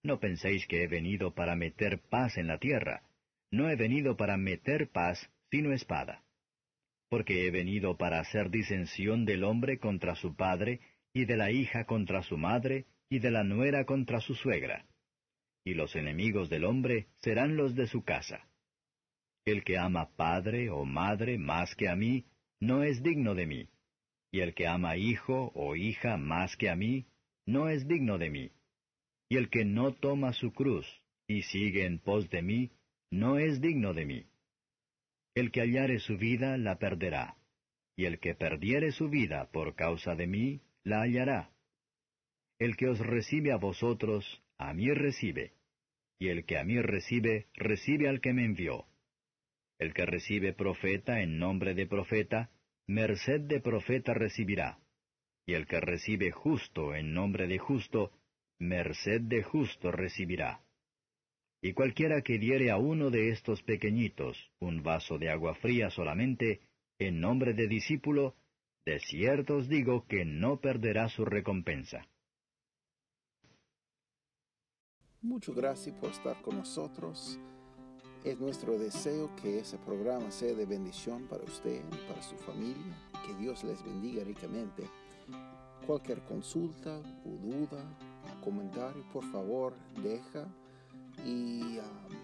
No 0.04 0.20
penséis 0.20 0.68
que 0.68 0.84
he 0.84 0.88
venido 0.88 1.34
para 1.34 1.56
meter 1.56 2.02
paz 2.10 2.38
en 2.38 2.48
la 2.48 2.60
tierra, 2.60 3.04
no 3.52 3.70
he 3.70 3.76
venido 3.76 4.16
para 4.18 4.38
meter 4.38 4.90
paz, 4.90 5.30
sino 5.50 5.72
espada 5.72 6.25
porque 7.10 7.46
he 7.46 7.52
venido 7.52 7.98
para 7.98 8.20
hacer 8.20 8.50
disensión 8.50 9.26
del 9.26 9.44
hombre 9.44 9.80
contra 9.80 10.16
su 10.16 10.36
padre, 10.36 10.80
y 11.14 11.26
de 11.26 11.38
la 11.38 11.52
hija 11.52 11.86
contra 11.86 12.24
su 12.24 12.38
madre, 12.38 12.86
y 13.10 13.20
de 13.20 13.32
la 13.32 13.44
nuera 13.44 13.86
contra 13.86 14.20
su 14.20 14.36
suegra. 14.36 14.86
Y 15.64 15.74
los 15.74 15.96
enemigos 15.96 16.50
del 16.50 16.66
hombre 16.66 17.08
serán 17.18 17.56
los 17.56 17.76
de 17.76 17.88
su 17.88 18.04
casa. 18.04 18.48
El 19.46 19.64
que 19.64 19.78
ama 19.78 20.10
padre 20.16 20.70
o 20.70 20.86
madre 20.86 21.38
más 21.38 21.76
que 21.76 21.88
a 21.88 21.96
mí, 21.96 22.26
no 22.60 22.84
es 22.84 23.02
digno 23.04 23.36
de 23.36 23.46
mí. 23.46 23.70
Y 24.32 24.40
el 24.40 24.54
que 24.54 24.68
ama 24.68 24.98
hijo 24.98 25.52
o 25.56 25.76
hija 25.76 26.18
más 26.18 26.58
que 26.58 26.70
a 26.70 26.76
mí, 26.76 27.06
no 27.46 27.70
es 27.70 27.88
digno 27.88 28.18
de 28.18 28.30
mí. 28.30 28.52
Y 29.30 29.38
el 29.38 29.50
que 29.50 29.66
no 29.66 29.94
toma 29.94 30.34
su 30.34 30.52
cruz 30.52 30.86
y 31.28 31.44
sigue 31.44 31.86
en 31.86 32.00
pos 32.00 32.30
de 32.30 32.42
mí, 32.42 32.72
no 33.12 33.38
es 33.38 33.62
digno 33.62 33.94
de 33.94 34.06
mí. 34.06 34.26
El 35.36 35.52
que 35.52 35.60
hallare 35.60 36.00
su 36.00 36.18
vida 36.18 36.58
la 36.58 36.80
perderá, 36.80 37.36
y 37.98 38.06
el 38.06 38.20
que 38.20 38.36
perdiere 38.36 38.92
su 38.94 39.10
vida 39.10 39.52
por 39.52 39.76
causa 39.76 40.16
de 40.16 40.28
mí, 40.28 40.62
la 40.84 41.02
hallará. 41.02 41.52
El 42.58 42.78
que 42.78 42.88
os 42.88 43.00
recibe 43.00 43.52
a 43.52 43.58
vosotros, 43.58 44.42
a 44.58 44.74
mí 44.74 44.90
recibe, 44.94 45.52
y 46.20 46.30
el 46.30 46.46
que 46.46 46.58
a 46.58 46.64
mí 46.64 46.82
recibe, 46.82 47.48
recibe 47.54 48.08
al 48.08 48.22
que 48.22 48.32
me 48.32 48.46
envió. 48.46 48.86
El 49.78 49.94
que 49.94 50.06
recibe 50.06 50.54
profeta 50.54 51.22
en 51.22 51.38
nombre 51.38 51.74
de 51.74 51.86
profeta, 51.86 52.50
merced 52.88 53.42
de 53.42 53.60
profeta 53.60 54.14
recibirá, 54.14 54.80
y 55.46 55.54
el 55.54 55.68
que 55.68 55.82
recibe 55.82 56.32
justo 56.32 56.96
en 56.96 57.14
nombre 57.14 57.48
de 57.48 57.58
justo, 57.58 58.14
merced 58.58 59.20
de 59.20 59.44
justo 59.44 59.92
recibirá. 59.92 60.65
Y 61.66 61.74
cualquiera 61.74 62.22
que 62.22 62.38
diere 62.38 62.70
a 62.70 62.78
uno 62.78 63.10
de 63.10 63.32
estos 63.32 63.64
pequeñitos 63.64 64.38
un 64.60 64.84
vaso 64.84 65.18
de 65.18 65.32
agua 65.32 65.56
fría 65.56 65.90
solamente, 65.90 66.62
en 67.00 67.20
nombre 67.20 67.56
de 67.56 67.68
discípulo, 67.68 68.36
de 68.86 69.00
cierto 69.00 69.56
os 69.56 69.68
digo 69.68 70.06
que 70.06 70.26
no 70.26 70.62
perderá 70.62 71.10
su 71.10 71.26
recompensa. 71.26 72.08
Muchas 75.24 75.56
gracias 75.56 75.96
por 75.96 76.12
estar 76.12 76.40
con 76.44 76.58
nosotros. 76.58 77.40
Es 78.24 78.40
nuestro 78.40 78.78
deseo 78.78 79.36
que 79.42 79.58
ese 79.58 79.80
programa 79.80 80.30
sea 80.30 80.54
de 80.54 80.68
bendición 80.68 81.28
para 81.28 81.46
usted 81.46 81.82
y 81.82 82.08
para 82.08 82.22
su 82.22 82.36
familia. 82.36 82.96
Que 83.26 83.34
Dios 83.42 83.64
les 83.64 83.84
bendiga 83.84 84.24
ricamente. 84.24 84.84
Cualquier 85.88 86.22
consulta 86.26 87.00
o 87.26 87.30
duda, 87.30 87.84
comentario, 88.44 89.04
por 89.12 89.24
favor, 89.32 89.74
deja 90.04 90.48
y 91.24 91.80
um, 91.80 92.16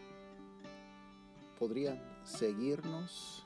podrían 1.57 2.01
seguirnos 2.23 3.45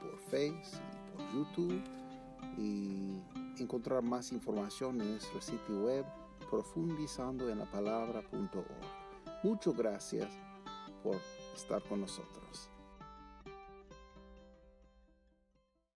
por 0.00 0.18
Facebook 0.30 0.80
y 0.92 1.16
por 1.16 1.34
YouTube 1.34 1.82
y 2.58 3.22
encontrar 3.58 4.02
más 4.02 4.32
información 4.32 5.00
en 5.00 5.12
nuestro 5.12 5.40
sitio 5.40 5.84
web 5.84 6.04
profundizando 6.50 7.48
en 7.48 7.58
la 7.58 7.70
palabra.org. 7.70 9.42
Muchas 9.42 9.76
gracias 9.76 10.28
por 11.02 11.16
estar 11.54 11.82
con 11.82 12.00
nosotros. 12.00 12.70